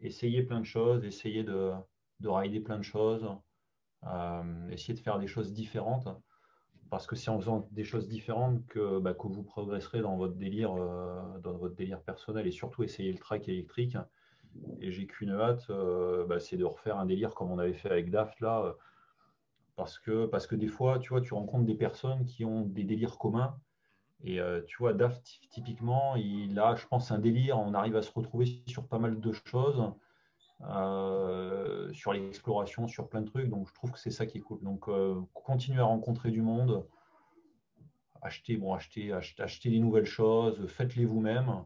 essayer 0.00 0.42
plein 0.42 0.60
de 0.60 0.66
choses, 0.66 1.04
essayer 1.04 1.42
de, 1.42 1.72
de 2.20 2.28
rider 2.28 2.60
plein 2.60 2.78
de 2.78 2.82
choses, 2.82 3.26
essayer 4.70 4.94
de 4.94 5.00
faire 5.00 5.18
des 5.18 5.26
choses 5.26 5.52
différentes 5.52 6.08
parce 6.94 7.08
que 7.08 7.16
c'est 7.16 7.28
en 7.28 7.40
faisant 7.40 7.66
des 7.72 7.82
choses 7.82 8.06
différentes 8.06 8.64
que, 8.68 9.00
bah, 9.00 9.16
vous 9.18 9.42
progresserez 9.42 10.00
dans 10.00 10.16
votre 10.16 10.34
délire, 10.34 10.72
euh, 10.74 11.40
dans 11.42 11.54
votre 11.54 11.74
délire 11.74 12.00
personnel 12.00 12.46
et 12.46 12.52
surtout 12.52 12.84
essayer 12.84 13.10
le 13.10 13.18
track 13.18 13.48
électrique. 13.48 13.96
Et 14.80 14.92
j'ai 14.92 15.08
qu'une 15.08 15.32
hâte, 15.32 15.66
euh, 15.70 16.24
bah, 16.24 16.38
c'est 16.38 16.56
de 16.56 16.64
refaire 16.64 16.96
un 16.96 17.06
délire 17.06 17.34
comme 17.34 17.50
on 17.50 17.58
avait 17.58 17.72
fait 17.72 17.90
avec 17.90 18.12
Daft 18.12 18.38
là, 18.38 18.76
parce 19.74 19.98
que 19.98 20.26
parce 20.26 20.46
que 20.46 20.54
des 20.54 20.68
fois, 20.68 21.00
tu 21.00 21.08
vois, 21.08 21.20
tu 21.20 21.34
rencontres 21.34 21.64
des 21.64 21.74
personnes 21.74 22.24
qui 22.26 22.44
ont 22.44 22.62
des 22.62 22.84
délires 22.84 23.18
communs. 23.18 23.58
Et 24.22 24.38
euh, 24.38 24.62
tu 24.64 24.76
vois, 24.78 24.92
Daft 24.92 25.40
typiquement, 25.50 26.14
il 26.14 26.56
a, 26.60 26.76
je 26.76 26.86
pense, 26.86 27.10
un 27.10 27.18
délire. 27.18 27.58
On 27.58 27.74
arrive 27.74 27.96
à 27.96 28.02
se 28.02 28.12
retrouver 28.12 28.46
sur 28.68 28.86
pas 28.86 29.00
mal 29.00 29.18
de 29.20 29.32
choses. 29.32 29.82
Euh, 30.62 31.92
sur 31.92 32.12
l'exploration, 32.12 32.88
sur 32.88 33.08
plein 33.08 33.20
de 33.20 33.28
trucs. 33.28 33.48
Donc, 33.48 33.68
je 33.68 33.74
trouve 33.74 33.92
que 33.92 33.98
c'est 33.98 34.10
ça 34.10 34.24
qui 34.24 34.38
est. 34.38 34.44
Donc, 34.62 34.88
euh, 34.88 35.20
continuez 35.34 35.80
à 35.80 35.84
rencontrer 35.84 36.30
du 36.30 36.42
monde, 36.42 36.86
achetez, 38.22 38.56
bon, 38.56 38.72
achetez, 38.72 39.10
des 39.64 39.78
nouvelles 39.78 40.06
choses, 40.06 40.66
faites-les 40.68 41.04
vous-même, 41.04 41.64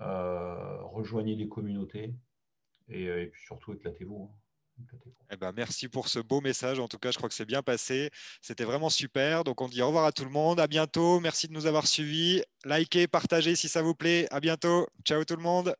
euh, 0.00 0.82
rejoignez 0.82 1.34
les 1.34 1.48
communautés 1.48 2.14
et, 2.88 3.26
puis 3.26 3.42
surtout 3.42 3.72
éclatez-vous. 3.72 4.30
Hein. 4.30 4.36
Eh 5.30 5.36
ben, 5.36 5.52
merci 5.52 5.88
pour 5.88 6.08
ce 6.08 6.20
beau 6.20 6.40
message. 6.40 6.78
En 6.80 6.88
tout 6.88 6.98
cas, 6.98 7.10
je 7.10 7.18
crois 7.18 7.28
que 7.28 7.34
c'est 7.34 7.44
bien 7.44 7.62
passé. 7.62 8.10
C'était 8.40 8.64
vraiment 8.64 8.88
super. 8.88 9.44
Donc, 9.44 9.60
on 9.60 9.68
dit 9.68 9.82
au 9.82 9.88
revoir 9.88 10.06
à 10.06 10.12
tout 10.12 10.24
le 10.24 10.30
monde. 10.30 10.58
À 10.58 10.66
bientôt. 10.66 11.20
Merci 11.20 11.48
de 11.48 11.52
nous 11.52 11.66
avoir 11.66 11.86
suivis. 11.86 12.42
Likez, 12.64 13.06
partagez 13.06 13.56
si 13.56 13.68
ça 13.68 13.82
vous 13.82 13.94
plaît. 13.94 14.26
À 14.30 14.40
bientôt. 14.40 14.86
Ciao 15.04 15.22
tout 15.24 15.36
le 15.36 15.42
monde. 15.42 15.74